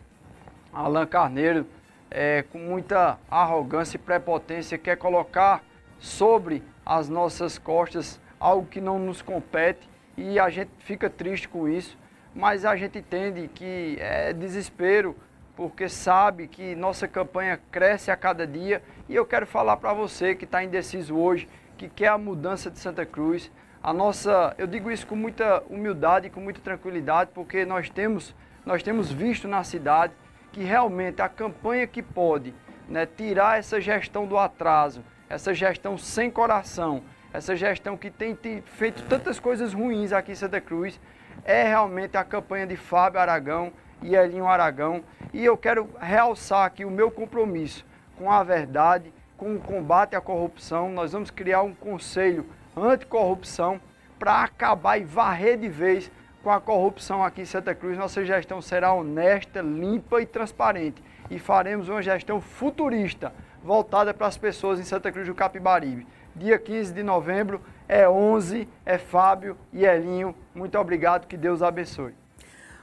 Alan 0.72 1.06
Carneiro, 1.06 1.64
é, 2.10 2.42
com 2.42 2.58
muita 2.58 3.16
arrogância 3.30 3.96
e 3.96 4.00
prepotência, 4.00 4.76
quer 4.76 4.96
colocar 4.96 5.62
sobre 6.00 6.64
as 6.84 7.08
nossas 7.08 7.56
costas 7.56 8.20
algo 8.40 8.66
que 8.66 8.80
não 8.80 8.98
nos 8.98 9.22
compete 9.22 9.88
e 10.16 10.40
a 10.40 10.50
gente 10.50 10.70
fica 10.80 11.08
triste 11.08 11.48
com 11.48 11.68
isso, 11.68 11.96
mas 12.34 12.64
a 12.64 12.74
gente 12.74 12.98
entende 12.98 13.48
que 13.54 13.96
é 14.00 14.32
desespero, 14.32 15.16
porque 15.58 15.88
sabe 15.88 16.46
que 16.46 16.76
nossa 16.76 17.08
campanha 17.08 17.58
cresce 17.72 18.12
a 18.12 18.16
cada 18.16 18.46
dia 18.46 18.80
e 19.08 19.16
eu 19.16 19.26
quero 19.26 19.44
falar 19.44 19.76
para 19.76 19.92
você 19.92 20.32
que 20.32 20.44
está 20.44 20.62
indeciso 20.62 21.16
hoje, 21.16 21.48
que 21.76 21.88
quer 21.88 22.06
a 22.06 22.16
mudança 22.16 22.70
de 22.70 22.78
Santa 22.78 23.04
Cruz. 23.04 23.50
A 23.82 23.92
nossa, 23.92 24.54
eu 24.56 24.68
digo 24.68 24.88
isso 24.88 25.04
com 25.04 25.16
muita 25.16 25.64
humildade 25.68 26.28
e 26.28 26.30
com 26.30 26.38
muita 26.38 26.60
tranquilidade, 26.60 27.32
porque 27.34 27.64
nós 27.64 27.90
temos, 27.90 28.36
nós 28.64 28.84
temos 28.84 29.10
visto 29.10 29.48
na 29.48 29.64
cidade 29.64 30.12
que 30.52 30.62
realmente 30.62 31.20
a 31.20 31.28
campanha 31.28 31.88
que 31.88 32.04
pode 32.04 32.54
né, 32.88 33.04
tirar 33.04 33.58
essa 33.58 33.80
gestão 33.80 34.28
do 34.28 34.38
atraso, 34.38 35.02
essa 35.28 35.52
gestão 35.52 35.98
sem 35.98 36.30
coração, 36.30 37.02
essa 37.32 37.56
gestão 37.56 37.96
que 37.96 38.12
tem 38.12 38.38
feito 38.64 39.02
tantas 39.08 39.40
coisas 39.40 39.74
ruins 39.74 40.12
aqui 40.12 40.30
em 40.30 40.36
Santa 40.36 40.60
Cruz, 40.60 41.00
é 41.44 41.64
realmente 41.64 42.16
a 42.16 42.22
campanha 42.22 42.64
de 42.64 42.76
Fábio 42.76 43.18
Aragão 43.18 43.72
e 44.02 44.14
Elinho 44.14 44.46
Aragão. 44.46 45.02
E 45.32 45.44
eu 45.44 45.56
quero 45.56 45.88
realçar 46.00 46.64
aqui 46.64 46.84
o 46.84 46.90
meu 46.90 47.10
compromisso 47.10 47.84
com 48.18 48.30
a 48.30 48.42
verdade, 48.42 49.12
com 49.36 49.54
o 49.54 49.60
combate 49.60 50.16
à 50.16 50.20
corrupção, 50.20 50.90
nós 50.90 51.12
vamos 51.12 51.30
criar 51.30 51.62
um 51.62 51.72
conselho 51.72 52.44
anticorrupção 52.76 53.80
para 54.18 54.42
acabar 54.42 54.98
e 54.98 55.04
varrer 55.04 55.56
de 55.56 55.68
vez 55.68 56.10
com 56.42 56.50
a 56.50 56.60
corrupção 56.60 57.22
aqui 57.22 57.42
em 57.42 57.44
Santa 57.44 57.74
Cruz. 57.74 57.96
Nossa 57.96 58.24
gestão 58.24 58.60
será 58.60 58.92
honesta, 58.92 59.60
limpa 59.60 60.20
e 60.20 60.26
transparente. 60.26 61.02
E 61.30 61.38
faremos 61.38 61.88
uma 61.88 62.02
gestão 62.02 62.40
futurista, 62.40 63.32
voltada 63.62 64.12
para 64.12 64.26
as 64.26 64.36
pessoas 64.36 64.80
em 64.80 64.84
Santa 64.84 65.12
Cruz 65.12 65.28
do 65.28 65.34
Capibaribe. 65.34 66.06
Dia 66.34 66.58
15 66.58 66.92
de 66.92 67.02
novembro 67.02 67.60
é 67.88 68.08
11, 68.08 68.68
é 68.84 68.98
Fábio 68.98 69.56
e 69.72 69.84
Elinho. 69.84 70.34
Muito 70.54 70.76
obrigado, 70.78 71.26
que 71.26 71.36
Deus 71.36 71.62
abençoe. 71.62 72.14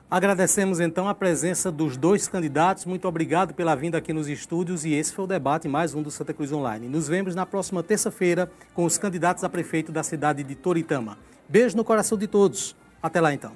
Agradecemos 0.10 0.80
então 0.80 1.10
a 1.10 1.15
presença 1.15 1.72
dos 1.72 1.98
dois 1.98 2.27
candidatos. 2.27 2.86
Muito 2.86 3.07
obrigado 3.07 3.56
pela 3.56 3.76
vinda 3.76 3.98
aqui 3.98 4.14
nos 4.14 4.27
estúdios 4.27 4.86
e 4.86 4.94
esse 4.94 5.11
foi 5.11 5.26
o 5.26 5.27
debate 5.27 5.68
mais 5.68 5.95
um 5.95 6.03
do 6.03 6.11
Santa 6.11 6.32
Cruz 6.32 6.52
Online. 6.52 6.88
Nos 6.88 7.07
vemos 7.07 7.34
na 7.34 7.45
próxima 7.45 7.82
terça-feira 7.82 8.49
com 8.73 8.86
os 8.86 8.99
candidatos 8.99 9.44
a 9.44 9.49
prefeito 9.49 9.91
da 9.91 10.03
cidade 10.03 10.44
de 10.44 10.53
Toritama. 10.53 11.18
Beijo 11.49 11.76
no 11.76 11.84
coração 11.84 12.18
de 12.18 12.27
todos. 12.27 12.76
Até 13.02 13.19
lá 13.19 13.34
então. 13.34 13.52